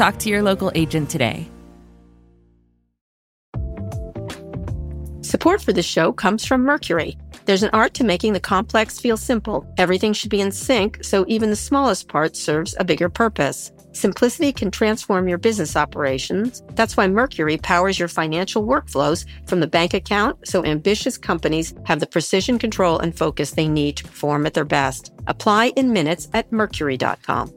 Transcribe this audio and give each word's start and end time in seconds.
Talk 0.00 0.18
to 0.20 0.30
your 0.30 0.42
local 0.42 0.72
agent 0.74 1.10
today. 1.10 1.46
Support 5.20 5.60
for 5.60 5.74
this 5.74 5.84
show 5.84 6.10
comes 6.10 6.42
from 6.42 6.62
Mercury. 6.62 7.18
There's 7.44 7.62
an 7.62 7.68
art 7.74 7.92
to 7.94 8.04
making 8.04 8.32
the 8.32 8.40
complex 8.40 8.98
feel 8.98 9.18
simple. 9.18 9.70
Everything 9.76 10.14
should 10.14 10.30
be 10.30 10.40
in 10.40 10.52
sync, 10.52 11.04
so 11.04 11.26
even 11.28 11.50
the 11.50 11.54
smallest 11.54 12.08
part 12.08 12.34
serves 12.34 12.74
a 12.78 12.84
bigger 12.84 13.10
purpose. 13.10 13.72
Simplicity 13.92 14.54
can 14.54 14.70
transform 14.70 15.28
your 15.28 15.36
business 15.36 15.76
operations. 15.76 16.62
That's 16.70 16.96
why 16.96 17.06
Mercury 17.06 17.58
powers 17.58 17.98
your 17.98 18.08
financial 18.08 18.64
workflows 18.64 19.26
from 19.44 19.60
the 19.60 19.66
bank 19.66 19.92
account 19.92 20.48
so 20.48 20.64
ambitious 20.64 21.18
companies 21.18 21.74
have 21.84 22.00
the 22.00 22.06
precision, 22.06 22.58
control, 22.58 22.98
and 23.00 23.14
focus 23.14 23.50
they 23.50 23.68
need 23.68 23.98
to 23.98 24.04
perform 24.04 24.46
at 24.46 24.54
their 24.54 24.64
best. 24.64 25.12
Apply 25.26 25.74
in 25.76 25.92
minutes 25.92 26.30
at 26.32 26.50
mercury.com. 26.50 27.52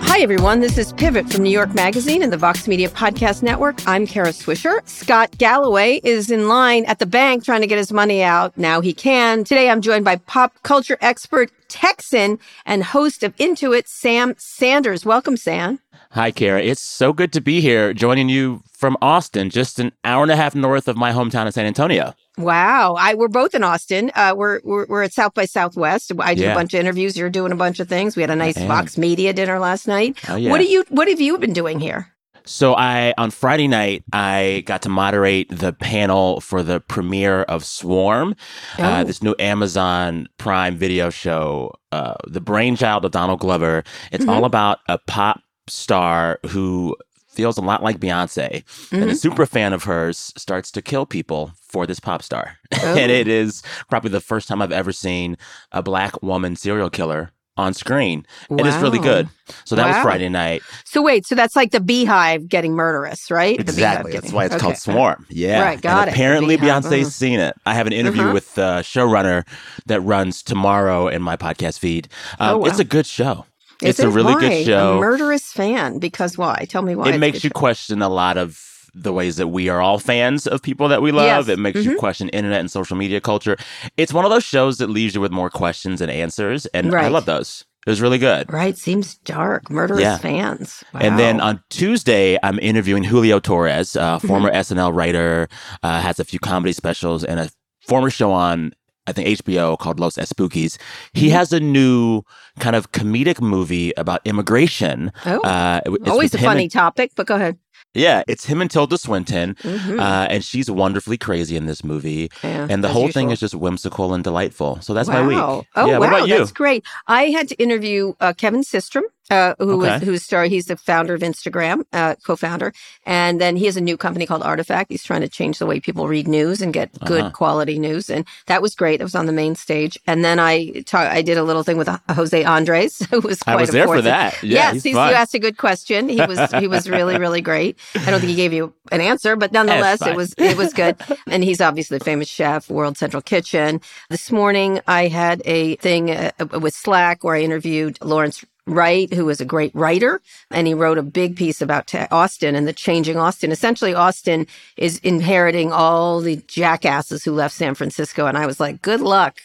Hi, 0.00 0.20
everyone. 0.20 0.60
This 0.60 0.78
is 0.78 0.94
Pivot 0.94 1.30
from 1.30 1.42
New 1.42 1.50
York 1.50 1.74
Magazine 1.74 2.22
and 2.22 2.32
the 2.32 2.38
Vox 2.38 2.66
Media 2.66 2.88
Podcast 2.88 3.42
Network. 3.42 3.86
I'm 3.86 4.06
Kara 4.06 4.30
Swisher. 4.30 4.80
Scott 4.88 5.36
Galloway 5.36 6.00
is 6.02 6.30
in 6.30 6.48
line 6.48 6.86
at 6.86 6.98
the 6.98 7.04
bank 7.04 7.44
trying 7.44 7.60
to 7.60 7.66
get 7.66 7.76
his 7.76 7.92
money 7.92 8.22
out. 8.22 8.56
Now 8.56 8.80
he 8.80 8.94
can. 8.94 9.44
Today, 9.44 9.68
I'm 9.68 9.82
joined 9.82 10.06
by 10.06 10.16
pop 10.16 10.54
culture 10.62 10.96
expert, 11.02 11.50
Texan, 11.68 12.38
and 12.64 12.82
host 12.82 13.22
of 13.22 13.34
Into 13.36 13.74
It, 13.74 13.86
Sam 13.86 14.34
Sanders. 14.38 15.04
Welcome, 15.04 15.36
Sam. 15.36 15.80
Hi, 16.12 16.30
Kara. 16.30 16.62
It's 16.62 16.80
so 16.80 17.12
good 17.12 17.34
to 17.34 17.42
be 17.42 17.60
here 17.60 17.92
joining 17.92 18.30
you 18.30 18.62
from 18.72 18.96
Austin, 19.02 19.50
just 19.50 19.78
an 19.78 19.92
hour 20.04 20.22
and 20.22 20.32
a 20.32 20.36
half 20.36 20.54
north 20.54 20.88
of 20.88 20.96
my 20.96 21.12
hometown 21.12 21.46
of 21.46 21.52
San 21.52 21.66
Antonio. 21.66 22.14
Wow, 22.38 22.94
I 22.98 23.14
we're 23.14 23.28
both 23.28 23.54
in 23.54 23.64
Austin. 23.64 24.10
Uh, 24.14 24.32
we're, 24.36 24.60
we're 24.64 24.86
we're 24.88 25.02
at 25.02 25.12
South 25.12 25.34
by 25.34 25.44
Southwest. 25.44 26.12
I 26.20 26.34
did 26.34 26.44
Yeah. 26.44 26.52
a 26.52 26.54
bunch 26.54 26.72
of 26.72 26.80
interviews. 26.80 27.16
You're 27.16 27.30
doing 27.30 27.52
a 27.52 27.56
bunch 27.56 27.80
of 27.80 27.88
things. 27.88 28.14
We 28.16 28.22
had 28.22 28.30
a 28.30 28.36
nice. 28.36 28.56
Vox 28.58 28.96
Media 28.96 29.32
dinner 29.32 29.58
last 29.58 29.86
night. 29.88 30.18
Oh, 30.28 30.36
yeah. 30.36 30.50
What 30.50 30.58
do 30.58 30.64
you 30.64 30.84
What 30.88 31.08
have 31.08 31.20
you 31.20 31.36
been 31.38 31.52
doing 31.52 31.80
here? 31.80 32.12
So 32.44 32.74
I 32.74 33.12
on 33.18 33.30
Friday 33.30 33.68
night 33.68 34.04
I 34.12 34.62
got 34.66 34.82
to 34.82 34.88
moderate 34.88 35.48
the 35.50 35.72
panel 35.72 36.40
for 36.40 36.62
the 36.62 36.80
premiere 36.80 37.42
of 37.42 37.64
Swarm, 37.64 38.34
uh, 38.78 39.00
Oh. 39.00 39.04
this 39.04 39.22
new 39.22 39.34
Amazon 39.38 40.28
Prime 40.38 40.76
video 40.76 41.10
show, 41.10 41.72
uh, 41.92 42.14
the 42.26 42.40
brainchild 42.40 43.04
of 43.04 43.10
Donald 43.10 43.40
Glover. 43.40 43.84
It's 44.12 44.24
Mm-hmm. 44.24 44.30
all 44.32 44.44
about 44.44 44.78
a 44.88 44.96
pop 45.06 45.40
star 45.68 46.38
who 46.46 46.96
feels 47.38 47.56
a 47.56 47.60
lot 47.62 47.84
like 47.84 48.00
Beyonce, 48.00 48.64
and 48.90 49.04
a 49.04 49.12
Mhm. 49.12 49.16
super 49.16 49.46
fan 49.46 49.72
of 49.72 49.84
hers 49.84 50.32
starts 50.36 50.72
to 50.72 50.82
kill 50.82 51.06
people 51.06 51.52
for 51.70 51.86
this 51.86 52.00
pop 52.00 52.20
star, 52.20 52.56
Oh. 52.74 52.94
and 52.98 53.12
it 53.12 53.28
is 53.28 53.62
probably 53.88 54.10
the 54.10 54.20
first 54.20 54.48
time 54.48 54.60
I've 54.60 54.72
ever 54.72 54.90
seen 54.90 55.36
a 55.70 55.80
black 55.80 56.20
woman 56.20 56.56
serial 56.56 56.90
killer 56.90 57.30
on 57.56 57.74
screen. 57.74 58.26
It 58.50 58.66
is 58.66 58.74
really 58.78 58.98
good. 58.98 59.28
So 59.64 59.76
that 59.76 59.86
was 59.86 59.96
Friday 60.02 60.28
night. 60.28 60.62
So 60.84 61.00
wait, 61.00 61.26
so 61.26 61.36
that's 61.36 61.54
like 61.54 61.70
the 61.70 61.80
beehive 61.80 62.48
getting 62.48 62.72
murderous, 62.72 63.30
right? 63.30 63.58
Exactly. 63.60 64.12
That's 64.12 64.22
getting- 64.24 64.36
why 64.36 64.44
it's 64.46 64.54
okay. 64.56 64.62
called 64.62 64.76
Swarm. 64.78 65.26
Yeah. 65.28 65.62
Right, 65.62 65.80
got 65.80 66.02
and 66.02 66.08
it. 66.10 66.12
Apparently, 66.14 66.56
Beyonce's 66.58 66.92
uh-huh. 66.92 67.04
seen 67.10 67.38
it. 67.40 67.54
I 67.66 67.74
have 67.74 67.86
an 67.86 67.92
interview 67.92 68.22
Uh-huh. 68.24 68.32
with 68.34 68.54
the 68.56 68.80
showrunner 68.82 69.44
that 69.86 70.00
runs 70.00 70.42
tomorrow 70.42 71.06
in 71.06 71.22
my 71.22 71.36
podcast 71.36 71.78
feed. 71.78 72.08
Um, 72.40 72.48
Oh, 72.50 72.58
wow. 72.58 72.64
It's 72.66 72.78
a 72.80 72.84
good 72.84 73.06
show. 73.06 73.44
Is 73.82 73.90
it's 73.90 74.00
a 74.00 74.08
really 74.10 74.34
Why? 74.34 74.40
good 74.40 74.64
show. 74.66 74.96
A 74.96 75.00
murderous 75.00 75.52
fan. 75.52 75.98
Because 75.98 76.36
why? 76.36 76.66
Tell 76.68 76.82
me 76.82 76.94
why. 76.94 77.10
it 77.12 77.18
makes 77.18 77.44
you 77.44 77.50
show. 77.50 77.58
question 77.58 78.02
a 78.02 78.08
lot 78.08 78.36
of 78.36 78.64
the 78.94 79.12
ways 79.12 79.36
that 79.36 79.48
we 79.48 79.68
are 79.68 79.80
all 79.80 79.98
fans 79.98 80.46
of 80.46 80.62
people 80.62 80.88
that 80.88 81.02
we 81.02 81.12
love. 81.12 81.46
Yes. 81.46 81.48
It 81.48 81.58
makes 81.60 81.84
you 81.84 81.96
question 81.98 82.28
internet 82.30 82.58
and 82.60 82.70
social 82.70 82.96
media 82.96 83.20
culture. 83.20 83.56
It's 83.96 84.12
one 84.12 84.24
of 84.24 84.30
those 84.30 84.42
shows 84.44 84.78
that 84.78 84.88
leaves 84.90 85.14
you 85.14 85.20
with 85.20 85.30
more 85.30 85.50
questions 85.50 86.00
and 86.00 86.10
answers, 86.10 86.66
and 86.66 86.92
I 86.94 87.08
love 87.08 87.26
those. 87.26 87.64
It 87.86 87.90
was 87.90 88.00
really 88.02 88.18
good. 88.18 88.52
Right, 88.52 88.76
seems 88.76 89.14
dark. 89.18 89.70
Murderous 89.70 90.02
Yeah. 90.02 90.18
fans. 90.18 90.82
And 90.92 91.18
then 91.18 91.40
on 91.40 91.62
Tuesday, 91.70 92.36
I'm 92.42 92.58
interviewing 92.58 93.04
Julio 93.04 93.38
Torres, 93.40 93.94
uh, 93.94 94.16
Mm-hmm. 94.18 94.26
former 94.26 94.50
SNL 94.50 94.92
writer, 94.92 95.48
uh, 95.82 96.00
has 96.00 96.18
a 96.18 96.24
few 96.24 96.38
comedy 96.40 96.72
specials 96.72 97.22
and 97.24 97.38
a 97.40 97.48
former 97.86 98.10
show 98.10 98.32
on, 98.32 98.72
I 99.08 99.12
think, 99.12 99.26
HBO 99.40 99.78
called 99.78 99.98
Los 99.98 100.16
Espookies. 100.16 100.72
Mm-hmm. 100.76 101.18
He 101.20 101.30
has 101.30 101.52
a 101.52 101.60
new 101.60 102.22
kind 102.60 102.76
of 102.76 102.92
comedic 102.92 103.40
movie 103.40 103.92
about 103.96 104.20
immigration. 104.24 105.10
Oh. 105.26 105.40
Uh, 105.40 105.80
it's 105.86 106.08
always 106.10 106.34
a 106.34 106.38
funny 106.38 106.64
and- 106.64 106.72
topic, 106.72 107.12
but 107.16 107.26
go 107.26 107.36
ahead. 107.36 107.56
yeah, 107.94 108.22
it's 108.28 108.44
him 108.44 108.60
and 108.60 108.70
Tilda 108.70 108.98
Swinton, 108.98 109.54
Mhm. 109.62 109.98
uh, 109.98 110.26
and 110.32 110.44
she's 110.44 110.70
wonderfully 110.70 111.16
crazy 111.16 111.56
in 111.56 111.66
this 111.66 111.82
movie. 111.82 112.30
Yeah, 112.44 112.66
and 112.70 112.84
the 112.84 112.88
whole 112.96 113.08
thing 113.10 113.30
is 113.30 113.40
just 113.40 113.54
whimsical 113.54 114.12
and 114.14 114.22
delightful. 114.22 114.78
So 114.82 114.92
that's 114.94 115.08
wow. 115.08 115.22
my 115.22 115.26
week. 115.26 115.38
Oh, 115.38 115.64
yeah, 115.76 115.84
wow, 115.94 115.98
what 116.00 116.08
about 116.10 116.28
you? 116.28 116.38
that's 116.38 116.52
great. 116.52 116.84
I 117.06 117.24
had 117.36 117.48
to 117.48 117.56
interview 117.56 118.12
uh, 118.20 118.34
Kevin 118.34 118.62
Systrom, 118.62 119.02
uh, 119.30 119.54
who 119.58 119.76
was 119.76 119.88
Okay. 119.88 120.04
who's 120.04 120.22
star. 120.22 120.44
He's 120.44 120.66
the 120.66 120.76
founder 120.76 121.14
of 121.14 121.20
Instagram, 121.22 121.84
uh, 121.92 122.14
co-founder, 122.24 122.72
and 123.06 123.40
then 123.40 123.56
he 123.56 123.66
has 123.66 123.76
a 123.76 123.80
new 123.80 123.96
company 123.96 124.26
called 124.26 124.42
Artifact. 124.42 124.90
He's 124.90 125.02
trying 125.04 125.20
to 125.22 125.28
change 125.28 125.58
the 125.58 125.66
way 125.66 125.80
people 125.80 126.08
read 126.08 126.28
news 126.28 126.60
and 126.62 126.72
get 126.72 126.90
good 127.04 127.20
Uh-huh. 127.22 127.30
quality 127.30 127.78
news, 127.78 128.10
and 128.10 128.24
that 128.46 128.62
was 128.62 128.74
great. 128.74 129.00
It 129.00 129.04
was 129.04 129.14
on 129.14 129.26
the 129.26 129.32
main 129.32 129.54
stage, 129.54 129.98
and 130.06 130.24
then 130.24 130.38
I 130.38 130.82
ta- 130.86 131.08
I 131.10 131.22
did 131.22 131.38
a 131.38 131.42
little 131.44 131.62
thing 131.62 131.76
with 131.78 131.88
uh, 131.88 131.98
Jose 132.10 132.42
Andres, 132.44 132.98
who 133.10 133.20
was 133.20 133.38
quite 133.40 133.52
I 133.54 133.56
was 133.60 133.68
a 133.70 133.72
there 133.72 133.86
for 133.86 134.02
that. 134.02 134.42
Yeah, 134.42 134.72
yes, 134.72 134.72
he's 134.74 134.82
he's, 134.84 134.92
you 134.94 134.98
asked 135.00 135.34
a 135.34 135.38
good 135.38 135.56
question. 135.58 136.08
He 136.08 136.20
was 136.24 136.38
he 136.58 136.66
was 136.68 136.88
really 136.88 137.18
really 137.24 137.40
great. 137.40 137.78
I 137.94 138.10
don't 138.10 138.20
think 138.20 138.30
he 138.30 138.36
gave 138.36 138.52
you 138.52 138.72
an 138.92 139.00
answer, 139.00 139.36
but 139.36 139.52
nonetheless, 139.52 140.00
it 140.06 140.16
was 140.16 140.34
it 140.38 140.56
was 140.56 140.72
good. 140.72 140.96
And 141.30 141.44
he's 141.44 141.60
obviously 141.60 141.98
a 141.98 142.00
famous 142.00 142.28
chef, 142.28 142.70
World 142.70 142.96
Central 142.96 143.20
Kitchen. 143.22 143.80
This 144.08 144.30
morning, 144.32 144.80
I 144.86 145.08
had 145.08 145.42
a 145.44 145.76
thing 145.76 146.10
uh, 146.10 146.30
with 146.60 146.74
Slack 146.74 147.22
where 147.22 147.34
I 147.36 147.40
interviewed 147.42 147.98
Lawrence 148.02 148.44
Wright, 148.68 149.12
who 149.12 149.24
was 149.24 149.40
a 149.40 149.44
great 149.44 149.74
writer, 149.74 150.20
and 150.50 150.66
he 150.66 150.74
wrote 150.74 150.98
a 150.98 151.02
big 151.02 151.36
piece 151.36 151.60
about 151.62 151.92
Austin 152.12 152.54
and 152.54 152.68
the 152.68 152.72
changing 152.72 153.16
Austin. 153.16 153.50
Essentially, 153.50 153.94
Austin 153.94 154.46
is 154.76 154.98
inheriting 154.98 155.72
all 155.72 156.20
the 156.20 156.36
jackasses 156.46 157.24
who 157.24 157.32
left 157.32 157.54
San 157.54 157.74
Francisco, 157.74 158.26
and 158.26 158.36
I 158.38 158.46
was 158.46 158.60
like, 158.60 158.82
"Good 158.82 159.00
luck." 159.00 159.38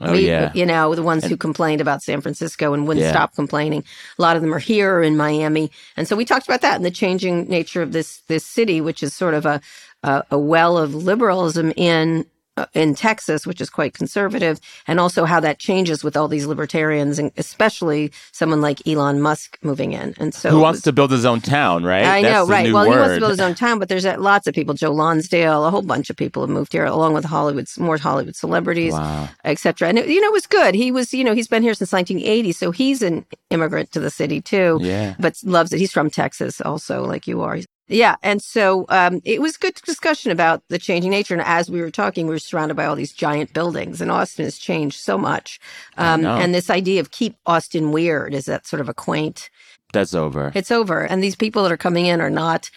Oh, 0.00 0.12
We- 0.12 0.26
yeah. 0.26 0.50
You 0.54 0.66
know, 0.66 0.94
the 0.96 1.02
ones 1.04 1.24
who 1.24 1.36
complained 1.36 1.80
about 1.80 2.02
San 2.02 2.20
Francisco 2.20 2.72
and 2.72 2.86
wouldn't 2.88 3.04
Yeah. 3.04 3.12
stop 3.12 3.34
complaining. 3.36 3.84
A 4.18 4.22
lot 4.22 4.34
of 4.34 4.42
them 4.42 4.52
are 4.52 4.58
here 4.58 4.96
or 4.96 5.02
in 5.04 5.16
Miami. 5.16 5.70
And 5.96 6.08
so 6.08 6.16
we 6.16 6.24
talked 6.24 6.48
about 6.48 6.62
that 6.62 6.74
and 6.76 6.84
the 6.84 6.90
changing 6.90 7.48
nature 7.48 7.80
of 7.82 7.92
this, 7.92 8.22
this 8.26 8.44
city, 8.44 8.80
which 8.80 9.04
is 9.04 9.14
sort 9.14 9.34
of 9.34 9.46
a, 9.46 9.60
a, 10.02 10.24
a 10.32 10.38
well 10.38 10.76
of 10.78 10.96
liberalism 10.96 11.72
in, 11.76 12.26
in 12.74 12.94
Texas, 12.94 13.46
which 13.46 13.60
is 13.60 13.70
quite 13.70 13.94
conservative, 13.94 14.60
and 14.86 14.98
also 15.00 15.24
how 15.24 15.40
that 15.40 15.58
changes 15.58 16.02
with 16.04 16.16
all 16.16 16.28
these 16.28 16.46
libertarians, 16.46 17.18
and 17.18 17.30
especially 17.36 18.12
someone 18.32 18.60
like 18.60 18.86
Elon 18.86 19.20
Musk 19.20 19.58
moving 19.62 19.92
in. 19.92 20.14
And 20.18 20.34
so 20.34 20.50
Who 20.50 20.60
wants 20.60 20.78
was- 20.78 20.82
to 20.84 20.92
build 20.92 21.10
his 21.10 21.24
own 21.24 21.40
town, 21.40 21.84
right? 21.84 22.04
I 22.04 22.22
That's 22.22 22.32
know, 22.34 22.46
right? 22.46 22.72
Well, 22.72 22.84
he 22.84 22.90
wants 22.90 23.14
to 23.14 23.20
build 23.20 23.30
his 23.32 23.40
own 23.40 23.54
town, 23.54 23.78
but 23.78 23.88
there's 23.88 24.06
uh, 24.06 24.16
lots 24.18 24.46
of 24.46 24.54
people. 24.54 24.74
Joe 24.74 24.92
Lonsdale, 24.92 25.64
a 25.64 25.70
whole 25.70 25.82
bunch 25.82 26.10
of 26.10 26.16
people 26.16 26.42
have 26.42 26.50
moved 26.50 26.72
here, 26.72 26.84
along 26.84 27.14
with 27.14 27.24
Hollywood, 27.24 27.66
more 27.78 27.98
Hollywood 27.98 28.36
celebrities, 28.36 28.92
Wow. 28.92 29.28
etc. 29.44 29.88
And 29.88 29.98
it, 29.98 30.08
you 30.08 30.20
know, 30.20 30.28
it 30.28 30.32
was 30.32 30.46
good. 30.46 30.74
He 30.74 30.90
was, 30.90 31.12
you 31.12 31.24
know, 31.24 31.34
he's 31.34 31.48
been 31.48 31.62
here 31.62 31.74
since 31.74 31.92
1980, 31.92 32.52
so 32.52 32.70
he's 32.70 33.02
an 33.02 33.24
immigrant 33.50 33.92
to 33.92 34.00
the 34.00 34.10
city 34.10 34.40
too. 34.40 34.78
Yeah. 34.80 35.14
but 35.18 35.34
loves 35.44 35.72
it. 35.72 35.78
He's 35.78 35.92
from 35.92 36.10
Texas, 36.10 36.60
also, 36.60 37.04
like 37.04 37.26
you 37.26 37.40
are. 37.42 37.58
Yeah, 37.88 38.16
and 38.22 38.42
so 38.42 38.84
um, 38.90 39.20
it 39.24 39.40
was 39.40 39.56
good 39.56 39.74
discussion 39.74 40.30
about 40.30 40.62
the 40.68 40.78
changing 40.78 41.10
nature. 41.10 41.34
And 41.34 41.42
as 41.42 41.70
we 41.70 41.80
were 41.80 41.90
talking, 41.90 42.26
we 42.26 42.34
were 42.34 42.38
surrounded 42.38 42.76
by 42.76 42.84
all 42.84 42.94
these 42.94 43.12
giant 43.12 43.54
buildings, 43.54 44.00
and 44.00 44.10
Austin 44.10 44.44
has 44.44 44.58
changed 44.58 45.00
so 45.00 45.16
much. 45.16 45.58
Um, 45.96 46.24
and 46.26 46.54
this 46.54 46.68
idea 46.68 47.00
of 47.00 47.10
keep 47.10 47.36
Austin 47.46 47.90
weird 47.90 48.34
is 48.34 48.44
that 48.44 48.66
sort 48.66 48.80
of 48.80 48.88
a 48.88 48.94
quaint 48.94 49.48
That's 49.92 50.14
over. 50.14 50.52
it's 50.54 50.70
over. 50.70 51.00
And 51.00 51.22
these 51.22 51.36
people 51.36 51.62
that 51.62 51.72
are 51.72 51.78
coming 51.78 52.06
in 52.06 52.20
are 52.20 52.30
not, 52.30 52.70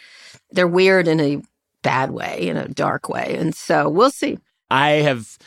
they're 0.52 0.68
weird 0.68 1.08
in 1.08 1.19
a 1.19 1.42
bad 1.81 2.12
way, 2.12 2.48
in 2.48 2.58
a 2.58 2.68
dark 2.68 3.10
way. 3.10 3.36
And 3.38 3.54
so 3.54 3.90
we'll 3.90 4.12
see. 4.12 4.38
I 4.72 4.90
have 5.04 5.38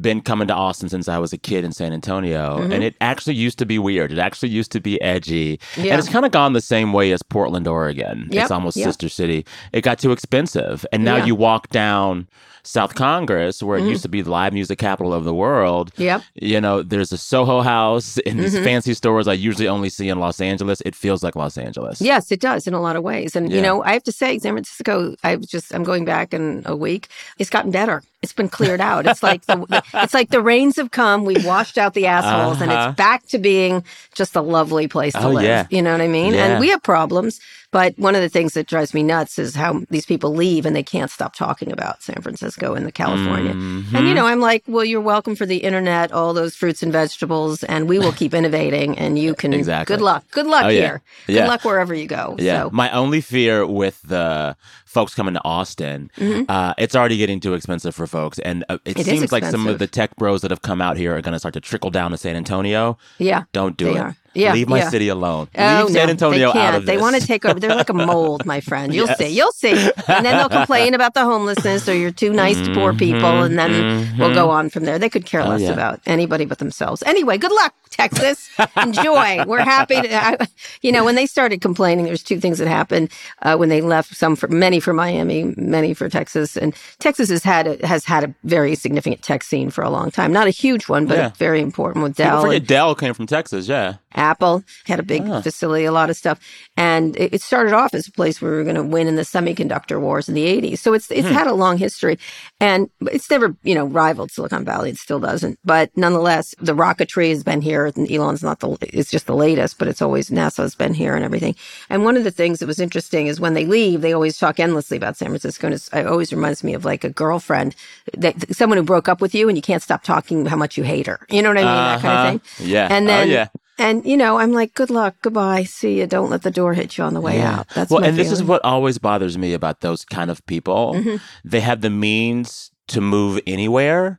been 0.00 0.20
coming 0.20 0.46
to 0.48 0.54
Austin 0.54 0.88
since 0.88 1.08
I 1.08 1.18
was 1.18 1.32
a 1.32 1.38
kid 1.38 1.64
in 1.64 1.72
San 1.72 1.92
Antonio, 1.92 2.58
Mm-hmm. 2.58 2.72
and 2.72 2.84
it 2.84 2.94
actually 3.00 3.34
used 3.34 3.58
to 3.58 3.66
be 3.66 3.78
weird. 3.78 4.12
It 4.12 4.18
actually 4.18 4.50
used 4.50 4.70
to 4.72 4.80
be 4.80 5.00
edgy, 5.02 5.58
Yeah. 5.76 5.92
and 5.92 5.98
it's 5.98 6.08
kind 6.08 6.24
of 6.24 6.30
gone 6.32 6.52
the 6.52 6.60
same 6.60 6.92
way 6.92 7.10
as 7.12 7.22
Portland, 7.22 7.66
Oregon. 7.66 8.28
Yep, 8.30 8.42
It's 8.42 8.50
almost 8.52 8.76
yep. 8.76 8.86
sister 8.86 9.08
city. 9.08 9.44
It 9.72 9.82
got 9.82 9.98
too 9.98 10.12
expensive, 10.12 10.86
and 10.92 11.04
now 11.04 11.16
Yeah. 11.16 11.26
you 11.26 11.34
walk 11.34 11.68
down 11.70 12.28
South 12.62 12.94
Congress, 12.94 13.62
where 13.62 13.78
it 13.78 13.84
used 13.84 14.02
to 14.02 14.08
be 14.08 14.22
the 14.22 14.30
live 14.30 14.52
music 14.52 14.78
capital 14.78 15.12
of 15.14 15.24
the 15.24 15.34
world. 15.34 15.92
Mm-hmm. 15.94 16.02
Yep. 16.02 16.22
You 16.34 16.60
know, 16.60 16.82
there's 16.82 17.12
a 17.12 17.18
Soho 17.18 17.60
House 17.62 18.18
and 18.26 18.38
these 18.38 18.54
Mhm. 18.54 18.64
fancy 18.64 18.94
stores 18.94 19.26
I 19.28 19.32
usually 19.34 19.68
only 19.68 19.88
see 19.88 20.08
in 20.08 20.18
Los 20.20 20.40
Angeles. 20.40 20.80
It 20.84 20.94
feels 20.94 21.22
like 21.22 21.36
Los 21.36 21.56
Angeles. 21.58 22.00
Yes, 22.00 22.30
it 22.32 22.40
does 22.40 22.66
in 22.66 22.74
a 22.74 22.80
lot 22.80 22.96
of 22.96 23.02
ways. 23.02 23.34
And 23.36 23.52
you 23.52 23.60
know, 23.62 23.82
I 23.84 23.92
have 23.92 24.04
to 24.04 24.12
say, 24.12 24.38
San 24.38 24.52
Francisco, 24.52 25.14
I 25.24 25.36
just 25.36 25.74
I'm 25.74 25.82
going 25.84 26.04
back 26.04 26.34
in 26.34 26.62
a 26.66 26.76
week. 26.76 27.08
It's 27.38 27.50
gotten 27.50 27.70
better. 27.70 28.02
It's 28.22 28.34
been 28.34 28.50
cleared 28.50 28.82
out. 28.82 29.06
It's 29.06 29.22
like 29.22 29.46
the, 29.46 29.82
it's 29.94 30.12
like 30.12 30.28
the 30.28 30.42
rains 30.42 30.76
have 30.76 30.90
come. 30.90 31.24
We've 31.24 31.44
washed 31.46 31.78
out 31.78 31.94
the 31.94 32.06
assholes, 32.06 32.60
and 32.60 32.70
Uh-huh. 32.70 32.88
it's 32.90 32.96
back 32.96 33.26
to 33.28 33.38
being 33.38 33.82
just 34.14 34.36
a 34.36 34.42
lovely 34.42 34.88
place 34.88 35.14
to 35.14 35.24
Oh, 35.24 35.30
live. 35.30 35.44
yeah. 35.44 35.66
You 35.70 35.80
know 35.80 35.92
what 35.92 36.02
I 36.02 36.08
mean? 36.08 36.34
Yeah. 36.34 36.44
And 36.46 36.60
we 36.60 36.68
have 36.68 36.82
problems, 36.82 37.40
but 37.72 37.98
one 37.98 38.14
of 38.14 38.20
the 38.22 38.28
things 38.28 38.54
that 38.54 38.66
drives 38.66 38.92
me 38.94 39.02
nuts 39.02 39.38
is 39.38 39.54
how 39.54 39.82
these 39.90 40.06
people 40.06 40.34
leave 40.34 40.66
and 40.66 40.74
they 40.74 40.82
can't 40.82 41.10
stop 41.10 41.34
talking 41.34 41.70
about 41.72 42.02
San 42.02 42.20
Francisco 42.22 42.74
and 42.74 42.84
the 42.86 42.92
California. 42.92 43.52
Mhm. 43.54 43.94
And 43.94 44.08
you 44.08 44.14
know, 44.14 44.26
I'm 44.26 44.40
like, 44.40 44.64
well, 44.66 44.84
you're 44.84 45.00
welcome 45.00 45.34
for 45.36 45.46
the 45.46 45.58
internet, 45.58 46.12
all 46.12 46.34
those 46.34 46.54
fruits 46.56 46.82
and 46.82 46.92
vegetables, 46.92 47.62
and 47.64 47.88
we 47.88 47.98
will 47.98 48.12
keep 48.12 48.34
innovating. 48.34 48.98
And 48.98 49.18
you 49.18 49.34
can. 49.40 49.52
Exactly. 49.54 49.96
Good 49.96 50.02
luck. 50.02 50.24
Good 50.30 50.46
luck 50.46 50.64
Oh, 50.64 50.68
yeah. 50.68 50.80
here. 50.80 51.02
Good 51.26 51.36
Yeah. 51.36 51.46
luck 51.48 51.64
wherever 51.64 51.94
you 51.94 52.06
go. 52.06 52.36
Yeah. 52.38 52.64
So. 52.64 52.70
My 52.72 52.90
only 52.90 53.20
fear 53.20 53.66
with 53.66 54.00
the 54.02 54.56
folks 54.84 55.14
coming 55.14 55.34
to 55.34 55.40
Austin, 55.44 56.10
Mhm. 56.18 56.46
uh, 56.48 56.74
it's 56.76 56.96
already 56.96 57.16
getting 57.16 57.38
too 57.38 57.54
expensive 57.54 57.94
for 57.94 58.06
folks. 58.08 58.40
And 58.40 58.64
uh, 58.68 58.78
it, 58.84 58.98
It 58.98 59.06
seems 59.06 59.30
like 59.30 59.44
some 59.44 59.68
of 59.68 59.78
the 59.78 59.86
tech 59.86 60.16
bros 60.16 60.40
that 60.42 60.50
have 60.50 60.62
come 60.62 60.80
out 60.80 60.96
here 60.96 61.16
are 61.16 61.20
going 61.22 61.32
to 61.34 61.38
start 61.38 61.54
to 61.54 61.60
trickle 61.60 61.90
down 61.90 62.10
to 62.10 62.16
San 62.16 62.34
Antonio. 62.34 62.98
Yeah. 63.18 63.44
Don't 63.52 63.76
do 63.76 63.84
They 63.86 63.92
it. 63.92 63.98
are. 63.98 64.16
Yeah, 64.32 64.52
Leave 64.54 64.68
my 64.68 64.78
yeah. 64.78 64.90
city 64.90 65.08
alone. 65.08 65.48
Oh, 65.58 65.82
Leave 65.86 65.92
San 65.94 66.06
no, 66.06 66.10
Antonio 66.10 66.38
they 66.48 66.52
can't. 66.52 66.56
out 66.68 66.74
of 66.76 66.86
this. 66.86 66.94
They 66.94 67.00
want 67.00 67.16
to 67.20 67.26
take 67.26 67.44
over. 67.44 67.58
They're 67.58 67.74
like 67.74 67.88
a 67.90 67.92
mold, 67.94 68.46
my 68.46 68.60
friend. 68.60 68.94
You'll 68.94 69.06
Yes. 69.08 69.18
see. 69.18 69.28
You'll 69.28 69.52
see. 69.52 69.70
And 69.72 70.24
then 70.24 70.36
they'll 70.36 70.48
complain 70.48 70.94
about 70.94 71.14
the 71.14 71.24
homelessness 71.24 71.88
or 71.88 71.94
you're 71.96 72.12
too 72.12 72.32
nice 72.32 72.56
to 72.60 72.72
poor 72.72 72.92
people. 72.94 73.42
And 73.42 73.58
then 73.58 74.16
we'll 74.18 74.32
go 74.34 74.48
on 74.50 74.70
from 74.70 74.84
there. 74.84 74.98
They 74.98 75.08
could 75.08 75.26
care 75.26 75.40
Mm-hmm. 75.40 75.48
Oh, 75.48 75.52
less 75.52 75.60
yeah. 75.62 75.72
about 75.72 76.00
anybody 76.06 76.44
but 76.44 76.58
themselves. 76.58 77.02
Anyway, 77.04 77.38
good 77.38 77.50
luck, 77.50 77.74
Texas. 77.90 78.48
Enjoy. 78.76 79.42
We're 79.46 79.60
happy 79.64 80.00
to, 80.00 80.14
I, 80.14 80.36
you 80.82 80.92
know, 80.92 81.02
when 81.04 81.14
they 81.14 81.26
started 81.26 81.60
complaining, 81.60 82.04
there's 82.04 82.22
two 82.22 82.38
things 82.38 82.58
that 82.58 82.68
happened 82.68 83.10
uh, 83.42 83.56
when 83.56 83.68
they 83.70 83.80
left. 83.80 84.14
Some 84.14 84.36
for 84.36 84.48
many 84.48 84.80
for 84.80 84.92
Miami, 84.92 85.54
many 85.56 85.94
for 85.94 86.08
Texas. 86.08 86.56
And 86.56 86.74
Texas 86.98 87.30
has 87.30 87.42
had 87.42 87.66
a, 87.66 87.86
has 87.86 88.04
had 88.04 88.22
a 88.24 88.34
very 88.44 88.74
significant 88.74 89.22
tech 89.22 89.42
scene 89.42 89.70
for 89.70 89.82
a 89.82 89.90
long 89.90 90.10
time. 90.10 90.32
Not 90.32 90.46
a 90.46 90.50
huge 90.50 90.88
one, 90.88 91.06
but 91.06 91.16
Yeah. 91.16 91.30
very 91.36 91.60
important 91.60 92.02
with 92.02 92.16
People 92.16 92.42
Dell. 92.42 92.60
Dell 92.60 92.94
came 92.94 93.14
from 93.14 93.26
Texas. 93.26 93.66
Yeah. 93.66 93.94
Apple 94.14 94.64
had 94.86 94.98
a 94.98 95.02
big 95.02 95.22
Ah. 95.26 95.40
facility, 95.40 95.84
a 95.84 95.92
lot 95.92 96.10
of 96.10 96.16
stuff, 96.16 96.38
and 96.76 97.16
it, 97.16 97.34
it 97.34 97.42
started 97.42 97.72
off 97.72 97.94
as 97.94 98.08
a 98.08 98.12
place 98.12 98.40
where 98.40 98.50
we 98.50 98.56
were 98.58 98.64
going 98.64 98.76
to 98.76 98.82
win 98.82 99.06
in 99.06 99.16
the 99.16 99.22
semiconductor 99.22 100.00
wars 100.00 100.28
in 100.28 100.34
the 100.34 100.46
'80s. 100.46 100.78
So 100.78 100.92
it's 100.94 101.10
it's 101.10 101.28
Hmm. 101.28 101.34
had 101.34 101.46
a 101.46 101.52
long 101.54 101.78
history, 101.78 102.18
and 102.60 102.88
it's 103.02 103.30
never 103.30 103.54
you 103.62 103.74
know 103.74 103.84
rivaled 103.86 104.30
Silicon 104.30 104.64
Valley. 104.64 104.90
It 104.90 104.96
still 104.98 105.20
doesn't, 105.20 105.58
but 105.64 105.90
nonetheless, 105.96 106.54
the 106.60 106.74
rocketry 106.74 107.30
has 107.30 107.42
been 107.44 107.60
here. 107.60 107.86
And 107.86 108.10
Elon's 108.10 108.42
not 108.42 108.60
the 108.60 108.76
it's 108.82 109.10
just 109.10 109.26
the 109.26 109.34
latest, 109.36 109.78
but 109.78 109.88
it's 109.88 110.02
always 110.02 110.30
NASA's 110.30 110.74
been 110.74 110.94
here 110.94 111.14
and 111.14 111.24
everything. 111.24 111.54
And 111.88 112.04
one 112.04 112.16
of 112.16 112.24
the 112.24 112.30
things 112.30 112.58
that 112.58 112.66
was 112.66 112.80
interesting 112.80 113.26
is 113.28 113.40
when 113.40 113.54
they 113.54 113.66
leave, 113.66 114.00
they 114.00 114.12
always 114.12 114.36
talk 114.38 114.58
endlessly 114.60 114.96
about 114.96 115.16
San 115.16 115.28
Francisco, 115.28 115.66
and 115.66 115.74
it's, 115.74 115.88
it 115.92 116.06
always 116.06 116.32
reminds 116.32 116.64
me 116.64 116.74
of 116.74 116.84
like 116.84 117.04
a 117.04 117.10
girlfriend, 117.10 117.74
that 118.16 118.54
someone 118.56 118.76
who 118.78 118.84
broke 118.84 119.08
up 119.08 119.20
with 119.20 119.34
you, 119.34 119.48
and 119.48 119.56
you 119.56 119.62
can't 119.62 119.82
stop 119.82 120.02
talking 120.02 120.46
how 120.46 120.56
much 120.56 120.76
you 120.76 120.84
hate 120.84 121.06
her. 121.06 121.20
You 121.30 121.42
know 121.42 121.48
what 121.50 121.58
I 121.58 121.64
mean? 121.64 121.84
That 121.84 122.00
kind 122.02 122.14
Uh-huh. 122.14 122.28
of 122.34 122.42
thing. 122.58 122.68
Yeah. 122.68 122.88
And 122.90 123.04
Oh, 123.04 123.08
then, 123.08 123.28
yeah. 123.28 123.48
And 123.80 124.04
you 124.04 124.16
know, 124.16 124.38
I'm 124.38 124.52
like, 124.52 124.74
good 124.74 124.90
luck, 124.90 125.16
goodbye, 125.22 125.64
see 125.64 125.98
you. 125.98 126.06
Don't 126.06 126.30
let 126.30 126.42
the 126.42 126.50
door 126.50 126.74
hit 126.74 126.96
you 126.98 127.04
on 127.04 127.14
the 127.14 127.20
way 127.20 127.38
Yeah. 127.38 127.60
out. 127.60 127.68
That's 127.74 127.90
well, 127.90 128.04
and 128.04 128.16
this 128.16 128.30
is 128.30 128.42
what 128.42 128.64
always 128.64 128.98
bothers 128.98 129.36
me 129.38 129.54
about 129.54 129.80
those 129.80 130.04
kind 130.04 130.30
of 130.30 130.44
people. 130.46 130.94
Mm-hmm. 130.94 131.16
They 131.44 131.60
have 131.60 131.80
the 131.80 131.90
means 131.90 132.70
to 132.88 133.00
move 133.00 133.40
anywhere, 133.46 134.18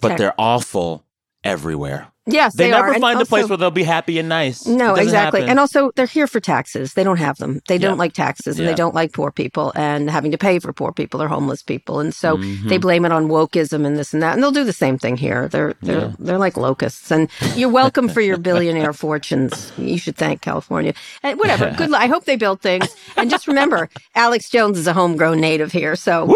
but 0.00 0.16
they're 0.16 0.34
awful 0.38 1.04
everywhere. 1.44 2.08
Yes, 2.26 2.54
They, 2.54 2.64
they, 2.66 2.70
never 2.70 2.88
are. 2.88 2.92
And 2.92 3.00
find 3.00 3.20
a 3.20 3.24
place 3.24 3.48
where 3.48 3.56
they'll 3.56 3.70
be 3.70 3.82
happy 3.82 4.18
and 4.18 4.28
nice. 4.28 4.66
No, 4.66 4.94
exactly. 4.94 5.40
happen. 5.40 5.50
And 5.50 5.58
also, 5.58 5.90
they're 5.96 6.06
here 6.06 6.26
for 6.26 6.38
taxes. 6.38 6.92
They 6.94 7.02
don't 7.02 7.16
have 7.16 7.38
them. 7.38 7.60
They 7.66 7.78
don't 7.78 7.96
like 7.98 8.12
taxes 8.12 8.58
and 8.58 8.64
Yeah. 8.66 8.72
they 8.72 8.76
don't 8.76 8.94
like 8.94 9.12
poor 9.12 9.30
people 9.32 9.72
and 9.74 10.10
having 10.10 10.30
to 10.32 10.38
pay 10.38 10.58
for 10.58 10.72
poor 10.72 10.92
people 10.92 11.22
or 11.22 11.28
homeless 11.28 11.62
people. 11.62 11.98
And 11.98 12.14
so 12.14 12.36
Mm-hmm. 12.36 12.68
they 12.68 12.78
blame 12.78 13.04
it 13.04 13.10
on 13.12 13.28
wokeism 13.28 13.86
and 13.86 13.96
this 13.96 14.12
and 14.12 14.22
that. 14.22 14.34
And 14.34 14.42
they'll 14.42 14.50
do 14.52 14.64
the 14.64 14.72
same 14.72 14.98
thing 14.98 15.16
here. 15.16 15.48
They're, 15.48 15.74
they're, 15.82 16.00
Yeah. 16.00 16.12
they're 16.18 16.38
like 16.38 16.56
locusts. 16.56 17.10
And 17.10 17.28
you're 17.56 17.68
welcome 17.70 18.08
for 18.08 18.20
your 18.20 18.36
billionaire 18.36 18.92
fortunes. 19.04 19.72
You 19.78 19.98
should 19.98 20.16
thank 20.16 20.42
California. 20.42 20.92
And 21.22 21.38
whatever. 21.38 21.70
Good 21.76 21.90
luck. 21.90 22.02
I 22.02 22.06
hope 22.06 22.26
they 22.26 22.36
build 22.36 22.60
things. 22.60 22.94
And 23.16 23.30
just 23.30 23.48
remember, 23.48 23.88
Alex 24.14 24.50
Jones 24.50 24.78
is 24.78 24.86
a 24.86 24.92
homegrown 24.92 25.40
native 25.40 25.72
here. 25.72 25.96
So 25.96 26.34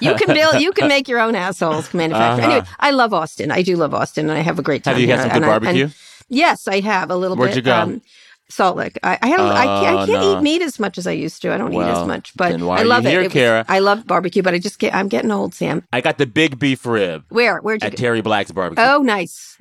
you 0.00 0.14
can 0.16 0.34
build, 0.34 0.60
you 0.60 0.72
can 0.72 0.88
make 0.88 1.06
your 1.08 1.20
own 1.20 1.36
assholes 1.36 1.94
manufacture. 1.94 2.42
Uh-huh. 2.42 2.52
Anyway, 2.52 2.66
I 2.80 2.90
love 2.90 3.14
Austin. 3.14 3.50
I 3.52 3.62
do 3.62 3.76
love 3.76 3.94
Austin 3.94 4.28
and 4.28 4.36
I 4.38 4.42
have 4.42 4.58
a 4.58 4.62
great 4.62 4.82
time 4.84 4.96
you 5.12 5.18
had 5.18 5.32
some 5.32 5.42
good 5.42 5.62
And 5.68 5.68
I- 5.68 5.80
and- 5.82 5.94
Yes, 6.28 6.66
I 6.68 6.80
have 6.80 7.10
a 7.10 7.16
little 7.16 7.36
Where'd 7.36 7.50
bit. 7.50 7.56
you 7.56 7.62
go? 7.62 7.74
Um, 7.74 8.02
Salt 8.48 8.76
Lake. 8.76 8.98
I, 9.02 9.18
I, 9.22 9.28
haven't, 9.28 9.46
I 9.46 9.64
can't, 9.64 9.98
I 9.98 10.02
Oh, 10.02 10.06
can't 10.06 10.20
no. 10.20 10.38
eat 10.38 10.42
meat 10.42 10.62
as 10.62 10.78
much 10.78 10.98
as 10.98 11.06
I 11.06 11.12
used 11.12 11.40
to. 11.42 11.52
I 11.54 11.56
don't 11.58 11.72
eat 11.72 11.80
as 11.80 12.06
much, 12.06 12.32
but 12.36 12.52
I 12.52 12.82
love 12.82 13.04
here, 13.04 13.22
it. 13.22 13.34
It 13.34 13.34
was-? 13.34 13.64
I 13.68 13.78
love 13.78 14.06
barbecue, 14.06 14.42
but 14.42 14.52
I 14.52 14.58
just 14.58 14.78
get, 14.78 14.94
I'm 14.94 15.08
getting 15.08 15.30
old, 15.30 15.54
Sam. 15.54 15.84
I 15.92 16.00
got 16.02 16.18
the 16.18 16.26
big 16.26 16.58
beef 16.58 16.84
rib 16.84 17.24
Where? 17.30 17.58
Where'd 17.60 17.82
you 17.82 17.86
at? 17.88 17.96
Terry 17.96 18.20
Black's 18.20 18.52
barbecue. 18.52 18.84
Oh, 18.84 18.98
nice. 19.02 19.56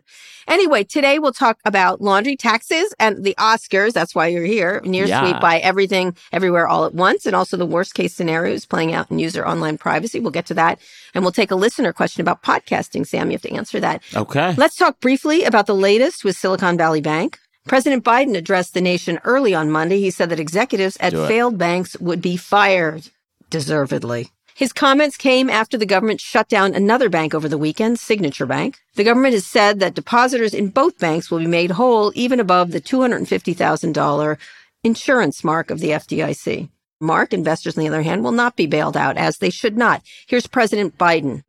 Anyway, 0.48 0.84
today 0.84 1.20
we'll 1.20 1.32
talk 1.32 1.60
about 1.66 2.02
laundry 2.02 2.36
taxes 2.36 2.94
and 3.00 3.24
the 3.24 3.36
Oscars. 3.40 3.94
That's 3.94 4.16
why 4.16 4.28
you're 4.28 4.46
here. 4.46 4.82
Near 4.84 5.06
Yeah. 5.06 5.22
Sweep 5.22 5.42
by 5.42 5.60
Everything 5.60 6.16
Everywhere 6.32 6.68
All 6.68 6.86
at 6.86 6.94
Once, 6.94 7.26
and 7.26 7.36
also 7.36 7.58
the 7.58 7.66
worst 7.66 7.94
case 7.94 8.14
scenarios 8.14 8.66
playing 8.66 8.94
out 8.94 9.12
in 9.12 9.20
user 9.20 9.46
online 9.46 9.78
privacy. 9.78 10.20
We'll 10.20 10.32
get 10.32 10.46
to 10.48 10.54
that. 10.56 10.80
And 11.14 11.24
we'll 11.24 11.32
take 11.32 11.52
a 11.52 11.56
listener 11.56 11.94
question 11.94 12.22
about 12.22 12.44
podcasting. 12.44 13.06
Sam, 13.06 13.30
you 13.30 13.36
have 13.36 13.42
to 13.42 13.54
answer 13.54 13.80
that. 13.80 14.02
Okay. 14.16 14.54
Let's 14.58 14.76
talk 14.76 15.00
briefly 15.00 15.44
about 15.44 15.68
the 15.68 15.76
latest 15.76 16.24
with 16.24 16.38
Silicon 16.38 16.78
Valley 16.78 17.02
Bank. 17.02 17.40
President 17.68 18.04
Biden 18.04 18.36
addressed 18.36 18.74
the 18.74 18.82
nation 18.82 19.20
early 19.24 19.54
on 19.54 19.70
Monday. 19.70 20.00
He 20.00 20.10
said 20.10 20.30
that 20.30 20.40
executives 20.40 20.98
at 21.00 21.14
failed 21.14 21.58
banks 21.58 21.96
would 22.00 22.22
be 22.22 22.36
fired, 22.36 23.10
deservedly. 23.50 24.32
His 24.56 24.74
comments 24.74 25.18
came 25.18 25.50
after 25.50 25.78
the 25.78 25.86
government 25.86 26.20
shut 26.20 26.50
down 26.50 26.76
another 26.76 27.10
bank 27.10 27.34
over 27.34 27.48
the 27.48 27.58
weekend, 27.58 28.00
Signature 28.00 28.46
Bank. 28.46 28.80
The 28.96 29.04
government 29.04 29.34
has 29.34 29.48
said 29.48 29.80
that 29.80 29.94
depositors 29.94 30.54
in 30.54 30.70
both 30.70 31.00
banks 31.00 31.32
will 31.32 31.40
be 31.40 31.48
made 31.48 31.72
whole 31.72 32.12
even 32.16 32.40
above 32.40 32.72
the 32.72 32.82
$250,000 32.82 34.38
insurance 34.84 35.44
mark 35.44 35.70
of 35.72 35.80
the 35.80 35.90
FDIC. 35.90 36.70
Mark, 37.00 37.34
investors 37.34 37.78
on 37.78 37.84
the 37.84 37.88
other 37.88 38.04
hand, 38.04 38.24
will 38.24 38.32
not 38.32 38.56
be 38.56 38.68
bailed 38.68 38.96
out 38.96 39.18
as 39.18 39.38
they 39.38 39.50
should 39.50 39.78
not. 39.78 40.04
Here's 40.28 40.48
President 40.48 40.98
Biden. 40.98 41.44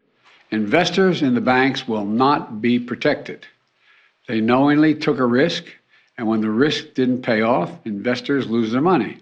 Investors 0.51 1.23
in 1.23 1.35
the 1.35 1.41
banks 1.41 1.87
will 1.89 2.05
not 2.05 2.61
be 2.63 2.79
protected. 2.79 3.47
They 4.29 4.41
knowingly 4.41 4.95
took 4.95 5.19
a 5.19 5.27
risk, 5.27 5.65
and 6.17 6.27
when 6.27 6.41
the 6.41 6.51
risk 6.51 6.95
didn't 6.95 7.23
pay 7.23 7.43
off, 7.43 7.71
investors 7.85 8.49
lose 8.49 8.73
their 8.73 8.81
money. 8.81 9.19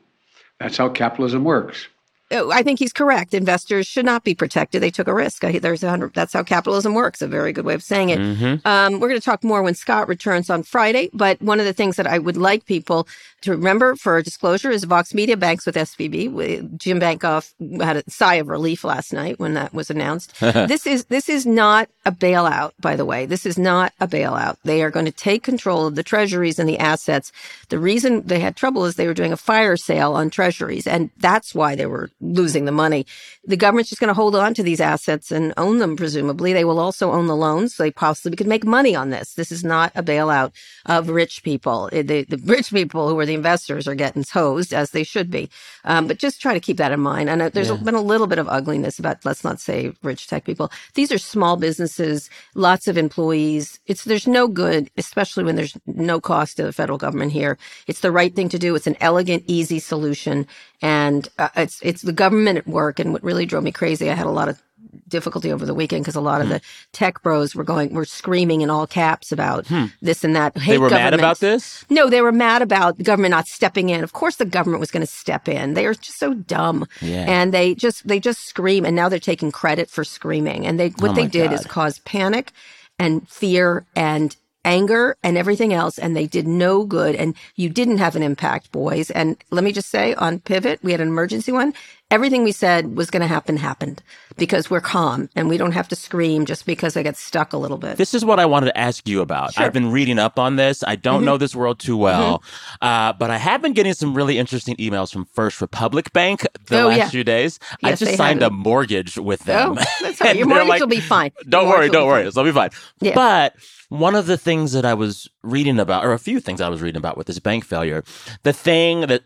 That's 0.59 0.77
how 0.77 0.89
capitalism 0.91 1.45
works. 1.45 1.89
Oh, 2.33 2.51
I 2.51 2.63
think 2.63 2.79
he's 2.79 2.93
correct. 2.93 3.35
Investors 3.35 3.87
should 3.87 4.05
not 4.05 4.23
be 4.23 4.35
protected. 4.35 4.83
They 4.83 4.91
took 4.91 5.09
a 5.09 5.15
risk. 5.15 5.43
There's 5.43 5.83
a 5.83 5.91
hundred. 5.91 6.15
That's 6.15 6.33
how 6.33 6.43
capitalism 6.43 6.95
works. 6.95 7.23
A 7.23 7.27
very 7.29 7.53
good 7.53 7.65
way 7.65 7.75
of 7.75 7.83
saying 7.83 8.11
it. 8.11 8.19
Um, 8.65 8.95
we're 9.01 9.09
going 9.09 9.21
to 9.21 9.25
talk 9.25 9.43
more 9.43 9.63
when 9.63 9.75
Scott 9.75 10.07
returns 10.09 10.49
on 10.51 10.63
Friday. 10.63 11.11
But 11.13 11.43
one 11.43 11.59
of 11.59 11.67
the 11.67 11.73
things 11.73 11.97
that 11.97 12.07
I 12.07 12.19
would 12.19 12.37
like 12.37 12.67
people 12.67 13.09
to 13.43 13.51
remember 13.53 13.97
for 13.97 14.21
disclosure 14.23 14.71
is 14.71 14.85
Vox 14.85 15.15
Media 15.15 15.37
banks 15.37 15.67
with 15.67 15.75
SVB. 15.75 16.31
We- 16.33 16.69
Jim 16.77 17.01
Bankoff 17.01 17.53
had 17.83 17.97
a 17.97 18.11
sigh 18.11 18.35
of 18.35 18.49
relief 18.49 18.85
last 18.85 19.13
night 19.13 19.39
when 19.41 19.55
that 19.55 19.73
was 19.75 19.91
announced. 19.91 20.39
this 20.41 20.87
is 20.87 21.07
this 21.07 21.29
is 21.29 21.47
not 21.47 21.89
a 22.07 22.13
bailout, 22.13 22.73
by 22.81 22.97
the 22.97 23.05
way. 23.05 23.27
This 23.27 23.45
is 23.47 23.59
not 23.59 23.93
a 24.01 24.07
bailout. 24.07 24.57
They 24.65 24.83
are 24.83 24.91
going 24.91 25.07
to 25.07 25.13
take 25.13 25.43
control 25.43 25.87
of 25.87 25.95
the 25.97 26.03
treasuries 26.03 26.59
and 26.59 26.69
the 26.69 26.79
assets. 26.79 27.33
The 27.71 27.79
reason 27.79 28.23
they 28.27 28.41
had 28.41 28.57
trouble 28.57 28.85
is 28.85 28.95
they 28.95 29.07
were 29.07 29.15
doing 29.15 29.33
a 29.33 29.37
fire 29.37 29.77
sale 29.77 30.13
on 30.15 30.31
treasuries, 30.31 30.87
and 30.87 31.11
that's 31.19 31.55
why 31.55 31.75
they 31.75 31.87
were 31.87 32.11
losing 32.21 32.65
the 32.65 32.73
money. 32.73 33.07
The 33.45 33.57
government's 33.57 33.91
just 33.91 34.01
going 34.01 34.09
to 34.09 34.15
hold 34.15 34.37
on 34.37 34.55
to 34.55 34.63
these 34.63 34.81
assets 34.81 35.31
and 35.31 35.53
own 35.57 35.79
them, 35.79 35.97
presumably. 35.97 36.53
They 36.53 36.65
will 36.65 36.81
also 36.81 37.13
own 37.13 37.27
the 37.27 37.37
loans, 37.37 37.75
so 37.75 37.83
they 37.83 37.91
possibly 37.91 38.37
could 38.37 38.47
make 38.47 38.65
money 38.65 38.95
on 38.95 39.11
this. 39.11 39.35
This 39.35 39.53
is 39.53 39.65
not 39.65 39.93
a 39.95 40.03
bailout 40.03 40.53
of 40.87 41.09
rich 41.09 41.43
people. 41.43 41.89
The, 41.93 42.03
the 42.03 42.41
rich 42.45 42.71
people 42.71 43.09
who 43.09 43.19
are 43.19 43.27
the 43.27 43.35
investors 43.35 43.89
are 43.89 43.95
getting 43.95 44.25
hosed, 44.31 44.73
as 44.73 44.91
they 44.91 45.05
should 45.05 45.31
be. 45.31 45.51
Um, 45.85 46.07
but 46.07 46.19
just 46.19 46.41
try 46.41 46.55
to 46.55 46.61
keep 46.61 46.77
that 46.77 46.93
in 46.93 47.01
mind. 47.01 47.31
And 47.31 47.41
there's 47.41 47.71
been 47.73 47.95
a 47.95 48.03
little 48.03 48.27
bit 48.27 48.39
of 48.39 48.49
ugliness 48.49 48.99
about, 48.99 49.25
let's 49.25 49.45
not 49.45 49.61
say 49.61 49.93
rich 50.03 50.27
tech 50.27 50.45
people. 50.45 50.71
These 50.95 51.13
are 51.13 51.19
small 51.19 51.57
businesses, 51.57 52.31
lots 52.55 52.89
of 52.89 52.99
employees. 52.99 53.81
It's 53.87 54.05
there's 54.05 54.27
no 54.27 54.49
good, 54.49 54.91
especially 54.97 55.45
when 55.45 55.57
there's 55.57 55.77
no 55.87 56.21
cost 56.21 56.57
to 56.57 56.65
the 56.65 56.73
federal 56.73 56.99
government 56.99 57.33
here. 57.33 57.59
It's 57.87 58.01
the 58.01 58.13
right 58.13 58.35
thing 58.35 58.49
to 58.51 58.59
do. 58.59 58.75
It's 58.75 58.87
an 58.87 58.97
elegant, 59.01 59.45
easy 59.47 59.79
solution, 59.79 60.47
and 60.83 61.29
uh, 61.39 61.49
it's 61.57 61.81
it's 61.83 62.03
the 62.11 62.17
government 62.17 62.59
at 62.59 62.67
work. 62.67 62.99
And 62.99 63.13
what 63.13 63.23
really 63.23 63.47
drove 63.47 63.63
me 63.63 63.71
crazy, 63.71 64.11
I 64.11 64.15
had 64.15 64.27
a 64.27 64.31
lot 64.31 64.49
of 64.49 64.61
difficulty 65.07 65.53
over 65.53 65.65
the 65.65 65.75
weekend 65.75 66.03
because 66.03 66.17
a 66.17 66.21
lot 66.21 66.41
of 66.41 66.49
the 66.49 66.61
tech 66.93 67.23
bros 67.23 67.55
were 67.55 67.63
going, 67.63 67.95
were 67.95 68.05
screaming 68.05 68.61
in 68.63 68.71
all 68.71 68.87
caps 68.87 69.31
about 69.31 69.69
hmm. 69.69 69.87
this 70.03 70.25
and 70.25 70.35
that. 70.35 70.59
Hate 70.59 70.73
They 70.73 70.79
were 70.79 70.91
mad 70.91 71.15
about 71.15 71.39
this? 71.39 71.85
No, 71.89 72.11
they 72.11 72.21
were 72.21 72.33
mad 72.33 72.63
about 72.63 72.99
the 72.99 73.05
government 73.05 73.31
not 73.31 73.47
stepping 73.47 73.91
in. 73.91 74.03
Of 74.03 74.13
course, 74.13 74.37
the 74.37 74.45
government 74.45 74.81
was 74.81 74.91
going 74.91 75.07
to 75.07 75.13
step 75.13 75.49
in. 75.49 75.75
They 75.75 75.87
are 75.87 75.95
just 75.95 76.19
so 76.19 76.35
dumb, 76.35 76.87
Yeah. 77.01 77.27
and 77.29 77.55
they 77.55 77.75
just 77.75 78.07
they 78.09 78.19
just 78.19 78.41
scream, 78.47 78.85
and 78.85 78.97
now 78.97 79.09
they're 79.09 79.21
taking 79.21 79.53
credit 79.53 79.89
for 79.89 80.03
screaming. 80.03 80.67
And 80.67 80.81
they 80.81 80.89
oh 80.89 80.95
what 80.99 81.11
Oh 81.13 81.15
they 81.15 81.27
did 81.27 81.53
is 81.53 81.65
cause 81.67 82.01
panic 82.01 82.53
and 82.99 83.29
fear 83.29 83.87
and 83.95 84.35
anger 84.65 85.17
and 85.23 85.39
everything 85.39 85.73
else, 85.73 85.99
and 85.99 86.17
they 86.17 86.27
did 86.27 86.47
no 86.47 86.85
good. 86.85 87.15
And 87.15 87.35
you 87.57 87.69
didn't 87.69 87.99
have 87.99 88.17
an 88.17 88.23
impact, 88.23 88.73
boys. 88.73 89.11
And 89.11 89.37
let 89.51 89.65
me 89.65 89.73
just 89.73 89.91
say, 89.91 90.15
on 90.15 90.41
Pivot, 90.41 90.81
we 90.83 90.93
had 90.93 91.01
an 91.01 91.09
emergency 91.09 91.53
one. 91.53 91.75
Everything 92.11 92.43
we 92.43 92.53
said 92.53 92.97
was 92.97 93.09
going 93.11 93.21
to 93.21 93.27
happen 93.29 93.57
happened 93.57 94.03
because 94.37 94.69
we're 94.69 94.81
calm 94.81 95.29
and 95.37 95.49
we 95.49 95.57
don't 95.57 95.73
have 95.73 95.87
to 95.89 95.97
scream 95.97 96.45
just 96.45 96.67
because 96.67 96.97
I 96.97 97.03
get 97.05 97.17
stuck 97.17 97.53
a 97.53 97.57
little 97.57 97.79
bit. 97.79 97.99
This 97.99 98.15
is 98.15 98.25
what 98.25 98.41
I 98.41 98.47
wanted 98.47 98.67
to 98.67 98.79
ask 98.79 99.09
you 99.09 99.21
about. 99.21 99.53
Sure. 99.55 99.61
Mm-hmm. 99.61 99.67
I've 99.67 99.73
been 99.73 99.93
reading 99.93 100.19
up 100.19 100.39
on 100.39 100.57
this. 100.57 100.83
I 100.83 100.97
don't 100.97 101.25
know 101.25 101.37
this 101.37 101.55
world 101.55 101.79
too 101.79 101.97
well, 101.97 102.43
uh, 102.81 103.13
but 103.13 103.31
I 103.31 103.37
have 103.39 103.63
been 103.63 103.75
getting 103.75 103.95
some 103.95 104.15
really 104.15 104.39
interesting 104.39 104.75
emails 104.77 105.13
from 105.13 105.25
First 105.27 105.61
Republic 105.61 106.13
Bank 106.13 106.47
the 106.67 106.81
Oh, 106.83 106.89
last 106.89 106.97
yeah. 106.97 107.09
few 107.11 107.25
days. 107.25 107.59
I 107.85 107.91
Yes, 107.91 108.01
they 108.01 108.07
just 108.07 108.17
signed 108.17 108.43
a 108.43 108.51
mortgage 108.51 109.17
with 109.17 109.45
them. 109.45 109.77
Oh, 109.79 109.85
that's 110.01 110.21
right. 110.21 110.37
Your 110.41 110.47
mortgage 110.47 110.69
like, 110.69 110.81
will 110.81 110.89
be 110.89 111.01
fine. 111.01 111.31
Don't 111.49 111.69
worry, 111.69 111.91
don't 111.91 112.09
worry. 112.09 112.23
fine. 112.23 112.29
It'll 112.29 112.45
be 112.45 112.53
fine. 112.53 112.71
Yeah. 113.01 113.15
But 113.15 113.55
one 113.89 114.15
of 114.15 114.27
the 114.27 114.39
things 114.39 114.73
that 114.73 114.85
I 114.85 114.95
was 114.95 115.29
reading 115.43 115.79
about, 115.79 116.05
or 116.05 116.13
a 116.13 116.19
few 116.19 116.41
things 116.41 116.61
I 116.61 116.69
was 116.69 116.81
reading 116.81 116.99
about 116.99 117.17
with 117.17 117.27
this 117.27 117.39
bank 117.39 117.65
failure, 117.65 118.03
the 118.43 118.53
thing 118.53 119.03
that 119.03 119.23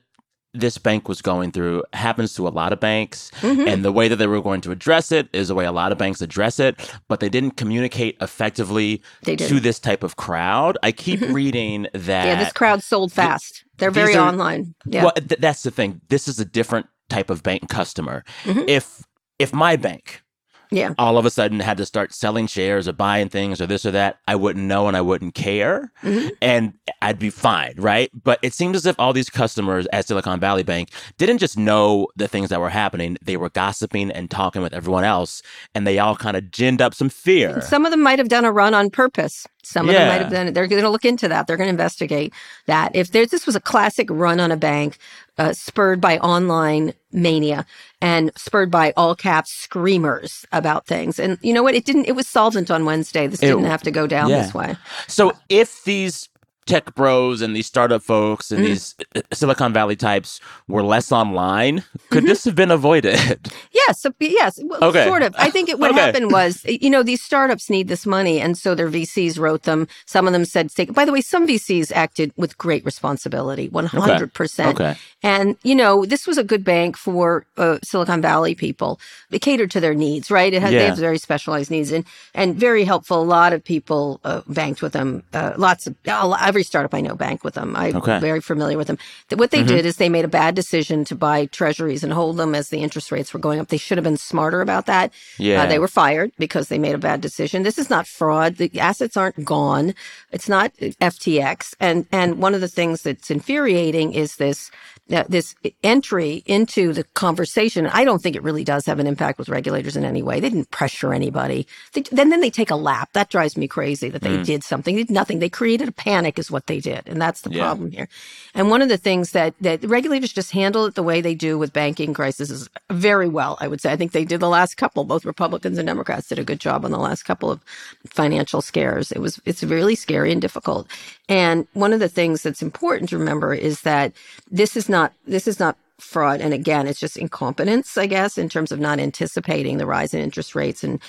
this 0.55 0.79
bank 0.79 1.09
was 1.09 1.21
going 1.21 1.51
through 1.53 1.83
happens 1.93 2.35
to 2.35 2.47
a 2.47 2.51
lot 2.51 2.73
of 2.73 2.81
banks. 2.81 3.31
Mm-hmm. 3.41 3.69
And 3.69 3.85
the 3.85 3.93
way 3.93 4.09
that 4.09 4.17
they 4.17 4.27
were 4.27 4.41
going 4.41 4.61
to 4.63 4.71
address 4.71 5.13
it 5.13 5.29
is 5.33 5.49
the 5.49 5.55
way 5.55 5.65
a 5.65 5.73
lot 5.73 5.93
of 5.93 5.99
banks 5.99 6.23
address 6.23 6.59
it, 6.61 6.97
but 7.09 7.21
they 7.21 7.29
didn't 7.29 7.53
communicate 7.53 8.17
effectively 8.21 9.03
to 9.25 9.61
this 9.61 9.79
type 9.79 10.03
of 10.03 10.17
crowd. 10.17 10.79
I 10.83 10.93
keep 10.93 11.21
reading 11.21 11.89
that. 11.93 12.27
Yeah, 12.27 12.43
this 12.43 12.53
crowd 12.53 12.83
sold 12.83 13.13
fast. 13.13 13.65
They're 13.79 13.91
very 13.91 14.15
are- 14.15 14.29
online. 14.29 14.75
Yeah. 14.87 15.05
Well, 15.05 15.13
th- 15.13 15.41
that's 15.41 15.63
the 15.65 15.71
thing. 15.71 16.01
This 16.09 16.29
is 16.29 16.39
a 16.41 16.45
different 16.45 16.87
type 17.09 17.31
of 17.31 17.43
bank 17.43 17.69
customer. 17.69 18.25
Mhm. 18.45 18.69
If 18.69 19.05
if 19.39 19.53
my 19.53 19.77
bank 19.77 20.23
yeah. 20.71 20.95
all 20.99 21.19
of 21.19 21.27
a 21.27 21.31
sudden 21.31 21.61
had 21.61 21.77
to 21.77 21.87
start 21.87 22.13
selling 22.13 22.47
shares 22.47 22.89
or 22.89 22.93
buying 22.93 23.29
things 23.29 23.61
or 23.61 23.67
this 23.67 23.85
or 23.85 23.91
that, 23.93 24.19
I 24.29 24.37
wouldn't 24.37 24.65
know 24.65 24.89
and 24.89 24.97
I 24.97 25.01
wouldn't 25.01 25.35
care. 25.35 25.93
Mhm. 26.03 26.31
And 26.41 26.73
I'd 27.03 27.19
be 27.19 27.31
fine, 27.31 27.75
right? 27.77 28.11
But 28.23 28.39
it 28.43 28.53
seems 28.55 28.77
as 28.77 28.87
if 28.87 28.99
all 28.99 29.13
these 29.13 29.31
customers 29.31 29.87
at 29.93 30.07
Silicon 30.07 30.41
Valley 30.41 30.63
Bank 30.63 30.91
didn't 31.19 31.39
just 31.39 31.59
know 31.59 32.09
the 32.17 32.29
things 32.29 32.51
that 32.51 32.61
were 32.61 32.71
happening, 32.71 33.17
they 33.23 33.37
were 33.37 33.51
gossiping 33.51 34.11
and 34.11 34.31
talking 34.31 34.63
with 34.63 34.73
everyone 34.73 35.05
else. 35.05 35.43
And 35.75 35.87
they 35.87 35.99
all 35.99 36.17
kind 36.17 36.37
of 36.37 36.51
ginned 36.51 36.81
up 36.81 36.95
some 36.95 37.09
fear. 37.09 37.61
Some 37.63 37.85
of 37.85 37.91
them 37.91 38.03
might 38.03 38.19
have 38.19 38.29
done 38.29 38.45
a 38.45 38.53
run 38.53 38.75
on 38.75 38.91
purpose. 38.91 39.47
Some 39.63 39.89
of 39.89 39.95
them 39.95 40.09
might 40.09 40.21
have 40.21 40.31
done 40.31 40.49
it. 40.49 40.55
They're 40.55 40.67
going 40.67 40.83
to 40.83 40.91
look 40.91 41.07
into 41.07 41.27
that. 41.29 41.47
They're 41.47 41.57
going 41.57 41.69
to 41.69 41.73
investigate 41.73 42.35
that. 42.67 42.95
If 42.95 43.13
there's, 43.13 43.29
this 43.31 43.47
was 43.47 43.57
a 43.57 43.61
classic 43.61 44.09
run 44.11 44.39
on 44.39 44.53
a 44.53 44.59
bank, 44.59 44.99
uh, 45.39 45.53
spurred 45.53 46.01
by 46.01 46.19
online 46.19 46.93
mania 47.13 47.65
and 48.05 48.31
spurred 48.37 48.71
by 48.71 48.93
all 48.99 49.15
caps 49.17 49.51
screamers 49.51 50.45
about 50.53 50.87
things. 50.87 51.19
And 51.19 51.39
you 51.41 51.55
know 51.55 51.63
what? 51.63 51.75
It 51.75 51.87
didn't, 51.87 52.05
it 52.05 52.13
was 52.13 52.29
solvent 52.29 52.71
on 52.71 52.85
Wednesday. 52.85 53.27
This 53.27 53.43
It- 53.43 53.47
didn't 53.47 53.65
have 53.65 53.83
to 53.83 53.91
go 53.91 54.07
down 54.07 54.29
yeah. 54.29 54.43
this 54.43 54.53
way. 54.53 54.77
So 55.09 55.33
if 55.49 55.85
these 55.85 56.29
tech 56.67 56.95
bros 56.95 57.41
and 57.43 57.55
these 57.55 57.67
startup 57.67 58.03
folks 58.03 58.51
and 58.51 58.61
Mhm. 58.61 58.67
these 58.67 58.95
uh, 59.17 59.21
Silicon 59.33 59.73
Valley 59.73 59.97
types 59.97 60.41
were 60.69 60.83
less 60.83 61.13
online, 61.13 61.85
could 62.11 62.23
Mm-hmm. 62.25 62.27
this 62.29 62.45
have 62.45 62.55
been 62.55 62.71
avoided? 62.71 63.51
Yes, 63.87 64.07
yes, 64.19 64.59
well, 64.65 64.83
Okay. 64.83 65.05
sort 65.05 65.23
of. 65.23 65.35
I 65.37 65.51
think 65.51 65.69
it, 65.69 65.79
what 65.79 65.91
Okay. 65.95 66.01
happened 66.01 66.33
was, 66.33 66.65
you 66.65 66.89
know, 66.89 67.03
these 67.03 67.23
startups 67.23 67.69
need 67.69 67.87
this 67.89 68.07
money, 68.07 68.41
and 68.41 68.57
so 68.57 68.75
their 68.75 68.89
VCs 68.89 69.39
wrote 69.39 69.65
them. 69.65 69.87
Some 70.07 70.27
of 70.27 70.33
them 70.33 70.47
said, 70.47 70.71
"Take." 70.71 70.95
By 70.95 71.05
the 71.05 71.13
way, 71.13 71.21
some 71.21 71.47
VCs 71.47 71.93
acted 71.95 72.33
with 72.37 72.57
great 72.57 72.83
responsibility, 72.85 73.69
one 73.69 73.85
hundred 73.85 74.33
percent. 74.33 74.81
Okay. 74.81 74.97
And 75.23 75.57
you 75.65 75.75
know, 75.75 76.07
this 76.07 76.27
was 76.27 76.39
a 76.39 76.45
good 76.45 76.65
bank 76.65 76.97
for 76.97 77.45
uh, 77.59 77.79
Silicon 77.85 78.23
Valley 78.23 78.55
people. 78.55 78.99
It 79.31 79.41
catered 79.43 79.71
to 79.73 79.81
their 79.81 79.95
needs, 79.95 80.31
right? 80.31 80.53
It 80.55 80.63
had 80.63 80.73
they 80.73 80.87
have 80.87 80.97
very 80.97 81.19
specialized 81.19 81.71
needs, 81.71 81.93
and 81.93 82.05
and 82.35 82.57
very 82.57 82.85
helpful. 82.85 83.21
A 83.21 83.25
lot 83.39 83.53
of 83.53 83.63
people 83.63 84.21
uh, 84.25 84.41
banked 84.47 84.81
with 84.81 84.93
them. 84.95 85.23
Uh, 85.35 85.53
lots 85.59 85.87
of 85.87 85.95
uh, 86.09 86.37
every 86.55 86.63
startup 86.63 86.95
I 86.95 87.01
know 87.01 87.17
bank 87.17 87.43
with 87.43 87.55
them. 87.55 87.75
I'm 87.75 87.97
Okay. 87.97 88.21
very 88.21 88.41
familiar 88.41 88.79
with 88.79 88.87
them. 88.87 88.97
What 89.35 89.51
they 89.51 89.65
did 89.65 89.85
is 89.85 89.97
they 89.97 90.09
made 90.09 90.25
a 90.25 90.29
bad 90.29 90.55
decision 90.55 91.05
to 91.07 91.17
buy 91.17 91.47
treasuries 91.47 92.05
and 92.05 92.13
hold 92.13 92.37
them 92.37 92.55
as 92.55 92.69
the 92.69 92.79
interest 92.79 93.11
rates 93.11 93.35
were 93.35 93.41
going 93.41 93.59
up. 93.59 93.69
They 93.69 93.77
should 93.77 93.99
have 93.99 94.05
been 94.05 94.17
smarter 94.17 94.61
about 94.61 94.87
that. 94.87 95.13
Yeah. 95.37 95.63
Uh, 95.63 95.67
they 95.67 95.81
were 95.81 95.89
fired 95.89 96.31
because 96.39 96.69
they 96.69 96.79
made 96.79 96.95
a 96.95 96.99
bad 96.99 97.21
decision. 97.21 97.65
This 97.65 97.77
is 97.77 97.91
not 97.91 98.07
fraud. 98.07 98.55
The 98.57 98.71
assets 98.79 99.17
aren't 99.17 99.45
gone. 99.45 99.95
It's 100.31 100.49
not 100.49 100.73
FTX. 101.01 101.75
And 101.81 102.07
and 102.13 102.39
one 102.39 102.55
of 102.55 102.61
the 102.61 102.69
things 102.69 103.03
that's 103.03 103.31
infuriating 103.33 104.13
is 104.13 104.37
this 104.37 104.71
uh, 105.13 105.25
this 105.29 105.55
entry 105.83 106.43
into 106.47 106.93
the 106.93 107.05
conversation. 107.15 107.87
I 107.87 108.05
don't 108.05 108.23
think 108.23 108.37
it 108.37 108.43
really 108.43 108.65
does 108.65 108.87
have 108.87 108.99
an 108.99 109.07
impact 109.07 109.39
with 109.39 109.49
regulators 109.51 109.97
in 109.97 110.05
any 110.05 110.23
way. 110.23 110.41
They 110.41 110.51
didn't 110.51 110.71
pressure 110.71 111.15
anybody. 111.15 111.67
They, 111.93 112.03
then 112.13 112.31
then 112.31 112.41
they 112.41 112.51
take 112.51 112.71
a 112.71 112.77
lap. 112.77 113.11
That 113.15 113.31
drives 113.31 113.57
me 113.57 113.69
crazy 113.69 114.09
that 114.11 114.23
they 114.23 114.39
did 114.39 114.65
something. 114.65 114.97
They 114.97 115.05
did 115.05 115.13
nothing. 115.13 115.41
They 115.41 115.51
created 115.51 115.89
a 115.89 115.93
panic 115.93 116.39
is 116.39 116.51
what 116.51 116.67
they 116.67 116.81
did, 116.81 117.09
and 117.09 117.21
that's 117.23 117.43
the 117.43 117.51
Yeah. 117.51 117.63
problem 117.65 117.91
here. 117.93 118.09
And 118.55 118.71
one 118.71 118.83
of 118.83 118.89
the 118.89 118.97
things 118.99 119.33
that 119.33 119.55
that 119.61 119.85
regulators 119.85 120.33
just 120.33 120.53
handle 120.53 120.87
it 120.87 120.95
the 120.95 121.03
way 121.03 121.21
they 121.21 121.35
do 121.35 121.59
with 121.59 121.73
banking 121.73 122.15
crises 122.15 122.69
very 122.93 123.29
well. 123.29 123.59
I 123.61 123.69
would 123.69 123.81
say. 123.83 123.93
I 123.93 123.97
think 123.97 124.13
they 124.13 124.25
did 124.25 124.41
the 124.41 124.49
last 124.49 124.77
couple. 124.77 125.05
Both 125.05 125.25
Republicans 125.27 125.79
and 125.79 125.87
Democrats 125.87 126.29
did 126.29 126.39
a 126.39 126.45
good 126.45 126.61
job 126.61 126.85
on 126.85 126.91
the 126.93 126.99
last 126.99 127.25
couple 127.25 127.51
of 127.51 127.61
financial 128.09 128.63
scares. 128.63 129.13
It 129.13 129.21
was 129.21 129.41
it's 129.45 129.63
really 129.65 129.95
scary 129.97 130.33
and 130.33 130.41
difficult. 130.43 130.89
And 131.29 131.67
one 131.73 131.93
of 131.93 132.01
the 132.01 132.09
things 132.09 132.43
that's 132.43 132.63
important 132.63 133.09
to 133.11 133.19
remember 133.19 133.55
is 133.55 133.81
that 133.83 134.13
this 134.51 134.77
is 134.77 134.89
not 134.89 135.13
this 135.27 135.49
is 135.49 135.59
not 135.59 135.77
fraud 135.99 136.41
and 136.41 136.53
again 136.53 136.87
it's 136.89 136.99
just 136.99 137.17
incompetence 137.17 137.97
i 137.97 138.05
guess 138.05 138.37
in 138.37 138.49
terms 138.49 138.73
of 138.73 138.81
not 138.81 138.99
anticipating 138.99 139.79
the 139.79 139.87
rise 139.87 140.13
in 140.13 140.21
interest 140.21 140.55
rates 140.57 140.83
and 140.83 141.01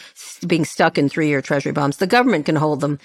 being 0.48 0.63
stuck 0.63 0.98
in 0.98 1.10
three-year 1.10 1.41
treasury 1.41 1.72
bonds 1.74 1.98
the 1.98 2.05
government 2.07 2.45
can 2.45 2.55
hold 2.55 2.79
them 2.81 2.98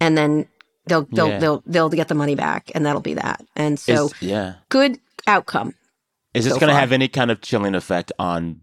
and 0.00 0.16
then 0.16 0.48
they'll 0.86 1.06
they'll 1.12 1.28
Yeah. 1.28 1.38
they'll 1.38 1.62
they'll 1.66 1.90
get 1.90 2.08
the 2.08 2.14
money 2.14 2.34
back 2.34 2.72
and 2.74 2.84
that'll 2.84 3.02
be 3.02 3.14
that 3.14 3.44
and 3.54 3.78
so 3.78 4.06
Is- 4.06 4.14
yeah. 4.22 4.54
good 4.70 4.98
outcome 5.26 5.74
Is 6.32 6.44
this 6.46 6.54
so 6.54 6.58
going 6.60 6.72
to 6.72 6.80
have 6.80 6.92
any 6.92 7.08
kind 7.08 7.30
of 7.30 7.42
chilling 7.42 7.74
effect 7.74 8.10
on 8.18 8.62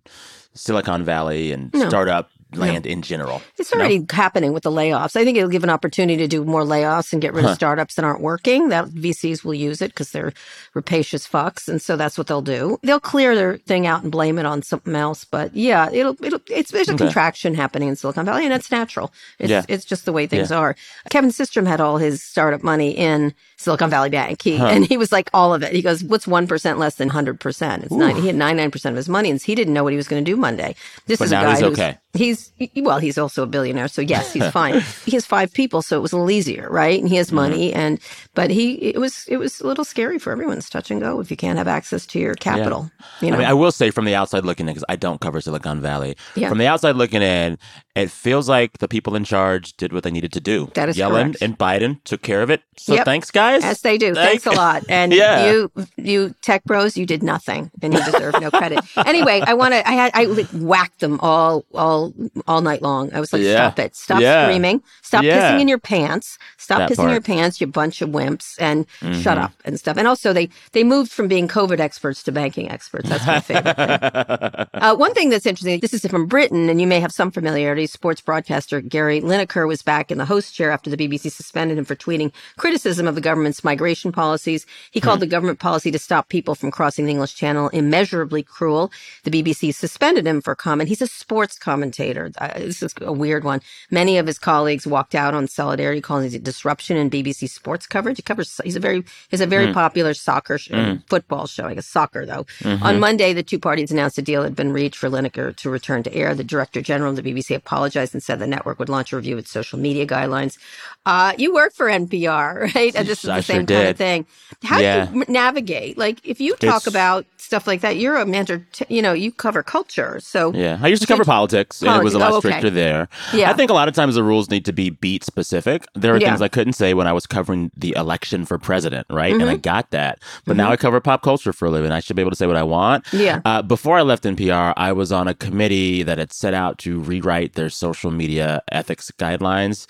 Silicon 0.55 1.03
Valley 1.03 1.51
and 1.51 1.71
No. 1.71 1.87
startup 1.87 2.29
land 2.57 2.85
in 2.85 3.01
general? 3.01 3.41
It's 3.57 3.71
already 3.74 4.05
happening 4.12 4.53
with 4.53 4.63
the 4.63 4.71
layoffs. 4.71 5.15
I 5.15 5.24
think 5.24 5.38
it'll 5.38 5.50
give 5.50 5.63
an 5.63 5.69
opportunity 5.69 6.17
to 6.17 6.27
do 6.27 6.43
more 6.43 6.63
layoffs 6.63 7.13
and 7.13 7.21
get 7.21 7.33
rid 7.33 7.45
of 7.45 7.55
startups 7.55 7.95
that 7.95 8.05
aren't 8.05 8.21
working. 8.21 8.69
That 8.69 8.85
VCs 8.88 9.43
will 9.43 9.53
use 9.53 9.81
it 9.81 9.89
because 9.91 10.12
they're 10.12 10.33
rapacious 10.74 11.27
fucks, 11.27 11.67
and 11.67 11.81
so 11.81 11.95
that's 11.95 12.17
what 12.17 12.27
they'll 12.27 12.41
do. 12.41 12.77
They'll 12.83 13.00
clear 13.00 13.35
their 13.35 13.57
thing 13.57 13.88
out 13.88 14.03
and 14.03 14.12
blame 14.12 14.38
it 14.39 14.45
on 14.45 14.62
something 14.62 14.95
else. 14.95 15.24
But 15.25 15.55
yeah, 15.55 15.89
it'll 15.91 16.15
it'll 16.24 16.41
it's 16.50 16.71
there's 16.71 16.89
a 16.89 16.93
Okay. 16.93 17.05
contraction 17.05 17.55
happening 17.55 17.89
in 17.89 17.95
Silicon 17.95 18.25
Valley, 18.25 18.45
and 18.45 18.53
it's 18.53 18.71
natural. 18.71 19.12
It's 19.39 19.50
Yeah. 19.50 19.63
it's 19.67 19.85
just 19.85 20.05
the 20.05 20.13
way 20.13 20.27
things 20.27 20.51
are. 20.51 20.75
Kevin 21.09 21.29
Systrom 21.31 21.67
had 21.67 21.81
all 21.81 21.97
his 21.97 22.24
startup 22.24 22.63
money 22.63 22.91
in 22.91 23.33
Silicon 23.57 23.89
Valley 23.89 24.09
Bank, 24.09 24.41
he, 24.41 24.57
Huh. 24.57 24.67
and 24.67 24.85
he 24.85 24.97
was 24.97 25.12
like 25.12 25.29
all 25.33 25.53
of 25.53 25.63
it. 25.63 25.74
He 25.74 25.81
goes, 25.81 26.03
"What's 26.03 26.27
one 26.27 26.47
percent 26.47 26.77
less 26.79 26.95
than 26.95 27.09
hundred 27.09 27.39
percent?" 27.39 27.83
It's 27.83 27.91
nine. 27.93 28.15
He 28.17 28.27
had 28.27 28.35
ninety 28.35 28.62
nine 28.62 28.71
percent 28.71 28.93
of 28.93 28.97
his 28.97 29.09
money, 29.09 29.29
and 29.29 29.41
he 29.41 29.55
didn't 29.55 29.74
know 29.74 29.83
what 29.83 29.93
he 29.93 29.97
was 29.97 30.07
going 30.07 30.24
to 30.24 30.29
do 30.31 30.35
Monday. 30.38 30.75
This 31.07 31.19
But 31.19 31.25
is 31.25 31.31
a 31.31 31.35
guy 31.35 31.50
he's 31.51 31.59
who's 31.62 31.79
okay. 31.79 31.97
He's 32.13 32.51
well, 32.77 33.00
he's 33.00 33.17
also 33.17 33.43
a 33.43 33.45
billionaire, 33.45 33.88
so 33.89 34.01
yes, 34.01 34.31
he's 34.33 34.47
fine. 34.51 34.81
he 35.05 35.12
has 35.12 35.25
five 35.25 35.53
people, 35.53 35.81
so 35.81 35.97
it 35.97 36.01
was 36.01 36.13
a 36.13 36.17
little 36.17 36.31
easier, 36.31 36.69
right? 36.69 37.00
And 37.00 37.09
he 37.09 37.15
has 37.17 37.27
mm-hmm. 37.27 37.35
money, 37.35 37.74
and 37.74 38.00
but 38.35 38.50
he 38.51 38.74
it 38.75 39.00
was 39.00 39.25
it 39.27 39.38
was 39.38 39.59
a 39.62 39.67
little 39.67 39.83
scary 39.85 40.19
for 40.19 40.31
everyone. 40.31 40.57
It's 40.57 40.69
touch 40.69 40.91
and 40.91 41.01
go 41.01 41.19
if 41.19 41.29
you 41.31 41.38
can't 41.38 41.57
have 41.57 41.67
access 41.67 42.05
to 42.07 42.19
your 42.19 42.35
capital. 42.35 42.89
You 43.21 43.31
know, 43.31 43.35
I 43.38 43.39
mean, 43.39 43.47
I 43.47 43.53
will 43.53 43.71
say 43.71 43.91
from 43.91 44.05
the 44.05 44.15
outside 44.15 44.45
looking 44.45 44.67
in, 44.67 44.74
because 44.74 44.85
I 44.89 44.95
don't 44.95 45.19
cover 45.21 45.41
Silicon 45.41 45.81
Valley. 45.81 46.15
Yeah. 46.35 46.50
From 46.50 46.57
the 46.57 46.67
outside 46.67 46.95
looking 46.95 47.21
in, 47.21 47.57
it 47.95 48.12
feels 48.12 48.47
like 48.50 48.77
the 48.79 48.88
people 48.88 49.15
in 49.15 49.24
charge 49.24 49.75
did 49.77 49.91
what 49.93 50.03
they 50.03 50.12
needed 50.12 50.31
to 50.33 50.39
do. 50.41 50.69
That 50.75 50.89
is 50.89 50.97
Yellen 50.97 51.31
correct. 51.31 51.41
and 51.41 51.57
Biden 51.57 52.03
took 52.03 52.21
care 52.21 52.41
of 52.41 52.50
it. 52.50 52.62
So 52.77 52.93
Yep. 52.95 53.05
thanks, 53.05 53.31
guys. 53.31 53.44
Yes, 53.53 53.81
they 53.81 53.97
do. 53.97 54.13
Thank- 54.13 54.41
Thanks 54.41 54.45
a 54.45 54.51
lot. 54.51 54.83
And 54.89 55.11
Yeah. 55.13 55.45
you, 55.51 55.71
you 55.97 56.35
tech 56.41 56.63
bros, 56.65 56.95
you 56.97 57.05
did 57.05 57.23
nothing, 57.23 57.71
and 57.81 57.93
you 57.93 58.03
deserve 58.03 58.39
no 58.41 58.51
credit. 58.51 58.79
Anyway, 59.05 59.41
I 59.45 59.53
want 59.53 59.73
to. 59.73 59.87
I 59.87 59.91
had 59.93 60.11
I 60.13 60.25
whacked 60.53 60.99
them 60.99 61.19
all, 61.21 61.63
all, 61.73 62.13
all 62.47 62.61
night 62.61 62.81
long. 62.81 63.13
I 63.13 63.19
was 63.19 63.31
like, 63.33 63.41
Yeah. 63.43 63.55
stop 63.69 63.79
it, 63.79 63.95
stop 63.95 64.21
Yeah. 64.21 64.45
screaming, 64.45 64.81
stop 65.01 65.23
pissing 65.23 65.61
in 65.61 65.67
your 65.67 65.77
pants, 65.79 66.37
stop 66.57 66.79
That 66.79 66.89
pissing 66.91 67.03
in 67.05 67.09
your. 67.11 67.19
Mm-hmm. 67.21 67.33
pants, 67.33 67.61
you 67.61 67.67
bunch 67.67 68.01
of 68.01 68.09
wimps, 68.09 68.55
and 68.59 68.85
shut 69.21 69.37
up 69.37 69.53
and 69.63 69.79
stuff. 69.79 69.97
And 69.97 70.07
also, 70.07 70.33
they 70.33 70.49
they 70.73 70.83
moved 70.83 71.11
from 71.11 71.27
being 71.27 71.47
COVID 71.47 71.79
experts 71.79 72.23
to 72.23 72.31
banking 72.31 72.69
experts. 72.71 73.09
That's 73.09 73.25
my 73.27 73.39
favorite 73.39 73.75
thing. 73.75 74.65
Uh, 74.85 74.93
one 74.95 75.13
thing 75.13 75.29
that's 75.29 75.45
interesting, 75.45 75.79
this 75.79 75.93
is 75.93 76.05
from 76.05 76.27
Britain, 76.27 76.69
and 76.69 76.79
you 76.81 76.85
may 76.87 76.99
have 76.99 77.11
some 77.11 77.31
familiarity. 77.31 77.87
Sports 77.87 78.21
broadcaster 78.21 78.81
Gary 78.81 79.21
Lineker 79.21 79.67
was 79.67 79.81
back 79.81 80.11
in 80.11 80.17
the 80.17 80.25
host 80.25 80.53
chair 80.53 80.69
after 80.69 80.89
the 80.89 80.97
BBC 80.97 81.31
suspended 81.31 81.77
him 81.77 81.85
for 81.85 81.95
tweeting 81.95 82.31
criticism 82.57 83.07
of 83.07 83.15
the 83.15 83.21
government's 83.36 83.65
migration 83.65 84.13
policies. 84.13 84.65
He 84.92 85.01
called 85.01 85.20
the 85.20 85.27
government 85.27 85.60
policy 85.60 85.92
to 85.92 86.00
stop 86.00 86.30
people 86.30 86.56
from 86.56 86.72
crossing 86.72 87.04
the 87.04 87.12
English 87.12 87.36
Channel 87.36 87.68
immeasurably 87.70 88.44
cruel. 88.44 88.94
The 89.25 89.32
BBC 89.32 89.75
suspended 89.75 90.25
him 90.25 90.39
for 90.39 90.56
comment. 90.56 90.88
He's 90.88 91.01
a 91.01 91.08
sports 91.08 91.60
commentator. 91.60 92.32
Uh, 92.38 92.60
this 92.60 92.82
is 92.82 92.94
a 93.01 93.12
weird 93.12 93.44
one. 93.44 93.60
Many 93.92 94.18
of 94.18 94.25
his 94.25 94.39
colleagues 94.39 94.88
walked 94.88 95.15
out 95.15 95.34
on 95.34 95.50
solidarity, 95.50 96.00
calling 96.00 96.27
it 96.27 96.34
a 96.34 96.39
disruption 96.39 96.96
in 96.96 97.10
BBC 97.10 97.50
sports 97.50 97.86
coverage. 97.86 98.15
He 98.15 98.24
covers. 98.24 98.62
He's 98.63 98.77
a 98.77 98.80
very. 98.80 99.04
He's 99.30 99.42
a 99.42 99.48
very 99.48 99.68
mm. 99.68 99.74
popular 99.74 100.13
soccer 100.13 100.58
mm. 100.58 101.04
football 101.10 101.46
show. 101.46 101.65
I 101.65 101.74
guess 101.74 101.88
soccer 101.88 102.25
though. 102.25 102.46
Mm-hmm. 102.60 102.84
On 102.84 103.00
Monday, 103.01 103.34
the 103.34 103.44
two 103.44 103.60
parties 103.60 103.92
announced 103.92 104.18
a 104.18 104.22
deal 104.22 104.44
had 104.44 104.56
been 104.56 104.72
reached 104.72 104.96
for 104.96 105.10
Lineker 105.10 105.54
to 105.58 105.70
return 105.70 106.04
to 106.04 106.13
air. 106.13 106.34
The 106.34 106.46
director 106.46 106.82
general 106.82 107.10
of 107.10 107.22
the 107.22 107.34
BBC 107.34 107.54
apologized 107.54 108.13
and 108.13 108.24
said 108.24 108.39
the 108.39 108.48
network 108.48 108.80
would 108.80 108.88
launch 108.88 109.12
a 109.12 109.18
review 109.18 109.34
of 109.34 109.39
its 109.39 109.51
social 109.51 109.77
media 109.77 110.08
guidelines. 110.08 110.58
Uh, 111.06 111.34
you 111.38 111.54
work 111.54 111.74
for 111.74 111.88
NPR, 111.88 112.74
right? 112.75 112.96
And 112.96 113.08
this 113.08 113.25
is 113.27 113.48
the 113.48 113.53
same 113.53 113.67
sure 113.67 113.77
kind 113.77 113.89
of 113.89 113.98
thing. 113.98 114.25
How 114.63 114.79
yeah. 114.79 115.05
do 115.05 115.20
you 115.20 115.25
navigate? 115.27 115.98
Like, 115.98 116.25
if 116.25 116.39
you 116.39 116.55
talk 116.55 116.77
it's, 116.77 116.88
about 116.88 117.25
stuff 117.38 117.67
like 117.67 117.82
that, 117.82 117.98
you're 117.98 118.17
a 118.17 118.25
mentor. 118.25 118.65
T- 118.72 118.86
you 118.89 119.01
know, 119.01 119.13
you 119.13 119.32
cover 119.32 119.63
culture. 119.63 120.20
So 120.20 120.51
yeah, 120.53 120.79
I 120.82 120.88
used 120.88 121.01
to 121.01 121.08
cover 121.08 121.24
politics, 121.24 121.82
and 121.82 121.96
it 121.96 122.03
was 122.03 122.13
a 122.13 122.20
lot 122.20 122.32
oh, 122.32 122.38
okay. 122.38 122.50
stricter 122.50 122.70
there. 122.70 123.08
Yeah, 123.34 123.50
I 123.50 123.53
think 123.53 123.70
a 123.70 123.74
lot 123.74 123.88
of 123.88 123.94
times 123.94 124.15
the 124.15 124.24
rules 124.24 124.50
need 124.50 124.65
to 124.65 124.74
be 124.74 124.89
beat 124.89 125.24
specific. 125.24 125.86
There 125.94 126.13
are 126.13 126.17
yeah. 126.17 126.29
things 126.29 126.41
I 126.41 126.48
couldn't 126.48 126.74
say 126.74 126.94
when 126.94 127.08
I 127.08 127.13
was 127.13 127.25
covering 127.25 127.72
the 127.77 127.94
election 127.96 128.46
for 128.46 128.58
president, 128.58 129.08
right? 129.10 129.32
Mm-hmm. 129.32 129.41
And 129.41 129.50
I 129.50 129.53
mm-hmm. 129.53 129.62
got 129.62 129.91
that, 129.91 130.20
but 130.46 130.51
mm-hmm. 130.51 130.58
now 130.58 130.72
I 130.72 130.77
cover 130.77 131.00
pop 131.00 131.22
culture 131.22 131.53
for 131.53 131.65
a 131.65 131.72
living. 131.72 131.91
I 131.91 132.00
should 132.00 132.15
be 132.15 132.22
able 132.22 132.32
to 132.32 132.38
say 132.38 132.48
what 132.48 132.58
I 132.58 132.63
want. 132.63 133.05
Yeah. 133.13 133.41
Uh, 133.46 133.62
before 133.62 133.98
I 133.98 134.01
left 134.01 134.24
NPR, 134.24 134.74
I 134.75 134.91
was 134.91 135.12
on 135.12 135.27
a 135.27 135.34
committee 135.34 136.03
that 136.03 136.17
had 136.17 136.34
set 136.34 136.53
out 136.53 136.77
to 136.79 137.00
rewrite 137.00 137.53
their 137.53 137.70
social 137.70 138.12
media 138.12 138.63
ethics 138.72 139.12
guidelines 139.17 139.88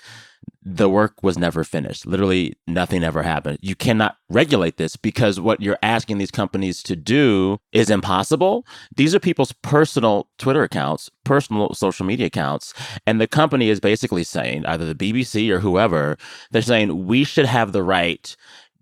the 0.68 0.88
work 0.88 1.22
was 1.22 1.38
never 1.38 1.62
finished. 1.62 2.06
Literally, 2.06 2.56
nothing 2.66 3.04
ever 3.04 3.22
happened. 3.22 3.58
You 3.62 3.76
cannot 3.76 4.16
regulate 4.28 4.78
this 4.78 4.96
because 4.96 5.38
what 5.38 5.60
you're 5.60 5.78
asking 5.80 6.18
these 6.18 6.32
companies 6.32 6.82
to 6.82 6.96
do 6.96 7.58
is 7.70 7.88
impossible. 7.88 8.66
These 8.96 9.14
are 9.14 9.20
people's 9.20 9.52
personal 9.52 10.28
Twitter 10.38 10.64
accounts, 10.64 11.08
personal 11.22 11.72
social 11.74 12.04
media 12.04 12.26
accounts. 12.26 12.74
And 13.06 13.20
the 13.20 13.28
company 13.28 13.68
is 13.68 13.78
basically 13.78 14.24
saying, 14.24 14.66
either 14.66 14.92
the 14.92 15.12
BBC 15.12 15.50
or 15.50 15.60
whoever, 15.60 16.18
they're 16.50 16.62
saying 16.62 17.06
we 17.06 17.22
should 17.22 17.46
have 17.46 17.70
the 17.70 17.84
right 17.84 18.36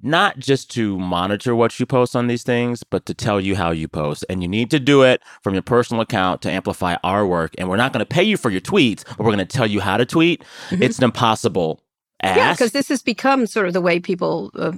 not 0.04 0.38
just 0.38 0.70
to 0.72 0.98
monitor 0.98 1.54
what 1.56 1.80
you 1.80 1.86
post 1.86 2.14
on 2.14 2.26
these 2.26 2.42
things, 2.42 2.84
but 2.84 3.06
to 3.06 3.14
tell 3.14 3.40
you 3.40 3.56
how 3.56 3.70
you 3.70 3.88
post. 3.88 4.24
And 4.28 4.42
you 4.42 4.48
need 4.48 4.70
to 4.70 4.78
do 4.78 5.02
it 5.02 5.22
from 5.42 5.54
your 5.54 5.62
personal 5.62 6.02
account 6.02 6.42
to 6.42 6.50
amplify 6.50 6.96
our 7.02 7.26
work. 7.26 7.54
And 7.58 7.68
we're 7.68 7.76
not 7.76 7.92
going 7.92 8.04
to 8.04 8.06
pay 8.06 8.22
you 8.22 8.36
for 8.36 8.50
your 8.50 8.60
tweets, 8.60 9.04
but 9.04 9.20
we're 9.20 9.32
going 9.32 9.38
to 9.38 9.44
tell 9.44 9.66
you 9.66 9.80
how 9.80 9.96
to 9.96 10.04
tweet. 10.04 10.44
Mm-hmm. 10.68 10.82
It's 10.82 10.98
an 10.98 11.04
impossible 11.04 11.80
ask. 12.24 12.36
Yeah, 12.36 12.52
because 12.52 12.72
this 12.72 12.88
has 12.88 13.02
become 13.02 13.46
sort 13.46 13.66
of 13.66 13.72
the 13.72 13.80
way 13.80 14.00
people 14.00 14.50
uh, 14.54 14.72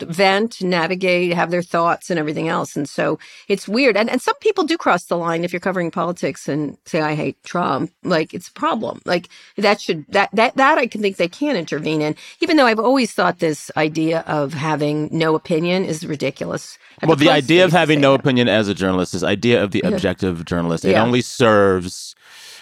vent, 0.00 0.62
navigate, 0.62 1.32
have 1.32 1.50
their 1.50 1.62
thoughts, 1.62 2.10
and 2.10 2.18
everything 2.18 2.48
else. 2.48 2.76
And 2.76 2.88
so 2.88 3.18
it's 3.48 3.68
weird. 3.68 3.96
And, 3.96 4.10
and 4.10 4.20
some 4.20 4.36
people 4.40 4.64
do 4.64 4.76
cross 4.76 5.04
the 5.04 5.16
line 5.16 5.44
if 5.44 5.52
you're 5.52 5.60
covering 5.60 5.90
politics 5.90 6.48
and 6.48 6.76
say, 6.84 7.00
I 7.00 7.14
hate 7.14 7.42
Trump. 7.44 7.92
Like, 8.02 8.34
it's 8.34 8.48
a 8.48 8.52
problem. 8.52 9.00
Like, 9.04 9.28
that 9.56 9.80
should, 9.80 10.04
that, 10.08 10.30
that, 10.32 10.56
that 10.56 10.78
I 10.78 10.86
can 10.86 11.00
think 11.00 11.16
they 11.16 11.28
can 11.28 11.56
intervene 11.56 12.02
in, 12.02 12.16
even 12.40 12.56
though 12.56 12.66
I've 12.66 12.78
always 12.78 13.12
thought 13.12 13.38
this 13.38 13.70
idea 13.76 14.20
of 14.26 14.52
having 14.52 15.08
no 15.10 15.34
opinion 15.34 15.84
is 15.84 16.06
ridiculous. 16.06 16.78
well, 17.02 17.16
the 17.16 17.30
idea 17.30 17.64
of 17.64 17.72
having 17.72 18.00
no 18.00 18.12
that. 18.12 18.20
opinion 18.20 18.48
as 18.48 18.68
a 18.68 18.74
journalist, 18.74 19.12
this 19.12 19.22
idea 19.22 19.62
of 19.62 19.70
the 19.70 19.80
objective 19.80 20.44
journalist, 20.44 20.84
it 20.84 20.94
only 20.94 21.22
serves. 21.22 22.14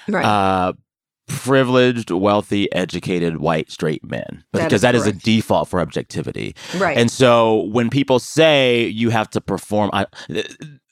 Right. 0.09 0.25
Uh, 0.25 0.73
privileged, 1.29 2.11
wealthy, 2.11 2.71
educated, 2.73 3.39
white, 3.39 3.71
straight 3.71 4.05
men. 4.05 4.45
Because 4.53 4.83
that 4.83 4.95
is, 4.95 5.05
that 5.05 5.13
is 5.13 5.17
a 5.17 5.25
default 5.25 5.69
for 5.69 5.81
objectivity. 5.81 6.55
Right. 6.77 6.97
And 6.97 7.11
so 7.11 7.65
when 7.65 7.91
people 7.91 8.19
say 8.19 8.87
you 8.87 9.11
have 9.11 9.31
to 9.31 9.41
perform, 9.41 9.91
I, 9.93 10.07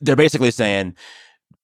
they're 0.00 0.16
basically 0.16 0.50
saying 0.50 0.94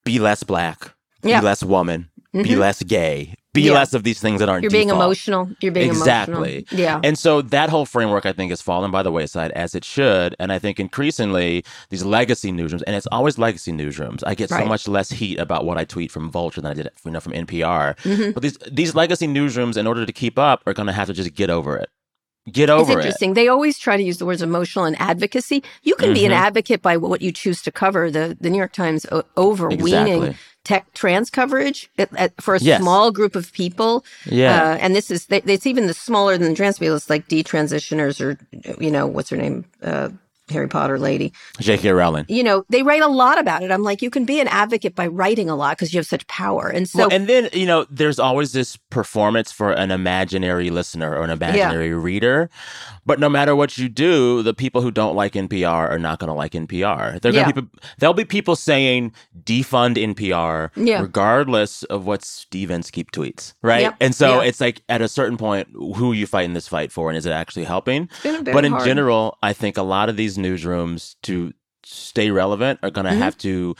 be 0.05 0.19
less 0.19 0.43
black, 0.43 0.93
yeah. 1.23 1.41
be 1.41 1.47
less 1.47 1.63
woman, 1.63 2.11
mm-hmm. 2.35 2.43
be 2.43 2.57
less 2.57 2.83
gay, 2.83 3.35
be 3.55 3.63
yeah. 3.63 3.73
less 3.73 3.93
of 3.93 4.03
these 4.03 4.21
things 4.21 4.41
that 4.41 4.49
aren't 4.49 4.63
you're 4.63 4.71
default. 4.71 4.89
being 4.89 4.97
emotional 4.97 5.51
you're 5.61 5.73
being 5.73 5.91
emotional 5.91 6.43
exactly 6.43 6.57
emotional. 6.57 6.81
yeah 6.81 7.01
and 7.05 7.19
so 7.19 7.43
that 7.43 7.69
whole 7.69 7.85
framework 7.85 8.25
i 8.25 8.33
think 8.33 8.51
has 8.51 8.63
fallen 8.63 8.91
by 8.91 9.03
the 9.03 9.13
wayside 9.13 9.51
as 9.53 9.75
it 9.75 9.85
should 9.85 10.35
and 10.39 10.53
i 10.53 10.59
think 10.59 10.81
increasingly 10.81 11.65
these 11.91 12.05
legacy 12.05 12.51
newsrooms 12.51 12.83
and 12.87 12.97
it's 12.97 13.07
always 13.13 13.39
legacy 13.39 13.73
newsrooms 13.73 14.23
i 14.27 14.35
get 14.35 14.51
right. 14.51 14.63
so 14.63 14.67
much 14.67 14.89
less 14.89 15.11
heat 15.11 15.39
about 15.39 15.65
what 15.65 15.77
i 15.77 15.85
tweet 15.85 16.11
from 16.11 16.31
vulture 16.31 16.61
than 16.61 16.71
i 16.71 16.75
did 16.75 16.89
you 17.05 17.11
know 17.11 17.21
from 17.21 17.33
npr 17.33 17.97
mm-hmm. 17.99 18.31
but 18.33 18.43
these 18.43 18.57
these 18.71 18.95
legacy 18.95 19.27
newsrooms 19.27 19.77
in 19.77 19.87
order 19.87 20.07
to 20.07 20.13
keep 20.13 20.39
up 20.39 20.63
are 20.67 20.73
going 20.73 20.87
to 20.87 20.93
have 20.93 21.09
to 21.09 21.15
just 21.15 21.35
get 21.35 21.51
over 21.51 21.77
it 21.77 21.91
Get 22.51 22.71
over 22.71 22.91
it's 22.91 22.97
interesting. 22.97 23.31
It. 23.31 23.35
They 23.35 23.47
always 23.47 23.79
try 23.79 23.97
to 23.97 24.03
use 24.03 24.19
the 24.19 24.27
words 24.27 24.43
emotional 24.43 24.85
and 24.85 25.01
advocacy. 25.01 25.63
You 25.85 25.95
can 25.95 26.07
mm-hmm. 26.07 26.15
be 26.15 26.25
an 26.25 26.33
mm-hmm. 26.33 26.43
advocate 26.43 26.83
by 26.83 26.97
what 26.97 27.23
you 27.23 27.31
choose 27.31 27.63
to 27.63 27.71
cover. 27.71 28.11
The 28.11 28.37
the 28.41 28.51
New 28.51 28.59
York 28.59 28.73
Times 28.73 29.07
overweening 29.37 30.25
exactly 30.25 30.37
tech 30.65 30.93
trans 30.95 31.31
coverage 31.31 31.91
at, 31.99 32.15
at, 32.17 32.41
for 32.41 32.55
a 32.55 32.61
yes. 32.61 32.81
small 32.81 33.11
group 33.11 33.35
of 33.35 33.53
people. 33.53 34.05
Yeah. 34.27 34.63
Uh, 34.63 34.77
and 34.77 34.95
this 34.95 35.11
is, 35.11 35.27
it's 35.31 35.67
even 35.67 35.87
the 35.87 35.95
smaller 35.95 36.39
than 36.39 36.51
the 36.51 36.57
trans 36.57 36.79
people. 36.79 36.97
It's 36.97 37.11
like 37.11 37.29
detransitioners 37.29 38.21
or, 38.21 38.39
you 38.83 38.91
know, 38.91 39.07
what's 39.07 39.31
her 39.31 39.37
name? 39.37 39.65
Uh, 39.83 40.11
Harry 40.53 40.69
Potter 40.69 40.99
lady. 40.99 41.33
J.K. 41.61 41.91
Rowling. 41.91 42.27
You 42.29 42.43
know, 42.43 42.65
they 42.69 42.83
write 42.83 43.03
a 43.03 43.09
lot 43.09 43.39
about 43.39 43.63
it. 43.63 43.71
I'm 43.71 43.83
like, 43.83 44.03
you 44.03 44.11
can 44.11 44.25
be 44.25 44.41
an 44.41 44.49
advocate 44.49 44.95
by 44.95 45.07
writing 45.07 45.51
a 45.51 45.57
lot 45.57 45.77
because 45.77 45.93
you 45.93 45.99
have 45.99 46.07
such 46.07 46.27
power. 46.29 46.69
And 46.69 46.89
so, 46.89 47.01
well, 47.01 47.09
and 47.11 47.27
then 47.27 47.49
you 47.53 47.67
know, 47.67 47.87
there's 47.91 48.19
always 48.19 48.53
this 48.53 48.77
performance 48.91 49.51
for 49.51 49.73
an 49.73 49.91
imaginary 49.91 50.71
listener 50.71 51.17
or 51.17 51.25
an 51.25 51.31
imaginary 51.31 51.89
yeah. 51.89 51.95
reader. 51.95 52.51
But 53.05 53.19
no 53.19 53.29
matter 53.29 53.57
what 53.57 53.79
you 53.79 53.89
do, 53.89 54.43
the 54.43 54.55
people 54.55 54.81
who 54.81 54.91
don't 54.91 55.17
like 55.17 55.33
NPR 55.33 55.91
are 55.91 55.99
not 55.99 56.21
going 56.21 56.29
to 56.29 56.35
like 56.35 56.53
NPR. 56.53 57.21
They're 57.21 57.33
going 57.33 57.53
to 57.53 57.69
there'll 57.99 58.15
be 58.15 58.25
people 58.25 58.55
saying 58.55 59.13
defund 59.43 59.97
NPR, 59.97 60.71
yeah. 60.77 61.01
regardless 61.01 61.83
of 61.85 62.07
what 62.07 62.25
Steve 62.25 62.71
Inskeep 62.71 63.11
tweets, 63.11 63.55
right? 63.63 63.83
Yep. 63.83 63.97
And 64.01 64.15
so 64.15 64.41
it's 64.41 64.61
like 64.61 64.83
at 64.89 65.03
a 65.03 65.09
certain 65.09 65.37
point, 65.37 65.69
who 65.73 66.13
are 66.13 66.15
you 66.15 66.27
fighting 66.27 66.55
this 66.55 66.69
fight 66.69 66.93
for, 66.93 67.11
and 67.11 67.17
is 67.17 67.27
it 67.27 67.33
actually 67.33 67.65
helping? 67.65 68.09
But 68.23 68.65
in 68.65 68.73
hard. 68.73 68.85
general, 68.85 69.39
I 69.43 69.53
think 69.53 69.77
a 69.77 69.83
lot 69.83 70.09
of 70.09 70.17
these 70.17 70.39
newsrooms 70.43 71.17
to 71.23 71.53
stay 71.85 72.31
relevant 72.31 72.81
are 72.83 72.91
going 72.91 73.05
to 73.05 73.11
mm-hmm. 73.11 73.21
have 73.21 73.37
to 73.39 73.75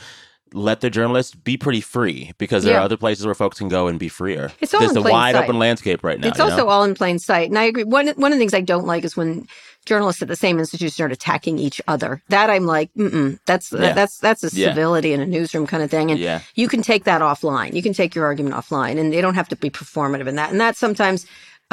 let 0.53 0.81
the 0.81 0.89
journalists 0.89 1.33
be 1.33 1.57
pretty 1.57 1.81
free 1.81 2.31
because 2.37 2.63
there 2.63 2.73
yeah. 2.73 2.79
are 2.79 2.83
other 2.83 2.97
places 2.97 3.25
where 3.25 3.33
folks 3.33 3.57
can 3.57 3.69
go 3.69 3.87
and 3.87 3.99
be 3.99 4.07
freer. 4.07 4.51
It's 4.61 4.73
all 4.73 4.79
There's 4.79 4.95
a 4.95 5.01
wide 5.01 5.35
sight. 5.35 5.43
open 5.43 5.57
landscape 5.57 6.03
right 6.03 6.19
now. 6.19 6.27
It's 6.27 6.39
also 6.39 6.57
know? 6.57 6.69
all 6.69 6.83
in 6.83 6.93
plain 6.93 7.19
sight. 7.19 7.49
And 7.49 7.57
I 7.57 7.63
agree. 7.63 7.83
One 7.83 8.07
one 8.09 8.31
of 8.31 8.37
the 8.37 8.39
things 8.39 8.53
I 8.53 8.61
don't 8.61 8.85
like 8.85 9.03
is 9.03 9.17
when 9.17 9.47
journalists 9.85 10.21
at 10.21 10.27
the 10.27 10.35
same 10.35 10.59
institution 10.59 10.91
start 10.91 11.11
attacking 11.11 11.59
each 11.59 11.81
other. 11.87 12.21
That 12.29 12.49
I'm 12.49 12.65
like, 12.65 12.93
mm 12.93 13.39
that's 13.45 13.71
yeah. 13.71 13.93
that's 13.93 14.19
that's 14.19 14.43
a 14.43 14.49
civility 14.49 15.09
yeah. 15.09 15.15
in 15.15 15.21
a 15.21 15.25
newsroom 15.25 15.65
kind 15.65 15.83
of 15.83 15.89
thing. 15.89 16.11
And 16.11 16.19
yeah. 16.19 16.41
you 16.55 16.67
can 16.67 16.81
take 16.81 17.05
that 17.05 17.21
offline. 17.21 17.73
You 17.73 17.81
can 17.81 17.93
take 17.93 18.13
your 18.15 18.25
argument 18.25 18.55
offline, 18.55 18.99
and 18.99 19.11
they 19.11 19.21
don't 19.21 19.35
have 19.35 19.49
to 19.49 19.55
be 19.55 19.69
performative 19.69 20.27
in 20.27 20.35
that. 20.35 20.51
And 20.51 20.61
that 20.61 20.77
sometimes 20.77 21.25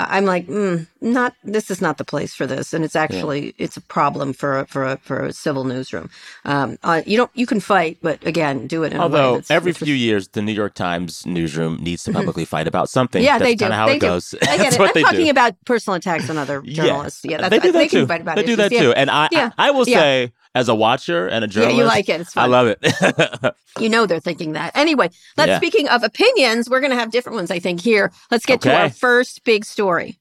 I'm 0.08 0.24
like, 0.24 0.46
mm, 0.46 0.86
not 1.00 1.34
this 1.44 1.70
is 1.70 1.80
not 1.80 1.98
the 1.98 2.04
place 2.04 2.34
for 2.34 2.46
this, 2.46 2.72
and 2.72 2.84
it's 2.84 2.96
actually 2.96 3.46
yeah. 3.46 3.52
it's 3.58 3.76
a 3.76 3.80
problem 3.80 4.32
for 4.32 4.60
a, 4.60 4.66
for 4.66 4.84
a, 4.84 4.96
for 4.98 5.24
a 5.24 5.32
civil 5.32 5.64
newsroom. 5.64 6.10
Um, 6.44 6.78
uh, 6.82 7.02
you 7.06 7.16
don't 7.16 7.30
you 7.34 7.46
can 7.46 7.60
fight, 7.60 7.98
but 8.02 8.24
again, 8.26 8.66
do 8.66 8.82
it. 8.82 8.92
In 8.92 9.00
a 9.00 9.00
few 9.00 9.02
years. 9.02 9.02
Although 9.02 9.34
that's, 9.36 9.50
every 9.50 9.72
few 9.72 9.94
years, 9.94 10.28
the 10.28 10.42
New 10.42 10.52
York 10.52 10.74
Times 10.74 11.26
newsroom 11.26 11.78
needs 11.82 12.04
to 12.04 12.10
mm-hmm. 12.10 12.18
publicly 12.18 12.44
fight 12.44 12.66
about 12.66 12.88
something. 12.88 13.22
Yeah, 13.22 13.38
that's 13.38 13.48
they 13.48 13.54
do. 13.54 13.64
Kind 13.64 13.72
of 13.72 13.78
how 13.78 13.86
they 13.86 13.96
it 13.96 14.00
do. 14.00 14.06
goes. 14.06 14.34
I 14.42 14.56
get 14.56 14.72
it. 14.80 14.80
I'm 14.80 15.02
talking 15.02 15.24
do. 15.24 15.30
about 15.30 15.64
personal 15.64 15.96
attacks 15.96 16.30
on 16.30 16.38
other 16.38 16.62
journalists. 16.62 17.24
Yeah, 17.24 17.40
yeah 17.40 17.48
they 17.48 17.58
do 17.58 17.72
that 17.72 17.78
they 17.78 17.88
too. 17.88 18.06
they 18.06 18.42
do 18.42 18.56
that 18.56 18.70
too. 18.70 18.92
And 18.92 19.10
I, 19.10 19.28
yeah. 19.32 19.50
I, 19.58 19.68
I 19.68 19.70
will 19.70 19.84
say 19.84 20.32
as 20.54 20.68
a 20.68 20.74
watcher 20.74 21.28
and 21.28 21.44
a 21.44 21.48
journalist. 21.48 21.76
Yeah, 21.76 21.82
you 21.82 21.88
like 21.88 22.08
it. 22.08 22.26
I 22.36 22.46
love 22.46 22.66
it. 22.66 23.54
you 23.80 23.88
know 23.88 24.06
they're 24.06 24.20
thinking 24.20 24.52
that. 24.52 24.76
Anyway, 24.76 25.10
let's 25.36 25.48
yeah. 25.48 25.56
speaking 25.58 25.88
of 25.88 26.02
opinions, 26.02 26.68
we're 26.68 26.80
going 26.80 26.90
to 26.90 26.98
have 26.98 27.10
different 27.10 27.36
ones 27.36 27.50
I 27.50 27.58
think 27.58 27.80
here. 27.80 28.12
Let's 28.30 28.46
get 28.46 28.60
okay. 28.60 28.70
to 28.70 28.76
our 28.76 28.90
first 28.90 29.44
big 29.44 29.64
story. 29.64 30.18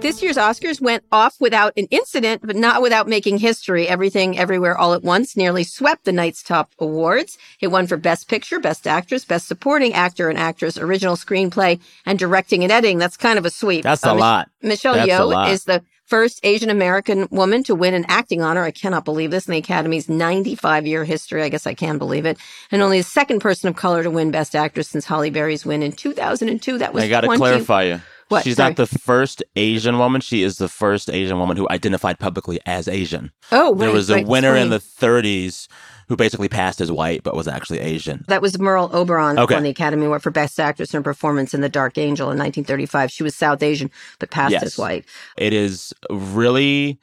This 0.00 0.22
year's 0.22 0.36
Oscars 0.36 0.80
went 0.80 1.02
off 1.10 1.34
without 1.40 1.72
an 1.76 1.86
incident, 1.90 2.42
but 2.46 2.54
not 2.54 2.80
without 2.80 3.08
making 3.08 3.38
history. 3.38 3.88
Everything, 3.88 4.38
Everywhere, 4.38 4.78
All 4.78 4.94
at 4.94 5.02
Once 5.02 5.36
nearly 5.36 5.64
swept 5.64 6.04
the 6.04 6.12
night's 6.12 6.44
top 6.44 6.70
awards. 6.78 7.38
It 7.60 7.68
won 7.68 7.88
for 7.88 7.96
Best 7.96 8.28
Picture, 8.28 8.60
Best 8.60 8.86
Actress, 8.86 9.24
Best 9.24 9.48
Supporting 9.48 9.94
Actor 9.94 10.28
and 10.28 10.38
Actress, 10.38 10.78
Original 10.78 11.16
Screenplay, 11.16 11.80
and 12.04 12.20
Directing 12.20 12.62
and 12.62 12.70
Editing. 12.70 12.98
That's 12.98 13.16
kind 13.16 13.36
of 13.36 13.46
a 13.46 13.50
sweep. 13.50 13.82
That's 13.82 14.06
uh, 14.06 14.12
a 14.12 14.14
lot. 14.14 14.48
Michelle 14.62 14.94
That's 14.94 15.10
Yeoh 15.10 15.50
is 15.50 15.64
the 15.64 15.82
first 16.06 16.40
Asian 16.44 16.70
American 16.70 17.28
woman 17.30 17.62
to 17.64 17.74
win 17.74 17.94
an 17.94 18.06
acting 18.08 18.42
honor. 18.42 18.62
I 18.62 18.70
cannot 18.70 19.04
believe 19.04 19.30
this 19.30 19.46
in 19.46 19.52
the 19.52 19.58
Academy's 19.58 20.08
95 20.08 20.86
year 20.86 21.04
history. 21.04 21.42
I 21.42 21.48
guess 21.48 21.66
I 21.66 21.74
can 21.74 21.98
believe 21.98 22.24
it. 22.24 22.38
And 22.70 22.82
only 22.82 22.98
the 22.98 23.04
second 23.04 23.40
person 23.40 23.68
of 23.68 23.76
color 23.76 24.02
to 24.02 24.10
win 24.10 24.30
Best 24.30 24.54
Actress 24.56 24.88
since 24.88 25.04
Halle 25.04 25.30
Berry's 25.30 25.66
win 25.66 25.82
in 25.82 25.92
2002. 25.92 26.78
That 26.78 26.94
was 26.94 27.04
I 27.04 27.08
got 27.08 27.22
to 27.22 27.28
20- 27.28 27.36
clarify 27.36 27.82
you. 27.84 28.00
What? 28.28 28.42
She's 28.42 28.56
Sorry. 28.56 28.70
not 28.70 28.76
the 28.76 28.86
first 28.86 29.42
Asian 29.54 29.98
woman. 29.98 30.20
She 30.20 30.42
is 30.42 30.58
the 30.58 30.68
first 30.68 31.08
Asian 31.08 31.38
woman 31.38 31.56
who 31.56 31.68
identified 31.70 32.18
publicly 32.18 32.60
as 32.66 32.88
Asian. 32.88 33.30
Oh, 33.52 33.72
right, 33.72 33.78
There 33.78 33.92
was 33.92 34.10
a 34.10 34.14
right, 34.14 34.26
winner 34.26 34.56
in 34.56 34.70
the 34.70 34.80
30s 34.80 35.68
who 36.08 36.16
basically 36.16 36.48
passed 36.48 36.80
as 36.80 36.90
white 36.90 37.22
but 37.22 37.34
was 37.34 37.48
actually 37.48 37.80
Asian. 37.80 38.24
That 38.28 38.42
was 38.42 38.58
Merle 38.58 38.90
Oberon 38.92 39.38
okay. 39.38 39.54
won 39.54 39.62
the 39.62 39.70
Academy 39.70 40.06
Award 40.06 40.22
for 40.22 40.30
Best 40.30 40.58
Actress 40.58 40.94
in 40.94 41.00
a 41.00 41.02
Performance 41.02 41.54
in 41.54 41.60
The 41.60 41.68
Dark 41.68 41.98
Angel 41.98 42.26
in 42.26 42.38
1935. 42.38 43.10
She 43.10 43.22
was 43.22 43.34
South 43.34 43.62
Asian 43.62 43.90
but 44.18 44.30
passed 44.30 44.52
yes. 44.52 44.62
as 44.62 44.78
white. 44.78 45.04
It 45.36 45.52
is 45.52 45.92
really 46.10 46.98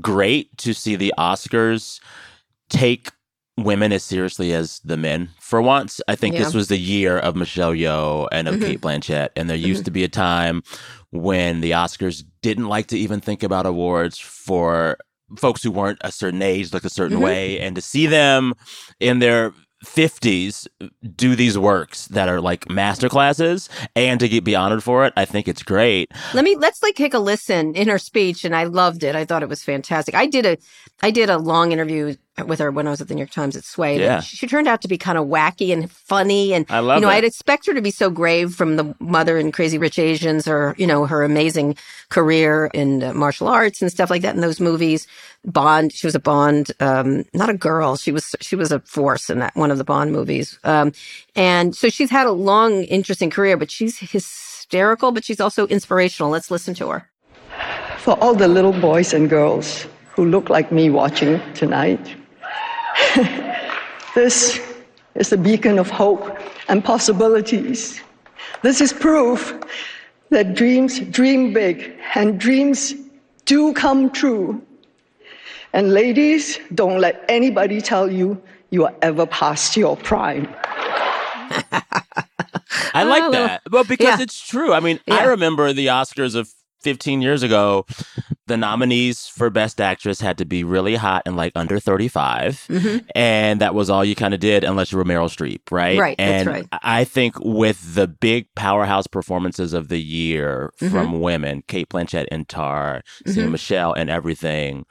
great 0.00 0.56
to 0.58 0.72
see 0.72 0.96
the 0.96 1.12
Oscars 1.18 2.00
take 2.68 3.10
women 3.56 3.92
as 3.92 4.02
seriously 4.02 4.52
as 4.52 4.80
the 4.84 4.96
men 4.96 5.28
for 5.38 5.60
once. 5.60 6.00
I 6.08 6.14
think 6.14 6.34
Yeah. 6.34 6.44
this 6.44 6.54
was 6.54 6.68
the 6.68 6.78
year 6.78 7.18
of 7.18 7.36
Michelle 7.36 7.72
Yeoh 7.74 8.28
and 8.32 8.48
of. 8.48 8.54
Mm-hmm. 8.54 8.64
Cate 8.64 8.80
Blanchett. 8.80 9.30
And 9.36 9.50
there 9.50 9.56
used 9.56 9.80
mm-hmm. 9.80 9.84
to 9.86 9.90
be 9.90 10.04
a 10.04 10.08
time 10.08 10.62
when 11.10 11.60
the 11.60 11.72
Oscars 11.72 12.24
didn't 12.42 12.68
like 12.68 12.86
to 12.88 12.98
even 12.98 13.20
think 13.20 13.42
about 13.42 13.66
awards 13.66 14.18
for 14.18 14.96
folks 15.38 15.62
who 15.62 15.70
weren't 15.70 15.98
a 16.02 16.12
certain 16.12 16.42
age, 16.42 16.72
looked 16.72 16.86
a 16.86 16.90
certain 16.90 17.18
Mhm. 17.18 17.22
way. 17.22 17.60
And 17.60 17.76
to 17.76 17.82
see 17.82 18.06
them 18.06 18.54
in 18.98 19.18
their 19.18 19.52
50s 19.84 20.68
do 21.16 21.34
these 21.34 21.56
works 21.56 22.06
that 22.08 22.28
are 22.28 22.38
like 22.40 22.68
master 22.68 23.08
classes 23.08 23.70
and 23.96 24.20
to 24.20 24.28
get 24.28 24.44
be 24.44 24.54
honored 24.54 24.82
for 24.82 25.06
it, 25.06 25.12
I 25.16 25.24
think 25.24 25.48
it's 25.48 25.62
great. 25.62 26.12
Let 26.34 26.44
me 26.44 26.54
let's 26.54 26.82
like 26.82 26.96
take 26.96 27.14
a 27.14 27.18
listen 27.18 27.74
in 27.74 27.88
her 27.88 27.98
speech, 27.98 28.44
and 28.44 28.54
I 28.54 28.64
loved 28.64 29.02
it. 29.04 29.16
I 29.16 29.24
thought 29.24 29.42
it 29.42 29.48
was 29.48 29.62
fantastic. 29.62 30.14
I 30.14 30.26
did 30.26 30.44
a 30.44 30.58
I 31.02 31.10
did 31.10 31.30
a 31.30 31.38
long 31.38 31.72
interview 31.72 32.14
with 32.46 32.58
her 32.58 32.70
when 32.70 32.86
I 32.86 32.90
was 32.90 33.00
at 33.00 33.08
the 33.08 33.14
New 33.14 33.20
York 33.20 33.30
Times 33.30 33.56
at 33.56 33.64
Sway. 33.64 33.98
Yeah. 33.98 34.20
she, 34.20 34.36
she 34.36 34.46
turned 34.46 34.68
out 34.68 34.82
to 34.82 34.88
be 34.88 34.96
kind 34.96 35.18
of 35.18 35.26
wacky 35.26 35.72
and 35.72 35.90
funny, 35.90 36.54
and 36.54 36.64
I 36.68 36.78
love 36.80 36.96
you 36.96 37.02
know 37.02 37.10
it. 37.10 37.16
I'd 37.16 37.24
expect 37.24 37.66
her 37.66 37.74
to 37.74 37.82
be 37.82 37.90
so 37.90 38.10
grave 38.10 38.54
from 38.54 38.76
the 38.76 38.94
mother 38.98 39.36
in 39.36 39.52
Crazy 39.52 39.78
Rich 39.78 39.98
Asians, 39.98 40.48
or 40.48 40.74
you 40.78 40.86
know 40.86 41.06
her 41.06 41.22
amazing 41.22 41.76
career 42.08 42.70
in 42.72 43.02
uh, 43.02 43.12
martial 43.12 43.48
arts 43.48 43.82
and 43.82 43.90
stuff 43.90 44.10
like 44.10 44.22
that 44.22 44.34
in 44.34 44.40
those 44.40 44.60
movies. 44.60 45.06
Bond, 45.44 45.92
she 45.92 46.06
was 46.06 46.14
a 46.14 46.20
Bond, 46.20 46.70
um, 46.80 47.24
not 47.34 47.50
a 47.50 47.54
girl. 47.54 47.96
She 47.96 48.12
was 48.12 48.34
she 48.40 48.56
was 48.56 48.72
a 48.72 48.80
force 48.80 49.30
in 49.30 49.38
that 49.40 49.56
one 49.56 49.70
of 49.70 49.78
the 49.78 49.84
Bond 49.84 50.12
movies, 50.12 50.58
um, 50.64 50.92
and 51.34 51.74
so 51.74 51.88
she's 51.88 52.10
had 52.10 52.26
a 52.26 52.32
long, 52.32 52.84
interesting 52.84 53.30
career. 53.30 53.56
But 53.56 53.70
she's 53.70 53.98
hysterical, 53.98 55.12
but 55.12 55.24
she's 55.24 55.40
also 55.40 55.66
inspirational. 55.66 56.30
Let's 56.30 56.50
listen 56.50 56.74
to 56.74 56.88
her. 56.90 57.06
For 57.98 58.14
all 58.22 58.34
the 58.34 58.48
little 58.48 58.72
boys 58.72 59.12
and 59.12 59.28
girls 59.28 59.86
who 60.14 60.24
look 60.24 60.48
like 60.48 60.72
me 60.72 60.90
watching 60.90 61.40
tonight, 61.54 62.16
this 64.14 64.60
is 65.14 65.32
a 65.32 65.36
beacon 65.36 65.78
of 65.78 65.90
hope 65.90 66.38
and 66.68 66.84
possibilities. 66.84 68.00
This 68.62 68.80
is 68.80 68.92
proof 68.92 69.54
that 70.30 70.54
dreams 70.54 71.00
dream 71.00 71.52
big 71.52 71.92
and 72.14 72.38
dreams 72.38 72.94
do 73.44 73.72
come 73.72 74.10
true. 74.10 74.60
And 75.72 75.92
ladies, 75.92 76.58
don't 76.74 77.00
let 77.00 77.24
anybody 77.28 77.80
tell 77.80 78.10
you 78.10 78.40
you 78.70 78.84
are 78.86 78.94
ever 79.02 79.26
past 79.26 79.76
your 79.76 79.96
prime. 79.96 80.48
I 82.92 83.04
like 83.04 83.22
Oh, 83.22 83.30
that. 83.32 83.62
Well, 83.70 83.84
because 83.84 84.18
yeah. 84.18 84.22
it's 84.22 84.40
true. 84.40 84.72
I 84.72 84.80
mean, 84.80 85.00
I 85.08 85.24
remember 85.24 85.72
the 85.72 85.86
Oscars 85.88 86.34
of 86.34 86.52
15 86.82 87.22
years 87.22 87.42
ago. 87.42 87.86
The 88.46 88.56
nominees 88.56 89.26
for 89.26 89.48
Best 89.50 89.80
Actress 89.80 90.20
had 90.20 90.38
to 90.38 90.44
be 90.44 90.64
really 90.64 90.96
hot 90.96 91.22
and 91.24 91.36
like 91.36 91.52
under 91.54 91.78
35. 91.78 92.66
Mm-hmm. 92.68 93.06
And 93.14 93.60
that 93.60 93.74
was 93.74 93.88
all 93.90 94.04
you 94.04 94.14
kind 94.16 94.34
of 94.34 94.40
did 94.40 94.64
unless 94.64 94.90
you 94.90 94.98
were 94.98 95.04
Meryl 95.04 95.28
Streep, 95.28 95.60
right? 95.70 95.98
Right, 95.98 96.16
that's 96.18 96.40
And 96.40 96.48
right. 96.48 96.66
I 96.82 97.04
think 97.04 97.36
with 97.38 97.94
the 97.94 98.08
big 98.08 98.46
powerhouse 98.56 99.06
performances 99.06 99.72
of 99.72 99.88
the 99.88 100.00
year 100.00 100.72
Mm-hmm. 100.80 100.92
from 100.94 101.20
women, 101.20 101.62
Cate 101.68 101.88
Blanchett 101.88 102.26
and 102.30 102.48
Tar, 102.48 103.02
Sarah 103.26 103.48
Michelle 103.48 103.92
and 103.92 104.08
everything, 104.10 104.84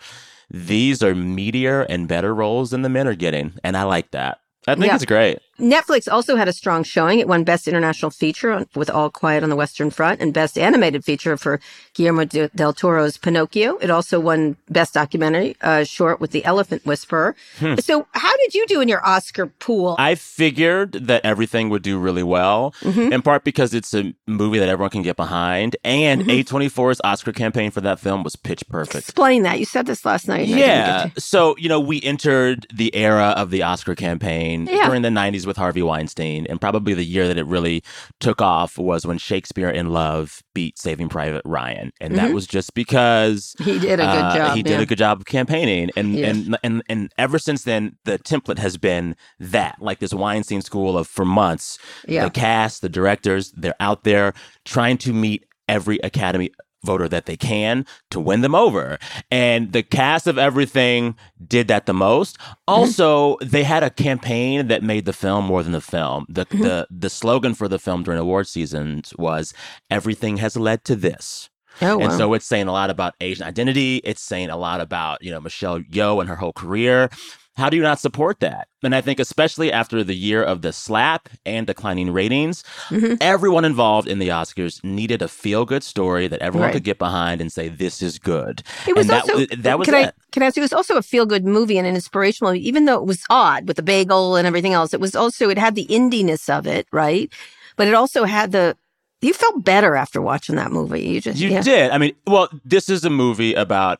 these 0.49 1.01
are 1.03 1.13
meatier 1.13 1.85
and 1.89 2.07
better 2.07 2.33
roles 2.33 2.71
than 2.71 2.81
the 2.81 2.89
men 2.89 3.07
are 3.07 3.15
getting. 3.15 3.53
And 3.63 3.75
I 3.77 3.83
like 3.83 4.11
that. 4.11 4.39
I 4.67 4.75
think 4.75 4.85
Yeah. 4.87 4.95
it's 4.95 5.05
great. 5.05 5.39
Netflix 5.59 6.11
also 6.11 6.35
had 6.35 6.47
a 6.47 6.53
strong 6.53 6.83
showing. 6.83 7.19
It 7.19 7.27
won 7.27 7.43
Best 7.43 7.67
International 7.67 8.09
Feature 8.11 8.65
with 8.75 8.89
All 8.89 9.09
Quiet 9.09 9.43
on 9.43 9.49
the 9.49 9.55
Western 9.55 9.89
Front 9.89 10.21
and 10.21 10.33
Best 10.33 10.57
Animated 10.57 11.03
Feature 11.05 11.37
for 11.37 11.59
Guillermo 11.93 12.25
del 12.25 12.73
Toro's 12.73 13.17
Pinocchio. 13.17 13.77
It 13.77 13.89
also 13.89 14.19
won 14.19 14.55
Best 14.69 14.93
Documentary 14.93 15.55
uh, 15.61 15.83
Short 15.83 16.19
with 16.21 16.31
The 16.31 16.45
Elephant 16.45 16.85
Whisperer. 16.85 17.35
So, 17.79 18.07
how 18.13 18.37
did 18.37 18.53
you 18.55 18.65
do 18.67 18.81
in 18.81 18.87
your 18.87 19.05
Oscar 19.05 19.47
pool? 19.47 19.95
Hmm. 19.95 20.01
I 20.01 20.15
figured 20.15 20.93
that 20.93 21.25
everything 21.25 21.69
would 21.69 21.81
do 21.83 21.99
really 21.99 22.23
well, 22.23 22.73
Mm-hmm. 22.81 23.11
in 23.13 23.21
part 23.21 23.43
because 23.43 23.73
it's 23.73 23.93
a 23.93 24.13
movie 24.25 24.57
that 24.59 24.69
everyone 24.69 24.89
can 24.89 25.01
get 25.01 25.15
behind. 25.17 25.75
And 25.83 26.21
Mm-hmm. 26.23 26.29
A24's 26.55 27.01
Oscar 27.03 27.31
campaign 27.33 27.71
for 27.71 27.81
that 27.81 27.99
film 27.99 28.23
was 28.23 28.35
pitch 28.35 28.63
perfect. 28.69 28.95
Explain 29.09 29.43
that. 29.43 29.59
You 29.59 29.65
said 29.65 29.85
this 29.85 30.05
last 30.05 30.27
night. 30.27 30.47
and 30.47 30.53
I 30.53 30.57
didn't 30.57 30.59
Yeah. 30.69 31.09
to- 31.15 31.21
So, 31.21 31.55
you 31.57 31.67
know, 31.69 31.79
we 31.79 32.01
entered 32.01 32.65
the 32.73 32.93
era 32.95 33.33
of 33.37 33.49
the 33.51 33.63
Oscar 33.63 33.95
campaign 33.95 34.67
Yeah. 34.69 34.85
during 34.87 35.01
the 35.01 35.09
90s 35.09 35.45
with 35.49 35.57
Harvey 35.57 35.81
Weinstein. 35.81 36.45
And 36.47 36.61
probably 36.61 36.93
the 36.93 37.03
year 37.03 37.27
that 37.27 37.37
it 37.37 37.45
really 37.45 37.83
took 38.21 38.41
off 38.41 38.77
was 38.77 39.05
when 39.05 39.17
Shakespeare 39.17 39.69
in 39.69 39.89
Love 39.89 40.41
beat 40.55 40.79
Saving 40.79 41.09
Private 41.09 41.41
Ryan. 41.43 41.91
And 41.99 42.17
that 42.17 42.33
was 42.33 42.47
just 42.47 42.73
because 42.73 43.53
Mm-hmm. 43.59 43.69
He 43.71 43.79
did 43.79 43.99
a 43.99 44.03
good 44.03 44.07
uh, 44.07 44.35
job, 44.35 44.55
He 44.55 44.63
did 44.63 44.71
yeah. 44.71 44.81
a 44.81 44.85
good 44.85 44.97
job 44.97 45.19
of 45.19 45.25
campaigning. 45.25 45.89
And, 45.97 46.13
Yeah. 46.15 46.27
and, 46.29 46.57
and, 46.63 46.83
and 46.87 47.11
ever 47.17 47.37
since 47.39 47.63
then, 47.63 47.97
the 48.05 48.17
template 48.19 48.59
has 48.59 48.77
been 48.77 49.15
that 49.39 49.75
like 49.81 49.99
this 49.99 50.13
Weinstein 50.13 50.61
school 50.61 50.97
of 50.97 51.07
for 51.07 51.25
months. 51.25 51.77
Yeah. 52.07 52.23
The 52.25 52.29
cast, 52.31 52.81
the 52.81 52.89
directors, 52.89 53.51
they're 53.57 53.75
out 53.79 54.03
there 54.03 54.33
trying 54.65 54.97
to 54.99 55.11
meet 55.13 55.45
every 55.67 55.99
Academy 56.03 56.51
voter 56.83 57.07
that 57.09 57.25
they 57.25 57.37
can 57.37 57.85
to 58.11 58.19
win 58.19 58.41
them 58.41 58.55
over. 58.55 58.97
And 59.29 59.71
the 59.71 59.83
cast 59.83 60.27
of 60.27 60.37
everything 60.37 61.15
did 61.45 61.67
that 61.67 61.85
the 61.85 61.93
most. 61.93 62.37
Mm-hmm. 62.37 62.53
Also, 62.67 63.37
they 63.41 63.63
had 63.63 63.83
a 63.83 63.89
campaign 63.89 64.67
that 64.67 64.83
made 64.83 65.05
the 65.05 65.13
film 65.13 65.45
more 65.45 65.63
than 65.63 65.73
the 65.73 65.81
film. 65.81 66.25
The 66.29 66.45
mm-hmm. 66.45 66.63
the 66.63 66.87
the 66.89 67.09
slogan 67.09 67.53
for 67.53 67.67
the 67.67 67.79
film 67.79 68.03
during 68.03 68.19
award 68.19 68.47
seasons 68.47 69.13
was 69.17 69.53
everything 69.89 70.37
has 70.37 70.55
led 70.55 70.83
to 70.85 70.95
this. 70.95 71.49
Oh, 71.81 71.99
And 72.01 72.11
so 72.11 72.33
it's 72.33 72.45
saying 72.45 72.67
a 72.67 72.73
lot 72.73 72.89
about 72.89 73.15
Asian 73.21 73.45
identity. 73.45 73.97
It's 74.03 74.21
saying 74.21 74.49
a 74.49 74.57
lot 74.57 74.81
about, 74.81 75.23
you 75.23 75.31
know, 75.31 75.39
Michelle 75.39 75.79
Yeoh 75.79 76.19
and 76.19 76.27
her 76.27 76.35
whole 76.35 76.51
career. 76.51 77.09
How 77.57 77.69
do 77.69 77.75
you 77.75 77.83
not 77.83 77.99
support 77.99 78.39
that? 78.39 78.69
And 78.83 78.95
I 78.95 79.01
think, 79.01 79.19
especially 79.19 79.69
after 79.71 80.01
the 80.03 80.15
year 80.15 80.41
of 80.41 80.61
the 80.61 80.71
slap 80.71 81.27
and 81.45 81.67
declining 81.67 82.11
ratings, 82.13 82.63
Mm-hmm. 82.89 83.15
everyone 83.19 83.65
involved 83.65 84.07
in 84.07 84.19
the 84.19 84.29
Oscars 84.29 84.81
needed 84.83 85.21
a 85.21 85.27
feel 85.27 85.65
good 85.65 85.83
story 85.83 86.27
that 86.27 86.39
everyone 86.41 86.67
Right. 86.67 86.73
could 86.73 86.83
get 86.85 86.97
behind 86.99 87.41
and 87.41 87.51
say, 87.51 87.67
this 87.67 88.01
is 88.01 88.17
good. 88.17 88.63
It 88.87 88.95
was 88.95 89.01
and 89.05 89.09
that, 89.09 89.21
also 89.23 89.37
was- 89.39 89.47
that 89.57 89.77
was 89.79 89.85
can. 89.87 89.95
I 89.95 90.11
can 90.31 90.43
I 90.43 90.45
ask 90.45 90.55
you? 90.55 90.61
It 90.61 90.65
was 90.65 90.73
also 90.73 90.95
a 90.95 91.01
feel 91.01 91.25
good 91.25 91.43
movie 91.45 91.77
and 91.77 91.85
an 91.85 91.95
inspirational 91.95 92.53
movie, 92.53 92.65
even 92.67 92.85
though 92.85 92.99
it 92.99 93.05
was 93.05 93.23
odd 93.29 93.67
with 93.67 93.75
the 93.77 93.83
bagel 93.83 94.35
and 94.37 94.47
everything 94.47 94.73
else. 94.73 94.93
It 94.93 95.01
was 95.01 95.15
also 95.15 95.49
it 95.49 95.57
had 95.57 95.75
the 95.75 95.87
indiness 95.87 96.49
of 96.49 96.65
it, 96.65 96.87
right? 96.93 97.29
But 97.75 97.87
it 97.89 97.93
also 97.93 98.23
had 98.23 98.51
the 98.53 98.77
you 99.21 99.33
felt 99.33 99.65
better 99.65 99.95
after 99.97 100.21
watching 100.21 100.55
that 100.55 100.71
movie. 100.71 101.01
You 101.01 101.19
just 101.19 101.39
You 101.39 101.49
yeah. 101.49 101.61
did. 101.61 101.91
I 101.91 101.97
mean, 101.97 102.13
well, 102.25 102.47
this 102.63 102.87
is 102.89 103.03
a 103.03 103.09
movie 103.09 103.53
about 103.53 103.99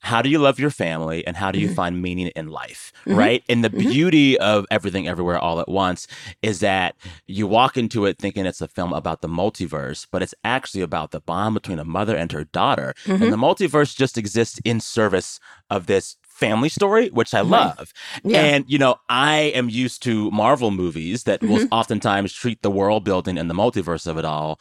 how 0.00 0.22
do 0.22 0.28
you 0.28 0.38
love 0.38 0.58
your 0.58 0.70
family 0.70 1.26
and 1.26 1.36
how 1.36 1.50
do 1.52 1.58
you 1.58 1.66
Mm-hmm. 1.66 1.74
find 1.76 2.02
meaning 2.02 2.28
in 2.34 2.48
life, 2.48 2.92
right? 3.06 3.44
And 3.48 3.62
the 3.62 3.70
beauty 3.70 4.38
of 4.38 4.66
Everything 4.70 5.06
Everywhere 5.06 5.38
All 5.38 5.60
at 5.60 5.68
Once 5.68 6.06
is 6.42 6.60
that 6.60 6.96
you 7.26 7.46
walk 7.46 7.76
into 7.76 8.06
it 8.06 8.18
thinking 8.18 8.46
it's 8.46 8.60
a 8.60 8.68
film 8.68 8.92
about 8.92 9.20
the 9.20 9.28
multiverse, 9.28 10.06
but 10.10 10.22
it's 10.22 10.34
actually 10.42 10.80
about 10.82 11.10
the 11.10 11.20
bond 11.20 11.54
between 11.54 11.78
a 11.78 11.84
mother 11.84 12.16
and 12.16 12.32
her 12.32 12.44
daughter. 12.44 12.94
Mm-hmm. 13.04 13.22
And 13.22 13.32
the 13.32 13.36
multiverse 13.36 13.94
just 13.94 14.16
exists 14.18 14.58
in 14.64 14.80
service 14.80 15.38
of 15.68 15.86
this 15.86 16.16
family 16.24 16.70
story, 16.70 17.08
which 17.10 17.34
I 17.34 17.42
love. 17.42 17.92
Yeah. 18.24 18.40
And, 18.40 18.64
you 18.66 18.78
know, 18.78 18.96
I 19.10 19.52
am 19.54 19.68
used 19.68 20.02
to 20.04 20.30
Marvel 20.30 20.70
movies 20.70 21.24
that 21.24 21.42
will 21.42 21.58
Mm-hmm. 21.58 21.74
oftentimes 21.74 22.32
treat 22.32 22.62
the 22.62 22.70
world 22.70 23.04
building 23.04 23.36
and 23.36 23.50
the 23.50 23.54
multiverse 23.54 24.06
of 24.06 24.16
it 24.16 24.24
all 24.24 24.58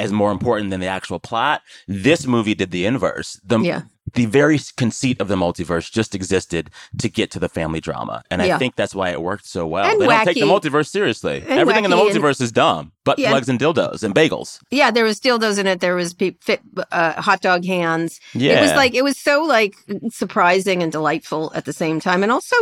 as 0.00 0.10
more 0.10 0.32
important 0.32 0.70
than 0.70 0.80
the 0.80 0.86
actual 0.88 1.20
plot. 1.20 1.62
This 1.86 2.26
movie 2.26 2.54
did 2.56 2.72
the 2.72 2.84
inverse. 2.86 3.38
The, 3.44 3.60
Yeah. 3.60 3.82
The 4.14 4.26
very 4.26 4.58
conceit 4.76 5.20
of 5.20 5.28
the 5.28 5.36
multiverse 5.36 5.90
just 5.90 6.14
existed 6.14 6.70
to 6.98 7.08
get 7.08 7.30
to 7.32 7.38
the 7.38 7.48
family 7.48 7.80
drama. 7.80 8.22
And 8.30 8.42
Yeah. 8.42 8.56
I 8.56 8.58
think 8.58 8.76
that's 8.76 8.94
why 8.94 9.10
it 9.10 9.20
worked 9.22 9.46
so 9.46 9.66
well. 9.66 9.84
And 9.84 10.00
they 10.00 10.06
don't 10.06 10.24
take 10.24 10.36
the 10.36 10.42
multiverse 10.42 10.88
seriously. 10.88 11.42
And 11.46 11.58
Everything 11.60 11.84
in 11.84 11.90
the 11.90 11.96
wacky 11.96 12.10
and- 12.14 12.22
multiverse 12.22 12.40
is 12.40 12.52
dumb. 12.52 12.92
Butt 13.04 13.18
Yeah. 13.18 13.30
plugs 13.30 13.48
and 13.48 13.58
dildos 13.58 14.02
and 14.02 14.14
bagels. 14.14 14.60
Yeah, 14.70 14.90
there 14.90 15.04
was 15.04 15.20
dildos 15.20 15.58
in 15.58 15.66
it. 15.66 15.80
There 15.80 15.94
was 15.94 16.12
pe- 16.14 16.36
fit, 16.40 16.60
uh, 16.92 17.20
hot 17.20 17.40
dog 17.40 17.64
hands. 17.64 18.20
Yeah. 18.34 18.58
It 18.58 18.62
was 18.62 18.72
like 18.72 18.94
it 18.94 19.02
was 19.02 19.16
so 19.18 19.42
like 19.42 19.74
surprising 20.10 20.82
and 20.82 20.92
delightful 20.92 21.50
at 21.54 21.64
the 21.64 21.72
same 21.72 22.00
time, 22.00 22.22
and 22.22 22.30
also 22.30 22.56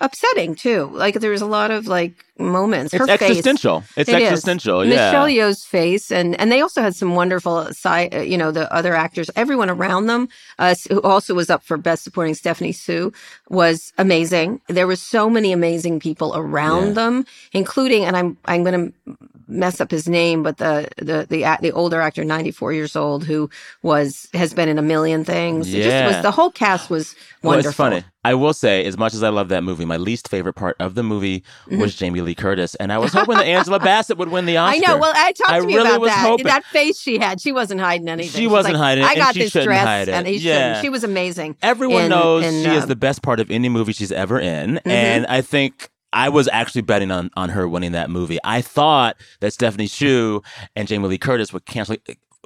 upsetting 0.00 0.54
too. 0.54 0.90
Like 0.92 1.14
there 1.20 1.30
was 1.30 1.42
a 1.42 1.46
lot 1.46 1.70
of 1.70 1.86
like 1.86 2.12
moments. 2.38 2.94
It's 2.94 3.00
Her 3.00 3.16
face. 3.18 3.30
existential. 3.30 3.82
It's 3.96 4.08
It 4.08 4.20
is. 4.22 4.28
existential. 4.30 4.84
Yeah. 4.84 4.90
Michelle 5.06 5.26
Yeoh's 5.28 5.64
face, 5.64 6.10
and 6.12 6.38
and 6.40 6.52
they 6.52 6.60
also 6.60 6.82
had 6.82 6.94
some 6.94 7.14
wonderful 7.14 7.72
side. 7.72 8.14
uh, 8.14 8.20
You 8.20 8.38
know, 8.38 8.50
the 8.52 8.72
other 8.72 8.94
actors, 8.94 9.28
everyone 9.36 9.70
around 9.70 10.06
them, 10.06 10.28
uh, 10.58 10.74
who 10.88 11.00
also 11.02 11.34
was 11.34 11.50
up 11.50 11.62
for 11.64 11.76
Best 11.76 12.04
Supporting. 12.04 12.34
Stephanie 12.34 12.72
Hsu 12.72 13.12
was 13.48 13.92
amazing. 13.98 14.60
There 14.68 14.86
were 14.86 14.96
so 14.96 15.28
many 15.28 15.52
amazing 15.52 15.98
people 16.00 16.32
around 16.36 16.88
Yeah. 16.88 16.92
them, 16.94 17.26
including, 17.52 18.04
and 18.04 18.16
I'm 18.16 18.36
I'm 18.44 18.62
going 18.64 18.92
to 18.92 19.16
mess 19.48 19.80
up 19.80 19.90
his 19.90 20.08
name, 20.08 20.42
but 20.42 20.58
the 20.58 20.88
the 20.98 21.26
the 21.28 21.56
the 21.62 21.72
older 21.72 22.00
actor, 22.00 22.24
ninety 22.24 22.50
four 22.50 22.72
years 22.72 22.94
old, 22.94 23.24
who 23.24 23.48
was 23.82 24.28
has 24.34 24.52
been 24.54 24.68
in 24.68 24.78
a 24.78 24.82
million 24.82 25.24
things. 25.24 25.68
It 25.68 25.78
just 25.78 25.88
Yeah. 25.88 26.06
was 26.08 26.22
the 26.22 26.30
whole 26.30 26.50
cast 26.50 26.90
was 26.90 27.14
Well, 27.42 27.52
wonderful. 27.56 27.68
it's 27.70 27.76
funny. 27.76 28.04
I 28.24 28.34
will 28.34 28.52
say, 28.52 28.84
as 28.84 28.98
much 28.98 29.14
as 29.14 29.22
I 29.22 29.30
love 29.30 29.48
that 29.48 29.64
movie, 29.64 29.86
my 29.86 29.96
least 29.96 30.28
favorite 30.28 30.52
part 30.52 30.76
of 30.80 30.94
the 30.94 31.02
movie 31.02 31.44
was 31.70 31.94
Jamie 31.94 32.20
Lee 32.20 32.34
Curtis, 32.34 32.74
and 32.74 32.92
I 32.92 32.98
was 32.98 33.12
hoping 33.14 33.36
that 33.36 33.46
Angela 33.56 33.78
Bassett 33.78 34.18
would 34.18 34.28
win 34.28 34.44
the 34.44 34.58
Oscar. 34.58 34.76
Mm-hmm. 34.82 34.90
I 34.90 34.92
know. 34.94 34.98
Well, 35.00 35.12
I 35.16 35.32
talked 35.32 35.50
I 35.50 35.60
to 35.60 35.66
me 35.66 35.74
really 35.76 35.88
about 35.88 36.00
was 36.02 36.10
that. 36.10 36.26
hoping- 36.26 36.46
That 36.46 36.64
face 36.66 37.00
she 37.00 37.18
had, 37.18 37.40
she 37.40 37.52
wasn't 37.52 37.80
hiding 37.80 38.08
anything. 38.08 38.38
She 38.38 38.46
wasn't 38.46 38.74
like, 38.74 38.82
hiding 38.82 39.04
I 39.04 39.08
and 39.12 39.16
got 39.18 39.34
she 39.34 39.44
this 39.44 39.52
dress, 39.52 40.08
and 40.08 40.28
Yeah. 40.28 40.38
shouldn't. 40.74 40.84
She 40.84 40.88
was 40.90 41.04
amazing. 41.04 41.56
Everyone 41.62 42.02
in- 42.04 42.10
knows 42.10 42.44
in, 42.44 42.64
she 42.64 42.76
is 42.76 42.82
uh, 42.82 42.86
the 42.86 42.96
best 42.96 43.22
part 43.22 43.40
of 43.40 43.50
any 43.50 43.70
movie 43.70 43.92
she's 43.94 44.12
ever 44.12 44.38
in, 44.38 44.74
Mm-hmm. 44.74 44.90
and 44.90 45.26
I 45.26 45.40
think. 45.40 45.88
I 46.12 46.28
was 46.28 46.48
actually 46.48 46.82
betting 46.82 47.10
on, 47.10 47.30
on 47.36 47.50
her 47.50 47.68
winning 47.68 47.92
that 47.92 48.10
movie. 48.10 48.38
I 48.44 48.62
thought 48.62 49.16
that 49.40 49.52
Stephanie 49.52 49.86
Hsu 49.86 50.42
and 50.74 50.88
Jamie 50.88 51.08
Lee 51.08 51.18
Curtis 51.18 51.52
would 51.52 51.66
cancel 51.66 51.96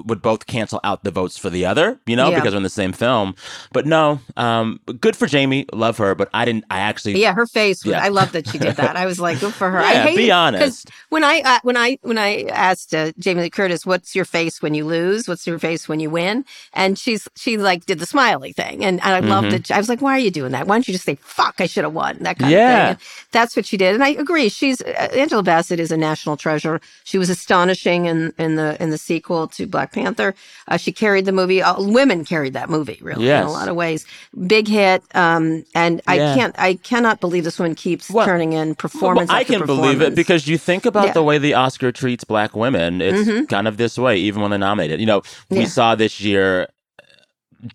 would 0.07 0.23
both 0.23 0.47
cancel 0.47 0.81
out 0.85 1.05
the 1.05 1.11
votes 1.11 1.37
for 1.37 1.51
the 1.51 1.67
other, 1.67 2.01
you 2.07 2.17
know, 2.17 2.31
Yeah. 2.31 2.37
because 2.37 2.53
they're 2.53 2.57
in 2.57 2.63
the 2.63 2.71
same 2.71 2.93
film. 2.93 3.35
But 3.73 3.85
no, 3.87 4.21
um, 4.39 4.81
good 5.01 5.15
for 5.15 5.27
Jamie, 5.27 5.67
love 5.73 5.99
her. 5.99 6.15
But 6.15 6.31
I 6.33 6.45
didn't. 6.47 6.65
I 6.71 6.79
actually 6.81 7.21
Yeah, 7.21 7.35
her 7.35 7.47
face. 7.47 7.85
Was, 7.85 7.93
Yeah. 7.93 8.03
I 8.03 8.09
love 8.09 8.33
that 8.33 8.49
she 8.49 8.59
did 8.59 8.77
that. 8.77 8.97
I 8.97 9.05
was 9.07 9.21
like, 9.21 9.41
good 9.41 9.53
for 9.55 9.71
her. 9.71 9.79
I 9.79 9.93
Yeah, 9.93 10.03
hate 10.05 10.17
be 10.17 10.31
honest. 10.31 10.91
when 11.11 11.23
I 11.25 11.43
uh, 11.45 11.59
when 11.63 11.77
I 11.77 11.99
when 12.03 12.17
I 12.17 12.45
asked 12.45 12.95
uh, 12.95 13.13
Jamie 13.19 13.43
Lee 13.43 13.51
Curtis, 13.51 13.85
"What's 13.85 14.15
your 14.17 14.25
face 14.25 14.63
when 14.63 14.73
you 14.75 14.87
lose? 14.87 15.29
What's 15.29 15.47
your 15.47 15.59
face 15.59 15.89
when 15.89 16.01
you 16.01 16.09
win?" 16.11 16.45
and 16.73 16.99
she's 16.99 17.29
she 17.37 17.59
like 17.59 17.85
did 17.85 17.99
the 17.99 18.07
smiley 18.07 18.53
thing, 18.53 18.85
and, 18.85 18.99
and 19.05 19.15
I 19.15 19.21
loved 19.21 19.49
Mm-hmm. 19.49 19.57
it. 19.57 19.71
I 19.71 19.79
was 19.79 19.91
like, 19.91 20.01
"Why 20.01 20.13
are 20.13 20.19
you 20.19 20.31
doing 20.31 20.53
that? 20.53 20.67
Why 20.67 20.75
don't 20.77 20.89
you 20.89 20.93
just 20.95 21.05
say 21.05 21.17
fuck? 21.17 21.57
I 21.59 21.67
should 21.67 21.85
have 21.85 21.93
won." 21.93 22.17
That 22.21 22.39
kind 22.39 22.51
Yeah. 22.51 22.69
of 22.69 22.79
thing. 22.79 22.89
And 22.93 22.99
that's 23.33 23.55
what 23.57 23.67
she 23.67 23.77
did, 23.77 23.95
and 23.95 24.03
I 24.03 24.11
agree. 24.11 24.49
She's 24.49 24.81
uh, 24.81 25.09
Angela 25.15 25.43
Bassett 25.43 25.79
is 25.81 25.93
a 25.93 25.97
national 25.99 26.39
treasure. 26.39 26.81
She 27.05 27.19
was 27.19 27.29
astonishing 27.29 28.07
in 28.07 28.33
in 28.39 28.57
the 28.57 28.83
in 28.83 28.89
the 28.91 28.99
sequel 28.99 29.49
to 29.49 29.67
Black 29.67 29.82
Panther. 29.87 30.35
Uh, 30.69 30.77
she 30.77 30.93
carried 30.93 31.25
the 31.25 31.33
movie. 31.33 31.63
Women 31.79 32.25
carried 32.25 32.53
that 32.53 32.71
movie 32.71 32.99
really 33.03 33.29
in 33.29 33.43
a 33.43 33.51
lot 33.51 33.69
of 33.69 33.77
ways. 33.77 34.07
Big 34.47 34.69
hit, 34.69 35.03
um, 35.15 35.65
and 35.75 36.01
I 36.07 36.17
Yeah. 36.17 36.35
can't 36.35 36.55
I 36.59 36.75
cannot 36.75 37.21
believe 37.21 37.45
this 37.45 37.59
one 37.59 37.75
keeps 37.75 38.11
Well- 38.11 38.27
turning 38.27 38.53
in 38.53 38.75
performance. 38.75 39.29
Well, 39.29 39.39
I 39.39 39.45
can 39.45 39.65
believe 39.67 40.01
it 40.03 40.15
because 40.15 40.47
you 40.47 40.59
think 40.59 40.85
about 40.87 41.01
Yeah. 41.03 41.09
Mm-hmm. 41.11 41.15
the 41.15 41.23
way 41.25 41.39
the 41.39 41.55
Oscar 41.55 41.93
treats 41.93 42.25
black 42.25 42.55
women. 42.55 43.01
It's 43.01 43.49
kind 43.49 43.67
of 43.67 43.77
this 43.77 43.99
way, 43.99 44.17
even 44.19 44.43
when 44.43 44.51
they're 44.51 44.59
nominated. 44.59 45.01
You 45.01 45.07
know, 45.07 45.23
we 45.51 45.61
Yeah. 45.61 45.67
saw 45.67 45.95
this 45.95 46.21
year 46.21 46.69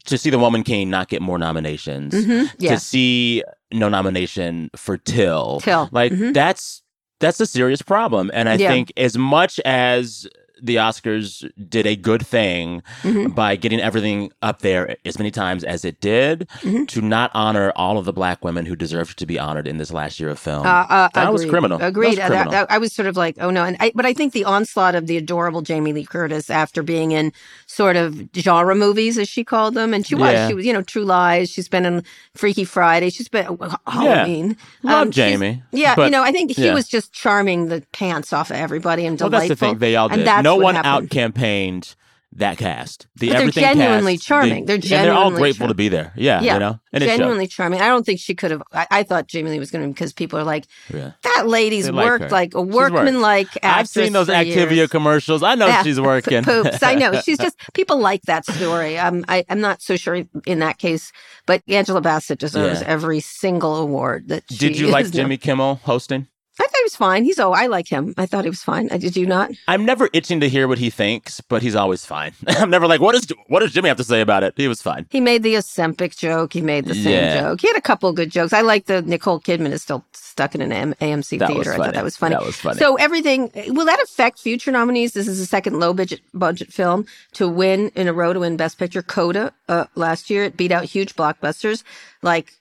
to 0.06 0.18
see 0.18 0.30
the 0.30 0.40
Woman 0.40 0.64
King 0.64 0.90
not 0.90 1.08
get 1.08 1.22
more 1.22 1.38
nominations, 1.38 2.14
Mhm. 2.14 2.52
Yeah. 2.60 2.74
to 2.74 2.80
see 2.80 3.44
no 3.72 3.88
nomination 3.90 4.70
for 4.76 4.98
Till. 4.98 5.60
Till. 5.62 5.90
Like 5.92 6.12
Mhm. 6.12 6.34
that's 6.34 6.82
that's 7.20 7.40
a 7.40 7.48
serious 7.48 7.82
problem. 7.82 8.30
And 8.34 8.48
I 8.48 8.56
Yeah. 8.58 8.70
think 8.70 8.94
as 8.96 9.18
much 9.18 9.60
as 9.66 10.28
the 10.62 10.76
Oscars 10.78 11.50
did 11.70 11.86
a 11.86 11.96
good 11.96 12.26
thing 12.26 12.82
Mhm. 13.04 13.36
by 13.36 13.56
getting 13.56 13.80
everything 13.80 14.32
up 14.42 14.62
there 14.62 14.96
as 15.06 15.18
many 15.18 15.32
times 15.32 15.64
as 15.64 15.86
it 15.86 16.00
did, 16.02 16.48
Mhm. 16.62 16.88
to 16.90 17.02
not 17.02 17.32
honor 17.34 17.72
all 17.76 17.98
of 17.98 18.06
the 18.06 18.14
black 18.14 18.44
women 18.44 18.66
who 18.66 18.76
deserved 18.76 19.18
to 19.20 19.26
be 19.26 19.38
honored 19.40 19.68
in 19.68 19.78
this 19.78 19.92
last 19.92 20.20
year 20.20 20.30
of 20.30 20.40
film. 20.40 20.66
Uh, 20.66 20.86
uh, 20.90 21.10
that 21.14 21.32
was 21.32 21.42
agreed. 21.44 21.52
criminal. 21.52 21.78
That 21.78 21.88
Agreed. 21.90 22.08
was 22.10 22.16
That- 22.18 22.28
criminal. 22.28 22.52
that- 22.52 22.68
I 22.72 22.78
was 22.78 22.94
sort 22.94 23.08
of 23.08 23.16
like, 23.18 23.36
oh 23.40 23.50
no. 23.50 23.64
And 23.64 23.78
I, 23.80 23.92
but 23.96 24.06
I 24.06 24.14
think 24.14 24.34
the 24.34 24.46
onslaught 24.46 24.96
of 24.96 25.08
the 25.08 25.18
adorable 25.18 25.62
Jamie 25.62 25.94
Lee 25.94 26.06
Curtis 26.06 26.50
after 26.50 26.82
being 26.84 27.12
in 27.12 27.32
sort 27.68 27.96
of 27.96 28.20
genre 28.36 28.76
movies, 28.76 29.18
as 29.18 29.28
she 29.30 29.44
called 29.44 29.74
them, 29.74 29.94
and 29.94 30.06
she 30.06 30.16
was, 30.16 30.32
Yeah. 30.34 30.48
she 30.48 30.54
was, 30.54 30.66
you 30.66 30.74
know, 30.74 30.82
True 30.82 31.06
Lies. 31.06 31.50
She's 31.50 31.68
been 31.68 31.86
in 31.86 32.04
Freaky 32.36 32.64
Friday. 32.64 33.10
She's 33.10 33.28
been 33.30 33.46
uh, 33.60 33.76
Halloween. 33.88 34.58
Love 34.84 35.14
she's- 35.14 35.16
Jamie, 35.16 35.62
Yeah, 35.72 35.96
but- 35.96 36.06
you 36.06 36.12
know, 36.12 36.24
I 36.24 36.32
think 36.32 36.52
he 36.56 36.66
yeah. 36.66 36.74
was 36.74 36.88
just 36.88 37.14
charming 37.14 37.68
the 37.68 37.84
pants 37.94 38.34
off 38.34 38.50
of 38.52 38.58
everybody 38.58 39.06
and 39.06 39.20
well, 39.20 39.30
delightful. 39.30 39.50
that's 39.50 39.60
the 39.60 39.66
thing. 39.68 39.78
They 39.80 39.96
all 39.96 40.08
And 40.08 40.18
did. 40.20 40.28
that's 40.28 40.44
No 40.48 40.56
one 40.58 40.76
out 40.78 41.10
campaigned 41.10 41.96
that 42.34 42.58
cast. 42.58 43.08
The 43.16 43.30
But 43.30 43.38
they're 43.38 43.50
genuinely 43.50 44.16
cast, 44.18 44.28
charming. 44.28 44.66
they- 44.66 44.78
They're 44.78 45.00
and 45.00 45.08
they're 45.08 45.14
all 45.14 45.32
genuinely 45.32 45.40
grateful 45.42 45.60
charming. 45.64 45.70
to 45.70 45.76
be 45.76 45.90
there. 45.90 46.12
Yeah, 46.16 46.42
Yeah, 46.42 46.54
you 46.56 46.60
know, 46.60 46.80
and 46.94 47.04
genuinely 47.04 47.48
charming. 47.48 47.82
I 47.82 47.88
don't 47.88 48.06
think 48.06 48.20
she 48.20 48.36
could 48.36 48.52
have. 48.52 48.62
I, 48.72 48.86
I 48.92 49.04
thought 49.04 49.28
Jamie 49.28 49.50
Lee 49.50 49.60
was 49.60 49.72
going 49.72 49.84
to 49.88 49.92
because 49.92 50.14
people 50.14 50.38
are 50.38 50.44
like, 50.44 50.66
Yeah. 50.94 51.12
that 51.24 51.48
lady's 51.48 51.86
They 51.86 51.92
like 51.94 52.06
worked 52.06 52.24
her. 52.26 52.30
like 52.30 52.54
a 52.54 52.64
She's 52.64 52.74
workman-like. 52.76 53.48
I've 53.64 53.88
seen 53.88 54.14
those 54.14 54.28
Activia 54.28 54.72
years. 54.76 54.90
commercials. 54.92 55.42
I 55.42 55.56
know 55.56 55.68
Yeah, 55.68 55.82
she's 55.84 56.00
working. 56.12 56.44
Poops. 56.44 56.84
I 56.84 56.96
know. 56.96 57.20
She's 57.22 57.40
just 57.40 57.58
people 57.74 57.98
like 57.98 58.22
that 58.24 58.46
story. 58.46 59.00
Um, 59.00 59.24
I, 59.28 59.44
I'm 59.50 59.62
not 59.62 59.82
so 59.82 59.96
sure 59.96 60.22
in 60.46 60.60
that 60.60 60.78
case, 60.78 61.12
but 61.48 61.64
Angela 61.68 62.02
Bassett 62.02 62.38
deserves 62.40 62.82
Yeah. 62.82 62.88
every 62.88 63.22
single 63.22 63.78
award 63.78 64.28
that 64.28 64.44
she 64.52 64.58
Did 64.58 64.78
you 64.78 64.88
like 64.88 65.10
Jimmy 65.12 65.38
Kimmel 65.38 65.76
hosting? 65.86 66.28
I 66.60 66.64
thought 66.64 66.76
he 66.78 66.84
was 66.84 66.96
fine. 66.96 67.24
He's 67.24 67.40
oh, 67.40 67.52
I 67.54 67.68
like 67.68 67.88
him. 67.88 68.14
I 68.18 68.26
thought 68.26 68.44
he 68.44 68.50
was 68.50 68.64
fine. 68.64 68.90
Uh, 68.92 68.98
Did 68.98 69.16
you 69.16 69.26
not? 69.26 69.52
I'm 69.68 69.86
never 69.86 70.10
itching 70.14 70.40
to 70.40 70.50
hear 70.50 70.68
what 70.68 70.78
he 70.80 70.90
thinks, 70.90 71.40
but 71.42 71.62
he's 71.62 71.76
always 71.76 72.06
fine. 72.06 72.34
I'm 72.48 72.70
never 72.70 72.88
like, 72.88 73.00
what 73.00 73.14
does 73.14 73.28
what 73.48 73.60
does 73.60 73.72
Jimmy 73.74 73.90
have 73.90 73.98
to 73.98 74.04
say 74.04 74.22
about 74.22 74.44
it? 74.44 74.54
He 74.58 74.68
was 74.68 74.82
fine. 74.82 75.06
He 75.12 75.22
made 75.22 75.44
the 75.44 75.54
Ozempic 75.56 76.18
joke. 76.18 76.54
He 76.54 76.62
made 76.62 76.86
the 76.86 76.96
same 76.96 77.14
Yeah. 77.14 77.42
joke. 77.42 77.62
He 77.62 77.68
had 77.68 77.78
a 77.78 77.82
couple 77.82 78.12
good 78.14 78.32
jokes. 78.32 78.54
I 78.54 78.62
like 78.62 78.86
the 78.86 79.02
Nicole 79.02 79.40
Kidman 79.40 79.72
is 79.72 79.82
still 79.84 80.04
stuck 80.14 80.56
in 80.56 80.62
an 80.62 80.72
M- 80.72 80.94
AMC 81.02 81.40
That 81.40 81.50
theater. 81.50 81.74
I 81.74 81.78
thought 81.78 81.94
that 81.94 82.04
was 82.04 82.18
funny. 82.18 82.36
That 82.36 82.46
was 82.46 82.56
funny. 82.56 82.80
So 82.80 82.96
everything 82.96 83.52
will 83.68 83.86
that 83.86 84.02
affect 84.02 84.40
future 84.40 84.72
nominees? 84.72 85.14
This 85.14 85.28
is 85.28 85.40
the 85.40 85.46
second 85.46 85.80
low 85.80 85.94
budget 85.94 86.22
budget 86.34 86.74
film 86.74 87.06
to 87.34 87.48
win 87.48 87.92
in 87.96 88.08
a 88.08 88.14
row 88.14 88.34
to 88.34 88.40
win 88.40 88.58
Best 88.58 88.78
Picture. 88.80 89.02
Coda 89.04 89.54
uh, 89.70 89.86
last 89.96 90.30
year 90.30 90.44
it 90.46 90.58
beat 90.58 90.72
out 90.72 90.86
huge 90.86 91.16
blockbusters 91.16 91.84
like 92.24 92.54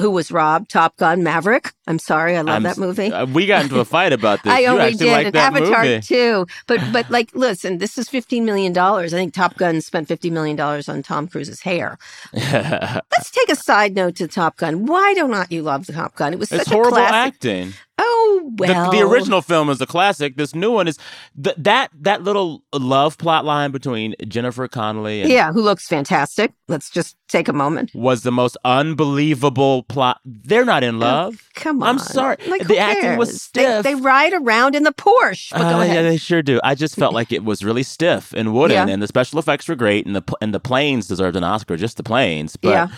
Who 0.00 0.10
Was 0.10 0.32
Rob, 0.32 0.68
Top 0.68 0.96
Gun, 0.96 1.22
Maverick. 1.22 1.72
I'm 1.86 1.98
sorry, 2.00 2.36
I 2.36 2.40
love 2.40 2.56
I'm 2.56 2.62
that 2.64 2.78
movie. 2.78 3.12
uh, 3.12 3.26
we 3.26 3.46
got 3.46 3.62
into 3.62 3.78
a 3.78 3.84
fight 3.84 4.12
about 4.12 4.42
this. 4.42 4.52
I 4.54 4.60
you 4.60 4.68
only 4.68 4.94
did 4.94 5.10
like 5.10 5.26
and 5.28 5.36
Avatar 5.36 5.84
movie. 5.84 6.00
too, 6.00 6.46
but 6.66 6.80
but 6.92 7.08
like, 7.10 7.34
listen, 7.34 7.78
this 7.78 7.96
is 7.96 8.08
fifteen 8.08 8.44
million 8.44 8.72
dollars. 8.72 9.14
I 9.14 9.18
think 9.18 9.34
Top 9.34 9.56
Gun 9.56 9.80
spent 9.80 10.08
fifty 10.08 10.30
million 10.30 10.56
dollars 10.56 10.88
on 10.88 11.02
Tom 11.02 11.28
Cruise's 11.28 11.60
hair. 11.60 11.98
Let's 12.32 13.30
take 13.30 13.48
a 13.50 13.56
side 13.56 13.94
note 13.94 14.16
to 14.16 14.26
Top 14.26 14.56
Gun. 14.56 14.86
Why 14.86 15.14
do 15.14 15.28
not 15.28 15.52
you 15.52 15.62
love 15.62 15.86
the 15.86 15.92
Top 15.92 16.16
Gun? 16.16 16.32
It 16.32 16.38
was 16.38 16.50
it's 16.50 16.64
such 16.64 16.72
a 16.72 16.74
horrible 16.74 16.96
classic. 16.96 17.34
acting. 17.34 17.72
Oh 17.96 18.50
The- 18.56 18.64
well, 18.72 18.90
the, 18.90 19.00
original 19.02 19.40
film 19.40 19.70
is 19.70 19.80
a 19.80 19.86
classic. 19.86 20.36
This 20.36 20.54
new 20.54 20.72
one 20.72 20.88
is 20.88 20.98
th- 21.42 21.54
that 21.58 21.90
that 22.00 22.22
little 22.22 22.62
love 22.72 23.16
plot 23.18 23.44
line 23.44 23.70
between 23.70 24.14
Jennifer 24.26 24.66
Connelly 24.66 25.22
and 25.22 25.30
Yeah, 25.30 25.52
who 25.52 25.62
looks 25.62 25.86
fantastic. 25.86 26.52
Let's 26.66 26.90
just 26.90 27.16
take 27.28 27.46
a 27.48 27.52
moment. 27.52 27.92
was 27.94 28.22
the 28.22 28.32
most 28.32 28.56
unbelievable 28.64 29.84
plot. 29.84 30.20
They're 30.24 30.64
not 30.64 30.82
in 30.82 30.98
love. 30.98 31.48
Come 31.54 31.82
on. 31.82 31.88
I'm 31.90 31.98
sorry. 31.98 32.36
Like, 32.48 32.66
the 32.66 32.78
acting 32.78 33.16
was 33.16 33.40
stiff. 33.42 33.84
They, 33.84 33.94
they 33.94 34.00
ride 34.00 34.32
around 34.32 34.74
in 34.74 34.82
the 34.82 34.92
Porsche. 34.92 35.50
But 35.52 35.58
go 35.70 35.78
Uh, 35.78 35.82
ahead. 35.82 35.94
yeah, 35.96 36.02
they 36.02 36.16
sure 36.16 36.42
do. 36.42 36.60
I 36.64 36.74
just 36.74 36.96
felt 36.96 37.14
like 37.14 37.32
it 37.32 37.44
was 37.44 37.64
really 37.64 37.82
stiff 37.82 38.32
and 38.32 38.52
wooden, 38.54 38.88
Yeah. 38.88 38.92
and 38.92 39.02
the 39.02 39.06
special 39.06 39.38
effects 39.38 39.68
were 39.68 39.74
great, 39.76 40.06
and 40.06 40.16
the 40.16 40.22
and 40.40 40.52
the 40.54 40.60
planes 40.60 41.06
deserved 41.06 41.36
an 41.36 41.44
Oscar, 41.44 41.76
just 41.76 41.96
the 41.96 42.02
planes. 42.02 42.56
But 42.56 42.70
Yeah. 42.70 42.88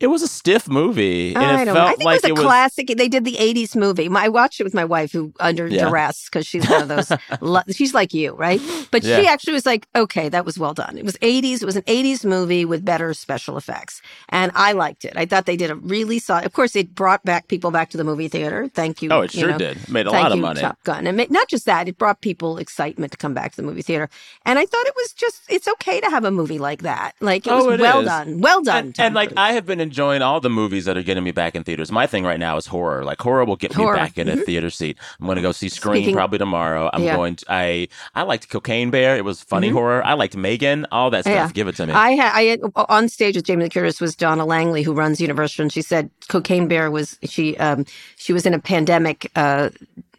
It 0.00 0.08
was 0.08 0.22
a 0.22 0.28
stiff 0.28 0.68
movie, 0.68 1.34
and 1.34 1.44
I 1.44 1.62
it 1.62 1.64
don't 1.66 1.74
know. 1.74 1.84
I 1.84 1.88
think 1.90 2.02
like 2.04 2.24
it 2.24 2.32
was 2.32 2.40
a 2.40 2.42
classic. 2.42 2.88
They 2.96 3.08
did 3.08 3.24
the 3.24 3.36
'80s 3.36 3.76
movie. 3.76 4.08
My, 4.08 4.24
I 4.24 4.28
watched 4.28 4.60
it 4.60 4.64
with 4.64 4.74
my 4.74 4.84
wife, 4.84 5.12
who 5.12 5.32
under 5.40 5.66
Yeah. 5.66 5.88
duress 5.88 6.24
because 6.28 6.46
she's 6.46 6.68
one 6.68 6.82
of 6.82 6.88
those. 6.88 7.12
lo- 7.40 7.62
she's 7.70 7.94
like 7.94 8.12
you, 8.12 8.34
right? 8.34 8.60
But 8.90 9.04
she 9.04 9.26
actually 9.26 9.52
was 9.54 9.64
like, 9.66 9.86
"Okay, 9.94 10.28
that 10.28 10.44
was 10.44 10.58
well 10.58 10.74
done. 10.74 10.98
It 10.98 11.04
was 11.04 11.16
'80s. 11.18 11.62
It 11.62 11.66
was 11.66 11.76
an 11.76 11.82
'80s 11.82 12.24
movie 12.24 12.64
with 12.64 12.84
better 12.84 13.14
special 13.14 13.56
effects, 13.56 14.02
and 14.28 14.50
I 14.54 14.72
liked 14.72 15.04
it. 15.04 15.14
I 15.16 15.26
thought 15.26 15.46
they 15.46 15.56
did 15.56 15.70
a 15.70 15.76
really 15.76 16.18
solid. 16.18 16.44
Of 16.44 16.52
course, 16.52 16.74
it 16.76 16.94
brought 16.94 17.24
back 17.24 17.48
people 17.48 17.70
back 17.70 17.90
to 17.90 17.96
the 17.96 18.04
movie 18.04 18.28
theater. 18.28 18.68
Thank 18.74 19.00
you. 19.00 19.10
Oh, 19.10 19.20
it 19.22 19.32
you 19.34 19.40
sure 19.40 19.50
know. 19.52 19.58
did. 19.58 19.88
Made 19.88 20.06
a 20.06 20.10
lot 20.10 20.32
of 20.32 20.36
you, 20.36 20.42
money. 20.42 20.60
Top 20.60 20.82
Gun. 20.84 21.06
And 21.06 21.30
not 21.30 21.48
just 21.48 21.66
that, 21.66 21.88
it 21.88 21.96
brought 21.98 22.20
people 22.20 22.58
excitement 22.58 23.12
to 23.12 23.18
come 23.18 23.32
back 23.32 23.52
to 23.52 23.56
the 23.56 23.62
movie 23.62 23.82
theater. 23.82 24.10
And 24.44 24.58
I 24.58 24.66
thought 24.66 24.86
it 24.86 24.94
was 24.96 25.12
just, 25.12 25.42
it's 25.48 25.68
okay 25.68 26.00
to 26.00 26.10
have 26.10 26.24
a 26.24 26.30
movie 26.30 26.58
like 26.58 26.82
that. 26.82 27.12
Like, 27.20 27.46
it 27.46 27.52
Oh, 27.52 27.66
was 27.66 27.74
it 27.78 27.80
well 27.80 28.00
is. 28.00 28.06
done. 28.06 28.40
Well 28.40 28.62
done. 28.62 28.86
And, 28.86 29.00
and 29.00 29.14
like 29.14 29.32
I 29.36 29.52
have 29.52 29.64
been 29.66 29.80
enjoying 29.94 30.22
all 30.22 30.40
the 30.40 30.50
movies 30.50 30.86
that 30.86 30.96
are 30.96 31.02
getting 31.04 31.22
me 31.22 31.30
back 31.30 31.54
in 31.54 31.62
theaters. 31.62 31.92
My 31.92 32.04
thing 32.08 32.24
right 32.24 32.40
now 32.40 32.56
is 32.56 32.66
horror. 32.66 33.04
Like 33.04 33.20
horror 33.20 33.44
will 33.44 33.54
get 33.54 33.72
Horror. 33.72 33.92
me 33.94 33.98
back 34.00 34.18
in 34.18 34.28
a 34.28 34.34
theater 34.36 34.68
seat. 34.68 34.98
I'm 35.20 35.26
going 35.26 35.36
to 35.36 35.42
go 35.42 35.52
see 35.52 35.68
Scream 35.68 36.02
Speaking- 36.02 36.14
probably 36.16 36.38
tomorrow. 36.38 36.90
I'm 36.92 37.04
Yeah. 37.04 37.14
going 37.14 37.36
to 37.36 37.46
I 37.48 37.86
I 38.12 38.22
liked 38.22 38.48
Cocaine 38.48 38.90
Bear. 38.90 39.16
It 39.16 39.24
was 39.24 39.40
funny 39.40 39.68
horror. 39.68 40.04
I 40.04 40.14
liked 40.14 40.36
Megan. 40.36 40.84
All 40.90 41.10
that 41.10 41.22
stuff. 41.22 41.32
Yeah. 41.34 41.50
Give 41.52 41.68
it 41.68 41.76
to 41.76 41.86
me. 41.86 41.92
I 41.92 42.10
had, 42.10 42.32
I 42.34 42.42
had 42.42 42.60
on 42.74 43.08
stage 43.08 43.36
with 43.36 43.44
Jamie 43.44 43.62
Lee 43.64 43.70
Curtis 43.70 44.00
was 44.00 44.16
Donna 44.16 44.44
Langley, 44.44 44.82
who 44.82 44.94
runs 44.94 45.20
Universal, 45.20 45.62
and 45.62 45.72
she 45.72 45.80
said 45.82 46.10
Cocaine 46.26 46.66
Bear 46.66 46.90
was 46.90 47.16
she 47.22 47.56
um 47.58 47.84
she 48.16 48.32
was 48.32 48.46
in 48.46 48.52
a 48.54 48.58
pandemic 48.58 49.30
uh 49.36 49.70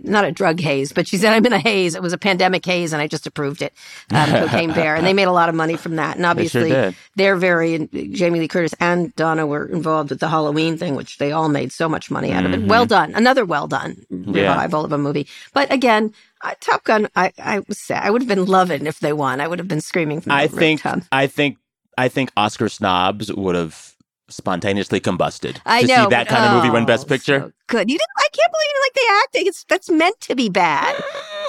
not 0.05 0.25
a 0.25 0.31
drug 0.31 0.59
haze, 0.59 0.91
but 0.91 1.07
she 1.07 1.17
said 1.17 1.33
I'm 1.33 1.45
in 1.45 1.53
a 1.53 1.59
haze. 1.59 1.95
It 1.95 2.01
was 2.01 2.13
a 2.13 2.17
pandemic 2.17 2.65
haze, 2.65 2.93
and 2.93 3.01
I 3.01 3.07
just 3.07 3.27
approved 3.27 3.61
it. 3.61 3.73
Um, 4.11 4.29
Cocaine 4.29 4.73
Bear, 4.73 4.95
and 4.95 5.05
they 5.05 5.13
made 5.13 5.27
a 5.27 5.31
lot 5.31 5.49
of 5.49 5.55
money 5.55 5.77
from 5.77 5.97
that. 5.97 6.15
And 6.15 6.23
sure 6.23 6.31
obviously, 6.31 6.69
did. 6.69 6.95
they're 7.15 7.35
very 7.35 7.87
Jamie 8.11 8.39
Lee 8.39 8.47
Curtis 8.47 8.73
and 8.79 9.15
Donna 9.15 9.45
were 9.45 9.65
involved 9.65 10.09
with 10.09 10.19
the 10.19 10.29
Halloween 10.29 10.77
thing, 10.77 10.95
which 10.95 11.17
they 11.17 11.31
all 11.31 11.49
made 11.49 11.71
so 11.71 11.89
much 11.89 12.09
money 12.09 12.31
out 12.31 12.45
of 12.45 12.53
it. 12.53 12.59
Mm-hmm. 12.59 12.69
Well 12.69 12.85
done, 12.85 13.13
another 13.15 13.45
well 13.45 13.67
done 13.67 13.97
revival 14.09 14.85
of 14.85 14.91
a 14.91 14.97
movie. 14.97 15.27
But 15.53 15.71
again. 15.71 16.13
Uh, 16.41 16.53
Top 16.59 16.83
Gun, 16.83 17.07
I, 17.15 17.31
I 17.39 17.59
was 17.67 17.79
sad. 17.79 18.03
I 18.03 18.11
would 18.11 18.21
have 18.21 18.27
been 18.27 18.45
loving 18.45 18.85
if 18.85 18.99
they 18.99 19.13
won. 19.13 19.41
I 19.41 19.47
would 19.47 19.57
have 19.57 19.69
been 19.69 19.81
screaming 19.81 20.21
from 20.21 20.29
the 20.29 20.35
I 20.35 20.47
think. 20.47 20.81
I 21.11 21.25
think 21.25 21.57
I 21.97 22.07
think 22.07 22.31
Oscar 22.37 22.69
snobs 22.69 23.33
would 23.33 23.55
have 23.55 23.94
spontaneously 24.27 24.99
combusted 24.99 25.61
I 25.65 25.81
to 25.81 25.87
know 25.87 26.03
see 26.05 26.09
that 26.09 26.27
kind 26.27 26.45
of 26.45 26.53
movie 26.53 26.69
win 26.71 26.83
oh, 26.83 26.87
Best 26.87 27.07
Picture. 27.07 27.39
so 27.41 27.51
good. 27.67 27.89
You 27.89 27.97
didn't. 27.97 28.09
I 28.17 28.27
can't 28.33 28.51
believe 28.51 28.69
you 28.73 28.81
like 28.81 28.93
the 28.93 29.23
acting. 29.23 29.47
It's 29.47 29.63
that's 29.69 29.89
meant 29.89 30.19
to 30.21 30.35
be 30.35 30.49
bad. 30.49 30.95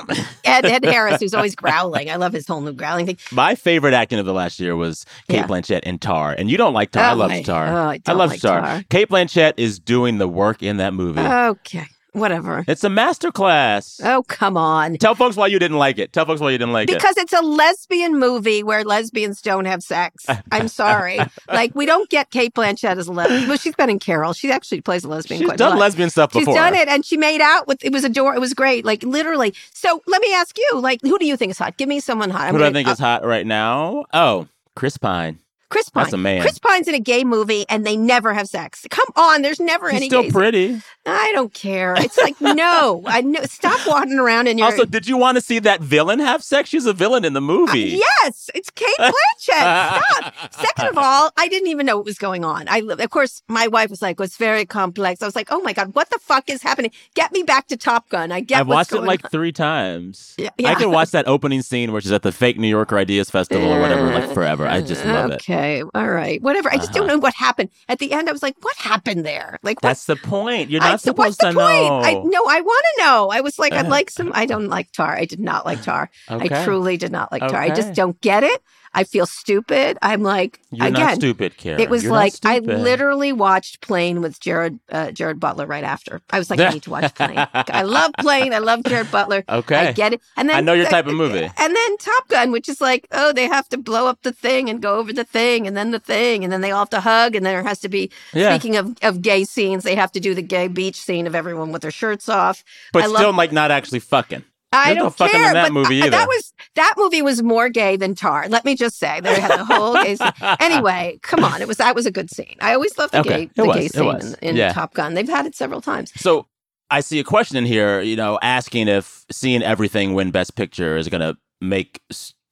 Ed, 0.45 0.65
Ed 0.67 0.85
Harris, 0.85 1.21
who's 1.21 1.35
always 1.35 1.57
growling. 1.57 2.11
I 2.11 2.17
love 2.17 2.33
his 2.33 2.47
whole 2.47 2.61
new 2.61 2.73
growling 2.73 3.07
thing. 3.07 3.19
My 3.33 3.55
favorite 3.55 3.95
acting 3.95 4.19
of 4.19 4.27
the 4.27 4.33
last 4.35 4.61
year 4.61 4.77
was 4.77 5.05
Cate 5.29 5.37
Yeah. 5.39 5.47
Blanchett 5.47 5.81
in 5.85 5.99
Tar, 5.99 6.35
and 6.37 6.51
you 6.51 6.57
don't 6.57 6.75
like 6.75 6.91
Tar. 6.93 7.03
I 7.05 7.13
Oh, 7.13 7.17
love 7.17 7.31
my- 7.31 7.43
Tar. 7.43 7.67
oh, 7.69 7.89
I 7.89 7.99
don't 7.99 8.19
love 8.19 8.31
like 8.31 8.41
Tar. 8.41 8.61
Tar. 8.61 8.83
Cate 8.91 9.09
Blanchett 9.09 9.55
is 9.57 9.79
doing 9.79 10.19
the 10.19 10.29
work 10.29 10.63
in 10.63 10.77
that 10.77 10.93
movie. 10.95 11.21
Okay, 11.21 11.87
whatever. 12.17 12.65
it's 12.67 12.85
a 12.85 12.89
masterclass. 12.89 14.01
Oh, 14.05 14.23
come 14.25 14.57
on. 14.57 14.97
Tell 14.97 15.15
folks 15.15 15.37
why 15.37 15.47
you 15.49 15.59
didn't 15.59 15.79
like 15.79 15.99
it. 15.99 16.13
Tell 16.13 16.25
folks 16.27 16.41
why 16.41 16.51
you 16.51 16.59
didn't 16.59 16.73
like 16.73 16.89
it. 16.91 16.95
Because 16.95 17.17
it's 17.17 17.33
a 17.33 17.43
lesbian 17.43 18.19
movie 18.19 18.63
where 18.63 18.85
lesbians 18.85 19.41
don't 19.43 19.65
have 19.67 19.83
sex. 19.83 20.27
I'm 20.51 20.69
sorry. 20.69 21.19
like, 21.49 21.75
we 21.75 21.87
don't 21.87 22.09
get 22.11 22.31
Cate 22.31 22.55
Blanchett 22.55 22.97
as 22.97 23.09
a 23.09 23.13
lesbian. 23.13 23.49
Well, 23.49 23.59
she's 23.59 23.75
been 23.77 23.91
in 23.91 23.99
Carol. 23.99 24.33
She 24.33 24.51
actually 24.51 24.81
plays 24.81 25.05
a 25.05 25.09
lesbian 25.09 25.41
She's 25.41 25.53
done 25.53 25.79
lesbian 25.79 26.11
stuff 26.11 26.33
before. 26.33 26.55
She's 26.55 26.55
done 26.55 26.75
it, 26.75 26.89
and 26.89 27.05
she 27.05 27.17
made 27.17 27.41
out 27.41 27.67
with. 27.67 27.85
It 27.85 27.93
was 27.93 28.05
ador. 28.05 28.35
It 28.35 28.41
was 28.41 28.55
great, 28.55 28.85
like 28.85 29.03
literally. 29.03 29.55
So 29.73 30.03
let 30.07 30.21
me 30.23 30.33
ask 30.35 30.57
you, 30.59 30.81
like, 30.81 31.01
who 31.03 31.19
do 31.19 31.27
you 31.27 31.37
think 31.37 31.51
is 31.51 31.59
hot? 31.59 31.77
Give 31.77 31.89
me 31.89 32.01
someone 32.01 32.31
hot. 32.31 32.43
I'm 32.49 32.53
Who 32.55 32.59
do 32.59 32.65
I 32.65 32.69
gonna- 32.69 32.75
think 32.79 32.89
uh, 32.89 32.93
is 32.93 32.99
hot 32.99 33.25
right 33.25 33.47
now? 33.47 34.05
Oh, 34.13 34.49
Chris 34.75 34.97
Pine. 34.99 35.39
Chris 35.69 35.89
Pine. 35.89 36.05
That's 36.05 36.13
a 36.13 36.19
man. 36.19 36.41
Chris 36.43 36.59
Pine's 36.59 36.89
in 36.89 36.95
a 36.95 37.01
gay 37.01 37.25
movie, 37.25 37.65
and 37.69 37.87
they 37.87 37.97
never 37.97 38.33
have 38.35 38.47
sex. 38.49 38.87
Come 38.91 39.07
on, 39.17 39.43
there's 39.43 39.61
never 39.61 39.91
She's 39.91 39.97
any. 39.97 40.09
still 40.09 40.23
gay 40.23 40.31
pretty. 40.31 40.81
I 41.05 41.33
don't 41.33 41.53
care. 41.55 41.95
It's 41.99 42.19
like 42.19 42.41
no, 42.41 43.03
I 43.07 43.21
know. 43.21 43.43
Stop 43.45 43.87
wandering 43.87 44.19
around 44.19 44.47
in 44.49 44.59
your. 44.59 44.67
Also, 44.67 44.85
did 44.85 45.07
you 45.07 45.17
want 45.17 45.37
to 45.37 45.41
see 45.41 45.59
that 45.61 45.81
villain 45.81 46.19
have 46.19 46.43
sex? 46.43 46.69
She's 46.69 46.87
a 46.87 46.93
villain 46.93 47.25
in 47.25 47.33
the 47.33 47.41
movie. 47.41 47.95
Uh, 47.95 48.03
yes, 48.23 48.51
it's 48.55 48.71
Cate 48.71 48.89
Blanchett. 48.99 49.13
Stop. 49.49 50.35
Second 50.53 50.89
of 50.89 50.99
all, 50.99 51.31
I 51.37 51.49
didn't 51.49 51.69
even 51.69 51.87
know 51.87 51.97
what 51.97 52.05
was 52.05 52.19
going 52.19 52.45
on. 52.45 52.67
I, 52.69 52.79
of 52.79 53.11
course, 53.11 53.43
my 53.49 53.67
wife 53.67 53.91
was 53.91 54.03
like, 54.03 54.21
"It's 54.21 54.37
very 54.37 54.65
complex." 54.67 55.23
I 55.23 55.27
was 55.27 55.37
like, 55.37 55.49
"Oh 55.51 55.61
my 55.61 55.73
god, 55.73 55.95
what 55.95 56.11
the 56.11 56.19
fuck 56.19 56.49
is 56.51 56.63
happening? 56.63 56.91
Get 57.15 57.33
me 57.33 57.43
back 57.43 57.69
to 57.69 57.77
Top 57.77 58.09
Gun." 58.09 58.33
I 58.33 58.41
get. 58.41 58.61
I've 58.61 58.69
watched 58.69 58.93
it 58.93 59.03
like 59.03 59.25
on. 59.25 59.31
three 59.31 59.53
times. 59.53 60.35
Yeah, 60.39 60.51
yeah. 60.59 60.71
I 60.71 60.75
can 60.75 60.91
watch 60.91 61.11
that 61.11 61.27
opening 61.29 61.63
scene 61.63 61.93
where 61.93 62.01
she's 62.01 62.13
at 62.13 62.23
the 62.23 62.33
fake 62.33 62.59
New 62.59 62.69
Yorker 62.69 62.99
Ideas 62.99 63.31
Festival 63.31 63.73
or 63.73 63.81
whatever, 63.81 64.13
like 64.13 64.33
forever. 64.33 64.67
I 64.67 64.81
just 64.81 65.05
love 65.05 65.31
it. 65.31 65.43
Okay, 65.57 65.83
all 65.95 66.09
right, 66.09 66.43
whatever. 66.43 66.71
I 66.71 66.77
just 66.77 66.93
don't 66.93 67.05
Uh-huh. 67.05 67.15
know 67.15 67.19
what 67.19 67.35
happened 67.35 67.71
at 67.89 67.99
the 67.99 68.13
end. 68.13 68.29
I 68.29 68.33
was 68.33 68.43
like, 68.43 68.57
"What 68.61 68.77
happened 68.77 69.25
there?" 69.25 69.59
Like, 69.63 69.77
what? 69.83 69.89
That's 69.91 70.05
the 70.07 70.17
point. 70.17 70.71
You're 70.71 70.83
I- 70.83 70.87
not 70.87 70.93
what's 70.93 71.05
supposed 71.05 71.41
the 71.41 71.51
to 71.51 71.55
point? 71.55 71.57
know. 71.57 72.01
I 72.03 72.13
no, 72.25 72.45
I 72.49 72.61
want 72.61 72.85
to 72.97 73.03
know. 73.05 73.29
I 73.33 73.41
was 73.41 73.59
like, 73.59 73.73
I'd 73.73 73.89
like 73.97 74.11
some. 74.11 74.33
I 74.35 74.47
don't 74.47 74.69
like 74.69 74.93
tar. 74.93 75.15
I 75.17 75.25
did 75.25 75.41
not 75.41 75.65
like 75.65 75.83
tar. 75.83 76.11
Okay. 76.31 76.55
I 76.55 76.65
truly 76.65 76.97
did 76.97 77.13
not 77.13 77.33
like 77.33 77.43
tar. 77.43 77.61
I 77.61 77.71
just 77.71 77.95
don't 77.95 78.21
get 78.21 78.45
it. 78.45 78.63
I 78.97 79.05
feel 79.05 79.27
stupid. 79.27 79.99
I'm 80.01 80.23
like, 80.23 80.59
You're 80.71 80.89
again, 80.89 81.01
not 81.01 81.15
stupid, 81.17 81.57
Karen. 81.59 81.81
It 81.81 81.91
was 81.91 82.05
You're 82.05 82.13
like 82.13 82.33
I 82.45 82.61
literally 82.61 83.33
watched 83.33 83.83
Plane 83.83 84.23
with 84.23 84.41
Gerard 84.41 84.79
uh, 84.91 85.11
Gerard 85.13 85.39
Butler 85.39 85.67
right 85.67 85.85
after. 85.85 86.23
I 86.31 86.39
was 86.39 86.49
like, 86.49 86.59
I 86.59 86.71
need 86.71 86.83
to 86.85 86.91
watch 86.91 87.15
Plane. 87.15 87.47
I 87.53 87.83
love 87.83 88.13
Plane. 88.19 88.55
I 88.55 88.59
love 88.59 88.83
Gerard 88.85 89.11
Butler. 89.13 89.45
Okay. 89.49 89.77
I 89.77 89.93
get 89.93 90.15
it. 90.15 90.23
And 90.37 90.49
then 90.49 90.57
I 90.57 90.61
know 90.63 90.73
your 90.73 90.87
type 90.87 91.07
of 91.07 91.15
movie. 91.15 91.45
And 91.59 91.77
then 91.77 91.97
Top 91.99 92.27
Gun, 92.29 92.53
which 92.53 92.69
is 92.69 92.81
like, 92.81 93.07
oh, 93.13 93.33
they 93.33 93.47
have 93.47 93.69
to 93.69 93.79
blow 93.79 94.07
up 94.07 94.23
the 94.23 94.33
thing 94.33 94.71
and 94.71 94.81
go 94.81 94.99
over 94.99 95.13
the 95.13 95.25
thing, 95.25 95.67
and 95.67 95.77
then 95.77 95.91
the 95.91 96.01
thing, 96.01 96.43
and 96.43 96.53
then 96.53 96.63
they 96.63 96.71
all 96.71 96.81
have 96.81 96.91
to 96.91 97.01
hug, 97.01 97.37
and 97.37 97.45
then 97.45 97.53
there 97.53 97.63
has 97.63 97.81
to 97.81 97.89
be. 97.91 98.11
Yeah. 98.33 98.51
Speaking 98.57 98.77
of 98.77 98.97
of 99.03 99.21
gay 99.21 99.45
scenes, 99.45 99.85
they 99.85 99.95
have 99.95 100.13
to 100.13 100.21
do 100.21 100.35
the 100.35 100.43
gay 100.43 100.69
beach 100.69 100.99
scene 101.01 101.27
of 101.27 101.35
everyone 101.35 101.71
with 101.71 101.83
their 101.83 101.91
shirts 101.91 102.29
off. 102.29 102.65
but 102.93 103.05
I 103.05 103.07
still, 103.09 103.21
love- 103.27 103.37
like, 103.37 103.53
not 103.53 103.71
actually 103.71 104.01
fucking. 104.01 104.45
I 104.77 104.87
There's 104.95 104.99
don't 104.99 105.15
fucking 105.17 105.33
care. 105.39 105.49
in 105.49 105.55
that 105.55 105.65
but 105.65 105.73
movie 105.73 105.97
either. 105.97 106.11
That 106.11 106.29
was 106.29 106.53
that 106.75 106.95
movie 106.97 107.23
was 107.23 107.43
more 107.43 107.69
gay 107.69 107.97
than 107.97 108.15
Tar. 108.15 108.49
Let 108.49 108.65
me 108.65 108.75
just 108.77 108.99
say 108.99 109.21
that 109.21 109.35
they 109.35 109.41
had 109.41 109.59
the 109.59 109.65
whole 109.65 109.95
gay 109.95 110.17
scene. 110.17 110.31
Anyway, 110.61 111.19
come 111.23 111.45
on, 111.45 111.61
it 111.63 111.69
was 111.69 111.77
that 111.79 111.95
was 111.95 112.07
a 112.07 112.11
good 112.11 112.31
scene. 112.31 112.57
I 112.61 112.75
always 112.75 112.97
love 112.99 113.11
the 113.11 113.21
Okay, 113.21 113.47
gay 113.47 113.51
the 113.57 113.65
was, 113.67 113.77
gay 113.77 113.89
scene 113.89 114.35
in, 114.43 114.49
in 114.51 114.57
Yeah. 114.57 114.73
Top 114.73 114.95
Gun. 114.95 115.15
They've 115.15 115.29
had 115.29 115.47
it 115.47 115.55
several 115.55 115.81
times. 115.81 116.13
So 116.17 116.47
I 116.91 117.01
see 117.01 117.19
a 117.19 117.25
question 117.25 117.57
in 117.57 117.65
here, 117.67 118.01
you 118.01 118.17
know, 118.17 118.39
asking 118.43 118.89
if 118.89 119.25
seeing 119.31 119.63
everything 119.63 120.15
win 120.15 120.31
Best 120.31 120.55
Picture 120.57 120.97
is 120.97 121.09
going 121.09 121.21
to 121.21 121.37
make 121.61 122.01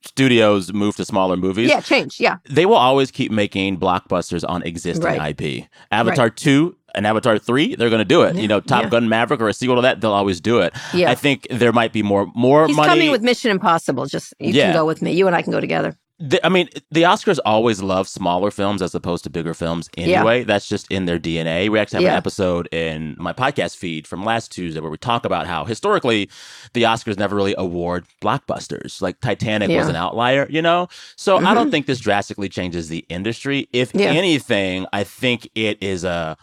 studios 0.03 0.73
move 0.73 0.97
to 0.97 1.05
smaller 1.05 1.37
movies. 1.37 1.69
Yeah, 1.71 1.81
change. 1.81 2.21
Yeah, 2.21 2.37
They 2.49 2.67
will 2.67 2.75
always 2.77 3.11
keep 3.11 3.31
making 3.33 3.79
blockbusters 3.79 4.45
on 4.47 4.63
existing 4.63 5.05
Right. 5.05 5.41
IP. 5.41 5.67
Avatar 5.91 6.31
2 6.31 6.77
and 6.95 7.07
Avatar 7.07 7.39
3, 7.39 7.77
they're 7.77 7.91
going 7.91 7.99
to 8.01 8.05
do 8.05 8.23
it. 8.23 8.35
Yeah, 8.35 8.43
You 8.43 8.49
know, 8.49 8.61
Top 8.61 8.85
yeah. 8.85 8.89
Gun 8.91 9.09
Maverick 9.09 9.41
or 9.41 9.49
a 9.49 9.55
sequel 9.55 9.77
to 9.77 9.83
that, 9.83 10.01
they'll 10.01 10.13
always 10.13 10.41
do 10.41 10.59
it. 10.61 10.75
yeah. 10.93 11.11
I 11.11 11.15
think 11.15 11.47
there 11.51 11.73
might 11.73 11.93
be 11.93 12.03
more 12.03 12.27
more 12.35 12.67
He's 12.67 12.77
money. 12.77 12.89
coming 12.89 13.11
with 13.11 13.23
Mission 13.23 13.51
Impossible. 13.51 14.07
Just 14.07 14.35
you 14.39 14.53
Yeah. 14.53 14.67
can 14.67 14.75
go 14.75 14.85
with 14.87 15.03
me. 15.03 15.13
You 15.13 15.27
and 15.27 15.35
I 15.37 15.43
can 15.43 15.53
go 15.53 15.61
together. 15.61 15.97
The- 16.21 16.45
I 16.47 16.49
mean, 16.49 16.69
the 16.93 17.03
Oscars 17.03 17.41
always 17.45 17.83
love 17.83 18.07
smaller 18.07 18.53
films 18.53 18.81
as 18.83 18.95
opposed 18.95 19.25
to 19.25 19.31
bigger 19.31 19.53
films 19.53 19.91
Yeah. 19.97 20.19
anyway. 20.19 20.45
That's 20.45 20.69
just 20.69 20.87
in 20.89 21.07
their 21.07 21.19
DNA. 21.19 21.69
We 21.69 21.79
actually 21.81 21.97
have 21.97 22.03
Yeah. 22.05 22.13
an 22.13 22.17
episode 22.19 22.69
in 22.73 23.17
my 23.19 23.33
podcast 23.33 23.77
feed 23.77 24.07
from 24.07 24.25
last 24.25 24.53
Tuesday 24.53 24.79
where 24.79 24.93
we 24.93 24.97
talk 24.97 25.25
about 25.25 25.49
how 25.49 25.65
historically 25.65 26.31
the 26.73 26.85
Oscars 26.85 27.19
never 27.19 27.35
really 27.35 27.57
award 27.59 28.05
blockbusters. 28.23 29.03
Like 29.03 29.21
Titanic 29.21 29.71
was 29.71 29.89
an 29.89 29.97
outlier, 29.97 30.47
you 30.49 30.63
know? 30.63 30.87
So 31.17 31.39
I 31.39 31.41
Mhm. 31.41 31.55
don't 31.55 31.71
think 31.73 31.87
this 31.87 31.99
drastically 31.99 32.49
changes 32.49 32.89
the 32.89 33.05
industry. 33.09 33.69
If 33.73 33.93
Yeah. 33.93 34.07
anything, 34.07 34.87
I 34.93 35.03
think 35.03 35.49
it 35.57 35.79
is 35.83 36.05
a 36.05 36.37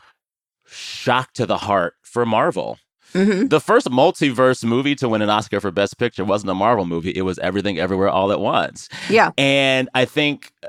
shock 0.72 1.34
to 1.34 1.46
the 1.46 1.58
heart 1.58 1.94
for 2.02 2.26
Marvel. 2.26 2.78
hmm 3.14 3.48
The 3.48 3.60
first 3.60 3.88
multiverse 3.90 4.64
movie 4.64 4.96
to 4.96 5.10
win 5.10 5.22
an 5.22 5.30
Oscar 5.30 5.60
for 5.60 5.72
Best 5.72 5.98
Picture 5.98 6.24
wasn't 6.26 6.50
a 6.52 6.56
Marvel 6.56 6.86
movie. 6.86 7.12
It 7.16 7.24
was 7.24 7.38
Everything 7.40 7.78
Everywhere 7.78 8.10
All 8.10 8.32
at 8.32 8.40
Once. 8.40 8.88
Yeah, 9.10 9.32
And 9.38 9.90
I 9.94 10.06
think 10.06 10.52
uh, 10.64 10.68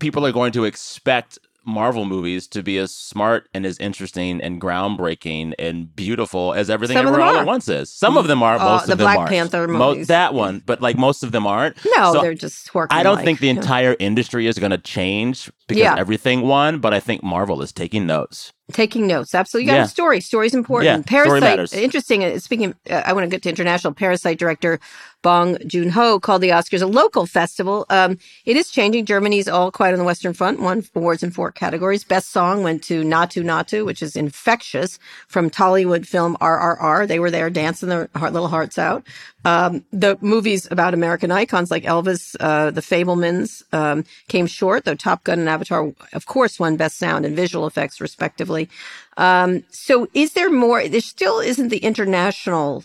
people 0.00 0.26
are 0.26 0.32
going 0.32 0.52
to 0.52 0.64
expect 0.64 1.38
Marvel 1.66 2.06
movies 2.06 2.48
to 2.48 2.62
be 2.62 2.78
as 2.78 2.92
smart 2.92 3.48
and 3.54 3.66
as 3.66 3.76
interesting 3.78 4.40
and 4.40 4.60
groundbreaking 4.60 5.52
and 5.58 5.94
beautiful 5.94 6.54
as 6.54 6.70
everything 6.70 6.96
Some 6.96 7.06
everywhere 7.06 7.28
all 7.28 7.36
at 7.36 7.46
once 7.46 7.68
is. 7.68 7.92
Some 7.92 8.16
of 8.16 8.26
them 8.28 8.42
are, 8.42 8.56
Uh, 8.56 8.64
most 8.64 8.86
the 8.86 8.92
of 8.92 8.98
them 8.98 9.04
Black 9.04 9.18
aren't. 9.18 9.30
Panther 9.30 9.68
Mo- 9.68 9.90
movies. 9.90 10.06
that 10.08 10.32
one, 10.34 10.62
but 10.64 10.80
like 10.80 10.96
most 10.96 11.22
of 11.22 11.32
them 11.32 11.46
aren't. 11.46 11.76
no, 11.96 12.14
So 12.14 12.22
they're 12.22 12.34
just 12.34 12.74
working. 12.74 12.96
I 12.98 13.02
don't 13.02 13.16
like- 13.16 13.24
think 13.26 13.40
the 13.40 13.46
yeah. 13.48 13.52
entire 13.60 13.94
industry 14.00 14.46
is 14.46 14.58
going 14.58 14.70
to 14.72 14.78
change 14.78 15.50
because 15.68 15.82
Yeah. 15.82 15.94
everything 15.98 16.40
won, 16.42 16.78
but 16.78 16.94
I 16.94 16.98
think 16.98 17.22
Marvel 17.22 17.60
is 17.62 17.72
taking 17.72 18.06
notes. 18.06 18.52
Taking 18.72 19.06
notes. 19.06 19.34
Absolutely. 19.34 19.66
You 19.66 19.72
got 19.72 19.78
Yeah. 19.78 19.84
a 19.84 19.88
story. 19.88 20.20
Story's 20.20 20.54
important. 20.54 20.86
Yeah, 20.86 21.02
Parasite. 21.06 21.72
Interesting. 21.74 22.24
uh, 22.24 22.38
Speaking, 22.38 22.66
of, 22.66 22.74
uh, 22.90 23.02
I 23.06 23.12
want 23.12 23.24
to 23.24 23.28
get 23.28 23.42
to 23.42 23.48
international. 23.48 23.92
Parasite 23.94 24.38
director 24.38 24.80
Bong 25.22 25.58
Joon 25.66 25.90
Ho 25.90 26.18
called 26.18 26.40
the 26.40 26.48
Oscars 26.48 26.80
a 26.80 26.86
local 26.86 27.26
festival. 27.26 27.84
Um, 27.90 28.16
it 28.46 28.56
is 28.56 28.70
changing. 28.70 29.04
Germany's 29.04 29.48
All 29.48 29.70
Quiet 29.70 29.92
on 29.92 29.98
the 29.98 30.04
Western 30.04 30.32
Front 30.32 30.60
won 30.60 30.82
awards 30.94 31.22
in 31.22 31.30
four 31.30 31.52
categories. 31.52 32.04
Best 32.04 32.30
song 32.32 32.62
went 32.62 32.82
to 32.84 33.02
Naatu 33.02 33.42
Naatu, 33.44 33.84
which 33.84 34.02
is 34.02 34.16
infectious 34.16 34.98
from 35.28 35.50
Tollywood 35.50 36.06
film 36.06 36.36
RRR. 36.40 37.06
They 37.06 37.18
were 37.18 37.30
there 37.30 37.50
dancing 37.50 37.90
their 37.90 38.08
heart, 38.16 38.32
little 38.32 38.48
hearts 38.48 38.78
out. 38.78 39.06
Um, 39.44 39.84
the 39.90 40.18
movies 40.20 40.68
about 40.70 40.92
American 40.92 41.30
icons 41.30 41.70
like 41.70 41.84
Elvis, 41.84 42.36
uh, 42.40 42.70
The 42.70 42.82
Fabelmans, 42.82 43.62
um, 43.72 44.04
came 44.28 44.46
short, 44.46 44.84
though 44.84 44.94
Top 44.94 45.24
Gun 45.24 45.38
and 45.38 45.48
Avatar, 45.48 45.92
of 46.12 46.26
course, 46.26 46.58
won 46.60 46.76
Best 46.76 46.98
Sound 46.98 47.24
and 47.24 47.34
Visual 47.34 47.66
Effects, 47.66 48.00
respectively. 48.02 48.59
Um, 49.16 49.64
so 49.70 50.08
is 50.14 50.32
there 50.34 50.50
more? 50.50 50.88
There 50.88 51.00
still 51.00 51.40
isn't 51.40 51.68
the 51.68 51.78
international 51.78 52.84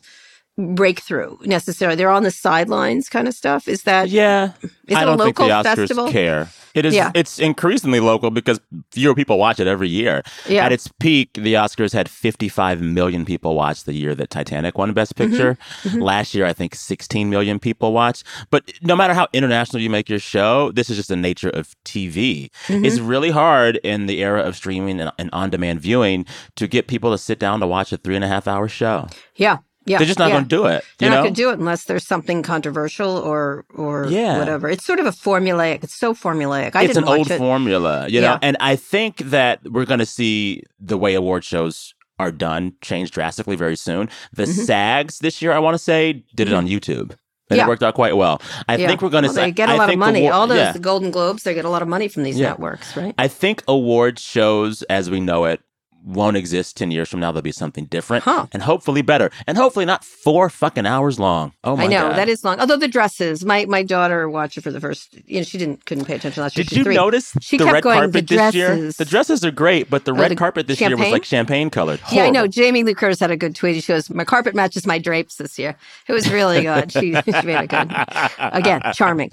breakthrough 0.57 1.37
necessarily. 1.41 1.95
They're 1.97 2.09
on 2.09 2.23
the 2.23 2.31
sidelines 2.31 3.09
kind 3.09 3.27
of 3.27 3.33
stuff. 3.33 3.67
Is 3.67 3.83
that, 3.83 4.09
Yeah. 4.09 4.51
is 4.87 4.97
I 4.97 5.03
it 5.03 5.05
don't 5.05 5.15
a 5.15 5.17
local 5.17 5.47
think 5.47 5.63
the 5.63 5.69
Oscars 5.69 5.75
festival? 5.75 6.11
care. 6.11 6.49
It 6.75 6.85
is. 6.85 6.93
Yeah. 6.93 7.11
It's 7.15 7.39
increasingly 7.39 7.99
local 7.99 8.29
because 8.29 8.59
fewer 8.91 9.15
people 9.15 9.39
watch 9.39 9.59
it 9.59 9.65
every 9.65 9.89
year. 9.89 10.21
Yeah. 10.47 10.65
At 10.65 10.71
its 10.71 10.87
peak, 10.99 11.33
the 11.33 11.55
Oscars 11.55 11.93
had 11.93 12.09
55 12.09 12.81
million 12.81 13.25
people 13.25 13.55
watch 13.55 13.85
the 13.85 13.93
year 13.93 14.13
that 14.13 14.29
Titanic 14.29 14.77
won 14.77 14.93
Best 14.93 15.15
Mm-hmm. 15.15 15.31
Picture. 15.31 15.57
Last 15.99 16.33
year, 16.33 16.45
I 16.45 16.51
think 16.53 16.75
16 16.75 17.29
million 17.29 17.59
people 17.59 17.93
watched. 17.93 18.23
But 18.49 18.71
no 18.81 18.95
matter 18.95 19.13
how 19.13 19.27
international 19.33 19.81
you 19.81 19.89
make 19.89 20.09
your 20.09 20.19
show, 20.19 20.71
this 20.71 20.89
is 20.89 20.97
just 20.97 21.09
the 21.09 21.15
nature 21.15 21.49
of 21.49 21.73
TV. 21.85 22.49
Mm-hmm. 22.67 22.85
It's 22.85 22.99
really 22.99 23.29
hard 23.29 23.77
in 23.77 24.07
the 24.07 24.21
era 24.21 24.41
of 24.41 24.55
streaming 24.55 24.99
and, 24.99 25.11
and 25.17 25.29
on-demand 25.31 25.79
viewing 25.79 26.25
to 26.55 26.67
get 26.67 26.87
people 26.87 27.11
to 27.11 27.17
sit 27.17 27.39
down 27.39 27.59
to 27.61 27.67
watch 27.67 27.93
a 27.93 27.97
three 27.97 28.15
and 28.15 28.25
a 28.25 28.27
half 28.27 28.47
hour 28.47 28.67
show. 28.67 29.07
Yeah. 29.35 29.59
Yeah. 29.85 29.97
They're 29.99 30.07
just 30.07 30.19
not 30.19 30.29
yeah. 30.29 30.35
going 30.35 30.43
to 30.45 30.49
do 30.49 30.65
it. 30.65 30.83
They're 30.97 31.09
you 31.09 31.15
not 31.15 31.21
going 31.23 31.33
to 31.35 31.41
do 31.41 31.49
it 31.51 31.59
unless 31.59 31.83
there's 31.85 32.05
something 32.07 32.41
controversial 32.43 33.11
or 33.17 33.65
or 33.75 34.07
Yeah. 34.07 34.39
whatever. 34.39 34.67
It's 34.69 34.83
sort 34.85 34.99
of 34.99 35.05
a 35.05 35.11
formulaic. 35.11 35.83
It's 35.83 35.95
so 35.95 36.13
formulaic. 36.13 36.75
I 36.75 36.83
it's 36.83 36.97
an 36.97 37.03
old 37.03 37.29
it. 37.29 37.37
formula, 37.37 38.07
you 38.07 38.19
Yeah. 38.21 38.31
know. 38.33 38.39
And 38.41 38.57
I 38.59 38.75
think 38.75 39.17
that 39.17 39.59
we're 39.69 39.85
going 39.85 39.99
to 39.99 40.05
see 40.05 40.63
the 40.79 40.97
way 40.97 41.13
award 41.13 41.43
shows 41.43 41.93
are 42.17 42.31
done 42.31 42.73
change 42.81 43.11
drastically 43.11 43.55
very 43.55 43.75
soon. 43.75 44.09
The 44.33 44.43
Mhm. 44.45 44.65
SAGs 44.65 45.19
this 45.19 45.41
year, 45.41 45.51
I 45.51 45.59
want 45.59 45.75
to 45.75 45.79
say, 45.79 46.23
did 46.33 46.47
it 46.47 46.53
on 46.53 46.67
YouTube. 46.67 47.11
And 47.51 47.57
Yeah. 47.57 47.65
it 47.65 47.67
worked 47.67 47.83
out 47.83 47.93
quite 47.93 48.17
well. 48.17 48.41
I 48.67 48.77
Yeah. 48.77 48.87
think 48.87 49.03
we're 49.03 49.09
going 49.09 49.23
to 49.23 49.27
Well, 49.27 49.35
say 49.35 49.41
they 49.45 49.51
get 49.51 49.69
a 49.69 49.73
I 49.73 49.77
lot 49.77 49.91
of 49.93 49.99
money. 49.99 50.21
award- 50.21 50.33
All 50.33 50.47
those 50.47 50.57
yeah. 50.57 50.71
the 50.71 50.79
Golden 50.79 51.11
Globes, 51.11 51.43
they 51.43 51.53
get 51.53 51.63
a 51.65 51.69
lot 51.69 51.83
of 51.83 51.87
money 51.87 52.07
from 52.07 52.23
these 52.23 52.39
networks, 52.39 52.97
right? 52.97 53.13
I 53.19 53.27
think 53.27 53.61
award 53.67 54.17
shows 54.17 54.81
as 54.83 55.11
we 55.11 55.19
know 55.19 55.45
it 55.45 55.59
won't 56.05 56.37
exist 56.37 56.77
10 56.77 56.91
years 56.91 57.09
from 57.09 57.19
now. 57.19 57.31
There'll 57.31 57.41
be 57.41 57.51
something 57.51 57.85
different 57.85 58.23
Huh. 58.23 58.45
and 58.53 58.61
hopefully 58.61 59.01
better. 59.01 59.31
And 59.47 59.57
hopefully 59.57 59.85
not 59.85 60.05
four 60.05 60.49
fucking 60.49 60.85
hours 60.85 61.19
long. 61.19 61.51
Oh 61.63 61.75
my 61.75 61.83
god. 61.83 61.85
I 61.85 61.87
know 61.95 62.09
God. 62.09 62.17
that 62.17 62.29
is 62.29 62.43
long. 62.43 62.59
Although 62.59 62.77
the 62.77 62.87
dresses, 62.87 63.43
my 63.43 63.65
my 63.65 63.81
daughter 63.83 64.29
watched 64.29 64.57
it 64.57 64.61
for 64.61 64.71
the 64.71 64.79
first. 64.79 65.15
You 65.25 65.37
know, 65.37 65.43
she 65.43 65.57
didn't 65.57 65.85
couldn't 65.85 66.05
pay 66.05 66.15
attention 66.15 66.43
last 66.43 66.55
year. 66.57 66.63
Did 66.63 66.69
She's 66.69 66.77
you 66.77 66.83
three. 66.83 66.95
notice 66.95 67.33
She 67.41 67.57
the 67.57 67.63
kept 67.65 67.73
red 67.73 67.83
going, 67.83 67.97
carpet 67.99 68.27
"The 68.27 68.35
this 68.35 68.55
year? 68.55 68.67
dresses." 68.67 68.97
The 68.97 69.05
dresses 69.05 69.43
are 69.43 69.51
great, 69.51 69.89
but 69.89 70.05
the 70.05 70.11
oh, 70.11 70.15
red 70.15 70.31
the 70.31 70.35
carpet 70.35 70.67
this 70.67 70.79
year 70.79 70.95
was 70.95 71.09
like 71.11 71.25
champagne 71.25 71.69
colored. 71.69 71.99
Yeah, 72.11 72.25
I 72.25 72.29
know. 72.29 72.45
Jamie 72.47 72.83
Lee 72.83 72.93
Curtis 72.93 73.19
had 73.19 73.31
a 73.31 73.37
good 73.37 73.55
tweet. 73.55 73.83
She 73.83 73.91
goes, 73.91 74.09
"My 74.09 74.23
carpet 74.23 74.53
matches 74.53 74.85
my 74.85 74.99
drapes 74.99 75.35
this 75.37 75.57
year." 75.57 75.75
It 76.07 76.13
was 76.13 76.31
really 76.31 76.61
good. 76.61 76.91
She, 76.91 76.99
she 77.25 77.31
made 77.43 77.63
it 77.63 77.69
good. 77.69 77.91
Again, 78.39 78.81
charming. 78.93 79.29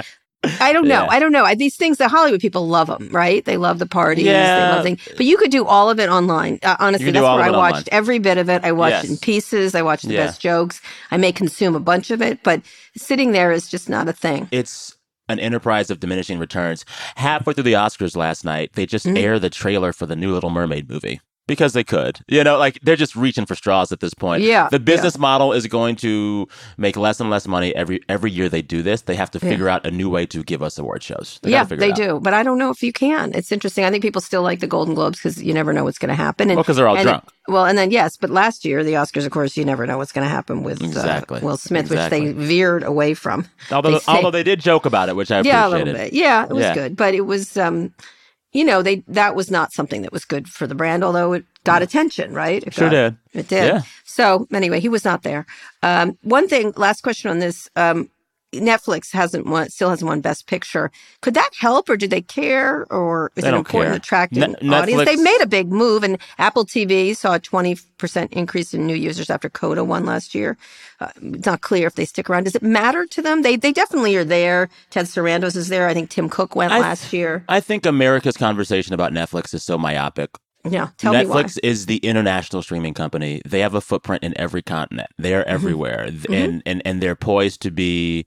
I 0.61 0.73
don't 0.73 0.89
know. 0.89 1.03
Yeah. 1.05 1.09
I 1.11 1.19
don't 1.21 1.33
know. 1.33 1.45
I, 1.45 1.55
these 1.55 1.77
things, 1.77 1.99
the 1.99 2.09
Hollywood 2.09 2.41
people 2.41 2.67
love 2.67 2.89
them, 2.89 3.09
right? 3.13 3.45
They 3.45 3.57
love 3.57 3.79
the 3.79 3.87
parties. 3.87 4.25
They 4.25 4.33
Yeah. 4.33 4.75
love 4.75 4.83
things. 4.85 5.01
But 5.17 5.27
you 5.27 5.37
could 5.37 5.51
do 5.53 5.65
all 5.65 5.89
of 5.91 6.01
it 6.01 6.09
online. 6.09 6.59
Uh, 6.63 6.77
honestly, 6.81 7.11
that's 7.13 7.23
where 7.23 7.31
I 7.31 7.51
watched 7.51 7.75
online. 7.75 7.85
every 7.93 8.19
bit 8.19 8.39
of 8.39 8.49
it. 8.49 8.65
I 8.65 8.73
watched 8.73 9.05
it 9.05 9.11
in 9.11 9.17
pieces. 9.19 9.75
I 9.75 9.83
watched 9.83 10.07
the 10.07 10.15
Yeah. 10.15 10.27
best 10.27 10.41
jokes. 10.41 10.81
I 11.11 11.17
may 11.17 11.31
consume 11.33 11.77
a 11.77 11.81
bunch 11.81 12.11
of 12.11 12.21
it, 12.21 12.43
but 12.43 12.61
sitting 12.97 13.33
there 13.33 13.53
is 13.53 13.69
just 13.69 13.89
not 13.89 14.09
a 14.09 14.13
thing. 14.13 14.49
it's 14.51 14.97
an 15.29 15.39
enterprise 15.39 15.89
of 15.91 16.01
diminishing 16.01 16.39
returns. 16.39 16.85
Halfway 17.17 17.55
through 17.55 17.63
the 17.63 17.75
Oscars 17.75 18.17
last 18.17 18.45
night, 18.45 18.73
they 18.75 18.85
just 18.85 19.07
Mhm. 19.07 19.17
air 19.19 19.39
the 19.39 19.49
trailer 19.49 19.93
for 19.93 20.05
the 20.07 20.17
new 20.17 20.33
Little 20.35 20.51
Mermaid 20.51 20.91
movie. 20.91 21.21
Because 21.49 21.73
they 21.73 21.83
could. 21.83 22.21
You 22.29 22.45
know, 22.45 22.57
like 22.57 22.79
they're 22.83 22.95
just 22.97 23.17
reaching 23.17 23.47
for 23.47 23.57
straws 23.57 23.91
at 23.91 23.99
this 23.99 24.15
point. 24.15 24.43
Yeah, 24.45 24.69
The 24.71 24.79
business 24.79 25.19
model 25.19 25.53
is 25.53 25.67
going 25.67 25.97
to 25.97 26.47
make 26.79 26.97
less 26.97 27.19
and 27.19 27.31
less 27.31 27.49
money 27.49 27.75
every 27.75 28.01
every 28.09 28.31
year 28.31 28.49
they 28.49 28.63
do 28.63 28.81
this. 28.81 29.03
They 29.03 29.17
have 29.17 29.31
to 29.33 29.41
Yeah. 29.43 29.51
figure 29.51 29.69
out 29.69 29.85
a 29.85 29.91
new 29.91 30.09
way 30.09 30.25
to 30.27 30.45
give 30.45 30.63
us 30.63 30.79
award 30.79 31.03
shows. 31.03 31.41
They 31.43 31.51
yeah, 31.51 31.65
figure 31.65 31.85
they 31.85 31.93
do. 31.93 32.21
But 32.23 32.33
I 32.33 32.45
don't 32.45 32.59
know 32.59 32.71
if 32.71 32.81
you 32.83 32.93
can. 32.93 33.33
It's 33.35 33.51
interesting. 33.51 33.85
I 33.85 33.91
think 33.91 34.03
people 34.03 34.21
still 34.23 34.43
like 34.43 34.61
the 34.61 34.69
Golden 34.69 34.95
Globes 34.95 35.19
because 35.19 35.43
you 35.43 35.53
never 35.53 35.73
know 35.73 35.83
what's 35.83 35.99
going 35.99 36.11
to 36.11 36.15
happen. 36.15 36.49
And, 36.49 36.57
Well, 36.57 36.65
'cause 36.65 36.77
they're 36.77 36.87
all 36.89 36.97
and- 36.97 37.09
drunk. 37.09 37.25
well, 37.49 37.65
and 37.67 37.77
then, 37.77 37.91
yes, 37.91 38.17
but 38.17 38.31
last 38.31 38.65
year, 38.65 38.85
the 38.85 38.93
Oscars, 38.93 39.27
of 39.27 39.33
course, 39.33 39.57
you 39.57 39.65
never 39.65 39.85
know 39.85 39.99
what's 39.99 40.13
going 40.13 40.25
to 40.25 40.31
happen 40.33 40.63
with 40.63 40.81
Exactly. 40.81 41.41
uh, 41.41 41.45
Will 41.45 41.57
Smith, 41.57 41.87
Exactly. 41.91 42.21
which 42.29 42.37
they 42.37 42.41
veered 42.47 42.85
away 42.85 43.15
from. 43.15 43.47
Although 43.73 43.99
They 43.99 44.01
although 44.07 44.31
they 44.31 44.45
did 44.45 44.61
joke 44.61 44.87
about 44.87 45.09
it, 45.09 45.17
which 45.17 45.33
I 45.33 45.41
yeah, 45.41 45.67
a 45.67 45.69
little 45.69 45.93
bit. 45.93 46.13
Yeah, 46.13 46.45
it 46.45 46.51
was 46.53 46.63
Yeah. 46.67 46.75
good. 46.75 46.97
But 46.97 47.15
it 47.15 47.23
was, 47.27 47.57
um, 47.57 47.93
you 48.53 48.65
know, 48.65 48.83
they 48.83 49.03
that 49.09 49.35
was 49.35 49.51
not 49.51 49.73
something 49.73 50.03
that 50.03 50.13
was 50.13 50.25
good 50.25 50.49
for 50.49 50.67
the 50.67 50.75
brand, 50.75 51.03
although 51.03 51.33
it 51.33 51.45
got 51.65 51.83
attention, 51.83 52.35
right? 52.35 52.63
It 52.67 52.75
Sure 52.75 52.89
got- 52.91 52.91
did. 52.91 53.17
It 53.41 53.49
did. 53.49 53.67
Yeah. 53.67 53.83
So 54.05 54.47
anyway, 54.53 54.79
he 54.81 54.89
was 54.91 55.05
not 55.05 55.23
there. 55.23 55.47
Um, 55.83 56.19
one 56.23 56.49
thing, 56.49 56.73
last 56.77 57.03
question 57.03 57.31
on 57.31 57.39
this. 57.39 57.69
Um, 57.77 58.11
Netflix 58.53 59.13
hasn't 59.13 59.47
won, 59.47 59.69
still 59.71 59.91
hasn't 59.91 60.07
won 60.09 60.21
Best 60.21 60.47
Picture. 60.47 60.91
Could 61.21 61.35
that 61.35 61.51
help, 61.59 61.89
or 61.89 61.97
do 61.97 62.07
they 62.07 62.21
care, 62.23 62.87
or 62.93 63.33
is 63.37 63.43
They 63.43 63.49
it 63.49 63.55
important 63.55 63.93
care. 63.93 63.97
attracting 63.97 64.57
Ne- 64.63 64.75
audience? 64.77 65.05
They 65.07 65.17
made 65.17 65.41
a 65.41 65.47
big 65.47 65.71
move, 65.73 66.03
and 66.05 66.19
Apple 66.39 66.65
TV 66.67 67.17
saw 67.17 67.35
a 67.35 67.39
twenty 67.41 67.77
percent 67.99 68.33
increase 68.33 68.75
in 68.75 68.87
new 68.87 68.95
users 68.97 69.31
after 69.31 69.49
Coda 69.49 69.85
won 69.85 70.05
last 70.05 70.35
year. 70.35 70.57
Uh, 71.01 71.09
it's 71.23 71.47
not 71.47 71.61
clear 71.63 71.87
if 71.87 71.95
they 71.95 72.05
stick 72.05 72.29
around. 72.29 72.45
Does 72.45 72.55
it 72.55 72.63
matter 72.63 73.07
to 73.07 73.23
them? 73.23 73.43
They 73.43 73.57
they 73.57 73.73
definitely 73.73 74.17
are 74.17 74.25
there. 74.25 74.69
Ted 74.91 75.07
Sarandos 75.07 75.57
is 75.57 75.69
there. 75.69 75.89
I 75.89 75.95
think 75.95 76.11
Tim 76.11 76.29
Cook 76.29 76.55
went 76.55 76.73
last 76.73 77.13
year. 77.13 77.45
I 77.49 77.61
think 77.61 77.87
America's 77.87 78.37
conversation 78.37 78.93
about 78.95 79.13
Netflix 79.13 79.55
is 79.55 79.63
so 79.63 79.79
myopic. 79.79 80.31
Yeah, 80.69 80.89
tell 80.97 81.13
me 81.13 81.27
why. 81.27 81.43
Netflix 81.43 81.59
is 81.63 81.87
the 81.87 81.97
international 81.99 82.63
streaming 82.63 82.95
company. 82.95 83.43
They 83.45 83.61
have 83.61 83.75
a 83.75 83.81
footprint 83.81 84.23
in 84.23 84.33
every 84.39 84.63
continent. 84.63 85.11
They 85.19 85.35
are 85.35 85.43
Mm-hmm. 85.43 85.55
everywhere, 85.55 86.11
and 86.31 86.63
and 86.65 86.83
and 86.85 87.03
they're 87.03 87.17
poised 87.17 87.63
to 87.63 87.71
be 87.71 88.27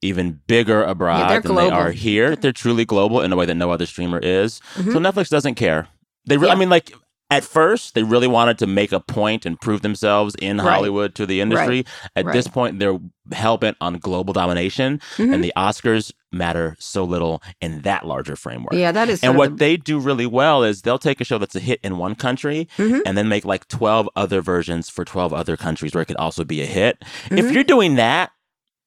even 0.00 0.40
bigger 0.46 0.82
abroad 0.84 1.18
Yeah, 1.18 1.28
they're 1.28 1.40
than 1.40 1.54
they 1.56 1.70
are 1.70 1.90
here. 1.92 2.34
They're 2.36 2.52
truly 2.52 2.84
global 2.84 3.20
in 3.20 3.32
a 3.32 3.36
way 3.36 3.46
that 3.46 3.54
no 3.54 3.70
other 3.70 3.86
streamer 3.86 4.18
is. 4.18 4.60
So 4.74 4.82
Netflix 4.98 5.28
doesn't 5.28 5.54
care. 5.56 5.88
They, 6.26 6.36
re- 6.36 6.42
Mm-hmm. 6.42 6.46
Yeah. 6.46 6.52
I 6.52 6.56
mean, 6.56 6.70
like. 6.70 6.92
At 7.32 7.44
first, 7.44 7.94
they 7.94 8.02
really 8.02 8.28
wanted 8.28 8.58
to 8.58 8.66
make 8.66 8.92
a 8.92 9.00
point 9.00 9.44
and 9.46 9.60
prove 9.60 9.82
themselves 9.82 10.34
in 10.40 10.58
Right. 10.58 10.72
Hollywood 10.74 11.14
to 11.16 11.26
the 11.26 11.40
industry. 11.40 11.84
At 12.16 12.26
this 12.26 12.26
Right. 12.26 12.34
Mm-hmm. 12.44 12.52
point, 12.52 12.78
they're 12.78 12.98
hell 13.32 13.56
bent 13.56 13.76
on 13.80 13.94
global 13.98 14.32
domination, 14.32 15.00
and 15.18 15.42
the 15.44 15.52
Oscars 15.56 16.12
matter 16.32 16.76
so 16.78 17.04
little 17.04 17.42
in 17.60 17.82
that 17.82 18.06
larger 18.06 18.34
framework. 18.36 18.72
Yeah, 18.74 18.90
that 18.92 19.08
is. 19.08 19.22
And 19.22 19.36
what 19.36 19.50
the- 19.50 19.56
they 19.56 19.76
do 19.76 19.98
really 19.98 20.26
well 20.26 20.62
is 20.64 20.82
they'll 20.82 20.98
take 20.98 21.20
a 21.20 21.24
show 21.24 21.38
that's 21.38 21.54
a 21.54 21.60
hit 21.60 21.78
in 21.82 21.98
one 21.98 22.14
country 22.14 22.68
Mhm. 22.78 23.02
and 23.06 23.16
then 23.16 23.28
make 23.28 23.44
like 23.44 23.68
12 23.68 24.08
other 24.16 24.40
versions 24.40 24.88
for 24.88 25.04
12 25.04 25.32
other 25.32 25.56
countries 25.56 25.94
where 25.94 26.02
it 26.02 26.06
could 26.06 26.16
also 26.16 26.42
be 26.44 26.62
a 26.62 26.66
hit. 26.66 27.02
Mhm. 27.28 27.38
If 27.38 27.52
you're 27.52 27.64
doing 27.64 27.94
that, 27.96 28.30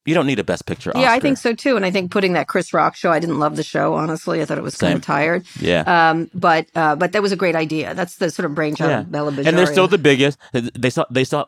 you 0.06 0.14
don't 0.14 0.26
need 0.26 0.38
a 0.38 0.44
Best 0.44 0.66
Picture 0.66 0.92
Yeah, 0.94 1.12
I 1.12 1.20
think 1.20 1.36
so 1.38 1.52
too. 1.54 1.76
And 1.76 1.84
I 1.84 1.90
think 1.90 2.10
putting 2.10 2.32
that 2.34 2.48
Chris 2.48 2.72
Rock 2.72 2.96
show, 2.96 3.10
I 3.12 3.18
didn't 3.18 3.38
love 3.38 3.56
the 3.56 3.62
show, 3.62 3.94
honestly. 3.94 4.40
I 4.40 4.44
thought 4.44 4.58
it 4.58 4.64
was 4.64 4.76
kind 4.76 4.94
of 4.94 5.02
tired. 5.02 5.46
Yeah. 5.60 5.82
Um, 6.10 6.30
but 6.34 6.66
uh, 6.74 6.96
but 6.96 7.12
that 7.12 7.22
was 7.22 7.32
a 7.32 7.36
great 7.36 7.56
idea. 7.56 7.94
That's 7.94 8.16
the 8.16 8.30
sort 8.30 8.46
of 8.46 8.54
brainchild 8.54 8.90
Yeah. 8.90 9.00
of 9.00 9.12
Bela 9.12 9.28
and 9.28 9.58
they're 9.58 9.66
still 9.66 9.88
the 9.88 9.98
biggest. 9.98 10.38
They 10.52 10.90
saw 10.90 11.04
they 11.10 11.24
saw 11.24 11.44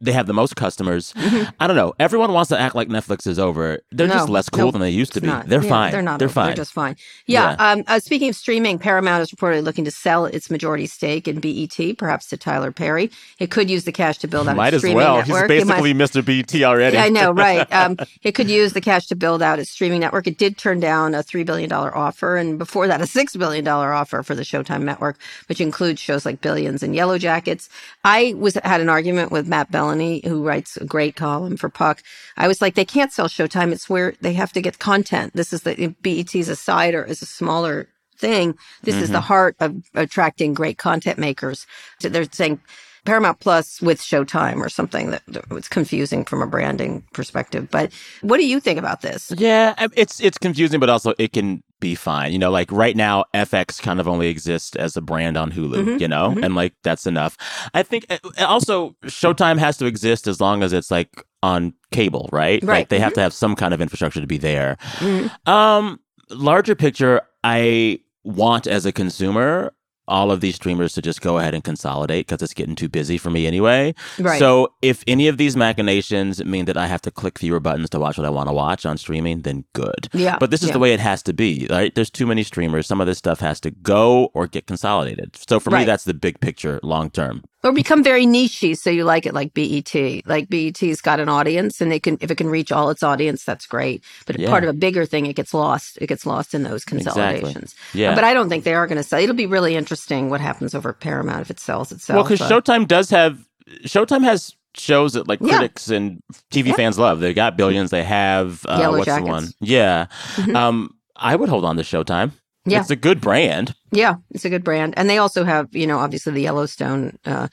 they 0.00 0.12
have 0.12 0.26
the 0.26 0.34
most 0.34 0.56
customers. 0.56 1.14
I 1.16 1.66
don't 1.66 1.76
know. 1.76 1.94
Everyone 1.98 2.32
wants 2.32 2.48
to 2.50 2.58
act 2.60 2.74
like 2.74 2.88
Netflix 2.88 3.26
is 3.26 3.38
over. 3.38 3.78
They're 3.92 4.06
just 4.08 4.28
less 4.28 4.48
cool 4.50 4.66
no, 4.66 4.70
than 4.72 4.80
they 4.82 4.90
used 4.90 5.12
to 5.14 5.20
be. 5.20 5.26
not. 5.26 5.48
They're 5.48 5.62
Yeah, 5.62 5.68
fine. 5.70 5.92
They're 5.92 6.02
not. 6.02 6.18
They're 6.18 6.26
over. 6.26 6.32
fine. 6.34 6.46
They're 6.48 6.56
just 6.56 6.72
fine. 6.72 6.96
Yeah. 7.26 7.56
Yeah. 7.58 7.70
Um, 7.72 7.84
uh, 7.86 7.98
speaking 8.00 8.28
of 8.28 8.36
streaming, 8.36 8.78
Paramount 8.78 9.22
is 9.22 9.30
reportedly 9.30 9.64
looking 9.64 9.84
to 9.86 9.90
sell 9.90 10.26
its 10.26 10.50
majority 10.50 10.86
stake 10.86 11.26
in 11.26 11.40
BET, 11.40 11.96
perhaps 11.98 12.26
to 12.28 12.36
Tyler 12.36 12.72
Perry. 12.72 13.10
It 13.38 13.50
could 13.50 13.70
use 13.70 13.84
the 13.84 13.92
cash 13.92 14.18
to 14.18 14.28
build 14.28 14.48
out 14.48 14.56
Might 14.56 14.68
its 14.68 14.76
as 14.76 14.80
streaming 14.82 14.96
well. 14.98 15.16
network. 15.18 15.50
He's 15.50 15.62
It 15.62 15.66
might- 15.66 15.76
basically 15.82 15.94
Mr. 15.94 16.24
BT 16.24 16.64
already. 16.64 16.96
Yeah, 16.96 17.04
I 17.04 17.08
know, 17.08 17.30
right? 17.32 17.66
Um, 17.76 17.96
it 18.22 18.32
could 18.32 18.48
use 18.50 18.72
the 18.72 18.80
cash 18.80 19.06
to 19.08 19.14
build 19.14 19.42
out 19.42 19.58
its 19.58 19.70
streaming 19.70 20.00
network. 20.00 20.26
It 20.26 20.38
did 20.38 20.56
turn 20.58 20.80
down 20.80 21.14
a 21.14 21.22
three 21.22 21.44
billion 21.44 21.68
dollar 21.68 21.94
offer, 21.96 22.36
and 22.36 22.58
before 22.58 22.86
that, 22.86 23.00
a 23.00 23.06
six 23.06 23.36
billion 23.36 23.64
dollar 23.64 23.92
offer 23.92 24.22
for 24.22 24.34
the 24.34 24.42
Showtime 24.42 24.82
network, 24.82 25.18
which 25.48 25.60
includes 25.60 26.00
shows 26.00 26.24
like 26.24 26.40
Billions 26.40 26.82
and 26.82 26.94
Yellowjackets. 26.94 27.68
I 28.04 28.34
was 28.36 28.54
had 28.64 28.80
an 28.80 28.88
argument 28.88 29.30
with 29.32 29.46
Matt 29.46 29.70
Belloni, 29.86 30.24
who 30.24 30.42
writes 30.42 30.76
a 30.76 30.84
great 30.84 31.16
column 31.16 31.56
for 31.56 31.68
Puck. 31.68 32.02
I 32.36 32.48
was 32.48 32.60
like, 32.60 32.74
they 32.74 32.84
can't 32.84 33.12
sell 33.12 33.28
Showtime. 33.28 33.72
It's 33.72 33.88
where 33.88 34.14
they 34.20 34.32
have 34.34 34.52
to 34.52 34.60
get 34.60 34.78
content. 34.78 35.34
This 35.34 35.52
is 35.52 35.62
the 35.62 35.94
BET's 36.02 36.48
a 36.48 36.56
side 36.56 36.94
or 36.94 37.04
is 37.04 37.22
a 37.22 37.26
smaller 37.26 37.88
thing. 38.18 38.56
This 38.82 38.96
is 38.96 39.10
the 39.10 39.18
mm-hmm. 39.18 39.26
heart 39.26 39.56
of 39.60 39.76
attracting 39.94 40.54
great 40.54 40.78
content 40.78 41.18
makers. 41.18 41.66
So 42.00 42.08
they're 42.08 42.26
saying 42.30 42.60
Paramount 43.04 43.40
Plus 43.40 43.80
with 43.80 44.00
Showtime 44.00 44.56
or 44.56 44.68
something 44.68 45.10
that 45.10 45.22
that 45.28 45.48
was 45.50 45.68
confusing 45.68 46.24
from 46.24 46.42
a 46.42 46.46
branding 46.46 47.04
perspective. 47.12 47.68
But 47.70 47.92
what 48.22 48.38
do 48.38 48.46
you 48.46 48.58
think 48.58 48.78
about 48.78 49.02
this? 49.02 49.32
Yeah, 49.36 49.74
it's 49.94 50.20
it's 50.20 50.38
confusing, 50.38 50.80
but 50.80 50.88
also 50.88 51.14
it 51.18 51.32
can 51.32 51.62
be 51.80 51.94
fine. 51.94 52.32
You 52.32 52.38
know, 52.38 52.50
like 52.50 52.70
right 52.72 52.96
now, 52.96 53.24
FX 53.34 53.80
kind 53.80 54.00
of 54.00 54.08
only 54.08 54.28
exists 54.28 54.76
as 54.76 54.96
a 54.96 55.00
brand 55.00 55.36
on 55.36 55.52
Hulu. 55.52 55.84
Mhm, 55.84 56.00
You 56.00 56.08
know, 56.08 56.30
mhm. 56.30 56.44
and 56.44 56.54
like 56.54 56.74
that's 56.82 57.06
enough. 57.06 57.36
I 57.74 57.82
think 57.82 58.06
uh, 58.10 58.18
also 58.46 58.96
Showtime 59.04 59.58
has 59.58 59.76
to 59.78 59.86
exist 59.86 60.26
as 60.26 60.40
long 60.40 60.62
as 60.62 60.72
it's 60.72 60.90
like 60.90 61.24
on 61.42 61.74
cable, 61.92 62.28
right? 62.32 62.62
Like 62.62 62.68
Right, 62.68 62.88
they 62.88 62.98
have 62.98 63.12
to 63.14 63.20
have 63.20 63.32
some 63.32 63.54
kind 63.54 63.74
of 63.74 63.80
infrastructure 63.80 64.20
to 64.20 64.26
be 64.26 64.38
there. 64.38 64.76
Mhm. 64.98 65.48
Um, 65.48 66.00
larger 66.30 66.74
picture, 66.74 67.20
I 67.44 68.00
want 68.24 68.66
as 68.66 68.86
a 68.86 68.92
consumer 68.92 69.72
all 70.08 70.30
of 70.30 70.40
these 70.40 70.56
streamers 70.56 70.92
to 70.94 71.02
just 71.02 71.20
go 71.20 71.38
ahead 71.38 71.54
and 71.54 71.64
consolidate 71.64 72.26
because 72.26 72.42
it's 72.42 72.54
getting 72.54 72.74
too 72.74 72.88
busy 72.88 73.18
for 73.18 73.30
me 73.30 73.46
anyway. 73.46 73.94
Right. 74.18 74.38
So 74.38 74.72
if 74.82 75.02
any 75.06 75.28
of 75.28 75.36
these 75.36 75.56
machinations 75.56 76.44
mean 76.44 76.64
that 76.66 76.76
I 76.76 76.86
have 76.86 77.02
to 77.02 77.10
click 77.10 77.38
fewer 77.38 77.60
buttons 77.60 77.90
to 77.90 77.98
watch 77.98 78.18
what 78.18 78.26
I 78.26 78.30
want 78.30 78.48
to 78.48 78.52
watch 78.52 78.86
on 78.86 78.98
streaming, 78.98 79.42
then 79.42 79.64
good. 79.72 80.08
yeah. 80.12 80.38
But 80.38 80.50
this 80.50 80.62
is 80.62 80.68
yeah. 80.68 80.74
the 80.74 80.78
way 80.78 80.92
it 80.92 81.00
has 81.00 81.22
to 81.24 81.32
be, 81.32 81.66
right? 81.70 81.94
There's 81.94 82.10
too 82.10 82.26
many 82.26 82.42
streamers. 82.42 82.86
Some 82.86 83.00
of 83.00 83.06
this 83.06 83.18
stuff 83.18 83.40
has 83.40 83.60
to 83.60 83.70
go 83.70 84.30
or 84.34 84.46
get 84.46 84.66
consolidated. 84.66 85.36
So 85.48 85.60
for 85.60 85.70
me, 85.70 85.84
that's 85.84 86.04
the 86.04 86.14
big 86.14 86.40
picture 86.40 86.80
long 86.82 87.10
term. 87.10 87.44
Or 87.66 87.72
become 87.72 88.02
very 88.04 88.26
nichey 88.26 88.76
so 88.76 88.90
you 88.90 89.04
like 89.04 89.26
it 89.26 89.34
like 89.34 89.52
BET. 89.54 89.92
Like 90.26 90.48
BET's 90.48 91.00
got 91.00 91.20
an 91.20 91.28
audience 91.28 91.80
and 91.80 91.90
they 91.90 91.98
can 92.00 92.16
if 92.20 92.30
it 92.30 92.36
can 92.36 92.48
reach 92.48 92.70
all 92.72 92.90
its 92.90 93.02
audience, 93.02 93.44
that's 93.44 93.66
great. 93.66 94.02
But 94.26 94.38
Yeah. 94.38 94.48
part 94.50 94.62
of 94.64 94.70
a 94.70 94.72
bigger 94.72 95.04
thing, 95.06 95.26
it 95.26 95.34
gets 95.36 95.52
lost. 95.52 95.98
It 96.00 96.06
gets 96.06 96.24
lost 96.26 96.54
in 96.54 96.62
those 96.62 96.82
Exactly. 96.84 97.02
consolidations. 97.12 97.74
Yeah. 97.94 98.14
But 98.14 98.24
I 98.24 98.34
don't 98.34 98.48
think 98.48 98.64
they 98.64 98.74
are 98.74 98.86
going 98.86 98.96
to 98.98 99.02
sell. 99.02 99.20
It'll 99.20 99.34
be 99.34 99.46
really 99.46 99.74
interesting 99.76 100.30
what 100.30 100.40
happens 100.40 100.74
over 100.74 100.92
Paramount 100.92 101.40
if 101.42 101.50
it 101.50 101.60
sells 101.60 101.92
itself. 101.92 102.14
Well, 102.16 102.24
because 102.24 102.40
Showtime 102.48 102.86
does 102.86 103.10
have 103.10 103.38
Showtime 103.84 104.22
has 104.24 104.54
shows 104.76 105.14
that 105.14 105.26
like 105.26 105.40
Yeah. 105.40 105.56
critics 105.58 105.88
and 105.88 106.20
TV 106.52 106.68
Yeah. 106.70 106.74
fans 106.76 106.98
love. 106.98 107.20
They 107.20 107.32
got 107.34 107.56
billions. 107.56 107.90
They 107.90 108.04
have 108.04 108.64
uh, 108.68 108.88
what's 108.90 109.06
the 109.06 109.22
one? 109.22 109.48
Yeah. 109.60 110.06
Mhm. 110.36 110.54
Um, 110.54 110.90
I 111.16 111.34
would 111.34 111.48
hold 111.48 111.64
on 111.64 111.76
to 111.78 111.82
Showtime. 111.82 112.32
Yeah. 112.66 112.80
It's 112.80 112.90
a 112.90 112.96
good 112.96 113.20
brand. 113.20 113.74
Yeah, 113.92 114.16
it's 114.32 114.44
a 114.44 114.50
good 114.50 114.64
brand. 114.64 114.94
And 114.96 115.08
they 115.08 115.18
also 115.18 115.44
have, 115.44 115.74
you 115.74 115.86
know, 115.86 115.98
obviously 115.98 116.32
the 116.32 116.40
Yellowstone 116.42 117.16
uh, 117.24 117.46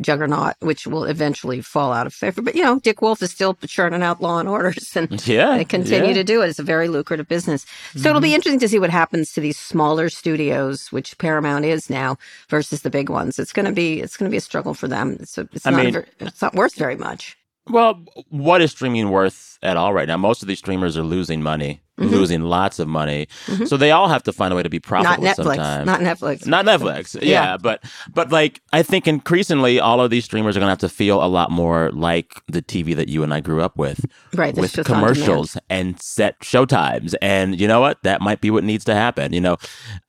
juggernaut, 0.00 0.54
which 0.60 0.86
will 0.86 1.04
eventually 1.04 1.60
fall 1.60 1.92
out 1.92 2.06
of 2.06 2.14
favor. 2.14 2.40
But, 2.40 2.54
you 2.54 2.62
know, 2.62 2.78
Dick 2.78 3.02
Wolf 3.02 3.20
is 3.22 3.32
still 3.32 3.54
churning 3.66 4.02
out 4.02 4.22
law 4.22 4.38
and 4.38 4.48
orders 4.48 4.92
and 4.96 5.10
Yeah. 5.26 5.56
they 5.56 5.64
continue 5.64 5.98
yeah. 5.98 6.04
Mm-hmm. 6.10 6.14
to 6.14 6.24
do 6.24 6.42
it. 6.42 6.48
It's 6.48 6.58
a 6.60 6.62
very 6.62 6.88
lucrative 6.88 7.26
business. 7.28 7.66
So 7.96 8.08
it'll 8.08 8.20
be 8.20 8.34
interesting 8.34 8.60
to 8.60 8.68
see 8.68 8.78
what 8.78 8.90
happens 8.90 9.32
to 9.32 9.40
these 9.40 9.58
smaller 9.58 10.08
studios, 10.08 10.92
which 10.92 11.18
Paramount 11.18 11.64
is 11.64 11.90
now, 11.90 12.16
versus 12.48 12.82
the 12.82 12.90
big 12.90 13.10
ones. 13.10 13.38
It's 13.38 13.52
going 13.52 13.66
to 13.66 13.72
be, 13.72 14.00
it's 14.00 14.16
going 14.16 14.30
to 14.30 14.32
be 14.32 14.38
a 14.38 14.40
struggle 14.40 14.74
for 14.74 14.86
them. 14.86 15.16
It's, 15.20 15.36
a, 15.36 15.48
it's, 15.52 15.66
I 15.66 15.70
not, 15.70 15.84
mean- 15.84 15.92
ver- 15.94 16.06
it's 16.20 16.40
not 16.40 16.54
worth 16.54 16.76
very 16.76 16.96
much. 16.96 17.36
Well, 17.68 18.02
what 18.30 18.62
is 18.62 18.70
streaming 18.72 19.10
worth 19.10 19.58
at 19.62 19.76
all 19.76 19.92
right 19.92 20.08
now? 20.08 20.16
Most 20.16 20.42
of 20.42 20.48
these 20.48 20.58
streamers 20.58 20.96
are 20.96 21.02
losing 21.04 21.42
money. 21.42 21.82
Losing 22.00 22.42
lots 22.42 22.78
of 22.78 22.88
money. 22.88 23.28
So 23.66 23.76
they 23.76 23.90
all 23.92 24.08
have 24.08 24.22
to 24.24 24.32
find 24.32 24.52
a 24.52 24.56
way 24.56 24.62
to 24.62 24.68
be 24.68 24.80
Mm-hmm. 24.80 25.02
Not 25.04 25.20
profitable 25.20 25.50
Netflix. 25.52 25.56
sometimes. 25.56 25.86
Not 25.86 26.00
Netflix. 26.00 26.46
Not 26.46 26.64
Netflix. 26.64 27.14
Yeah. 27.22 27.28
Yeah. 27.30 27.56
but 27.58 27.84
but 28.12 28.32
like 28.32 28.60
I 28.72 28.82
think 28.82 29.06
increasingly 29.06 29.78
all 29.78 30.00
of 30.00 30.10
these 30.10 30.24
streamers 30.24 30.56
are 30.56 30.60
gonna 30.60 30.70
have 30.72 30.78
to 30.78 30.88
feel 30.88 31.22
a 31.22 31.28
lot 31.28 31.50
more 31.50 31.90
like 31.92 32.40
the 32.48 32.62
TV 32.62 32.96
that 32.96 33.08
you 33.08 33.22
and 33.22 33.32
I 33.34 33.40
grew 33.40 33.60
up 33.62 33.76
with. 33.76 34.04
Right, 34.34 34.54
With 34.56 34.82
commercials 34.84 35.56
and 35.68 36.00
set 36.00 36.40
showtimes. 36.40 37.14
And 37.20 37.60
you 37.60 37.68
know 37.68 37.80
what? 37.80 38.02
That 38.02 38.20
might 38.20 38.40
be 38.40 38.50
what 38.50 38.64
needs 38.64 38.84
to 38.86 38.94
happen. 38.94 39.32
You 39.32 39.40
know, 39.40 39.56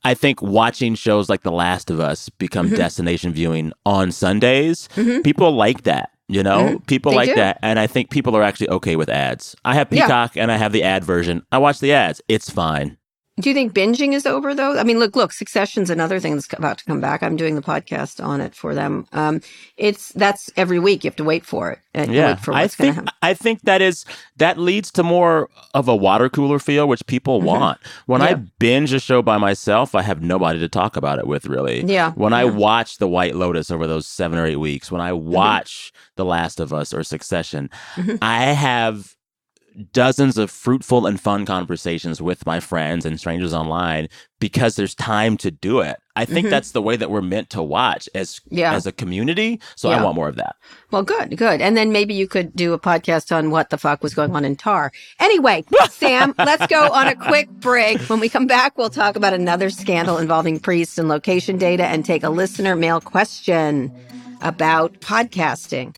I 0.03 0.13
think 0.13 0.41
watching 0.41 0.95
shows 0.95 1.29
like 1.29 1.41
The 1.43 1.51
Last 1.51 1.89
of 1.91 1.99
Us 1.99 2.29
become 2.29 2.67
Mm-hmm. 2.67 2.75
destination 2.75 3.33
viewing 3.33 3.73
on 3.85 4.11
Sundays, 4.11 4.87
people 5.23 5.51
like 5.51 5.83
that. 5.83 6.11
You 6.32 6.43
know, 6.43 6.59
mm-hmm. 6.63 6.77
people 6.86 7.11
They 7.11 7.17
like 7.17 7.29
do. 7.29 7.36
that. 7.36 7.59
And 7.61 7.77
I 7.77 7.88
think 7.88 8.09
people 8.09 8.38
are 8.38 8.41
actually 8.43 8.69
okay 8.69 8.95
with 8.95 9.09
ads. 9.09 9.53
I 9.65 9.73
have 9.73 9.89
Yeah. 9.91 10.05
Peacock 10.05 10.38
and 10.38 10.49
I 10.49 10.55
have 10.57 10.71
the 10.71 10.82
ad 10.84 11.03
version. 11.03 11.45
I 11.51 11.57
watch 11.57 11.79
the 11.82 11.91
ads. 11.91 12.21
It's 12.29 12.49
fine. 12.49 12.97
Do 13.41 13.49
you 13.49 13.53
think 13.55 13.73
binging 13.73 14.13
is 14.13 14.25
over 14.25 14.53
though? 14.55 14.77
I 14.79 14.83
mean, 14.83 14.99
look, 14.99 15.15
look, 15.15 15.33
Succession's 15.33 15.89
another 15.89 16.19
thing 16.19 16.35
that's 16.35 16.51
about 16.53 16.77
to 16.77 16.85
come 16.85 17.01
back. 17.01 17.21
I'm 17.23 17.35
doing 17.35 17.55
the 17.55 17.61
podcast 17.61 18.23
on 18.23 18.39
it 18.41 18.55
for 18.55 18.73
them. 18.75 19.07
Um, 19.11 19.41
it's 19.77 20.09
that's 20.13 20.49
every 20.55 20.79
week. 20.79 21.03
You 21.03 21.09
have 21.09 21.15
to 21.17 21.23
wait 21.23 21.45
for 21.45 21.71
it 21.71 21.79
and 21.93 22.13
Yeah, 22.13 22.27
wait 22.33 22.39
for 22.39 22.53
I 22.53 22.67
think 22.67 22.95
happen. 22.95 23.09
I 23.21 23.33
think 23.33 23.61
that 23.63 23.81
is 23.81 24.05
that 24.37 24.57
leads 24.57 24.91
to 24.91 25.03
more 25.03 25.49
of 25.73 25.87
a 25.87 25.95
water 25.95 26.29
cooler 26.29 26.59
feel, 26.59 26.87
which 26.87 27.05
people 27.07 27.41
want. 27.41 27.79
When 28.05 28.21
I 28.21 28.33
Mm-hmm. 28.35 28.45
Binge 28.59 28.93
a 28.93 28.99
show 28.99 29.21
by 29.21 29.37
myself, 29.37 29.93
I 29.95 30.03
have 30.03 30.21
nobody 30.21 30.59
to 30.59 30.69
talk 30.69 30.95
about 30.95 31.19
it 31.19 31.27
with, 31.27 31.47
really. 31.47 31.83
Yeah, 31.83 32.11
When 32.11 32.31
I 32.33 32.43
yeah. 32.43 32.49
Mm-hmm. 32.49 32.57
watch 32.59 32.97
The 32.97 33.07
White 33.07 33.35
Lotus 33.35 33.69
over 33.71 33.87
those 33.87 34.07
seven 34.07 34.37
or 34.39 34.45
eight 34.45 34.55
weeks, 34.57 34.91
when 34.91 35.01
I 35.01 35.11
watch 35.13 35.91
The 36.15 36.23
Last 36.25 36.59
of 36.59 36.71
Us 36.71 36.93
or 36.93 37.03
Succession, 37.03 37.69
Mm-hmm. 37.95 38.15
I 38.21 38.43
have 38.45 39.15
dozens 39.93 40.38
of 40.38 40.51
fruitful 40.51 41.05
and 41.05 41.19
fun 41.19 41.45
conversations 41.45 42.22
with 42.22 42.45
my 42.45 42.59
friends 42.59 43.05
and 43.05 43.19
strangers 43.19 43.53
online 43.53 44.07
because 44.39 44.76
there's 44.76 44.95
time 44.95 45.38
to 45.38 45.51
do 45.51 45.80
it. 45.80 45.97
I 46.15 46.26
think 46.26 46.49
that's 46.49 46.72
the 46.72 46.82
way 46.82 46.97
that 46.97 47.09
we're 47.09 47.22
meant 47.22 47.49
to 47.51 47.63
watch 47.63 48.09
as 48.13 48.39
Mm-hmm. 48.39 48.57
Yeah. 48.57 48.74
as 48.74 48.86
a 48.86 48.91
community. 48.91 49.61
So 49.76 49.89
I 49.89 50.03
want 50.03 50.15
more 50.15 50.28
of 50.28 50.36
that. 50.36 50.55
Well, 50.91 51.03
good, 51.03 51.38
good. 51.38 51.61
And 51.61 51.78
then 51.78 51.91
maybe 51.91 52.13
you 52.13 52.28
could 52.28 52.53
do 52.55 52.74
a 52.74 52.80
podcast 52.80 53.34
on 53.36 53.49
what 53.49 53.69
the 53.69 53.78
fuck 53.78 54.03
was 54.03 54.13
going 54.13 54.36
on 54.36 54.43
in 54.43 54.55
Tar. 54.55 54.91
Anyway, 55.19 55.63
Sam, 55.89 56.34
let's 56.38 56.67
go 56.67 56.91
on 56.91 57.07
a 57.07 57.15
quick 57.15 57.49
break. 57.49 57.99
When 58.09 58.19
we 58.19 58.28
come 58.30 58.47
back, 58.47 58.78
we'll 58.78 58.89
talk 58.89 59.15
about 59.15 59.34
another 59.34 59.69
scandal 59.69 60.17
involving 60.17 60.59
priests 60.59 60.97
and 60.97 61.07
location 61.07 61.57
data 61.57 61.86
and 61.86 62.03
take 62.03 62.24
a 62.24 62.30
listener 62.30 62.76
mail 62.76 62.99
question 62.99 63.93
about 64.41 64.93
podcasting. 65.01 65.95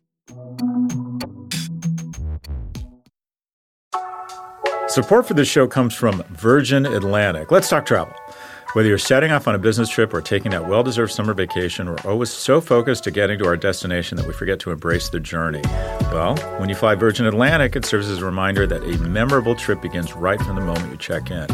Support 4.93 5.25
for 5.25 5.33
this 5.33 5.47
show 5.47 5.65
comes 5.65 5.95
from 5.95 6.21
Virgin 6.29 6.85
Atlantic. 6.85 7.49
Let's 7.49 7.67
talk 7.67 7.87
travel. 7.87 8.13
Whether 8.73 8.89
you're 8.89 8.99
setting 8.99 9.31
off 9.31 9.47
on 9.47 9.55
a 9.55 9.57
business 9.57 9.89
trip 9.89 10.13
or 10.13 10.21
taking 10.21 10.51
that 10.51 10.67
well 10.67 10.83
deserved 10.83 11.11
summer 11.11 11.33
vacation, 11.33 11.89
we're 11.89 11.97
always 12.05 12.29
so 12.29 12.61
focused 12.61 13.03
to 13.05 13.11
getting 13.11 13.39
to 13.39 13.47
our 13.47 13.57
destination 13.57 14.17
that 14.17 14.27
we 14.27 14.33
forget 14.33 14.59
to 14.59 14.69
embrace 14.69 15.09
the 15.09 15.19
journey. 15.19 15.63
Well, 16.11 16.37
when 16.59 16.69
you 16.69 16.75
fly 16.75 16.93
Virgin 16.93 17.25
Atlantic, 17.25 17.75
it 17.75 17.85
serves 17.85 18.07
as 18.07 18.21
a 18.21 18.25
reminder 18.25 18.67
that 18.67 18.83
a 18.83 18.99
memorable 18.99 19.55
trip 19.55 19.81
begins 19.81 20.13
right 20.13 20.39
from 20.39 20.57
the 20.57 20.61
moment 20.61 20.91
you 20.91 20.97
check 20.97 21.31
in. 21.31 21.47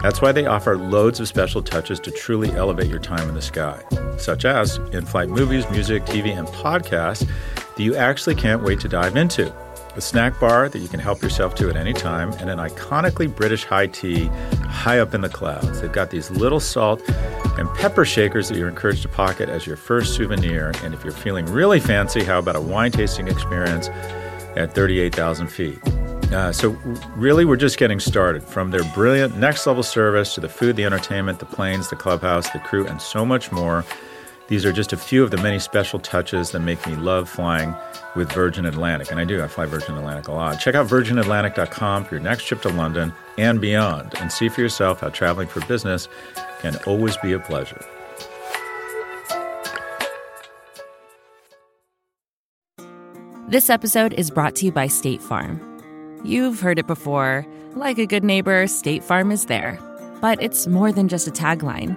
That's 0.00 0.22
why 0.22 0.32
they 0.32 0.46
offer 0.46 0.78
loads 0.78 1.20
of 1.20 1.28
special 1.28 1.62
touches 1.62 2.00
to 2.00 2.10
truly 2.10 2.50
elevate 2.52 2.88
your 2.88 2.98
time 2.98 3.28
in 3.28 3.34
the 3.34 3.42
sky, 3.42 3.78
such 4.16 4.46
as 4.46 4.78
in 4.92 5.04
flight 5.04 5.28
movies, 5.28 5.68
music, 5.70 6.06
TV, 6.06 6.28
and 6.28 6.48
podcasts 6.48 7.28
that 7.56 7.82
you 7.82 7.94
actually 7.94 8.36
can't 8.36 8.62
wait 8.62 8.80
to 8.80 8.88
dive 8.88 9.18
into 9.18 9.54
a 9.96 10.00
snack 10.00 10.38
bar 10.38 10.68
that 10.68 10.78
you 10.78 10.88
can 10.88 11.00
help 11.00 11.22
yourself 11.22 11.54
to 11.56 11.68
at 11.70 11.76
any 11.76 11.92
time, 11.92 12.32
and 12.34 12.50
an 12.50 12.58
iconically 12.58 13.34
British 13.34 13.64
high 13.64 13.86
tea 13.86 14.26
high 14.68 14.98
up 14.98 15.14
in 15.14 15.22
the 15.22 15.28
clouds. 15.28 15.80
They've 15.80 15.92
got 15.92 16.10
these 16.10 16.30
little 16.30 16.60
salt 16.60 17.02
and 17.58 17.68
pepper 17.74 18.04
shakers 18.04 18.48
that 18.48 18.58
you're 18.58 18.68
encouraged 18.68 19.02
to 19.02 19.08
pocket 19.08 19.48
as 19.48 19.66
your 19.66 19.76
first 19.76 20.14
souvenir. 20.14 20.72
And 20.82 20.92
if 20.92 21.02
you're 21.02 21.12
feeling 21.12 21.46
really 21.46 21.80
fancy, 21.80 22.22
how 22.22 22.38
about 22.38 22.56
a 22.56 22.60
wine 22.60 22.92
tasting 22.92 23.28
experience 23.28 23.88
at 24.56 24.74
38,000 24.74 25.46
feet? 25.46 25.78
Uh, 26.32 26.52
so, 26.52 26.70
really, 27.14 27.44
we're 27.44 27.56
just 27.56 27.78
getting 27.78 28.00
started. 28.00 28.42
From 28.42 28.70
their 28.70 28.82
brilliant 28.94 29.36
next 29.36 29.66
level 29.66 29.84
service 29.84 30.34
to 30.34 30.40
the 30.40 30.48
food, 30.48 30.74
the 30.74 30.84
entertainment, 30.84 31.38
the 31.38 31.46
planes, 31.46 31.88
the 31.88 31.96
clubhouse, 31.96 32.50
the 32.50 32.58
crew, 32.58 32.86
and 32.86 33.00
so 33.00 33.24
much 33.24 33.52
more. 33.52 33.84
These 34.48 34.64
are 34.64 34.72
just 34.72 34.92
a 34.92 34.96
few 34.96 35.24
of 35.24 35.30
the 35.32 35.38
many 35.38 35.58
special 35.58 35.98
touches 35.98 36.52
that 36.52 36.60
make 36.60 36.86
me 36.86 36.94
love 36.94 37.28
flying 37.28 37.74
with 38.14 38.30
Virgin 38.32 38.64
Atlantic. 38.64 39.10
And 39.10 39.18
I 39.18 39.24
do, 39.24 39.42
I 39.42 39.48
fly 39.48 39.66
Virgin 39.66 39.96
Atlantic 39.96 40.28
a 40.28 40.32
lot. 40.32 40.60
Check 40.60 40.74
out 40.74 40.86
virginatlantic.com 40.86 42.04
for 42.04 42.14
your 42.14 42.22
next 42.22 42.44
trip 42.46 42.62
to 42.62 42.68
London 42.68 43.12
and 43.38 43.60
beyond, 43.60 44.14
and 44.20 44.30
see 44.30 44.48
for 44.48 44.60
yourself 44.60 45.00
how 45.00 45.08
traveling 45.08 45.48
for 45.48 45.60
business 45.66 46.08
can 46.60 46.76
always 46.86 47.16
be 47.18 47.32
a 47.32 47.40
pleasure. 47.40 47.84
This 53.48 53.70
episode 53.70 54.12
is 54.14 54.30
brought 54.30 54.56
to 54.56 54.66
you 54.66 54.72
by 54.72 54.86
State 54.86 55.22
Farm. 55.22 55.60
You've 56.24 56.60
heard 56.60 56.78
it 56.78 56.86
before. 56.86 57.46
Like 57.74 57.98
a 57.98 58.06
good 58.06 58.24
neighbor, 58.24 58.66
State 58.66 59.04
Farm 59.04 59.30
is 59.30 59.46
there. 59.46 59.78
But 60.20 60.42
it's 60.42 60.66
more 60.66 60.90
than 60.90 61.08
just 61.08 61.28
a 61.28 61.30
tagline, 61.30 61.96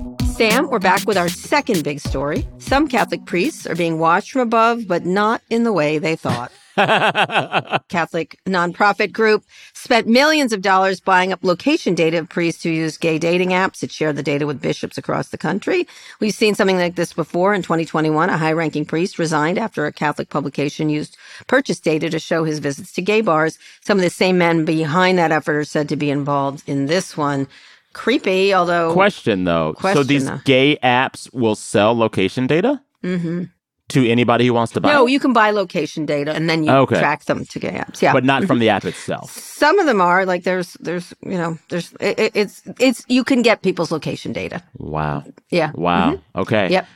Sam, 0.41 0.71
we're 0.71 0.79
back 0.79 1.05
with 1.05 1.17
our 1.17 1.29
second 1.29 1.83
big 1.83 1.99
story. 1.99 2.47
Some 2.57 2.87
Catholic 2.87 3.25
priests 3.25 3.67
are 3.67 3.75
being 3.75 3.99
watched 3.99 4.31
from 4.31 4.41
above, 4.41 4.87
but 4.87 5.05
not 5.05 5.43
in 5.51 5.65
the 5.65 5.71
way 5.71 5.99
they 5.99 6.15
thought. 6.15 6.51
Catholic 7.89 8.39
nonprofit 8.47 9.11
group 9.11 9.43
spent 9.73 10.07
millions 10.07 10.51
of 10.51 10.63
dollars 10.63 10.99
buying 10.99 11.31
up 11.31 11.43
location 11.43 11.93
data 11.93 12.17
of 12.17 12.27
priests 12.27 12.63
who 12.63 12.69
use 12.69 12.97
gay 12.97 13.19
dating 13.19 13.49
apps. 13.49 13.83
It 13.83 13.91
share 13.91 14.13
the 14.13 14.23
data 14.23 14.47
with 14.47 14.63
bishops 14.63 14.97
across 14.97 15.29
the 15.29 15.37
country. 15.37 15.87
We've 16.19 16.33
seen 16.33 16.55
something 16.55 16.77
like 16.77 16.95
this 16.95 17.13
before. 17.13 17.53
In 17.53 17.61
2021, 17.61 18.31
a 18.31 18.37
high 18.37 18.53
ranking 18.53 18.85
priest 18.85 19.19
resigned 19.19 19.59
after 19.59 19.85
a 19.85 19.93
Catholic 19.93 20.29
publication 20.29 20.89
used 20.89 21.17
purchase 21.45 21.79
data 21.79 22.09
to 22.09 22.17
show 22.17 22.45
his 22.45 22.57
visits 22.57 22.93
to 22.93 23.03
gay 23.03 23.21
bars. 23.21 23.59
Some 23.81 23.99
of 23.99 24.03
the 24.03 24.09
same 24.09 24.39
men 24.39 24.65
behind 24.65 25.19
that 25.19 25.31
effort 25.31 25.57
are 25.57 25.63
said 25.65 25.87
to 25.89 25.95
be 25.95 26.09
involved 26.09 26.63
in 26.65 26.87
this 26.87 27.15
one. 27.15 27.47
Creepy, 27.93 28.53
although. 28.53 28.93
Question 28.93 29.43
though. 29.43 29.75
so 29.81 30.03
these 30.03 30.25
though. 30.25 30.39
gay 30.45 30.77
apps 30.83 31.31
will 31.33 31.55
sell 31.55 31.95
location 31.97 32.47
data 32.47 32.81
to 33.03 34.07
anybody 34.09 34.45
who 34.47 34.53
wants 34.53 34.71
to 34.73 34.79
buy 34.79 34.89
Mm-hmm. 34.89 34.97
No, 34.97 35.07
it? 35.07 35.11
you 35.11 35.19
can 35.19 35.33
buy 35.33 35.51
location 35.51 36.05
data 36.05 36.31
and 36.33 36.49
then 36.49 36.63
you 36.63 36.71
Okay. 36.71 36.97
track 36.99 37.25
them 37.25 37.43
to 37.45 37.59
gay 37.59 37.71
apps. 37.71 38.01
Yeah. 38.01 38.13
but 38.13 38.23
not 38.23 38.45
from 38.45 38.59
the 38.59 38.69
app 38.69 38.85
itself. 38.85 39.31
Some 39.31 39.79
of 39.79 39.85
them 39.85 39.99
are 39.99 40.25
like 40.25 40.43
there's 40.43 40.73
there's 40.79 41.13
you 41.23 41.37
know 41.37 41.57
there's 41.69 41.91
it, 41.99 42.17
it- 42.19 42.31
it's 42.35 42.61
it's 42.79 43.03
you 43.09 43.23
can 43.25 43.41
get 43.41 43.61
people's 43.61 43.91
location 43.91 44.31
data. 44.31 44.63
Wow. 44.77 45.23
Yeah. 45.49 45.71
Wow. 45.75 46.19
Okay. 46.35 46.69
Yep. 46.69 46.87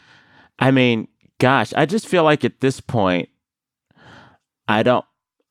I 0.59 0.71
mean, 0.71 1.07
gosh, 1.39 1.73
I 1.75 1.85
just 1.85 2.07
feel 2.07 2.23
like 2.23 2.45
at 2.45 2.61
this 2.61 2.79
point, 2.79 3.27
I 4.69 4.83
don't, 4.83 5.03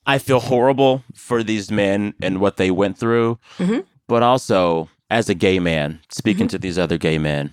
I 0.07 0.17
feel 0.19 0.41
horrible 0.41 1.03
for 1.15 1.43
these 1.43 1.71
men 1.71 2.15
and 2.23 2.41
what 2.41 2.57
they 2.57 2.71
went 2.71 2.97
through. 2.99 3.39
Mhm. 3.59 3.85
But 4.09 4.23
also, 4.23 4.89
as 5.11 5.29
a 5.29 5.35
gay 5.35 5.59
man, 5.59 6.01
speaking 6.11 6.49
to 6.49 6.59
these 6.59 6.79
other 6.79 6.99
gay 6.99 7.19
men, 7.19 7.53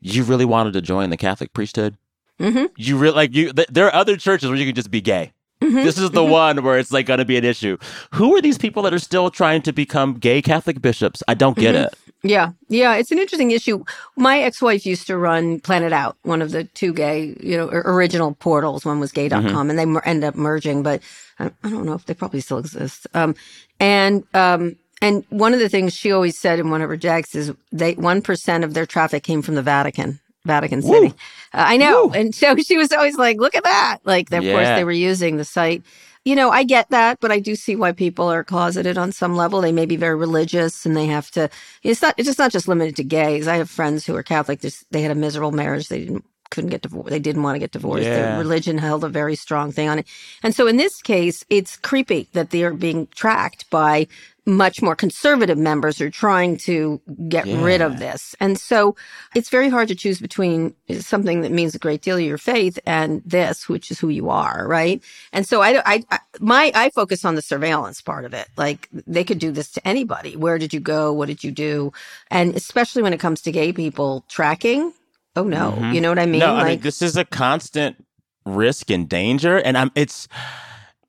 you 0.00 0.24
really 0.24 0.44
wanted 0.44 0.72
to 0.74 0.80
join 0.82 1.10
the 1.10 1.16
Catholic 1.16 1.52
priesthood? 1.52 1.96
Mhm. 2.40 2.68
You 2.76 2.98
really, 2.98 3.14
like, 3.16 3.34
you, 3.34 3.52
th- 3.52 3.68
there 3.70 3.86
are 3.86 3.94
other 3.94 4.16
churches 4.16 4.48
where 4.48 4.58
you 4.58 4.66
can 4.66 4.74
just 4.74 4.90
be 4.90 5.00
gay. 5.00 5.32
Mhm. 5.62 5.84
This 5.84 5.96
is 5.96 6.10
the 6.10 6.22
one 6.24 6.62
where 6.62 6.78
it's 6.78 6.92
like 6.92 7.06
going 7.06 7.18
to 7.18 7.24
be 7.24 7.38
an 7.38 7.44
issue. 7.44 7.78
Who 8.12 8.36
are 8.36 8.42
these 8.42 8.58
people 8.58 8.82
that 8.82 8.92
are 8.92 8.98
still 8.98 9.30
trying 9.30 9.62
to 9.62 9.72
become 9.72 10.14
gay 10.14 10.42
Catholic 10.42 10.82
bishops? 10.82 11.22
I 11.28 11.34
don't 11.34 11.56
get 11.56 11.74
it. 11.74 11.94
Yeah, 12.22 12.50
yeah, 12.68 12.94
it's 12.96 13.10
an 13.12 13.18
interesting 13.18 13.52
issue. 13.52 13.84
My 14.16 14.40
ex-wife 14.40 14.84
used 14.84 15.06
to 15.06 15.16
run 15.16 15.60
Planet 15.60 15.92
Out, 15.92 16.16
one 16.22 16.42
of 16.42 16.50
the 16.50 16.64
two 16.64 16.92
gay, 16.92 17.36
you 17.40 17.56
know, 17.56 17.68
original 17.68 18.34
portals. 18.34 18.84
One 18.84 19.00
was 19.00 19.12
gay.com 19.12 19.70
and 19.70 19.78
they 19.78 19.84
mer- 19.86 20.02
end 20.04 20.24
up 20.24 20.34
merging, 20.34 20.82
but 20.82 21.02
I, 21.38 21.46
I 21.62 21.70
don't 21.70 21.86
know 21.86 21.92
if 21.92 22.04
they 22.06 22.14
probably 22.14 22.40
still 22.40 22.58
exist. 22.58 23.06
Um, 23.14 23.34
and, 23.80 24.24
um, 24.34 24.76
and 25.02 25.24
one 25.28 25.52
of 25.54 25.60
the 25.60 25.68
things 25.68 25.94
she 25.94 26.10
always 26.12 26.38
said 26.38 26.58
in 26.58 26.70
one 26.70 26.80
of 26.82 26.88
her 26.88 26.96
jags 26.96 27.34
is 27.34 27.52
they, 27.72 27.94
1% 27.96 28.64
of 28.64 28.74
their 28.74 28.86
traffic 28.86 29.22
came 29.22 29.42
from 29.42 29.54
the 29.54 29.62
Vatican, 29.62 30.20
Vatican 30.44 30.80
City. 30.82 31.08
Uh, 31.52 31.64
I 31.68 31.76
know. 31.76 32.10
And 32.12 32.34
so 32.34 32.56
she 32.56 32.76
was 32.76 32.92
always 32.92 33.16
like, 33.18 33.38
look 33.38 33.54
at 33.54 33.64
that. 33.64 33.98
Like, 34.04 34.32
of 34.32 34.42
course, 34.54 34.66
they 34.76 34.84
were 34.84 34.92
using 34.92 35.36
the 35.36 35.44
site. 35.44 35.82
you 36.24 36.34
know, 36.34 36.50
I 36.50 36.64
get 36.64 36.90
that, 36.90 37.20
but 37.20 37.30
I 37.30 37.38
do 37.38 37.54
see 37.54 37.76
why 37.76 37.92
people 37.92 38.26
are 38.26 38.42
closeted 38.42 38.98
on 38.98 39.12
some 39.12 39.36
level. 39.36 39.60
They 39.60 39.70
may 39.72 39.86
be 39.86 39.96
very 39.96 40.16
religious 40.16 40.84
and 40.84 40.96
they 40.96 41.06
have 41.06 41.30
to, 41.32 41.48
it's 41.84 42.02
not, 42.02 42.14
it's 42.16 42.26
just 42.26 42.38
not 42.38 42.50
just 42.50 42.66
limited 42.66 42.96
to 42.96 43.04
gays. 43.04 43.46
I 43.46 43.56
have 43.56 43.70
friends 43.70 44.04
who 44.06 44.16
are 44.16 44.24
Catholic. 44.24 44.60
They 44.90 45.02
had 45.02 45.12
a 45.12 45.14
miserable 45.14 45.52
marriage. 45.52 45.88
They 45.88 46.00
didn't 46.00 46.24
couldn't 46.50 46.70
get 46.70 46.82
divorced. 46.82 47.10
They 47.10 47.18
didn't 47.18 47.42
want 47.42 47.56
to 47.56 47.60
get 47.60 47.72
divorced. 47.72 48.04
Yeah. 48.04 48.14
Their 48.16 48.38
religion 48.38 48.78
held 48.78 49.04
a 49.04 49.08
very 49.08 49.36
strong 49.36 49.72
thing 49.72 49.88
on 49.88 49.98
it. 49.98 50.06
And 50.42 50.54
so 50.54 50.66
in 50.66 50.76
this 50.76 51.02
case, 51.02 51.44
it's 51.50 51.76
creepy 51.76 52.28
that 52.32 52.50
they 52.50 52.62
are 52.64 52.72
being 52.72 53.08
tracked 53.14 53.68
by 53.70 54.06
much 54.48 54.80
more 54.80 54.94
conservative 54.94 55.58
members 55.58 55.98
who 55.98 56.06
are 56.06 56.10
trying 56.10 56.56
to 56.56 57.00
get 57.28 57.46
Yeah. 57.46 57.64
rid 57.64 57.80
of 57.80 57.98
this. 57.98 58.36
And 58.38 58.56
so 58.60 58.94
it's 59.34 59.50
very 59.50 59.68
hard 59.68 59.88
to 59.88 59.96
choose 59.96 60.20
between 60.20 60.72
something 61.00 61.40
that 61.40 61.50
means 61.50 61.74
a 61.74 61.80
great 61.80 62.00
deal 62.00 62.16
to 62.16 62.22
your 62.22 62.38
faith 62.38 62.78
and 62.86 63.22
this, 63.26 63.68
which 63.68 63.90
is 63.90 63.98
who 63.98 64.08
you 64.08 64.30
are, 64.30 64.64
right? 64.68 65.02
And 65.32 65.48
so 65.48 65.62
I, 65.62 65.82
I, 65.84 66.04
I 66.12 66.18
my, 66.38 66.70
I 66.76 66.90
focus 66.90 67.24
on 67.24 67.34
the 67.34 67.42
surveillance 67.42 68.00
part 68.00 68.24
of 68.24 68.34
it. 68.34 68.46
Like 68.56 68.88
they 68.92 69.24
could 69.24 69.40
do 69.40 69.50
this 69.50 69.72
to 69.72 69.88
anybody. 69.88 70.36
Where 70.36 70.58
did 70.58 70.72
you 70.72 70.78
go? 70.80 71.12
What 71.12 71.26
did 71.26 71.42
you 71.42 71.50
do? 71.50 71.92
And 72.30 72.54
especially 72.54 73.02
when 73.02 73.12
it 73.12 73.18
comes 73.18 73.40
to 73.42 73.52
gay 73.52 73.72
people 73.72 74.24
tracking. 74.28 74.92
Oh 75.36 75.44
no, 75.44 75.72
Mhm. 75.78 75.94
you 75.94 76.00
know 76.00 76.08
what 76.08 76.18
I 76.18 76.26
mean? 76.26 76.40
no, 76.40 76.54
I 76.54 76.64
mean 76.70 76.80
this 76.80 77.02
is 77.02 77.16
a 77.16 77.24
constant 77.24 78.04
risk 78.44 78.90
and 78.90 79.08
danger, 79.08 79.58
and 79.58 79.76
I'm 79.76 79.90
it's 79.94 80.28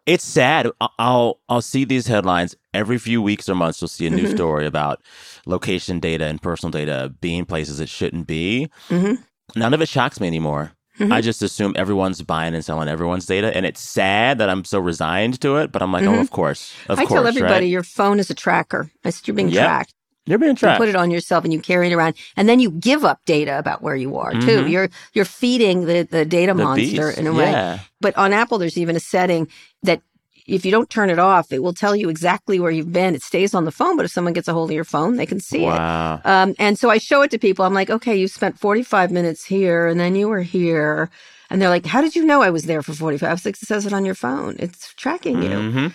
it's 0.06 0.24
sad. 0.26 0.70
I'll 1.00 1.40
I'll 1.50 1.62
see 1.62 1.86
these 1.86 2.08
headlines 2.08 2.56
every 2.74 2.98
few 2.98 3.22
weeks 3.22 3.48
or 3.50 3.56
months. 3.56 3.82
You'll 3.82 3.88
see 3.90 4.06
a 4.08 4.10
new 4.10 4.26
Mhm. 4.28 4.36
story 4.36 4.66
about 4.66 5.02
location 5.46 6.00
data 6.00 6.26
and 6.26 6.42
personal 6.42 6.72
data 6.72 7.14
being 7.22 7.46
places 7.46 7.80
it 7.80 7.90
shouldn't 7.90 8.28
be. 8.28 8.70
Mhm. 8.90 9.24
None 9.56 9.74
of 9.74 9.82
it 9.82 9.90
shocks 9.90 10.20
me 10.20 10.28
anymore. 10.28 10.74
Mhm. 11.00 11.14
I 11.14 11.22
just 11.22 11.42
assume 11.44 11.74
everyone's 11.78 12.22
buying 12.24 12.56
and 12.56 12.66
selling 12.66 12.88
everyone's 12.90 13.26
data, 13.28 13.56
and 13.56 13.66
it's 13.66 13.80
sad 13.82 14.40
that 14.40 14.50
I'm 14.50 14.66
so 14.66 14.80
resigned 14.80 15.40
to 15.42 15.58
it. 15.58 15.72
But 15.72 15.82
I'm 15.84 15.92
like, 15.92 16.04
oh, 16.06 16.12
Mhm. 16.14 16.22
of 16.22 16.32
course, 16.32 16.74
of 16.90 16.98
I 17.00 17.06
course, 17.06 17.18
tell 17.20 17.28
everybody 17.28 17.66
right? 17.66 17.72
your 17.72 17.84
phone 17.84 18.20
is 18.20 18.30
a 18.30 18.34
tracker. 18.34 18.92
I 19.06 19.12
said 19.12 19.28
you're 19.28 19.36
being 19.36 19.50
Yep. 19.50 19.64
tracked. 19.64 19.94
You're 20.28 20.38
being 20.38 20.56
tracked. 20.56 20.80
You 20.80 20.86
put 20.86 20.90
it 20.90 20.96
on 20.96 21.10
yourself 21.10 21.44
and 21.44 21.52
you 21.52 21.60
carry 21.60 21.88
it 21.90 21.94
around, 21.94 22.14
and 22.36 22.48
then 22.48 22.60
you 22.60 22.70
give 22.70 23.04
up 23.04 23.20
data 23.26 23.58
about 23.58 23.82
where 23.82 23.96
you 23.96 24.18
are 24.18 24.34
too. 24.34 24.62
Mhm. 24.62 24.70
You're 24.72 24.90
you're 25.14 25.26
feeding 25.26 25.86
the 25.86 26.04
the 26.04 26.24
data 26.26 26.54
The 26.54 26.64
monster 26.64 27.08
beast, 27.08 27.18
in 27.18 27.26
a 27.26 27.34
way. 27.34 27.52
yeah. 27.52 27.80
But 28.02 28.16
on 28.18 28.34
Apple, 28.34 28.60
there's 28.60 28.78
even 28.78 28.96
a 28.96 29.00
setting 29.00 29.48
that 29.84 30.02
if 30.46 30.64
you 30.66 30.72
don't 30.72 30.90
turn 30.90 31.10
it 31.10 31.20
off, 31.20 31.52
it 31.52 31.62
will 31.62 31.74
tell 31.74 31.94
you 31.96 32.08
exactly 32.10 32.58
where 32.60 32.72
you've 32.72 32.94
been. 32.94 33.14
It 33.16 33.22
stays 33.22 33.54
on 33.54 33.66
the 33.66 33.72
phone, 33.72 33.98
but 33.98 34.06
if 34.06 34.12
someone 34.12 34.32
gets 34.34 34.48
a 34.48 34.54
hold 34.54 34.70
of 34.70 34.76
your 34.76 34.86
phone, 34.86 35.18
they 35.18 35.26
can 35.26 35.42
see 35.42 35.64
it. 35.64 35.68
Wow. 35.68 36.22
Um, 36.24 36.56
and 36.58 36.80
so 36.80 36.90
I 36.90 37.00
show 37.00 37.22
it 37.22 37.32
to 37.32 37.38
people. 37.38 37.66
I'm 37.66 37.74
like, 37.74 37.90
okay, 37.90 38.16
you 38.16 38.30
spent 38.30 38.58
45 38.58 39.12
minutes 39.12 39.44
here 39.44 39.88
and 39.88 40.00
then 40.00 40.16
you 40.16 40.30
were 40.30 40.44
here. 40.44 41.10
And 41.50 41.62
they're 41.62 41.70
like, 41.70 41.86
how 41.86 42.00
did 42.02 42.16
you 42.16 42.24
know 42.26 42.42
I 42.42 42.50
was 42.50 42.64
there 42.64 42.82
for 42.82 42.94
45? 42.94 43.28
I 43.30 43.34
was 43.34 43.46
like, 43.46 43.56
it 43.62 43.68
says 43.68 43.86
it 43.86 43.92
on 43.94 44.06
your 44.06 44.16
phone. 44.16 44.56
It's 44.60 44.94
tracking 44.96 45.42
you. 45.44 45.50
hmm 45.72 45.88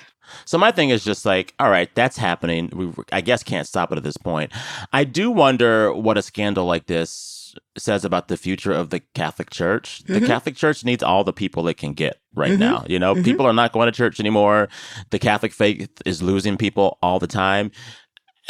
So 0.44 0.58
my 0.58 0.72
thing 0.72 0.90
is 0.90 1.04
just 1.04 1.24
like, 1.24 1.54
all 1.58 1.70
right, 1.70 1.92
that's 1.94 2.16
happening. 2.16 2.70
We, 2.74 2.92
I 3.12 3.20
guess, 3.20 3.42
can't 3.42 3.66
stop 3.66 3.92
it 3.92 3.98
at 3.98 4.04
this 4.04 4.16
point. 4.16 4.52
I 4.92 5.04
do 5.04 5.30
wonder 5.30 5.92
what 5.92 6.18
a 6.18 6.22
scandal 6.22 6.64
like 6.66 6.86
this 6.86 7.54
says 7.76 8.04
about 8.04 8.28
the 8.28 8.36
future 8.36 8.72
of 8.72 8.90
the 8.90 9.00
Catholic 9.14 9.50
Church. 9.50 10.02
The 10.04 10.20
Mhm. 10.20 10.26
Catholic 10.26 10.56
Church 10.56 10.84
needs 10.84 11.02
all 11.02 11.22
the 11.22 11.34
people 11.34 11.68
it 11.68 11.76
can 11.76 11.92
get 11.92 12.18
right 12.34 12.52
Mhm. 12.52 12.58
now. 12.58 12.84
You 12.88 12.98
know, 12.98 13.14
Mhm. 13.14 13.24
people 13.24 13.44
are 13.46 13.52
not 13.52 13.72
going 13.72 13.86
to 13.86 13.92
church 13.92 14.18
anymore. 14.20 14.68
The 15.10 15.18
Catholic 15.18 15.52
faith 15.52 15.90
is 16.06 16.22
losing 16.22 16.56
people 16.56 16.96
all 17.02 17.18
the 17.18 17.26
time. 17.26 17.70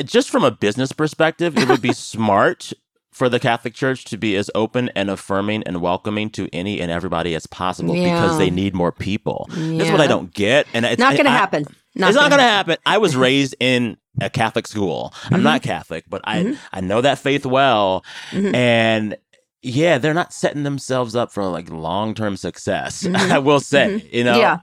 Just 0.05 0.31
from 0.31 0.45
a 0.45 0.51
business 0.53 0.93
perspective, 0.93 1.59
it 1.59 1.69
would 1.69 1.83
be 1.83 1.93
smart 1.93 2.73
for 3.13 3.29
the 3.29 3.39
Catholic 3.39 3.75
Church 3.75 4.05
to 4.07 4.17
be 4.17 4.35
as 4.37 4.51
open 4.55 4.89
and 4.97 5.11
affirming 5.11 5.63
and 5.65 5.81
welcoming 5.81 6.31
to 6.31 6.49
any 6.53 6.81
and 6.81 6.91
everybody 6.91 7.35
as 7.35 7.47
possible 7.47 7.95
because 7.95 8.39
they 8.39 8.51
need 8.51 8.75
more 8.75 8.91
people. 8.93 9.47
That's 9.51 9.91
what 9.91 10.01
I 10.01 10.07
don't 10.07 10.33
get, 10.33 10.67
and 10.75 10.85
it's 10.87 10.99
Not 10.99 11.13
going 11.13 11.25
to 11.27 11.31
happen. 11.31 11.67
Not 11.95 12.09
it's 12.09 12.17
not 12.17 12.23
gonna 12.31 12.37
going 12.37 12.39
to 12.39 12.43
happen. 12.45 12.77
I 12.87 12.97
was 12.99 13.15
raised 13.29 13.55
in 13.61 13.99
a 14.21 14.31
Catholic 14.31 14.67
school. 14.67 15.13
I'm 15.31 15.41
Mhm. 15.41 15.45
not 15.45 15.63
Catholic, 15.63 16.05
but 16.09 16.23
I 16.25 16.39
Mhm. 16.43 16.59
I 16.73 16.81
know 16.81 17.01
that 17.03 17.19
faith 17.19 17.45
well, 17.45 18.03
Mhm. 18.31 18.55
and 18.55 19.17
yeah, 19.63 19.99
they're 19.99 20.15
not 20.15 20.33
setting 20.33 20.63
themselves 20.63 21.15
up 21.15 21.33
for 21.33 21.45
like 21.47 21.71
long 21.71 22.15
term 22.15 22.37
success. 22.37 23.03
Mhm. 23.07 23.31
I 23.31 23.39
will 23.39 23.61
say, 23.61 24.09
you 24.11 24.25
know, 24.25 24.39
Yeah. 24.39 24.59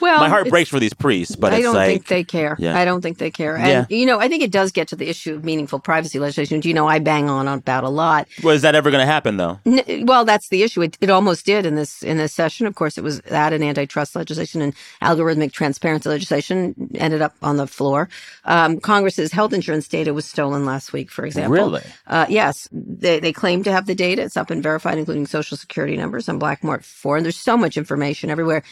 Well, 0.00 0.20
my 0.20 0.28
heart 0.28 0.48
breaks 0.48 0.70
for 0.70 0.80
these 0.80 0.94
priests, 0.94 1.36
but 1.36 1.52
I 1.52 1.60
don't 1.60 1.74
like 1.74 1.88
think 1.88 2.06
they 2.06 2.24
care. 2.24 2.56
Yeah. 2.58 2.78
I 2.78 2.84
don't 2.84 3.00
think 3.00 3.18
they 3.18 3.30
care. 3.30 3.56
And, 3.56 3.86
you 3.90 4.06
know, 4.06 4.20
I 4.20 4.28
think 4.28 4.42
it 4.42 4.50
does 4.50 4.72
get 4.72 4.88
to 4.88 4.96
the 4.96 5.08
issue 5.08 5.34
of 5.34 5.44
meaningful 5.44 5.78
privacy 5.78 6.18
legislation, 6.18 6.58
which, 6.58 6.66
you 6.66 6.74
know, 6.74 6.86
I 6.86 6.98
bang 6.98 7.28
on 7.30 7.48
about 7.48 7.84
a 7.84 7.88
lot. 7.88 8.28
was 8.42 8.62
that 8.62 8.74
ever 8.74 8.90
going 8.90 9.02
to 9.02 9.06
happen 9.06 9.36
though? 9.36 9.60
N- 9.64 10.06
well, 10.06 10.24
that's 10.24 10.48
the 10.48 10.62
issue. 10.62 10.82
It, 10.82 10.96
it 11.00 11.10
almost 11.10 11.46
did 11.46 11.66
in 11.66 11.74
this 11.74 12.02
in 12.02 12.16
this 12.16 12.32
session. 12.32 12.66
Of 12.66 12.74
course, 12.74 12.98
it 12.98 13.04
was 13.04 13.20
that 13.22 13.52
and 13.52 13.64
antitrust 13.64 14.14
legislation 14.16 14.60
and 14.62 14.74
algorithmic 15.02 15.52
transparency 15.52 16.08
legislation 16.08 16.74
ended 16.94 17.22
up 17.22 17.34
on 17.42 17.56
the 17.56 17.66
floor. 17.66 18.08
Um, 18.44 18.80
Congress's 18.80 19.32
health 19.32 19.52
insurance 19.52 19.88
data 19.88 20.12
was 20.14 20.24
stolen 20.24 20.64
last 20.64 20.92
week, 20.92 21.10
for 21.10 21.24
example. 21.26 21.52
Really? 21.52 21.82
Uh, 22.06 22.26
yes, 22.28 22.68
they, 22.72 23.20
they 23.20 23.32
claim 23.32 23.62
to 23.64 23.72
have 23.72 23.86
the 23.86 23.94
data. 23.94 24.22
It's 24.22 24.36
up 24.36 24.50
and 24.50 24.62
verified, 24.62 24.98
including 24.98 25.26
social 25.26 25.56
security 25.56 25.96
numbers 25.96 26.28
on 26.28 26.38
BreachForums. 26.40 27.16
And 27.16 27.24
there's 27.24 27.36
so 27.36 27.56
much 27.56 27.76
information 27.76 28.30
everywhere. 28.30 28.62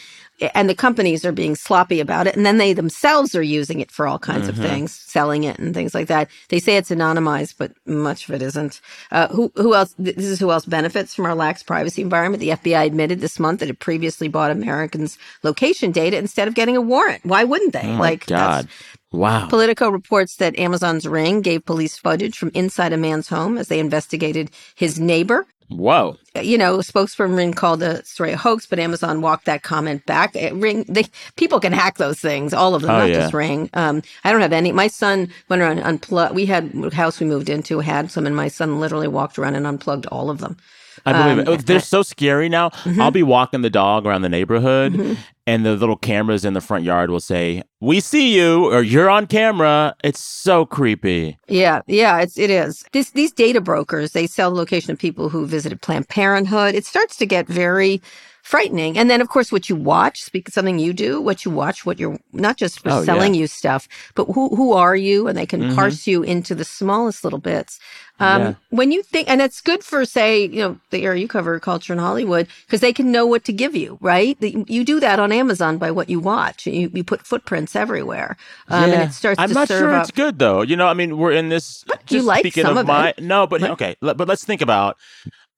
And 0.53 0.69
the 0.69 0.75
companies 0.75 1.23
are 1.25 1.31
being 1.31 1.55
sloppy 1.55 1.99
about 1.99 2.27
it. 2.27 2.35
And 2.35 2.45
then 2.45 2.57
they 2.57 2.73
themselves 2.73 3.35
are 3.35 3.41
using 3.41 3.79
it 3.79 3.91
for 3.91 4.07
all 4.07 4.19
kinds 4.19 4.47
Mm-hmm. 4.49 4.61
of 4.63 4.69
things, 4.69 4.91
selling 4.91 5.43
it 5.45 5.57
and 5.59 5.73
things 5.73 5.95
like 5.95 6.07
that. 6.07 6.29
They 6.49 6.59
say 6.59 6.75
it's 6.77 6.89
anonymized, 6.89 7.55
but 7.57 7.71
much 7.85 8.27
of 8.27 8.35
it 8.35 8.41
isn't. 8.41 8.81
Uh, 9.11 9.27
who, 9.29 9.51
who 9.55 9.73
else? 9.73 9.95
This 9.97 10.25
is 10.25 10.39
who 10.39 10.51
else 10.51 10.65
benefits 10.65 11.15
from 11.15 11.25
our 11.25 11.35
lax 11.35 11.63
privacy 11.63 12.01
environment. 12.01 12.41
The 12.41 12.49
FBI 12.49 12.85
admitted 12.85 13.21
this 13.21 13.39
month 13.39 13.61
that 13.61 13.69
it 13.69 13.79
previously 13.79 14.27
bought 14.27 14.51
Americans' 14.51 15.17
location 15.43 15.91
data 15.91 16.17
instead 16.17 16.47
of 16.47 16.53
getting 16.53 16.75
a 16.75 16.81
warrant. 16.81 17.25
Why 17.25 17.43
wouldn't 17.45 17.73
they? 17.73 17.87
Oh 17.87 17.97
like, 17.97 18.25
God. 18.25 18.67
Wow. 19.11 19.47
Politico 19.47 19.89
reports 19.89 20.35
that 20.37 20.59
Amazon's 20.59 21.07
Ring 21.07 21.39
gave 21.41 21.65
police 21.65 21.97
footage 21.97 22.37
from 22.37 22.51
inside 22.53 22.91
a 22.91 22.97
man's 22.97 23.29
home 23.29 23.57
as 23.57 23.69
they 23.69 23.79
investigated 23.79 24.51
his 24.75 24.99
neighbor. 24.99 25.45
Whoa. 25.69 26.17
You 26.41 26.57
know, 26.57 26.77
spokesperson 26.77 27.35
Ring 27.35 27.53
called 27.53 27.79
the 27.79 28.03
story 28.03 28.33
a 28.33 28.37
hoax, 28.37 28.67
but 28.67 28.77
Amazon 28.77 29.21
walked 29.21 29.45
that 29.45 29.63
comment 29.63 30.05
back. 30.05 30.35
Uh, 30.35 30.53
Ring, 30.55 30.85
they 30.87 31.05
people 31.37 31.59
can 31.59 31.73
hack 31.73 31.97
those 31.97 32.19
things, 32.19 32.53
all 32.53 32.75
of 32.75 32.83
them, 32.83 32.91
Oh, 32.91 32.99
not 32.99 33.09
yeah. 33.09 33.21
just 33.21 33.33
Ring. 33.33 33.69
Um, 33.73 34.03
I 34.23 34.31
don't 34.31 34.41
have 34.41 34.53
any. 34.53 34.71
My 34.71 34.87
son 34.87 35.29
went 35.49 35.61
around 35.61 35.79
and 35.79 35.87
unplugged. 35.87 36.35
We 36.35 36.45
had 36.45 36.71
a 36.75 36.93
house 36.93 37.19
we 37.19 37.25
moved 37.25 37.49
into 37.49 37.79
had 37.79 38.11
some, 38.11 38.27
and 38.27 38.35
my 38.35 38.47
son 38.47 38.79
literally 38.79 39.07
walked 39.07 39.39
around 39.39 39.55
and 39.55 39.65
unplugged 39.65 40.05
all 40.07 40.29
of 40.29 40.37
them. 40.39 40.57
I 41.05 41.13
believe 41.13 41.47
Um, 41.47 41.53
it. 41.53 41.65
They're 41.65 41.79
so 41.79 42.01
scary 42.01 42.49
now. 42.49 42.69
Mm-hmm. 42.69 43.01
I'll 43.01 43.11
be 43.11 43.23
walking 43.23 43.61
the 43.61 43.69
dog 43.69 44.05
around 44.05 44.23
the 44.23 44.29
neighborhood, 44.29 45.17
and 45.45 45.65
the 45.65 45.75
little 45.75 45.95
cameras 45.97 46.43
in 46.45 46.53
the 46.53 46.61
front 46.61 46.83
yard 46.83 47.09
will 47.11 47.19
say, 47.19 47.61
"We 47.79 47.99
see 47.99 48.35
you," 48.35 48.65
or 48.73 48.81
"You're 48.81 49.09
on 49.09 49.27
camera." 49.27 49.95
It's 50.03 50.19
so 50.19 50.65
creepy. 50.65 51.37
Yeah, 51.47 51.81
yeah, 51.87 52.19
it's 52.21 52.37
it 52.37 52.49
is. 52.49 52.83
This 52.91 53.11
these 53.11 53.31
data 53.31 53.61
brokers, 53.61 54.13
they 54.13 54.27
sell 54.27 54.49
the 54.51 54.57
location 54.57 54.91
of 54.91 54.97
people 54.99 55.29
who 55.29 55.45
visited 55.45 55.81
Planned 55.81 56.07
Parenthood. 56.09 56.73
It 56.75 56.85
starts 56.85 57.17
to 57.17 57.25
get 57.25 57.47
very 57.47 58.01
frightening. 58.45 58.95
And 58.97 59.09
then 59.09 59.21
of 59.21 59.27
course 59.29 59.51
what 59.51 59.69
you 59.69 59.75
watch, 59.75 60.21
speak 60.21 60.49
something 60.49 60.77
you 60.77 60.93
do, 60.93 61.19
what 61.19 61.43
you 61.45 61.51
watch, 61.51 61.85
what 61.85 61.99
you're 61.99 62.19
not 62.31 62.57
just 62.57 62.79
for 62.81 62.91
Oh, 62.91 63.03
selling 63.03 63.33
yeah. 63.33 63.41
you 63.41 63.47
stuff, 63.47 63.87
but 64.13 64.25
who 64.35 64.55
who 64.55 64.73
are 64.73 64.95
you? 64.95 65.27
And 65.27 65.35
they 65.37 65.47
can 65.47 65.61
Mhm. 65.61 65.75
parse 65.75 66.05
you 66.05 66.21
into 66.23 66.53
the 66.53 66.63
smallest 66.63 67.23
little 67.23 67.39
bits. 67.39 67.79
Um, 68.19 68.41
Yeah. 68.41 68.53
when 68.69 68.91
you 68.93 69.01
think, 69.03 69.27
and 69.29 69.41
it's 69.41 69.59
good 69.59 69.83
for, 69.83 70.05
say, 70.05 70.45
you 70.45 70.61
know, 70.63 70.77
the 70.89 71.03
area 71.03 71.19
you 71.21 71.27
cover, 71.27 71.59
culture 71.59 71.91
in 71.91 71.99
Hollywood, 71.99 72.47
because 72.65 72.79
they 72.79 72.93
can 72.93 73.11
know 73.11 73.25
what 73.25 73.43
to 73.45 73.51
give 73.51 73.75
you, 73.75 73.97
right? 73.99 74.37
You 74.41 74.85
do 74.85 75.01
that 75.01 75.19
on 75.19 75.33
Amazon 75.33 75.77
by 75.77 75.91
what 75.91 76.07
you 76.09 76.21
watch. 76.21 76.65
You, 76.65 76.89
you 76.93 77.03
put 77.03 77.25
footprints 77.27 77.75
everywhere. 77.75 78.37
Um, 78.69 78.85
and 78.91 79.01
it 79.09 79.13
starts 79.13 79.37
I'm 79.41 79.49
to 79.49 79.53
not 79.55 79.67
serve 79.67 79.79
sure 79.79 79.93
up. 79.95 80.03
it's 80.03 80.11
good 80.11 80.39
though. 80.39 80.61
You 80.61 80.77
know, 80.77 80.87
I 80.87 80.93
mean, 80.93 81.17
we're 81.17 81.33
in 81.33 81.49
this. 81.49 81.83
you 81.89 81.95
just 82.19 82.25
like 82.27 82.39
speaking 82.43 82.63
some 82.63 82.77
of, 82.77 82.85
of 82.85 82.87
my 82.87 83.09
it. 83.09 83.21
no, 83.21 83.47
but 83.47 83.59
But- 83.59 83.71
okay. 83.71 83.95
But 84.01 84.27
let's 84.29 84.45
think 84.45 84.61
about. 84.61 84.95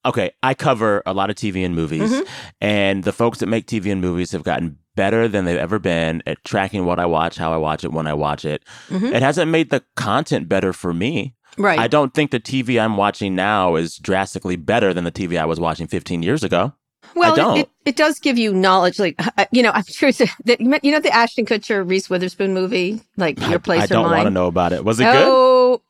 Okay, 0.08 0.30
I 0.42 0.54
cover 0.54 1.02
a 1.06 1.12
lot 1.12 1.30
of 1.30 1.36
TV 1.36 1.64
and 1.64 1.74
movies, 1.76 2.10
Mm-hmm. 2.10 2.22
and 2.60 3.04
the 3.04 3.12
folks 3.12 3.38
that 3.38 3.46
make 3.46 3.66
TV 3.66 3.92
and 3.92 4.00
movies 4.00 4.32
have 4.32 4.42
gotten 4.42 4.78
better 4.96 5.28
than 5.28 5.44
they've 5.44 5.58
ever 5.58 5.78
been 5.78 6.22
at 6.26 6.42
tracking 6.44 6.84
what 6.86 6.98
I 6.98 7.06
watch, 7.06 7.36
how 7.36 7.52
I 7.52 7.56
watch 7.56 7.84
it, 7.84 7.92
when 7.92 8.06
I 8.06 8.14
watch 8.14 8.44
it. 8.44 8.64
Mhm. 8.88 9.12
It 9.14 9.22
hasn't 9.22 9.50
made 9.50 9.70
the 9.70 9.84
content 9.96 10.48
better 10.48 10.72
for 10.72 10.92
me. 10.92 11.34
Right. 11.56 11.78
I 11.78 11.86
don't 11.88 12.14
think 12.14 12.30
the 12.30 12.40
TV 12.40 12.80
I'm 12.80 12.96
watching 12.96 13.34
now 13.34 13.76
is 13.76 13.96
drastically 13.98 14.56
better 14.56 14.92
than 14.94 15.04
the 15.04 15.12
TV 15.12 15.38
I 15.38 15.44
was 15.44 15.60
watching 15.60 15.86
15 15.86 16.22
years 16.22 16.42
ago. 16.42 16.72
Well, 17.14 17.32
I 17.32 17.36
don't. 17.36 17.56
It, 17.58 17.60
it, 17.60 17.70
it 17.90 17.96
does 17.96 18.18
give 18.18 18.36
you 18.38 18.52
knowledge. 18.52 18.98
Like, 18.98 19.14
uh, 19.38 19.46
you 19.50 19.62
know, 19.62 19.70
I'm 19.74 19.84
sure 19.84 20.12
that 20.12 20.60
you 20.82 20.90
know 20.92 21.00
the 21.00 21.12
Ashton 21.12 21.46
Kutcher 21.46 21.88
Reese 21.88 22.10
Witherspoon 22.10 22.52
movie, 22.54 23.00
like 23.16 23.40
Your 23.48 23.58
Place 23.58 23.80
I, 23.80 23.82
I 23.82 23.86
or 23.86 23.88
don't 23.88 24.04
Mine. 24.06 24.16
want 24.18 24.26
to 24.26 24.30
know 24.30 24.46
about 24.46 24.72
it. 24.72 24.84
Was 24.84 25.00
it 25.00 25.04
good? 25.04 25.14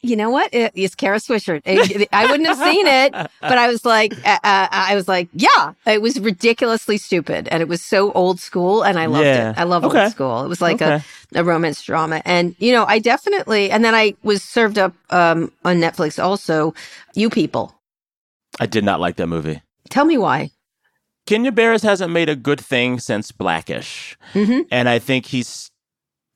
You 0.03 0.17
know 0.17 0.31
what? 0.31 0.53
It, 0.53 0.73
it's 0.75 0.95
Kara 0.95 1.19
Swisher. 1.19 1.61
It- 1.65 2.09
I 2.13 2.27
wouldn't 2.31 2.49
have 2.49 2.59
seen 2.59 2.87
it, 2.87 3.13
but 3.13 3.59
I 3.59 3.69
was 3.69 3.85
like, 3.85 4.13
uh, 4.27 4.39
uh, 4.45 4.69
I 4.71 4.95
was 4.95 5.07
like, 5.09 5.29
yeah, 5.33 5.73
it 5.87 6.01
was 6.03 6.19
ridiculously 6.21 6.99
stupid, 6.99 7.49
and 7.51 7.61
it 7.63 7.69
was 7.69 7.83
so 7.83 8.13
old 8.13 8.41
school, 8.41 8.83
and 8.83 8.99
I 8.99 9.07
loved 9.07 9.25
Yeah. 9.27 9.51
it. 9.51 9.59
I 9.59 9.65
love 9.65 9.85
Okay. 9.85 10.03
old 10.05 10.13
school. 10.13 10.45
It 10.45 10.49
was 10.49 10.61
like 10.61 10.81
Okay. 10.83 11.03
a, 11.35 11.41
a 11.41 11.45
romance 11.45 11.83
drama, 11.83 12.23
and 12.25 12.55
you 12.59 12.73
know, 12.73 12.85
I 12.87 12.99
definitely. 12.99 13.71
And 13.71 13.85
then 13.85 13.95
I 13.95 14.15
was 14.23 14.43
served 14.43 14.79
up 14.79 14.93
um, 15.11 15.53
on 15.65 15.77
Netflix 15.81 16.23
also. 16.23 16.75
You 17.15 17.31
people, 17.31 17.75
I 18.61 18.67
did 18.67 18.85
not 18.85 19.01
like 19.01 19.17
that 19.17 19.27
movie. 19.29 19.61
tell 19.91 20.05
me 20.05 20.19
why. 20.19 20.51
Kenya 21.27 21.53
Barris 21.53 21.83
hasn't 21.83 22.11
made 22.13 22.31
a 22.31 22.37
good 22.37 22.61
thing 22.61 22.99
since 22.99 23.33
Blackish. 23.33 24.17
Mm-hmm. 24.33 24.61
And 24.71 24.89
I 24.89 24.99
think 24.99 25.27
he's 25.27 25.71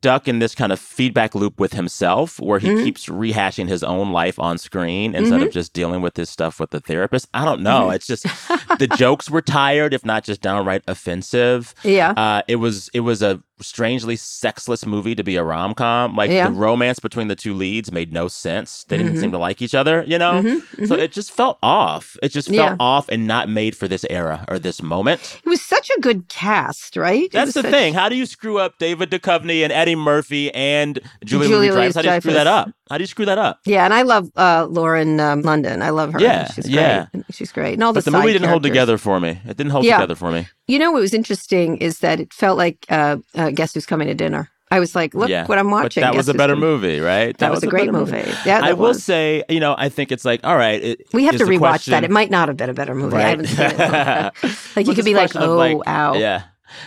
stuck 0.03 0.27
in 0.27 0.41
this 0.41 0.53
kind 0.53 0.73
of 0.73 0.81
feedback 0.81 1.33
loop 1.33 1.61
with 1.61 1.75
himself 1.75 2.41
where 2.41 2.59
he 2.59 2.67
Mhm. 2.71 2.83
keeps 2.83 3.07
rehashing 3.07 3.69
his 3.69 3.85
own 3.85 4.11
life 4.11 4.37
on 4.41 4.59
screen 4.59 5.15
instead 5.15 5.35
Mm-hmm. 5.39 5.47
of 5.47 5.53
just 5.53 5.73
dealing 5.73 6.03
with 6.03 6.17
his 6.17 6.29
stuff 6.29 6.59
with 6.59 6.71
the 6.71 6.81
therapist. 6.81 7.29
I 7.33 7.45
don't 7.45 7.63
know. 7.63 7.91
It's 7.91 8.09
just 8.09 8.25
the 8.81 8.89
jokes 8.99 9.31
were 9.31 9.41
tired, 9.43 9.95
if 9.95 10.05
not 10.05 10.25
just 10.25 10.41
downright 10.41 10.83
offensive. 10.89 11.73
Yeah. 11.85 12.11
Uh, 12.17 12.43
it 12.49 12.57
was 12.57 12.91
it 12.93 13.01
was 13.01 13.23
a 13.23 13.41
strangely 13.63 14.17
sexless 14.17 14.85
movie 14.87 15.15
to 15.15 15.23
be 15.25 15.37
a 15.37 15.43
rom 15.45 15.75
com. 15.75 16.17
Like 16.17 16.31
Yeah. 16.31 16.49
the 16.49 16.55
romance 16.55 16.99
between 16.99 17.29
the 17.29 17.37
two 17.37 17.55
leads 17.55 17.91
made 17.93 18.13
no 18.13 18.29
sense. 18.29 18.85
They 18.89 18.97
didn't 18.99 19.15
Mhm. 19.17 19.21
seem 19.21 19.33
to 19.33 19.39
like 19.39 19.63
each 19.63 19.75
other, 19.75 20.05
you 20.07 20.19
know? 20.19 20.43
Mhm, 20.43 20.89
So 20.89 20.95
it 20.97 21.13
just 21.13 21.31
felt 21.33 21.59
off. 21.63 22.17
It 22.23 22.31
just 22.31 22.49
felt 22.49 22.71
Yeah. 22.73 22.77
off 22.81 23.09
and 23.09 23.27
not 23.27 23.49
made 23.49 23.77
for 23.77 23.89
this 23.89 24.05
era 24.11 24.45
or 24.49 24.59
this 24.59 24.83
moment. 24.83 25.39
It 25.45 25.49
was 25.49 25.63
such 25.63 25.91
a 25.97 26.01
good 26.01 26.29
cast, 26.29 26.97
right? 26.97 27.31
That's 27.33 27.53
the 27.55 27.63
such- 27.63 27.71
thing. 27.71 27.95
How 27.95 28.09
do 28.09 28.17
you 28.17 28.27
screw 28.27 28.59
up 28.59 28.79
David 28.79 29.11
Duchovny 29.11 29.63
and 29.63 29.73
Eddie 29.73 29.95
Murphy 29.97 30.53
and 30.55 30.99
Julie, 31.25 31.47
Julia 31.49 31.71
Louis-Dreyfus? 31.73 31.95
How 31.97 32.03
do 32.03 32.09
you 32.15 32.21
screw 32.21 32.33
that 32.35 32.47
up? 32.47 32.71
How 32.91 32.99
do 32.99 33.03
you 33.03 33.07
screw 33.07 33.25
that 33.25 33.39
up? 33.39 33.61
Yeah, 33.65 33.85
and 33.87 33.95
I 33.95 34.03
love 34.03 34.29
uh, 34.37 34.67
Lauren 34.69 35.19
um, 35.21 35.41
London. 35.43 35.81
I 35.81 35.91
love 35.91 36.13
her. 36.13 36.21
Yeah, 36.21 36.51
she's 36.53 36.69
yeah. 36.69 37.07
great. 37.15 37.25
She's 37.33 37.53
great. 37.53 37.75
And 37.75 37.85
all 37.85 37.93
the 37.95 37.99
But 37.99 38.05
the 38.05 38.11
movie 38.11 38.33
didn't 38.35 38.49
hold 38.51 38.63
together 38.63 38.99
for 38.99 39.19
me. 39.19 39.41
It 39.49 39.57
didn't 39.57 39.71
hold 39.71 39.85
Yeah. 39.85 39.97
together 39.97 40.15
for 40.15 40.31
me. 40.31 40.47
You 40.69 40.79
know 40.79 40.91
what 40.93 41.01
was 41.01 41.15
interesting 41.15 41.79
is 41.79 42.01
that 42.01 42.21
it 42.21 42.33
felt 42.35 42.59
like 42.59 42.85
uh, 42.91 43.17
uh, 43.35 43.51
Guess 43.53 43.75
Who's 43.75 43.87
Coming 43.87 44.09
to 44.09 44.15
Dinner. 44.15 44.51
I 44.71 44.81
was 44.81 44.95
like, 44.95 45.13
look 45.13 45.29
yeah. 45.29 45.47
what 45.47 45.59
I'm 45.59 45.71
watching. 45.71 46.01
But 46.01 46.07
that 46.07 46.13
Guess 46.13 46.17
was 46.17 46.29
a 46.31 46.35
better 46.35 46.55
Coming- 46.55 46.69
movie, 46.69 47.01
right? 47.01 47.37
That, 47.39 47.51
was, 47.51 47.63
a 47.63 47.67
great 47.67 47.93
better 47.93 47.93
movie. 47.93 48.25
Yeah, 48.47 48.61
I 48.63 48.73
will 48.73 48.89
was. 48.89 49.05
say, 49.05 49.45
you 49.51 49.61
know, 49.61 49.75
I 49.77 49.91
think 49.91 50.11
it's 50.11 50.25
like, 50.25 50.41
all 50.45 50.57
right. 50.57 50.83
It, 50.83 51.07
we 51.13 51.25
have 51.25 51.37
to 51.37 51.45
rewatch 51.45 51.59
question- 51.59 51.91
that. 51.93 52.05
It 52.05 52.11
might 52.11 52.31
not 52.31 52.49
have 52.49 52.57
been 52.57 52.71
a 52.71 52.75
better 52.75 52.95
movie. 52.95 53.17
I 53.17 53.29
haven't 53.29 53.47
seen 53.49 53.67
it. 53.67 54.57
like 54.77 54.87
you 54.87 54.95
could 54.95 55.05
be 55.05 55.15
like, 55.15 55.37
oh, 55.37 55.57
like, 55.57 55.77
ow. 55.87 56.15
Yeah. 56.15 56.45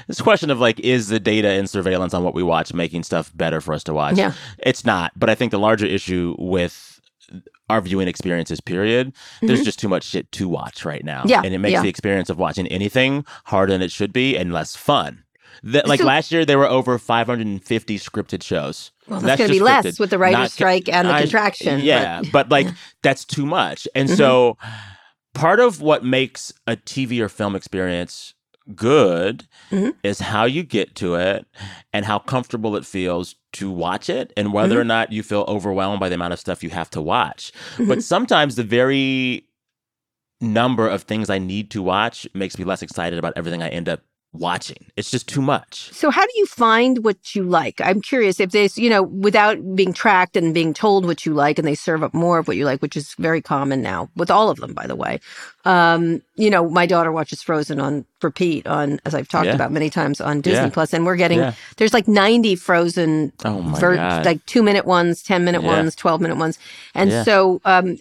This 0.08 0.20
question 0.20 0.50
of 0.50 0.60
like, 0.60 0.80
is 0.80 1.10
the 1.10 1.20
data 1.20 1.50
and 1.50 1.70
surveillance 1.70 2.16
on 2.16 2.24
what 2.24 2.34
we 2.34 2.42
watch 2.42 2.74
making 2.74 3.04
stuff 3.04 3.32
better 3.36 3.62
for 3.62 3.74
us 3.74 3.84
to 3.84 3.94
watch? 3.94 4.18
Yeah. 4.18 4.34
It's 4.58 4.84
not. 4.84 5.12
But 5.16 5.30
I 5.30 5.36
think 5.36 5.52
the 5.52 5.60
larger 5.60 5.86
issue 5.86 6.36
with 6.40 7.00
our 7.70 7.82
viewing 7.82 8.08
experiences, 8.08 8.62
period, 8.62 9.14
there's 9.42 9.64
just 9.64 9.80
too 9.80 9.90
much 9.90 10.04
shit 10.04 10.32
to 10.34 10.48
watch 10.48 10.86
right 10.86 11.04
now. 11.04 11.20
Mm-hmm. 11.20 11.30
Yeah, 11.30 11.42
And 11.44 11.54
it 11.54 11.60
makes 11.60 11.74
yeah. 11.74 11.82
the 11.82 11.90
experience 11.90 12.30
of 12.30 12.38
watching 12.38 12.68
anything 12.68 13.26
harder 13.46 13.74
than 13.74 13.82
it 13.82 13.92
should 13.92 14.14
be 14.14 14.38
and 14.38 14.54
less 14.54 14.76
fun. 14.76 15.24
That, 15.64 15.88
like 15.88 16.00
So- 16.00 16.06
last 16.06 16.32
year, 16.32 16.46
there 16.46 16.58
were 16.58 16.68
over 16.70 16.98
550 16.98 18.00
scripted 18.00 18.44
shows. 18.44 18.92
Well, 19.08 19.20
And 19.20 19.28
that's 19.28 19.38
going 19.40 19.50
to 19.50 19.54
be 19.56 19.60
less 19.60 20.00
with 20.00 20.10
the 20.10 20.18
writer's 20.18 20.38
not 20.40 20.52
strike 20.52 20.90
and 20.90 21.08
the 21.08 21.14
I- 21.14 21.22
contraction. 21.22 21.82
Yeah, 21.82 22.22
but- 22.22 22.32
but, 22.32 22.50
like 22.52 22.68
that's 23.04 23.26
too 23.26 23.46
much. 23.46 23.88
And 23.96 24.10
so 24.10 24.58
part 25.34 25.60
of 25.60 25.82
what 25.82 26.04
makes 26.04 26.54
a 26.68 26.76
TV 26.76 27.20
or 27.22 27.30
film 27.30 27.56
experience 27.56 28.34
good 28.74 29.48
Mhm. 29.72 29.94
is 30.04 30.20
how 30.20 30.46
you 30.46 30.64
get 30.64 30.96
to 30.96 31.14
it 31.16 31.46
and 31.94 32.04
how 32.06 32.18
comfortable 32.18 32.76
it 32.76 32.84
feels 32.86 33.36
to 33.54 33.70
watch 33.70 34.10
it 34.10 34.34
and 34.36 34.52
whether 34.54 34.76
Mm-hmm. 34.76 34.82
or 34.82 34.84
not 34.86 35.12
you 35.12 35.22
feel 35.22 35.46
overwhelmed 35.48 36.00
by 36.00 36.10
the 36.10 36.16
amount 36.16 36.34
of 36.34 36.40
stuff 36.40 36.64
you 36.64 36.72
have 36.72 36.90
to 36.92 37.02
watch. 37.02 37.52
Mm-hmm. 37.74 37.88
But 37.88 38.04
sometimes 38.04 38.56
the 38.56 38.64
very 38.64 39.46
number 40.42 40.88
of 40.88 41.04
things 41.04 41.30
I 41.30 41.38
need 41.38 41.70
to 41.72 41.82
watch 41.82 42.28
makes 42.34 42.58
me 42.58 42.66
less 42.66 42.82
excited 42.82 43.20
about 43.20 43.34
everything 43.36 43.62
I 43.62 43.70
end 43.70 43.88
up 43.88 44.02
watching. 44.38 44.86
It's 44.96 45.12
just 45.12 45.28
too 45.28 45.42
much. 45.42 45.92
So 45.92 46.10
how 46.10 46.24
do 46.24 46.32
you 46.36 46.46
find 46.46 47.04
what 47.04 47.36
you 47.36 47.44
like? 47.44 47.82
I'm 47.82 48.02
curious 48.02 48.40
if 48.40 48.52
there's, 48.52 48.78
you 48.78 48.90
know, 48.90 49.04
without 49.04 49.58
being 49.76 49.94
tracked 49.94 50.38
and 50.38 50.54
being 50.54 50.74
told 50.74 51.06
what 51.06 51.26
you 51.26 51.34
like 51.34 51.58
and 51.58 51.68
they 51.68 51.76
serve 51.76 52.04
up 52.04 52.14
more 52.14 52.38
of 52.40 52.48
what 52.48 52.58
you 52.58 52.66
like, 52.66 52.82
which 52.82 52.96
is 52.96 53.14
very 53.16 53.42
common 53.42 53.82
now 53.82 54.10
with 54.16 54.32
all 54.32 54.50
of 54.50 54.58
them, 54.60 54.74
by 54.74 54.88
the 54.88 54.96
way. 54.96 55.20
Um, 55.66 56.22
you 56.36 56.50
know, 56.50 56.70
my 56.70 56.86
daughter 56.86 57.12
watches 57.12 57.42
Frozen 57.42 57.80
on 57.80 58.06
repeat 58.26 58.68
on, 58.68 59.00
as 59.06 59.16
I've 59.16 59.30
talked 59.30 59.46
Yeah. 59.46 59.56
about 59.56 59.72
many 59.72 59.90
times 59.90 60.20
on 60.20 60.42
Disney 60.42 60.66
Yeah. 60.66 60.70
Plus, 60.70 60.92
and 60.94 61.06
we're 61.06 61.16
getting, 61.16 61.40
Yeah. 61.40 61.54
there's 61.78 61.94
like 61.94 62.08
90 62.08 62.56
Frozen, 62.58 63.32
Oh 63.46 63.62
my 63.62 63.80
ver- 63.80 64.22
like 64.26 64.46
two 64.46 64.62
minute 64.64 64.86
ones, 64.86 65.24
10 65.24 65.46
minute 65.46 65.64
ones, 65.64 65.96
12 65.96 66.20
minute 66.20 66.36
ones. 66.38 66.60
And 66.94 67.24
so, 67.24 67.62
um, 67.64 67.98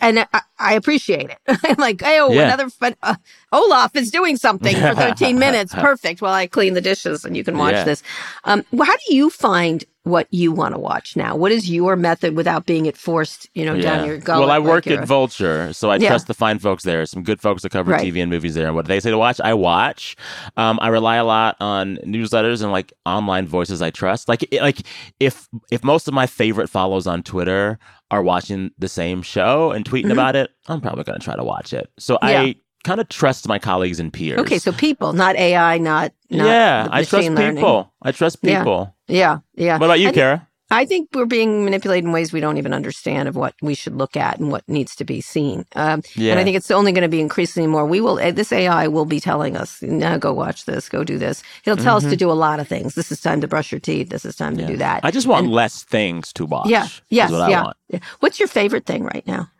and 0.00 0.20
I, 0.32 0.40
I 0.58 0.74
appreciate 0.74 1.30
it. 1.30 1.38
I'm 1.64 1.76
like, 1.78 2.02
oh, 2.04 2.30
another, 2.32 2.68
fun, 2.70 2.94
uh, 3.02 3.16
Olaf 3.52 3.96
is 3.96 4.10
doing 4.12 4.36
something 4.36 4.76
for 4.76 4.94
13 5.06 5.38
minutes. 5.38 5.74
Perfect. 5.74 6.22
While 6.22 6.34
I 6.34 6.46
clean 6.46 6.74
the 6.74 6.80
dishes 6.80 7.24
and 7.24 7.36
you 7.36 7.42
can 7.44 7.58
watch 7.58 7.84
this. 7.84 8.02
Um, 8.44 8.64
well, 8.70 8.86
how 8.86 8.96
do 9.08 9.14
you 9.14 9.30
find 9.30 9.84
what 10.04 10.26
you 10.30 10.50
want 10.50 10.74
to 10.74 10.80
watch 10.80 11.16
now? 11.16 11.36
What 11.36 11.52
is 11.52 11.70
your 11.70 11.94
method 11.94 12.34
without 12.36 12.66
being 12.66 12.86
it 12.86 12.96
forced, 12.96 13.48
you 13.54 13.64
know, 13.64 13.80
down 13.80 14.04
your 14.06 14.18
gullet? 14.18 14.40
Well, 14.40 14.50
I 14.50 14.56
like 14.58 14.68
work 14.68 14.86
at 14.88 15.06
Vulture, 15.06 15.72
so 15.72 15.90
I 15.90 15.96
Yeah. 15.96 16.08
trust 16.08 16.26
the 16.26 16.34
fine 16.34 16.58
folks 16.58 16.82
there. 16.82 17.06
Some 17.06 17.22
good 17.22 17.40
folks 17.40 17.62
that 17.62 17.70
cover 17.70 17.92
Right. 17.92 18.00
TV 18.02 18.20
and 18.20 18.30
movies 18.30 18.54
there. 18.54 18.66
And 18.66 18.74
what 18.74 18.86
they 18.86 18.98
say 18.98 19.10
to 19.10 19.18
watch, 19.18 19.40
I 19.40 19.54
watch. 19.54 20.16
Um, 20.56 20.78
I 20.82 20.88
rely 20.88 21.16
a 21.16 21.24
lot 21.24 21.56
on 21.60 21.98
newsletters 22.04 22.62
and 22.62 22.72
like 22.72 22.92
online 23.06 23.46
voices 23.46 23.80
I 23.80 23.90
trust. 23.90 24.28
Like, 24.28 24.44
like 24.60 24.78
if 25.20 25.48
if 25.70 25.84
most 25.84 26.08
of 26.08 26.14
my 26.14 26.26
favorite 26.26 26.68
follows 26.68 27.06
on 27.06 27.22
Twitter 27.22 27.78
are 28.10 28.22
watching 28.22 28.70
the 28.78 28.88
same 28.88 29.22
show 29.22 29.70
and 29.70 29.84
tweeting 29.84 30.06
Mhm. 30.06 30.12
about 30.12 30.36
it, 30.36 30.50
I'm 30.68 30.80
probably 30.80 31.04
going 31.04 31.18
to 31.18 31.24
try 31.24 31.36
to 31.36 31.44
watch 31.44 31.72
it. 31.72 31.90
So 31.98 32.18
Yeah. 32.22 32.42
I 32.42 32.54
kind 32.84 33.00
of 33.00 33.08
trust 33.08 33.48
my 33.48 33.58
colleagues 33.58 34.00
and 34.00 34.12
peers. 34.12 34.40
Okay, 34.40 34.58
so 34.58 34.72
people, 34.72 35.12
not 35.12 35.36
AI, 35.36 35.78
not, 35.78 36.12
not 36.30 36.46
yeah, 36.46 36.88
I 36.90 37.04
trust 37.04 37.28
learning. 37.28 37.56
people. 37.56 37.92
I 38.02 38.12
trust 38.12 38.42
people. 38.42 38.94
Yeah, 39.08 39.38
yeah. 39.54 39.78
What 39.78 39.86
about 39.86 40.00
you, 40.00 40.08
And 40.08 40.14
Kara? 40.14 40.48
I 40.70 40.86
think 40.86 41.10
we're 41.12 41.26
being 41.26 41.64
manipulated 41.66 42.04
in 42.06 42.12
ways 42.12 42.32
we 42.32 42.40
don't 42.40 42.56
even 42.56 42.72
understand 42.72 43.28
of 43.28 43.36
what 43.36 43.54
we 43.60 43.74
should 43.74 43.94
look 43.94 44.16
at 44.16 44.40
and 44.40 44.50
what 44.50 44.66
needs 44.66 44.96
to 44.96 45.04
be 45.04 45.20
seen. 45.20 45.66
Um, 45.76 46.02
Yeah. 46.16 46.30
And 46.30 46.40
I 46.40 46.44
think 46.44 46.56
it's 46.56 46.70
only 46.70 46.92
going 46.92 47.02
to 47.02 47.10
be 47.10 47.20
increasingly 47.20 47.66
more. 47.66 47.84
We 47.84 48.00
will. 48.00 48.16
This 48.32 48.50
AI 48.52 48.88
will 48.88 49.04
be 49.04 49.20
telling 49.20 49.54
us, 49.54 49.82
"Now 49.82 50.16
go 50.16 50.32
watch 50.32 50.64
this, 50.64 50.88
go 50.88 51.04
do 51.04 51.18
this." 51.18 51.42
He'll 51.62 51.76
tell 51.76 51.98
us 51.98 52.04
to 52.04 52.16
do 52.16 52.30
a 52.30 52.32
lot 52.32 52.58
of 52.58 52.68
things. 52.68 52.94
This 52.94 53.12
is 53.12 53.20
time 53.20 53.42
to 53.42 53.48
brush 53.48 53.70
your 53.70 53.80
teeth. 53.80 54.08
This 54.08 54.24
is 54.24 54.34
time 54.34 54.56
to 54.56 54.66
do 54.66 54.78
that. 54.78 54.98
Mm-hmm. 54.98 55.06
I 55.06 55.10
just 55.10 55.26
want 55.26 55.48
less 55.48 55.84
things 55.84 56.32
to 56.34 56.46
watch. 56.46 56.70
yeah. 56.70 56.88
Yes. 57.10 57.30
what 57.30 57.42
I 57.42 57.50
yeah. 57.50 57.62
want. 57.64 57.76
yeah. 57.90 57.98
What's 58.20 58.38
your 58.38 58.48
favorite 58.48 58.86
thing 58.86 59.04
right 59.04 59.26
now? 59.26 59.50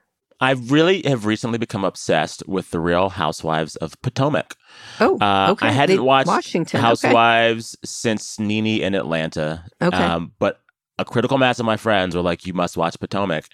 I 0.43 0.51
really 0.51 1.03
have 1.07 1.25
recently 1.25 1.57
become 1.59 1.85
obsessed 1.85 2.43
with 2.49 2.71
the 2.73 2.81
Real 2.81 3.09
Housewives 3.11 3.77
of 3.77 3.95
Potomac. 4.03 4.57
Oh, 5.01 5.17
Uh, 5.21 5.53
okay. 5.53 5.69
I 5.69 5.71
hadn't 5.71 5.97
The- 5.97 6.03
watched 6.05 6.27
Washington. 6.27 6.79
okay. 6.79 6.87
Housewives 6.87 7.77
since 7.85 8.39
Nene 8.39 8.83
in 8.83 8.95
Atlanta. 8.95 9.65
Okay. 9.81 9.97
Um, 9.97 10.33
but 10.39 10.59
a 10.99 11.05
critical 11.05 11.39
mass 11.39 11.59
of 11.61 11.65
my 11.67 11.77
friends 11.77 12.15
were 12.17 12.23
like, 12.23 12.45
"You 12.45 12.53
must 12.55 12.77
watch 12.77 12.99
Potomac." 13.01 13.45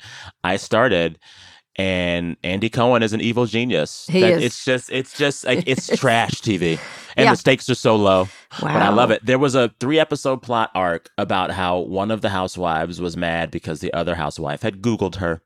I 0.42 0.56
started, 0.56 1.18
and 1.76 2.36
Andy 2.42 2.68
Cohen 2.68 3.02
is 3.02 3.12
an 3.12 3.20
evil 3.20 3.46
genius. 3.46 4.06
He 4.10 4.20
That- 4.22 4.32
is. 4.32 4.42
It's 4.44 4.64
just, 4.64 4.90
it's 4.90 5.16
just 5.16 5.44
like 5.46 5.62
it's 5.66 5.86
trash 6.00 6.40
TV, 6.40 6.78
and 7.16 7.24
Yeah. 7.26 7.32
the 7.32 7.36
stakes 7.36 7.68
are 7.70 7.74
so 7.74 7.96
low. 7.96 8.22
Wow. 8.62 8.72
But 8.72 8.82
I 8.82 8.88
love 8.88 9.10
it. 9.10 9.24
There 9.24 9.38
was 9.38 9.54
a 9.54 9.70
three 9.78 9.98
episode 10.00 10.42
plot 10.42 10.70
arc 10.74 11.10
about 11.18 11.50
how 11.52 11.78
one 11.78 12.10
of 12.10 12.20
the 12.22 12.30
housewives 12.30 13.00
was 13.00 13.16
mad 13.16 13.50
because 13.50 13.80
the 13.80 13.92
other 13.92 14.14
housewife 14.16 14.62
had 14.62 14.80
Googled 14.82 15.16
her. 15.16 15.42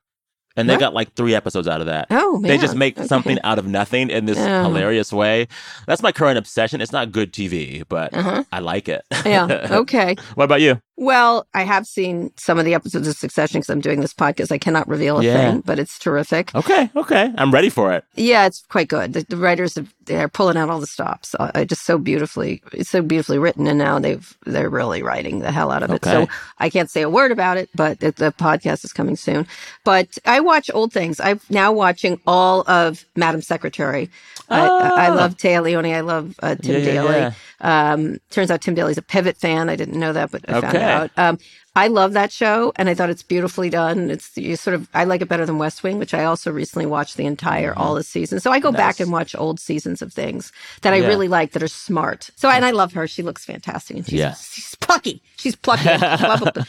And 0.55 0.69
they 0.69 0.73
What? 0.75 0.79
got 0.81 0.93
like 0.93 1.13
three 1.15 1.33
episodes 1.33 1.67
out 1.67 1.81
of 1.81 1.87
that. 1.87 2.07
Oh, 2.11 2.37
man. 2.37 2.49
They 2.49 2.57
just 2.59 2.75
make 2.75 2.95
Okay. 2.97 3.07
something 3.07 3.39
out 3.43 3.57
of 3.57 3.65
nothing 3.65 4.09
in 4.11 4.25
this 4.25 4.37
hilarious 4.37 5.11
way. 5.11 5.47
That's 5.87 6.03
my 6.03 6.11
current 6.11 6.37
obsession. 6.37 6.79
It's 6.79 6.91
not 6.91 7.11
good 7.11 7.33
TV, 7.33 7.83
but 7.89 8.13
Uh-huh. 8.13 8.43
I 8.51 8.59
like 8.59 8.87
it. 8.87 9.03
Yeah. 9.25 9.47
Okay. 9.71 10.15
what 10.35 10.43
about 10.45 10.61
you? 10.61 10.79
Well, 10.95 11.47
I 11.55 11.63
have 11.63 11.87
seen 11.87 12.31
some 12.37 12.59
of 12.59 12.65
the 12.65 12.75
episodes 12.75 13.07
of 13.07 13.15
Succession 13.15 13.59
because 13.61 13.69
I'm 13.71 13.81
doing 13.81 13.99
this 13.99 14.13
podcast. 14.13 14.51
I 14.51 14.59
cannot 14.59 14.87
reveal 14.87 15.19
a 15.19 15.23
Yeah. 15.23 15.33
thing, 15.51 15.61
but 15.61 15.79
it's 15.79 15.97
terrific. 15.97 16.53
Okay, 16.53 16.87
okay. 16.95 17.33
I'm 17.35 17.51
ready 17.51 17.69
for 17.69 17.93
it. 17.93 18.05
Yeah, 18.15 18.45
it's 18.45 18.63
quite 18.69 18.89
good. 18.89 19.13
The, 19.13 19.25
the 19.27 19.37
writers 19.37 19.73
have, 19.75 19.91
they're 20.05 20.27
pulling 20.29 20.55
out 20.55 20.69
all 20.69 20.79
the 20.79 20.85
stops. 20.85 21.33
Uh, 21.39 21.49
I 21.55 21.63
just 21.65 21.83
so 21.83 21.97
beautifully, 21.97 22.61
it's 22.73 22.91
so 22.91 23.01
beautifully 23.01 23.39
written, 23.39 23.65
and 23.65 23.79
now 23.79 23.97
they've 23.97 24.37
they're 24.45 24.69
really 24.69 25.01
writing 25.01 25.39
the 25.39 25.51
hell 25.51 25.71
out 25.71 25.81
of 25.81 25.89
it. 25.89 26.03
So 26.05 26.27
I 26.59 26.69
can't 26.69 26.91
say 26.91 27.01
a 27.01 27.09
word 27.09 27.31
about 27.31 27.57
it, 27.57 27.69
but 27.73 27.99
the, 27.99 28.11
the 28.11 28.31
podcast 28.31 28.85
is 28.85 28.93
coming 28.93 29.15
soon. 29.15 29.47
But 29.83 30.17
I 30.25 30.41
watch 30.41 30.69
old 30.73 30.93
things. 30.93 31.19
I'm 31.19 31.39
now 31.49 31.71
watching 31.73 32.19
all 32.27 32.69
of 32.69 33.03
Madam 33.15 33.41
Secretary. 33.41 34.11
I, 34.49 34.59
I 34.67 35.09
Ah. 35.09 35.13
love 35.13 35.37
Téa 35.37 35.61
Leoni. 35.63 35.93
I 35.95 36.01
love 36.01 36.35
uh, 36.43 36.55
Tim 36.55 36.71
Yeah, 36.73 36.77
yeah, 36.79 37.01
Daly. 37.01 37.15
yeah. 37.17 37.33
Um, 37.61 38.17
turns 38.29 38.51
out 38.51 38.61
Tim 38.61 38.75
Daly's 38.75 38.97
a 38.97 39.01
Pivot 39.01 39.37
fan. 39.37 39.69
I 39.69 39.75
didn't 39.75 39.99
know 39.99 40.13
that, 40.13 40.31
but 40.31 40.47
I 40.49 40.61
found 40.61 40.77
out. 40.77 41.11
Um, 41.17 41.37
I 41.75 41.87
love 41.87 42.13
that 42.13 42.31
show, 42.31 42.71
and 42.75 42.87
I 42.87 42.93
thought 42.93 43.09
it's 43.09 43.23
beautifully 43.23 43.69
done. 43.71 44.11
It's 44.11 44.37
you 44.37 44.55
sort 44.57 44.75
of 44.75 44.87
I 44.93 45.05
like 45.05 45.21
it 45.21 45.27
better 45.29 45.45
than 45.45 45.57
West 45.57 45.81
Wing, 45.81 45.97
which 45.97 46.13
I 46.13 46.23
also 46.23 46.51
recently 46.51 46.85
watched 46.85 47.17
the 47.17 47.25
entire 47.25 47.73
all 47.75 47.95
the 47.95 48.03
seasons. 48.03 48.43
So 48.43 48.51
I 48.51 48.59
go 48.59 48.71
back 48.71 48.95
Mm-hmm. 48.95 49.03
And 49.03 49.11
watch 49.11 49.33
old 49.35 49.59
seasons 49.59 50.01
of 50.03 50.13
things 50.13 50.51
that 50.81 50.93
I 50.93 50.97
Yeah. 50.97 51.07
really 51.07 51.27
like 51.27 51.53
that 51.53 51.63
are 51.63 51.67
smart. 51.67 52.29
So 52.35 52.47
and 52.49 52.63
I 52.63 52.71
love 52.71 52.93
her. 52.93 53.07
She 53.07 53.23
looks 53.23 53.43
fantastic, 53.45 53.97
and 53.97 54.05
she's, 54.05 54.19
Yeah. 54.19 54.33
she's 54.35 54.75
plucky. 54.75 55.23
She's 55.37 55.55
plucky. 55.55 55.89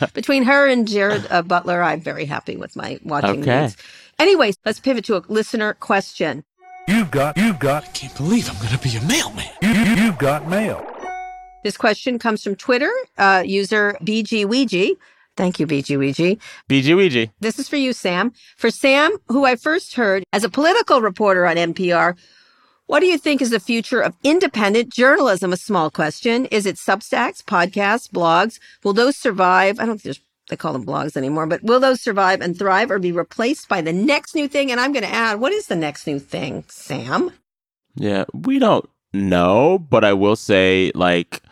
Between 0.14 0.44
her 0.44 0.66
and 0.68 0.88
Gerard 0.88 1.26
uh, 1.28 1.42
Butler, 1.42 1.82
I'm 1.82 2.00
very 2.00 2.24
happy 2.24 2.56
with 2.56 2.74
my 2.76 2.98
watching 3.04 3.42
Okay. 3.42 3.62
needs. 3.62 3.76
Anyways, 4.18 4.56
let's 4.64 4.80
pivot 4.80 5.04
to 5.06 5.16
a 5.16 5.22
listener 5.28 5.74
question. 5.74 6.44
You've 6.86 7.10
got, 7.10 7.36
you've 7.36 7.58
got, 7.58 7.92
Can't 7.94 8.14
believe 8.16 8.48
I'm 8.50 8.56
gonna 8.62 8.78
be 8.78 8.96
a 8.96 9.02
mailman. 9.02 9.48
you, 9.62 9.70
you, 9.70 9.94
you've 10.04 10.18
got 10.18 10.48
mail. 10.48 10.84
This 11.62 11.76
question 11.78 12.18
comes 12.18 12.42
from 12.42 12.56
Twitter 12.56 12.92
uh, 13.16 13.42
user 13.44 13.96
BGWeeG. 14.02 14.90
Thank 15.36 15.58
you, 15.58 15.66
BGWeeG. 15.66 16.38
BG 16.68 16.96
Ouija. 16.96 17.28
This 17.40 17.58
is 17.58 17.68
for 17.68 17.76
you, 17.76 17.92
Sam. 17.92 18.32
For 18.56 18.70
Sam, 18.70 19.16
who 19.28 19.44
I 19.44 19.56
first 19.56 19.94
heard 19.94 20.22
as 20.32 20.44
a 20.44 20.48
political 20.48 21.00
reporter 21.00 21.46
on 21.46 21.56
NPR, 21.56 22.16
What 22.86 23.00
do 23.00 23.06
you 23.06 23.16
think 23.16 23.40
is 23.40 23.48
the 23.50 23.58
future 23.60 24.00
of 24.02 24.14
independent 24.22 24.92
journalism? 24.92 25.52
A 25.54 25.56
small 25.56 25.90
question. 25.90 26.44
Is 26.46 26.66
it 26.66 26.76
Substacks, 26.76 27.42
podcasts, 27.42 28.10
blogs? 28.10 28.58
Will 28.84 28.92
those 28.92 29.16
survive? 29.16 29.80
I 29.80 29.86
don't 29.86 29.94
think 29.96 30.02
there's 30.04 30.20
they 30.48 30.56
call 30.56 30.72
them 30.72 30.84
blogs 30.84 31.16
anymore, 31.16 31.46
but 31.46 31.62
will 31.62 31.80
those 31.80 32.00
survive 32.00 32.40
and 32.40 32.58
thrive 32.58 32.90
or 32.90 32.98
be 32.98 33.12
replaced 33.12 33.68
by 33.68 33.80
the 33.80 33.92
next 33.92 34.34
new 34.34 34.48
thing? 34.48 34.70
And 34.70 34.80
I'm 34.80 34.92
going 34.92 35.04
to 35.04 35.12
add, 35.12 35.40
what 35.40 35.52
is 35.52 35.66
the 35.66 35.76
next 35.76 36.06
new 36.06 36.18
thing, 36.18 36.64
Sam? 36.68 37.32
Yeah, 37.96 38.24
we 38.32 38.58
don't 38.58 38.88
know, 39.12 39.78
but 39.78 40.04
I 40.04 40.12
will 40.12 40.36
say, 40.36 40.92
like, 40.94 41.42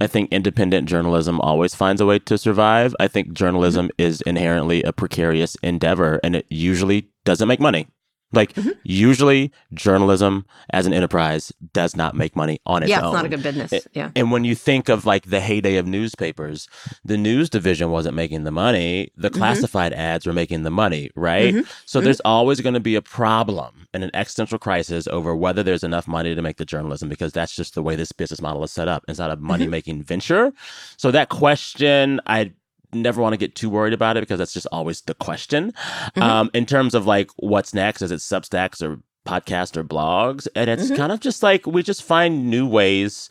I 0.00 0.06
think 0.06 0.32
independent 0.32 0.88
journalism 0.88 1.40
always 1.40 1.74
finds 1.74 2.00
a 2.00 2.06
way 2.06 2.18
to 2.20 2.38
survive. 2.38 2.94
I 3.00 3.08
think 3.08 3.32
journalism 3.32 3.86
mm-hmm. 3.86 4.02
is 4.02 4.20
inherently 4.22 4.82
a 4.82 4.92
precarious 4.92 5.56
endeavor 5.62 6.20
and 6.24 6.34
it 6.36 6.46
usually 6.48 7.10
doesn't 7.24 7.48
make 7.48 7.60
money. 7.60 7.86
Like 8.32 8.54
mm-hmm. 8.54 8.70
usually 8.84 9.52
journalism 9.74 10.46
as 10.72 10.86
an 10.86 10.92
enterprise 10.92 11.52
does 11.72 11.96
not 11.96 12.14
make 12.14 12.36
money 12.36 12.60
on 12.64 12.82
its 12.82 12.90
yeah, 12.90 12.98
own. 12.98 13.02
Yeah, 13.02 13.08
it's 13.08 13.14
not 13.14 13.24
a 13.24 13.28
good 13.28 13.42
business. 13.42 13.88
Yeah. 13.92 14.10
And 14.14 14.30
when 14.30 14.44
you 14.44 14.54
think 14.54 14.88
of 14.88 15.04
like 15.04 15.26
the 15.26 15.40
heyday 15.40 15.76
of 15.76 15.86
newspapers, 15.86 16.68
the 17.04 17.16
news 17.16 17.50
division 17.50 17.90
wasn't 17.90 18.14
making 18.14 18.44
the 18.44 18.50
money. 18.50 19.10
The 19.16 19.30
mm-hmm. 19.30 19.38
classified 19.38 19.92
mm-hmm. 19.92 20.00
ads 20.00 20.26
were 20.26 20.32
making 20.32 20.62
the 20.62 20.70
money, 20.70 21.10
right? 21.16 21.54
Mm-hmm. 21.54 21.70
So 21.86 21.98
mm-hmm. 21.98 22.04
there's 22.04 22.20
always 22.20 22.60
going 22.60 22.74
to 22.74 22.80
be 22.80 22.94
a 22.94 23.02
problem 23.02 23.88
and 23.92 24.04
an 24.04 24.10
existential 24.14 24.58
crisis 24.58 25.08
over 25.08 25.34
whether 25.34 25.62
there's 25.62 25.82
enough 25.82 26.06
money 26.06 26.34
to 26.34 26.42
make 26.42 26.56
the 26.56 26.64
journalism 26.64 27.08
because 27.08 27.32
that's 27.32 27.54
just 27.54 27.74
the 27.74 27.82
way 27.82 27.96
this 27.96 28.12
business 28.12 28.40
model 28.40 28.62
is 28.62 28.70
set 28.70 28.86
up. 28.86 29.04
It's 29.08 29.18
not 29.18 29.30
a 29.30 29.36
money 29.36 29.66
making 29.66 30.04
venture. 30.04 30.52
So 30.96 31.10
that 31.10 31.30
question, 31.30 32.20
I 32.26 32.52
never 32.94 33.20
want 33.20 33.32
to 33.32 33.38
get 33.38 33.54
too 33.54 33.70
worried 33.70 33.92
about 33.92 34.16
it 34.16 34.20
because 34.20 34.38
that's 34.38 34.52
just 34.52 34.66
always 34.72 35.02
the 35.02 35.14
question. 35.14 35.72
Mm-hmm. 35.72 36.22
Um, 36.22 36.50
in 36.54 36.66
terms 36.66 36.94
of 36.94 37.06
like 37.06 37.30
what's 37.36 37.74
next, 37.74 38.02
is 38.02 38.10
it 38.10 38.20
Substacks 38.20 38.82
or 38.82 39.00
podcasts 39.26 39.76
or 39.76 39.84
blogs? 39.84 40.48
And 40.54 40.70
it's 40.70 40.84
mm-hmm. 40.86 40.96
kind 40.96 41.12
of 41.12 41.20
just 41.20 41.42
like 41.42 41.66
we 41.66 41.82
just 41.82 42.02
find 42.02 42.50
new 42.50 42.66
ways 42.66 43.28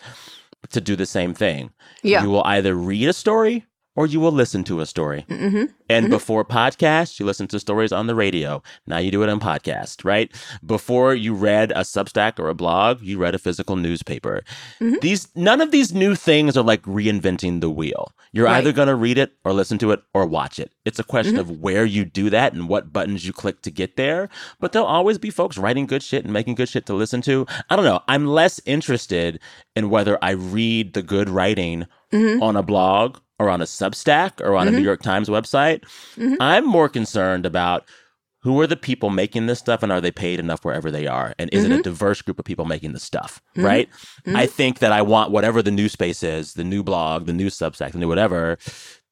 to 0.71 0.81
do 0.81 0.95
the 0.95 1.05
same 1.05 1.33
thing. 1.33 1.71
Yeah. 2.03 2.23
You 2.23 2.29
will 2.29 2.43
either 2.43 2.75
read 2.75 3.07
a 3.07 3.13
story 3.13 3.65
or 3.99 4.07
you 4.07 4.21
will 4.21 4.31
listen 4.31 4.63
to 4.63 4.79
a 4.79 4.85
story. 4.85 5.25
Mm-hmm. 5.27 5.65
And 5.89 6.05
mm-hmm. 6.05 6.09
before 6.09 6.45
podcast, 6.45 7.19
you 7.19 7.25
listen 7.25 7.47
to 7.47 7.59
stories 7.59 7.91
on 7.91 8.07
the 8.07 8.15
radio. 8.15 8.63
Now 8.87 8.97
you 8.97 9.11
do 9.11 9.23
it 9.23 9.29
on 9.29 9.41
podcast, 9.41 10.05
right? 10.05 10.33
Before 10.65 11.13
you 11.13 11.33
read 11.33 11.71
a 11.71 11.81
Substack 11.81 12.39
or 12.39 12.47
a 12.47 12.55
blog, 12.55 13.01
you 13.01 13.17
read 13.17 13.35
a 13.35 13.37
physical 13.37 13.75
newspaper. 13.75 14.45
Mm-hmm. 14.79 14.99
These 15.01 15.27
none 15.35 15.59
of 15.59 15.71
these 15.71 15.93
new 15.93 16.15
things 16.15 16.55
are 16.55 16.63
like 16.63 16.81
reinventing 16.83 17.59
the 17.59 17.69
wheel. 17.69 18.13
You're 18.31 18.45
right. 18.45 18.59
either 18.59 18.71
going 18.71 18.87
to 18.87 18.95
read 18.95 19.17
it 19.17 19.33
or 19.43 19.51
listen 19.51 19.77
to 19.79 19.91
it 19.91 20.01
or 20.13 20.25
watch 20.25 20.59
it. 20.59 20.71
It's 20.85 20.99
a 20.99 21.03
question 21.03 21.35
mm-hmm. 21.35 21.51
of 21.51 21.59
where 21.59 21.83
you 21.83 22.05
do 22.05 22.29
that 22.29 22.53
and 22.53 22.69
what 22.69 22.93
buttons 22.93 23.27
you 23.27 23.33
click 23.33 23.61
to 23.63 23.71
get 23.71 23.97
there. 23.97 24.29
But 24.61 24.71
there'll 24.71 24.87
always 24.87 25.17
be 25.17 25.29
folks 25.29 25.57
writing 25.57 25.87
good 25.87 26.03
shit 26.03 26.23
and 26.23 26.31
making 26.31 26.55
good 26.55 26.69
shit 26.69 26.85
to 26.85 26.93
listen 26.93 27.21
to. 27.23 27.45
I 27.69 27.75
don't 27.75 27.83
know. 27.83 27.99
I'm 28.07 28.27
less 28.27 28.61
interested 28.65 29.41
in 29.75 29.89
whether 29.89 30.17
I 30.21 30.31
read 30.31 30.93
the 30.93 31.03
good 31.03 31.27
writing 31.27 31.85
mm-hmm. 32.13 32.41
on 32.41 32.55
a 32.55 32.63
blog 32.63 33.17
or 33.39 33.49
on 33.49 33.61
a 33.61 33.65
Substack 33.65 34.41
or 34.41 34.55
on 34.55 34.61
mm-hmm. 34.61 34.67
a 34.67 34.71
New 34.71 34.77
mm-hmm. 34.77 34.85
York 34.85 35.01
Times 35.01 35.29
website. 35.29 35.81
Mm-hmm. 36.15 36.35
I'm 36.39 36.65
more 36.65 36.89
concerned 36.89 37.45
about 37.45 37.85
who 38.41 38.59
are 38.61 38.67
the 38.67 38.77
people 38.77 39.09
making 39.09 39.47
this 39.47 39.59
stuff 39.59 39.83
and 39.83 39.91
are 39.91 39.99
they 40.01 40.11
paid 40.11 40.39
enough 40.39 40.63
wherever 40.63 40.91
they 40.91 41.07
are? 41.07 41.33
And 41.39 41.49
is 41.51 41.63
mm-hmm. 41.63 41.71
it 41.71 41.75
a 41.75 41.77
mm-hmm. 41.79 41.83
diverse 41.83 42.21
group 42.21 42.39
of 42.39 42.45
people 42.45 42.65
making 42.65 42.93
the 42.93 42.99
stuff? 42.99 43.41
Mm-hmm. 43.55 43.65
Right. 43.65 43.89
I 44.27 44.45
think 44.45 44.79
that 44.79 44.91
I 44.91 45.01
want 45.01 45.31
whatever 45.31 45.61
the 45.61 45.71
new 45.71 45.89
space 45.89 46.23
is, 46.23 46.53
the 46.53 46.63
new 46.63 46.83
blog, 46.83 47.25
the 47.25 47.33
new 47.33 47.47
Substack, 47.47 47.91
the 47.91 47.97
new 47.97 48.07
whatever, 48.07 48.57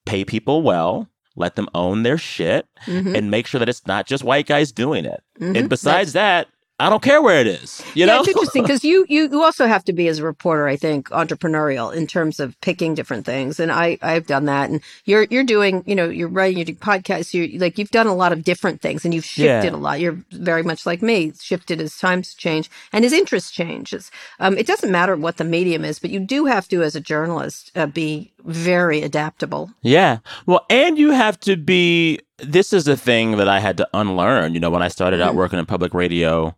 pay 0.05 0.23
people 0.23 0.61
well. 0.61 1.09
Let 1.35 1.55
them 1.55 1.69
own 1.75 2.01
their 2.01 2.17
shit 2.17 2.67
and 2.87 3.29
make 3.29 3.45
sure 3.45 3.59
that 3.59 3.69
it's 3.69 3.85
not 3.85 4.07
just 4.07 4.23
white 4.23 4.47
guys 4.47 4.71
doing 4.71 5.05
it. 5.05 5.21
And 5.39 5.69
besides 5.69 6.13
That's- 6.13 6.47
that, 6.47 6.56
I 6.79 6.91
don't 6.91 7.01
care 7.01 7.23
where 7.23 7.41
it 7.41 7.47
is. 7.47 7.81
You 7.95 8.01
yeah, 8.01 8.05
know, 8.05 8.19
it's 8.19 8.27
interesting 8.27 8.61
because 8.63 8.83
you, 8.83 9.03
you 9.09 9.29
you 9.29 9.41
also 9.41 9.65
have 9.65 9.83
to 9.85 9.93
be 9.93 10.07
as 10.07 10.19
a 10.19 10.23
reporter, 10.23 10.67
I 10.67 10.75
think, 10.75 11.09
entrepreneurial 11.09 11.91
in 11.93 12.05
terms 12.05 12.39
of 12.39 12.59
picking 12.61 12.93
different 12.93 13.25
things. 13.25 13.59
And 13.59 13.71
I 13.71 13.97
I've 14.03 14.27
done 14.27 14.45
that. 14.45 14.69
And 14.69 14.81
you're 15.05 15.23
you're 15.23 15.43
doing, 15.43 15.83
you 15.87 15.95
know, 15.95 16.07
you're 16.07 16.27
writing, 16.27 16.59
you're 16.59 16.65
doing 16.65 16.77
podcasts. 16.77 17.33
You 17.33 17.57
like 17.57 17.79
you've 17.79 17.89
done 17.89 18.05
a 18.05 18.13
lot 18.13 18.31
of 18.31 18.43
different 18.43 18.81
things, 18.81 19.05
and 19.05 19.13
you've 19.13 19.25
shifted 19.25 19.71
yeah. 19.71 19.75
a 19.75 19.77
lot. 19.77 19.99
You're 19.99 20.19
very 20.31 20.61
much 20.61 20.85
like 20.85 21.01
me, 21.01 21.33
shifted 21.39 21.81
as 21.81 21.97
times 21.97 22.35
change 22.35 22.69
and 22.93 23.03
as 23.03 23.11
interest 23.11 23.55
changes. 23.55 24.11
Um, 24.39 24.55
it 24.55 24.67
doesn't 24.67 24.91
matter 24.91 25.15
what 25.15 25.37
the 25.37 25.43
medium 25.43 25.83
is, 25.83 25.97
but 25.97 26.11
you 26.11 26.19
do 26.19 26.45
have 26.45 26.67
to, 26.67 26.83
as 26.83 26.95
a 26.95 27.01
journalist, 27.01 27.71
uh, 27.75 27.87
be 27.87 28.31
very 28.45 29.01
adaptable. 29.01 29.71
Yeah. 29.81 30.19
Well, 30.45 30.63
and 30.69 30.99
you 30.99 31.09
have 31.09 31.39
to 31.41 31.55
be. 31.57 32.19
This 32.37 32.71
is 32.71 32.87
a 32.87 32.95
thing 32.95 33.37
that 33.37 33.49
I 33.49 33.59
had 33.59 33.77
to 33.77 33.89
unlearn. 33.95 34.53
You 34.53 34.59
know, 34.59 34.69
when 34.69 34.83
I 34.83 34.89
started 34.89 35.21
out 35.21 35.29
mm-hmm. 35.29 35.39
working 35.39 35.57
in 35.57 35.65
public 35.65 35.95
radio 35.95 36.55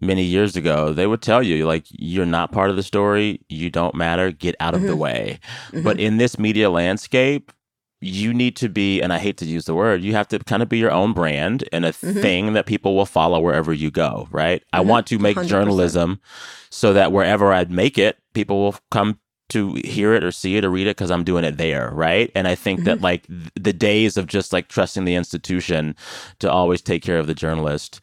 many 0.00 0.22
years 0.22 0.56
ago, 0.56 0.92
they 0.92 1.06
would 1.06 1.22
tell 1.22 1.42
you, 1.42 1.66
like, 1.66 1.86
you're 1.90 2.26
not 2.26 2.52
part 2.52 2.70
of 2.70 2.76
the 2.76 2.82
story. 2.82 3.40
You 3.48 3.70
don't 3.70 3.94
matter. 3.94 4.30
Get 4.30 4.56
out 4.60 4.74
of 4.74 4.80
mm-hmm. 4.80 4.88
the 4.88 4.96
way. 4.96 5.40
Mm-hmm. 5.68 5.82
But 5.82 6.00
in 6.00 6.16
this 6.16 6.38
media 6.38 6.70
landscape, 6.70 7.52
you 8.00 8.32
need 8.32 8.56
to 8.56 8.68
be, 8.68 9.00
and 9.00 9.12
I 9.12 9.18
hate 9.18 9.38
to 9.38 9.44
use 9.44 9.64
the 9.64 9.74
word, 9.74 10.02
you 10.02 10.14
have 10.14 10.28
to 10.28 10.38
kind 10.38 10.62
of 10.62 10.68
be 10.68 10.78
your 10.78 10.92
own 10.92 11.12
brand 11.12 11.68
and 11.72 11.84
a 11.84 11.90
mm-hmm. 11.90 12.20
thing 12.20 12.52
that 12.52 12.66
people 12.66 12.94
will 12.94 13.06
follow 13.06 13.40
wherever 13.40 13.72
you 13.72 13.90
go, 13.90 14.28
right? 14.30 14.62
I 14.72 14.80
mm-hmm. 14.80 14.88
want 14.88 15.06
to 15.08 15.18
make 15.18 15.36
100%. 15.36 15.48
journalism 15.48 16.20
so 16.70 16.92
that 16.92 17.12
wherever 17.12 17.52
I 17.52 17.64
make 17.64 17.98
it, 17.98 18.18
people 18.34 18.60
will 18.60 18.76
come 18.90 19.18
to 19.48 19.74
hear 19.84 20.12
it 20.12 20.22
or 20.22 20.30
see 20.30 20.56
it 20.56 20.64
or 20.64 20.70
read 20.70 20.86
it 20.86 20.96
because 20.96 21.10
I'm 21.10 21.24
doing 21.24 21.44
it 21.44 21.56
there, 21.56 21.90
right? 21.92 22.30
And 22.34 22.46
I 22.46 22.54
think 22.54 22.84
that 22.84 22.96
mm-hmm. 22.96 23.04
like 23.04 23.26
th- 23.26 23.50
the 23.54 23.72
days 23.72 24.16
of 24.16 24.26
just 24.26 24.52
like 24.52 24.68
trusting 24.68 25.04
the 25.04 25.14
institution 25.14 25.96
to 26.38 26.50
always 26.50 26.82
take 26.82 27.02
care 27.02 27.18
of 27.18 27.26
the 27.26 27.34
journalist 27.34 28.00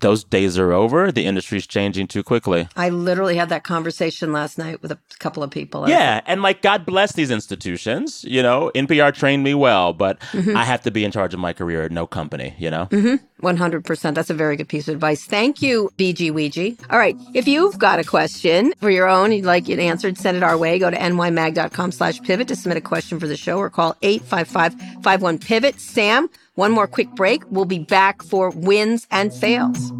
those 0.00 0.24
days 0.24 0.58
are 0.58 0.72
over. 0.72 1.12
The 1.12 1.26
industry's 1.26 1.66
changing 1.66 2.08
too 2.08 2.22
quickly. 2.22 2.68
I 2.76 2.88
literally 2.88 3.36
had 3.36 3.50
that 3.50 3.64
conversation 3.64 4.32
last 4.32 4.58
night 4.58 4.82
with 4.82 4.90
a 4.90 4.98
couple 5.18 5.42
of 5.42 5.50
people. 5.50 5.88
Yeah, 5.88 6.20
and 6.26 6.42
like 6.42 6.62
God 6.62 6.84
bless 6.84 7.12
these 7.12 7.30
institutions. 7.30 8.24
You 8.24 8.42
know, 8.42 8.70
NPR 8.74 9.14
trained 9.14 9.44
me 9.44 9.54
well, 9.54 9.92
but 9.92 10.18
mm-hmm. 10.32 10.56
I 10.56 10.64
have 10.64 10.82
to 10.82 10.90
be 10.90 11.04
in 11.04 11.12
charge 11.12 11.34
of 11.34 11.40
my 11.40 11.52
career 11.52 11.82
at 11.82 11.92
no 11.92 12.06
company. 12.06 12.54
You 12.58 12.70
know, 12.70 12.86
mm-hmm. 12.86 13.24
one 13.40 13.56
hundred 13.56 13.84
percent. 13.84 14.14
That's 14.14 14.30
a 14.30 14.34
very 14.34 14.56
good 14.56 14.68
piece 14.68 14.88
of 14.88 14.94
advice. 14.94 15.24
Thank 15.24 15.62
you, 15.62 15.90
BG 15.96 16.32
Ouija. 16.32 16.76
All 16.90 16.98
right, 16.98 17.16
if 17.34 17.46
you've 17.46 17.78
got 17.78 17.98
a 17.98 18.04
question 18.04 18.72
for 18.80 18.90
your 18.90 19.08
own, 19.08 19.32
you'd 19.32 19.44
like 19.44 19.68
it 19.68 19.78
answered, 19.78 20.18
send 20.18 20.36
it 20.36 20.42
our 20.42 20.56
way. 20.56 20.78
Go 20.78 20.90
to 20.90 20.96
nymag.com/pivot 20.96 22.48
to 22.48 22.56
submit 22.56 22.78
a 22.78 22.82
question 22.82 23.20
for 23.20 23.28
the 23.28 23.36
show, 23.36 23.58
or 23.58 23.70
call 23.70 23.96
855 24.02 25.40
pivot. 25.40 25.80
Sam. 25.80 26.28
One 26.60 26.72
more 26.72 26.86
quick 26.86 27.14
break. 27.14 27.42
We'll 27.50 27.64
be 27.64 27.78
back 27.78 28.22
for 28.22 28.50
wins 28.50 29.06
and 29.10 29.32
fails. 29.32 29.94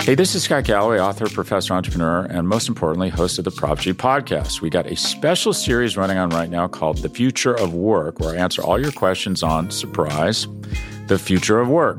Hey, 0.00 0.14
this 0.14 0.36
is 0.36 0.44
Scott 0.44 0.62
Galloway, 0.62 1.00
author, 1.00 1.28
professor, 1.28 1.74
entrepreneur, 1.74 2.26
and 2.26 2.46
most 2.46 2.68
importantly, 2.68 3.08
host 3.08 3.40
of 3.40 3.44
the 3.44 3.50
Prop 3.50 3.80
G 3.80 3.92
podcast. 3.92 4.60
We 4.60 4.70
got 4.70 4.86
a 4.86 4.94
special 4.94 5.52
series 5.52 5.96
running 5.96 6.16
on 6.16 6.30
right 6.30 6.48
now 6.48 6.68
called 6.68 6.98
The 6.98 7.08
Future 7.08 7.54
of 7.54 7.74
Work, 7.74 8.20
where 8.20 8.36
I 8.36 8.36
answer 8.36 8.62
all 8.62 8.80
your 8.80 8.92
questions 8.92 9.42
on 9.42 9.72
surprise, 9.72 10.46
the 11.08 11.18
future 11.18 11.58
of 11.58 11.68
work. 11.68 11.98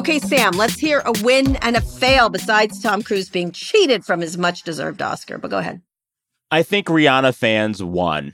Okay, 0.00 0.18
Sam, 0.18 0.52
let's 0.52 0.78
hear 0.78 1.02
a 1.04 1.12
win 1.22 1.56
and 1.56 1.76
a 1.76 1.82
fail 1.82 2.30
besides 2.30 2.80
Tom 2.80 3.02
Cruise 3.02 3.28
being 3.28 3.52
cheated 3.52 4.02
from 4.02 4.22
his 4.22 4.38
much 4.38 4.62
deserved 4.62 5.02
Oscar. 5.02 5.36
But 5.36 5.50
go 5.50 5.58
ahead. 5.58 5.82
I 6.50 6.62
think 6.62 6.86
Rihanna 6.86 7.34
fans 7.36 7.82
won. 7.82 8.32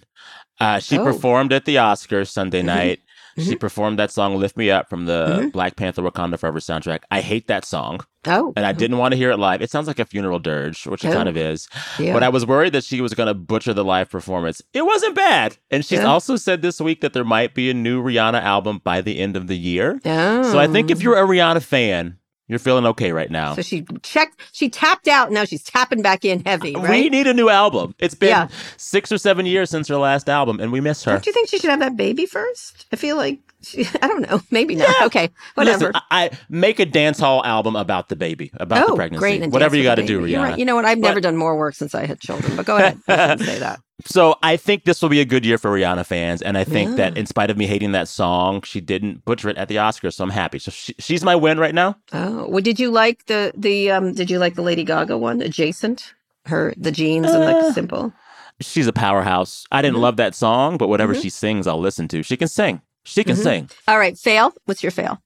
Uh, 0.61 0.79
she 0.79 0.97
oh. 0.97 1.03
performed 1.03 1.53
at 1.53 1.65
the 1.65 1.75
Oscars 1.75 2.29
Sunday 2.29 2.61
mm-hmm. 2.61 2.67
night. 2.69 3.01
Mm-hmm. 3.37 3.51
She 3.51 3.57
performed 3.57 3.99
that 3.99 4.11
song 4.11 4.37
"Lift 4.37 4.57
Me 4.57 4.71
Up" 4.71 4.89
from 4.89 5.07
the 5.07 5.27
mm-hmm. 5.29 5.49
Black 5.49 5.77
Panther: 5.77 6.03
Wakanda 6.03 6.39
Forever 6.39 6.59
soundtrack. 6.59 7.01
I 7.11 7.21
hate 7.21 7.49
that 7.49 7.65
song. 7.65 8.01
Oh, 8.27 8.53
and 8.57 8.67
I 8.67 8.73
didn't 8.73 8.99
want 8.99 9.13
to 9.13 9.17
hear 9.17 9.31
it 9.31 9.39
live. 9.39 9.63
It 9.63 9.71
sounds 9.71 9.87
like 9.87 9.99
a 9.99 10.05
funeral 10.05 10.39
dirge, 10.39 10.87
which 10.87 11.05
it 11.05 11.13
kind 11.13 11.29
oh. 11.29 11.31
of 11.31 11.37
is. 11.37 11.69
Yeah. 11.99 12.13
But 12.13 12.23
I 12.23 12.29
was 12.29 12.45
worried 12.45 12.73
that 12.73 12.83
she 12.83 13.01
was 13.01 13.15
going 13.15 13.29
to 13.29 13.35
butcher 13.35 13.73
the 13.73 13.85
live 13.85 14.11
performance. 14.11 14.63
It 14.73 14.85
wasn't 14.85 15.15
bad, 15.15 15.59
and 15.71 15.85
she's 15.85 16.01
yeah. 16.01 16.07
also 16.07 16.37
said 16.37 16.63
this 16.63 16.81
week 16.81 17.03
that 17.03 17.13
there 17.13 17.25
might 17.25 17.55
be 17.55 17.71
a 17.71 17.75
new 17.75 18.03
Rihanna 18.03 18.41
album 18.41 18.81
by 18.83 19.01
the 19.01 19.19
end 19.19 19.37
of 19.37 19.47
the 19.47 19.57
year. 19.57 20.01
Oh. 20.05 20.43
So 20.51 20.59
I 20.59 20.67
think 20.67 20.91
if 20.91 21.03
you're 21.03 21.23
a 21.23 21.27
Rihanna 21.27 21.63
fan, 21.63 22.19
you're 22.49 22.59
feeling 22.59 22.87
okay 22.87 23.13
right 23.13 23.31
now. 23.31 23.55
So 23.55 23.63
she 23.63 23.85
checked, 24.03 24.41
she 24.53 24.69
tapped 24.69 25.09
out. 25.09 25.33
Now 25.33 25.45
she's 25.45 25.63
tapping 25.63 26.03
back 26.03 26.25
in 26.25 26.45
heavy. 26.45 26.75
Right? 26.75 26.91
We 26.91 27.09
need 27.09 27.27
a 27.27 27.35
new 27.35 27.49
album. 27.49 27.95
It's 27.99 28.15
been 28.15 28.29
yeah. 28.29 28.49
six 28.77 29.11
or 29.11 29.19
seven 29.19 29.47
years 29.47 29.71
since 29.71 29.89
her 29.89 29.97
last 29.97 30.29
album, 30.29 30.61
and 30.61 30.71
we 30.71 30.81
miss 30.81 31.03
her. 31.05 31.13
Don't 31.13 31.27
you 31.27 31.33
think 31.33 31.49
she 31.49 31.59
should 31.59 31.71
have 31.71 31.81
that 31.81 31.97
baby 31.97 32.27
first? 32.27 32.87
I 32.93 32.97
feel 32.97 33.17
like 33.17 33.41
I 34.03 34.07
don't 34.07 34.23
know. 34.29 34.41
Maybe 34.51 34.75
not. 34.75 35.03
Okay, 35.07 35.31
whatever. 35.55 35.87
Listen, 35.87 36.03
I, 36.11 36.27
I 36.27 36.31
make 36.49 36.79
a 36.79 36.87
dance 36.87 37.19
hall 37.19 37.45
album 37.45 37.75
about 37.75 38.09
the 38.09 38.17
baby, 38.17 38.51
about 38.55 38.85
oh, 38.85 38.91
the 38.91 38.97
pregnancy. 38.97 39.21
great! 39.21 39.51
Whatever 39.51 39.77
you 39.77 39.83
got 39.83 39.97
to 39.97 40.07
do. 40.07 40.21
Rihanna. 40.21 40.43
Right. 40.43 40.59
You 40.59 40.65
know 40.65 40.77
what? 40.77 40.85
I've 40.85 41.01
But- 41.01 41.09
never 41.09 41.21
done 41.21 41.37
more 41.37 41.57
work 41.57 41.75
since 41.75 41.95
I 41.95 42.07
had 42.07 42.21
children. 42.21 42.57
But 42.57 42.67
go 42.67 42.77
ahead. 43.09 43.41
Say 43.41 43.59
that. 43.59 43.81
So 44.05 44.37
I 44.43 44.57
think 44.57 44.85
this 44.85 45.01
will 45.01 45.09
be 45.09 45.21
a 45.21 45.25
good 45.25 45.45
year 45.47 45.57
for 45.57 45.71
Rihanna 45.71 46.05
fans, 46.05 46.43
and 46.43 46.59
I 46.59 46.65
think 46.65 46.91
Yeah. 46.91 46.97
that 46.97 47.17
in 47.19 47.25
spite 47.27 47.51
of 47.51 47.57
me 47.57 47.67
hating 47.67 47.93
that 47.93 48.09
song, 48.09 48.61
she 48.63 48.81
didn't 48.81 49.25
butcher 49.25 49.49
it 49.49 49.57
at 49.57 49.69
the 49.69 49.77
Oscars. 49.77 50.15
So 50.15 50.25
I'm 50.25 50.31
happy. 50.31 50.59
So 50.59 50.71
she, 50.71 50.95
she's 50.99 51.25
my 51.25 51.35
win 51.35 51.59
right 51.59 51.75
now. 51.75 51.97
Oh, 52.13 52.47
well, 52.49 52.61
did 52.63 52.79
you 52.79 52.91
like 52.91 53.25
the 53.27 53.53
the 53.57 53.91
um? 53.91 54.13
Did 54.13 54.31
you 54.31 54.39
like 54.39 54.55
the 54.55 54.63
Lady 54.63 54.85
Gaga 54.85 55.17
one, 55.17 55.41
adjacent? 55.41 56.13
Her 56.45 56.75
the 56.77 56.93
jeans 56.93 57.33
and 57.33 57.43
Uh, 57.43 57.53
the 57.63 57.73
simple. 57.73 58.13
She's 58.61 58.87
a 58.87 58.93
powerhouse. 58.93 59.67
I 59.73 59.83
didn't 59.83 60.01
love 60.01 60.17
that 60.17 60.35
song, 60.35 60.79
but 60.79 60.89
whatever 60.89 61.15
she 61.15 61.29
sings, 61.29 61.67
I'll 61.67 61.81
listen 61.81 62.07
to. 62.09 62.23
She 62.23 62.37
can 62.37 62.49
sing. 62.49 62.81
She 63.05 63.23
can 63.25 63.37
sing. 63.37 63.69
All 63.89 63.99
right, 63.99 64.17
fail. 64.17 64.53
What's 64.65 64.83
your 64.83 64.93
fail? 64.93 65.21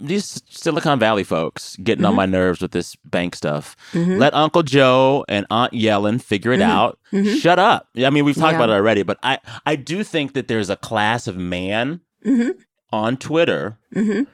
These 0.00 0.42
Silicon 0.48 0.98
Valley 0.98 1.24
folks 1.24 1.76
getting 1.76 2.04
on 2.04 2.14
my 2.14 2.26
nerves 2.26 2.60
with 2.60 2.72
this 2.72 2.96
bank 3.04 3.34
stuff. 3.36 3.76
Mhm. 3.92 4.18
Let 4.18 4.32
Uncle 4.34 4.62
Joe 4.62 5.24
and 5.28 5.46
Aunt 5.50 5.72
Yellen 5.72 6.20
figure 6.22 6.52
it 6.52 6.62
out. 6.62 6.98
Shut 7.38 7.58
up. 7.58 7.88
I 7.96 8.10
mean, 8.10 8.24
we've 8.24 8.34
talked 8.36 8.52
Yeah. 8.52 8.58
about 8.58 8.70
it 8.70 8.74
already, 8.74 9.02
but 9.02 9.18
I, 9.22 9.38
I 9.66 9.76
do 9.76 10.02
think 10.04 10.32
that 10.34 10.48
there's 10.48 10.70
a 10.70 10.76
class 10.76 11.26
of 11.26 11.36
man 11.36 12.00
Mhm. 12.26 12.52
on 12.92 13.16
Twitter 13.16 13.78
Mhm. 13.94 14.26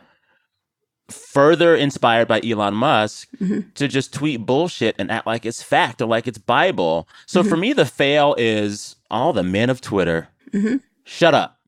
further 1.09 1.75
inspired 1.77 2.27
by 2.29 2.41
Elon 2.45 2.75
Musk 2.75 3.29
to 3.75 3.87
just 3.89 4.13
tweet 4.13 4.45
bullshit 4.45 4.97
and 4.99 5.11
act 5.11 5.27
like 5.27 5.47
it's 5.47 5.63
fact 5.63 6.03
or 6.03 6.07
like 6.07 6.27
it's 6.27 6.39
Bible. 6.39 7.09
So 7.27 7.41
Mm-hmm. 7.41 7.49
for 7.49 7.57
me, 7.57 7.73
the 7.73 7.87
fail 7.87 8.35
is 8.39 8.97
all 9.11 9.33
the 9.33 9.43
men 9.45 9.71
of 9.71 9.81
Twitter. 9.81 10.29
Shut 11.05 11.35
up. 11.35 11.59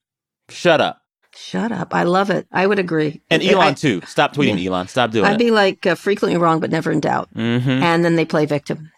Shut 0.48 0.80
up. 0.80 1.02
Shut 1.34 1.72
up. 1.72 1.94
I 1.94 2.02
love 2.04 2.30
it. 2.30 2.46
I 2.52 2.66
would 2.66 2.78
agree. 2.78 3.22
And 3.30 3.42
I- 3.42 3.46
Elon, 3.46 3.74
too. 3.74 4.00
Stop 4.06 4.34
tweeting 4.34 4.64
Elon. 4.64 4.88
Stop 4.88 5.10
doing 5.10 5.24
it. 5.24 5.28
I'd 5.28 5.38
be 5.38 5.50
like 5.50 5.86
uh, 5.86 5.94
frequently 5.94 6.38
wrong, 6.38 6.60
but 6.60 6.70
never 6.70 6.90
in 6.90 7.00
doubt. 7.00 7.28
hmm 7.32 7.42
And 7.68 8.04
then 8.04 8.16
they 8.16 8.24
play 8.24 8.46
victim. 8.46 8.90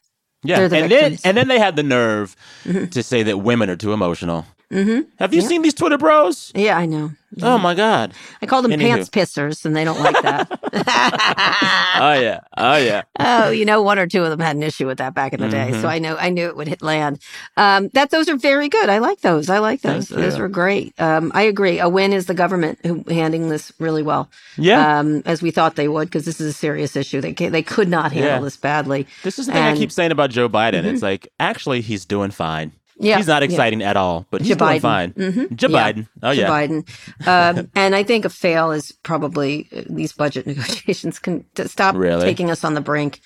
Yeah. 0.42 0.68
The 0.68 0.76
and, 0.78 0.90
then, 0.90 1.18
and 1.24 1.36
then 1.36 1.48
they 1.48 1.58
had 1.58 1.76
the 1.76 1.82
nerve 1.82 2.34
to 2.64 3.02
say 3.02 3.22
that 3.24 3.38
women 3.38 3.68
are 3.68 3.76
too 3.76 3.92
emotional. 3.92 4.46
Mm-hmm. 4.72 5.00
Have 5.18 5.34
you 5.34 5.42
Yeah. 5.42 5.48
seen 5.48 5.62
these 5.62 5.74
Twitter 5.74 5.98
bros? 5.98 6.52
Yeah, 6.54 6.78
I 6.78 6.86
know. 6.86 7.10
Oh, 7.42 7.58
my 7.58 7.74
God. 7.74 8.12
I 8.42 8.46
call 8.46 8.62
them 8.62 8.72
Anywho. 8.72 8.80
pants 8.80 9.08
pissers, 9.08 9.64
and 9.64 9.76
they 9.76 9.84
don't 9.84 10.00
like 10.00 10.20
that. 10.22 10.48
Oh, 12.02 12.14
yeah. 12.14 12.40
Oh, 12.56 12.76
yeah. 12.76 13.02
oh, 13.18 13.50
you 13.50 13.64
know, 13.66 13.82
one 13.82 13.98
or 13.98 14.06
two 14.06 14.22
of 14.22 14.30
them 14.30 14.40
had 14.40 14.56
an 14.56 14.62
issue 14.62 14.86
with 14.86 14.98
that 14.98 15.12
back 15.12 15.32
in 15.34 15.40
the 15.40 15.48
day, 15.48 15.70
Mm-hmm. 15.70 15.82
so 15.82 15.88
I 15.88 15.98
know 15.98 16.16
I 16.16 16.30
knew 16.30 16.46
it 16.46 16.56
would 16.56 16.66
hit 16.68 16.80
land. 16.82 17.20
Um, 17.58 17.88
that 17.92 18.10
those 18.10 18.28
are 18.30 18.36
very 18.36 18.68
good. 18.70 18.88
I 18.88 18.98
like 18.98 19.20
those. 19.20 19.50
I 19.50 19.58
like 19.58 19.82
those. 19.82 20.08
Thank 20.08 20.20
Those 20.22 20.36
you. 20.36 20.42
were 20.42 20.48
great. 20.48 20.98
Um, 20.98 21.30
I 21.34 21.42
agree. 21.42 21.78
A 21.78 21.88
win 21.90 22.12
is 22.14 22.24
the 22.26 22.32
government 22.34 22.78
who 22.86 23.04
handling 23.08 23.48
this 23.50 23.70
really 23.78 24.02
well. 24.02 24.30
Yeah. 24.56 24.98
um, 25.00 25.22
as 25.26 25.42
we 25.42 25.50
thought 25.50 25.76
they 25.76 25.88
would, 25.88 26.08
because 26.08 26.24
this 26.24 26.40
is 26.40 26.46
a 26.48 26.52
serious 26.54 26.96
issue. 26.96 27.20
They 27.20 27.32
they 27.32 27.62
could 27.62 27.88
not 27.88 28.12
handle 28.12 28.30
Yeah. 28.30 28.40
this 28.40 28.56
badly. 28.56 29.06
This 29.24 29.38
is 29.38 29.46
the 29.46 29.52
thing 29.52 29.62
I 29.62 29.66
And- 29.68 29.74
Mm-hmm. 29.76 29.82
keep 29.82 29.92
saying 29.92 30.12
about 30.12 30.30
Joe 30.30 30.48
Biden. 30.48 30.84
It's 30.84 31.02
like, 31.02 31.28
actually, 31.38 31.80
he's 31.82 32.04
doing 32.06 32.30
fine. 32.30 32.72
Yeah, 33.02 33.16
He's 33.16 33.26
not 33.26 33.42
yeah. 33.42 33.48
exciting 33.48 33.82
at 33.82 33.96
all, 33.96 34.26
but 34.30 34.42
he's 34.42 34.50
Joe 34.50 34.54
doing 34.56 34.70
Biden. 34.78 34.80
fine. 34.82 35.12
Mhm. 35.14 35.56
Joe 35.56 35.68
Yeah. 35.68 35.92
Biden. 35.92 36.08
Oh, 36.22 36.34
Joe 36.34 36.40
yeah. 36.42 36.48
Biden. 36.50 37.56
Um, 37.58 37.70
and 37.74 37.94
I 37.96 38.02
think 38.02 38.24
a 38.26 38.28
fail 38.28 38.72
is 38.72 38.92
probably 39.02 39.68
uh, 39.74 39.82
these 39.88 40.12
budget 40.12 40.46
negotiations 40.52 41.18
can 41.18 41.44
to 41.54 41.66
stop 41.68 41.94
Really? 41.96 42.24
taking 42.24 42.50
us 42.50 42.62
on 42.62 42.74
the 42.74 42.80
brink. 42.80 43.20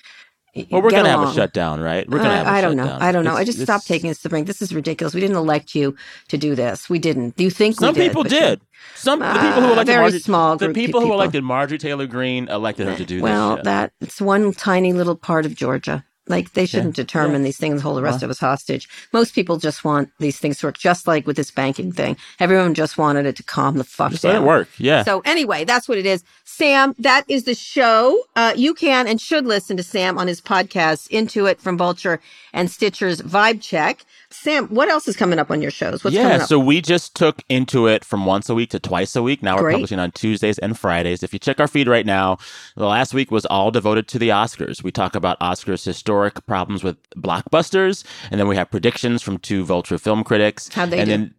Well, 0.71 0.81
we're 0.81 0.89
Get 0.91 1.03
to 1.03 1.09
have 1.09 1.27
a 1.27 1.33
shutdown, 1.33 1.81
right? 1.81 2.09
We're 2.09 2.19
going 2.19 2.29
to 2.29 2.35
Uh, 2.35 2.43
have 2.45 2.47
a 2.47 2.49
I 2.51 2.61
don't 2.61 2.77
know. 2.77 2.97
I 3.01 3.11
don't 3.11 3.25
know. 3.25 3.35
I 3.35 3.43
just 3.43 3.57
it's- 3.59 3.65
stopped 3.65 3.87
taking 3.87 4.09
us 4.09 4.17
to 4.19 4.23
the 4.23 4.29
brink. 4.29 4.47
This 4.47 4.61
is 4.61 4.73
ridiculous. 4.73 5.13
We 5.13 5.19
didn't 5.19 5.35
elect 5.35 5.75
you 5.75 5.97
to 6.29 6.37
do 6.37 6.55
this. 6.55 6.89
We 6.89 6.97
didn't. 6.97 7.35
Do 7.35 7.43
you 7.43 7.49
think 7.49 7.75
Some 7.75 7.93
we 7.93 7.99
did? 7.99 8.07
people 8.11 8.23
But 8.23 8.31
you- 8.31 8.39
did. 8.39 8.61
Some 8.95 9.19
the 9.19 9.25
people 9.33 9.61
who 9.63 9.67
Uh, 9.67 9.71
elected 9.73 9.87
very 9.87 10.01
Marjorie, 10.03 10.19
small 10.21 10.55
the 10.55 10.69
people 10.69 11.01
who 11.01 11.07
people. 11.07 11.19
elected 11.19 11.43
Marjorie 11.43 11.77
Taylor 11.77 12.07
Greene 12.07 12.47
elected 12.47 12.87
her 12.87 12.95
to 12.95 13.03
do 13.05 13.21
well, 13.21 13.49
this. 13.49 13.57
shit. 13.57 13.63
that 13.65 13.91
it's 13.99 14.21
one 14.21 14.53
tiny 14.53 14.93
little 14.93 15.17
part 15.17 15.45
of 15.45 15.55
Georgia. 15.55 16.05
Like 16.27 16.53
they 16.53 16.65
shouldn't 16.65 16.95
determine 16.95 17.43
these 17.43 17.57
things, 17.57 17.81
hold 17.81 17.97
the 17.97 18.01
rest 18.01 18.23
of 18.23 18.29
us 18.31 18.39
hostage. 18.39 18.89
Most 19.13 19.35
people 19.35 19.57
just 19.57 19.83
want 19.83 20.09
these 20.19 20.39
things 20.39 20.57
to 20.59 20.67
work, 20.67 20.77
just 20.77 21.05
like 21.07 21.27
with 21.27 21.35
this 21.35 21.51
banking 21.51 21.91
thing. 21.91 22.17
Everyone 22.39 22.73
just 22.73 22.97
wanted 22.97 23.25
it 23.27 23.35
to 23.35 23.43
calm 23.43 23.77
the 23.77 23.83
fuck 23.83 24.11
Just 24.11 24.23
down. 24.23 24.33
let 24.33 24.41
it 24.41 24.45
work. 24.45 24.69
Yeah. 24.77 25.03
So 25.03 25.21
anyway, 25.25 25.65
that's 25.65 25.87
what 25.87 25.97
it 25.99 26.05
is. 26.05 26.23
Sam, 26.43 26.95
that 26.99 27.25
is 27.27 27.43
the 27.43 27.53
show. 27.53 28.23
Uh, 28.35 28.53
you 28.55 28.73
can 28.73 29.07
and 29.07 29.21
should 29.21 29.45
listen 29.45 29.77
to 29.77 29.83
Sam 29.83 30.17
on 30.17 30.27
his 30.27 30.41
podcast, 30.41 31.09
Into 31.09 31.45
It 31.45 31.61
from 31.61 31.77
Vulture 31.77 32.19
and 32.53 32.71
Stitcher's 32.71 33.21
Vibe 33.21 33.61
Check. 33.61 34.03
Sam, 34.45 34.67
what 34.67 34.89
else 34.89 35.07
is 35.07 35.17
coming 35.17 35.39
up 35.39 35.49
on 35.49 35.63
your 35.63 35.71
shows? 35.71 36.03
What's 36.03 36.15
coming 36.15 36.31
yeah, 36.31 36.45
so 36.45 36.59
we 36.59 36.79
just 36.79 37.15
took 37.15 37.41
into 37.49 37.87
it 37.87 38.05
from 38.05 38.27
once 38.27 38.47
a 38.47 38.53
week 38.53 38.69
to 38.69 38.79
twice 38.79 39.15
a 39.15 39.23
week. 39.23 39.41
Now 39.41 39.59
we're 39.59 39.71
publishing 39.71 39.97
on 39.97 40.11
Tuesdays 40.11 40.59
and 40.59 40.77
Fridays. 40.77 41.23
If 41.23 41.33
you 41.33 41.39
check 41.39 41.59
our 41.59 41.67
feed 41.67 41.87
right 41.87 42.05
now, 42.05 42.37
the 42.75 42.85
last 42.85 43.11
week 43.11 43.31
was 43.31 43.47
all 43.47 43.71
devoted 43.71 44.07
to 44.09 44.19
the 44.19 44.29
Oscars. 44.29 44.83
We 44.83 44.91
talk 44.91 45.15
about 45.15 45.39
Oscars' 45.39 45.83
historic 45.83 46.45
problems 46.45 46.83
with 46.83 46.97
blockbusters, 47.13 48.03
and 48.29 48.39
then 48.39 48.47
we 48.47 48.55
have 48.55 48.69
predictions 48.69 49.23
from 49.23 49.39
two 49.39 49.65
Vulture 49.65 49.97
film 49.97 50.23
critics. 50.23 50.71
How'd 50.71 50.91
they 50.91 50.99
and 50.99 51.07
do? 51.07 51.11
then 51.11 51.35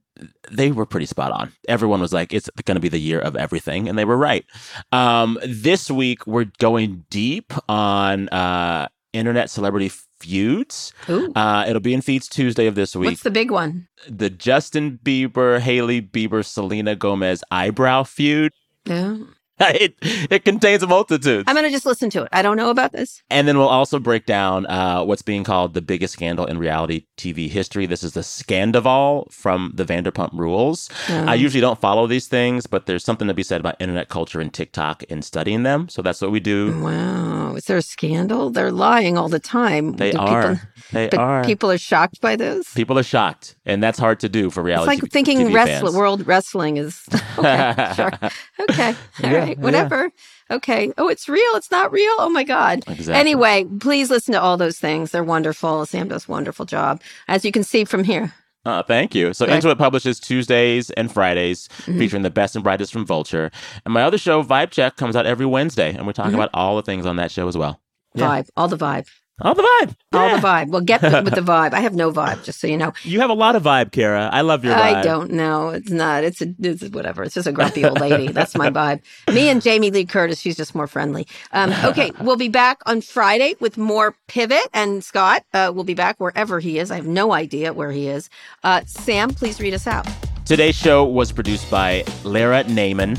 they 0.51 0.73
were 0.73 0.87
pretty 0.87 1.07
spot 1.07 1.31
on. 1.31 1.53
Everyone 1.69 2.01
was 2.01 2.13
like, 2.13 2.33
it's 2.33 2.51
going 2.65 2.75
to 2.75 2.81
be 2.81 2.89
the 2.89 2.99
year 2.99 3.21
of 3.21 3.37
everything. 3.37 3.89
And 3.89 3.97
they 3.97 4.05
were 4.05 4.17
right. 4.17 4.45
Um, 4.91 5.39
this 5.47 5.91
week, 5.91 6.27
we're 6.27 6.51
going 6.59 7.05
deep 7.11 7.53
on 7.69 8.29
uh, 8.31 8.89
internet 9.17 9.51
celebrity 9.51 9.91
feuds. 10.21 10.93
Uh, 11.09 11.65
it'll 11.69 11.81
be 11.81 11.95
in 11.95 12.01
feeds 12.03 12.29
Tuesday 12.29 12.67
of 12.67 12.75
this 12.75 12.95
week 12.97 13.07
What's 13.11 13.23
the 13.23 13.31
big 13.31 13.51
one? 13.51 13.89
the 14.09 14.31
Justin 14.31 14.99
Bieber, 15.03 15.59
Hailey 15.61 16.01
Bieber, 16.03 16.45
Selena 16.45 16.95
Gomez 16.95 17.43
eyebrow 17.51 18.03
feud. 18.05 18.53
Yeah. 18.85 19.17
it 19.61 19.95
it 20.03 20.45
contains 20.45 20.83
a 20.83 20.87
multitude. 20.87 21.45
I'm 21.47 21.55
going 21.55 21.65
to 21.67 21.71
just 21.71 21.87
listen 21.87 22.11
to 22.11 22.23
it. 22.25 22.29
I 22.33 22.43
don't 22.43 22.57
know 22.57 22.71
about 22.71 22.93
this. 22.93 23.23
and 23.31 23.47
then 23.49 23.57
we'll 23.59 23.69
also 23.69 23.99
break 23.99 24.27
down 24.27 24.67
uh, 24.67 25.03
what's 25.05 25.23
being 25.23 25.45
called 25.45 25.75
the 25.75 25.83
biggest 25.83 26.13
scandal 26.13 26.45
in 26.47 26.59
reality 26.59 27.07
TV 27.17 27.49
history. 27.49 27.87
This 27.87 28.03
is 28.03 28.13
the 28.13 28.23
Scandoval 28.23 29.31
from 29.33 29.73
the 29.75 29.85
Vanderpump 29.85 30.31
Rules. 30.33 30.89
I 31.09 31.35
usually 31.35 31.61
don't 31.61 31.81
follow 31.81 32.07
these 32.07 32.27
things, 32.29 32.67
but 32.67 32.87
there's 32.87 33.05
something 33.05 33.29
to 33.29 33.35
be 33.35 33.43
said 33.43 33.61
about 33.61 33.77
internet 33.81 34.09
culture 34.09 34.41
and 34.41 34.53
TikTok 34.53 35.03
in 35.05 35.23
studying 35.23 35.63
them. 35.63 35.89
So 35.89 36.03
that's 36.03 36.21
what 36.21 36.31
we 36.31 36.41
do. 36.41 36.81
Wow. 36.83 37.55
Is 37.57 37.65
there 37.65 37.77
a 37.79 37.83
scandal? 37.83 38.51
They're 38.51 38.73
lying 38.73 39.17
all 39.17 39.29
the 39.29 39.39
time. 39.41 39.93
They 39.97 40.13
Do 40.13 40.19
are. 40.19 40.43
People, 40.55 40.69
they 40.93 41.09
but 41.09 41.19
are. 41.21 41.45
people 41.45 41.71
are 41.71 41.79
shocked 41.79 42.21
by 42.21 42.37
this. 42.37 42.73
People 42.75 42.99
are 42.99 43.03
shocked, 43.03 43.57
and 43.65 43.83
that's 43.83 43.99
hard 43.99 44.21
to 44.21 44.29
do 44.29 44.51
for 44.51 44.63
reality. 44.63 44.93
It's 44.93 45.03
like 45.03 45.11
TV 45.11 45.13
thinking 45.13 45.39
TV 45.49 45.95
world 45.95 46.27
wrestling 46.27 46.77
is 46.77 47.03
okay. 47.39 47.93
sure. 47.97 48.11
Okay. 48.69 48.89
All 49.23 49.31
Yeah, 49.31 49.39
right. 49.39 49.46
Whatever. 49.59 50.11
Okay. 50.51 50.93
Oh, 50.99 51.09
it's 51.09 51.29
real. 51.29 51.51
It's 51.55 51.71
not 51.71 51.93
real. 51.93 52.15
Oh 52.19 52.29
my 52.29 52.45
God. 52.45 52.85
Exactly. 52.89 53.15
Anyway, 53.15 53.65
please 53.81 54.11
listen 54.11 54.33
to 54.35 54.41
all 54.41 54.57
those 54.57 54.79
things. 54.79 55.11
They're 55.11 55.25
wonderful. 55.25 55.87
Sam 55.87 56.09
does 56.09 56.29
a 56.29 56.31
wonderful 56.31 56.67
job. 56.67 57.01
As 57.29 57.45
you 57.45 57.53
can 57.53 57.65
see 57.65 57.85
from 57.85 58.05
here. 58.05 58.33
Uh, 58.65 58.83
thank 58.83 59.15
you. 59.15 59.33
So 59.33 59.45
Right. 59.45 59.51
Mm-hmm. 59.51 59.57
Into 59.57 59.71
It 59.71 59.79
publishes 59.79 60.19
Tuesdays 60.19 60.91
and 60.91 61.13
Fridays, 61.13 61.69
featuring 61.85 62.23
the 62.23 62.31
best 62.31 62.57
and 62.57 62.65
brightest 62.65 62.93
from 62.93 63.07
Vulture. 63.07 63.53
And 63.85 63.95
my 63.95 64.03
other 64.03 64.19
show, 64.19 64.43
Vibe 64.43 64.73
Check, 64.73 64.97
comes 64.97 65.15
out 65.15 65.25
every 65.25 65.47
Wednesday, 65.47 65.95
and 65.95 66.05
we 66.07 66.13
talk 66.13 66.27
Mm-hmm. 66.27 66.35
about 66.35 66.51
all 66.53 66.75
the 66.75 66.83
things 66.83 67.07
on 67.07 67.15
that 67.17 67.31
show 67.31 67.47
as 67.47 67.57
well. 67.57 67.81
Yeah. 68.15 68.27
Vibe. 68.27 68.49
All 68.57 68.67
the 68.67 68.77
vibe. 68.77 69.07
All 69.43 69.55
the 69.55 69.63
vibe. 69.63 69.95
All 70.15 70.31
the 70.35 70.41
vibe. 70.41 70.69
Well, 70.69 70.81
get 70.81 71.03
with 71.03 71.35
the 71.35 71.41
vibe. 71.43 71.75
I 71.75 71.81
have 71.81 71.95
no 71.95 72.11
vibe, 72.11 72.43
just 72.43 72.59
so 72.59 72.67
you 72.67 72.79
know. 72.79 72.95
You 73.03 73.21
have 73.21 73.29
a 73.29 73.35
lot 73.35 73.55
of 73.55 73.63
vibe, 73.63 73.93
Kara. 73.93 74.31
I 74.33 74.41
love 74.41 74.65
your 74.65 74.75
vibe. 74.75 74.95
I 74.95 75.03
don't 75.03 75.31
know. 75.31 75.71
It's 75.71 75.91
not. 75.91 76.25
It's 76.25 76.41
a. 76.41 76.55
It's 76.59 76.89
whatever. 76.89 77.23
It's 77.23 77.35
just 77.35 77.47
a 77.47 77.53
grumpy 77.53 77.85
old 77.85 78.01
lady. 78.01 78.29
That's 78.33 78.57
my 78.57 78.71
vibe. 78.71 79.03
Me 79.31 79.51
and 79.51 79.61
Jamie 79.61 79.91
Lee 79.91 80.07
Curtis. 80.07 80.41
She's 80.41 80.57
just 80.57 80.75
more 80.75 80.87
friendly. 80.87 81.27
Um, 81.53 81.75
okay, 81.85 82.13
we'll 82.23 82.37
be 82.37 82.49
back 82.49 82.81
on 82.87 83.03
Friday 83.03 83.57
with 83.61 83.77
more 83.77 84.17
pivot, 84.27 84.69
and 84.73 85.05
Scott 85.05 85.45
uh, 85.53 85.71
will 85.75 85.85
be 85.85 85.95
back 85.95 86.19
wherever 86.19 86.59
he 86.59 86.79
is. 86.79 86.91
I 86.91 86.97
have 86.97 87.07
no 87.07 87.33
idea 87.33 87.75
where 87.75 87.93
he 87.93 88.09
is. 88.09 88.31
Uh, 88.65 88.83
Sam, 88.87 89.35
please 89.35 89.61
read 89.61 89.75
us 89.75 89.87
out. 89.87 90.09
Today's 90.47 90.77
show 90.77 91.05
was 91.05 91.31
produced 91.31 91.71
by 91.71 92.05
Lara 92.25 92.65
Naaman, 92.65 93.19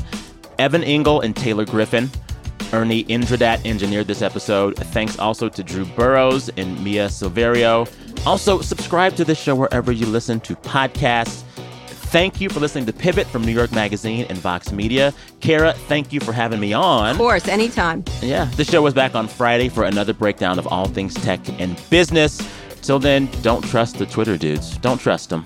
Evan 0.58 0.82
Engel, 0.82 1.20
and 1.20 1.36
Taylor 1.36 1.64
Griffin. 1.64 2.10
Ernie 2.72 3.04
Indradat 3.04 3.64
engineered 3.64 4.06
this 4.06 4.22
episode. 4.22 4.76
Thanks 4.76 5.18
also 5.18 5.48
to 5.48 5.62
Drew 5.62 5.84
Burrows 5.84 6.48
and 6.56 6.82
Mia 6.82 7.06
Silverio. 7.08 7.88
Also, 8.26 8.60
subscribe 8.60 9.14
to 9.16 9.24
this 9.24 9.40
show 9.40 9.54
wherever 9.54 9.92
you 9.92 10.06
listen 10.06 10.40
to 10.40 10.54
podcasts. 10.56 11.42
Thank 12.10 12.40
you 12.40 12.48
for 12.48 12.60
listening 12.60 12.86
to 12.86 12.92
Pivot 12.92 13.26
from 13.26 13.44
New 13.44 13.52
York 13.52 13.70
Magazine 13.72 14.24
and 14.30 14.38
Vox 14.38 14.72
Media. 14.72 15.12
Kara, 15.40 15.74
thank 15.74 16.10
you 16.10 16.20
for 16.20 16.32
having 16.32 16.58
me 16.58 16.72
on. 16.72 17.10
Of 17.10 17.18
course, 17.18 17.48
anytime. 17.48 18.02
Yeah, 18.22 18.46
the 18.56 18.64
show 18.64 18.86
is 18.86 18.94
back 18.94 19.14
on 19.14 19.28
Friday 19.28 19.68
for 19.68 19.84
another 19.84 20.14
breakdown 20.14 20.58
of 20.58 20.66
all 20.68 20.86
things 20.86 21.12
tech 21.14 21.40
and 21.60 21.78
business. 21.90 22.40
Till 22.80 22.98
then, 22.98 23.28
don't 23.42 23.62
trust 23.62 23.98
the 23.98 24.06
Twitter 24.06 24.38
dudes. 24.38 24.78
Don't 24.78 24.98
trust 24.98 25.28
them. 25.28 25.44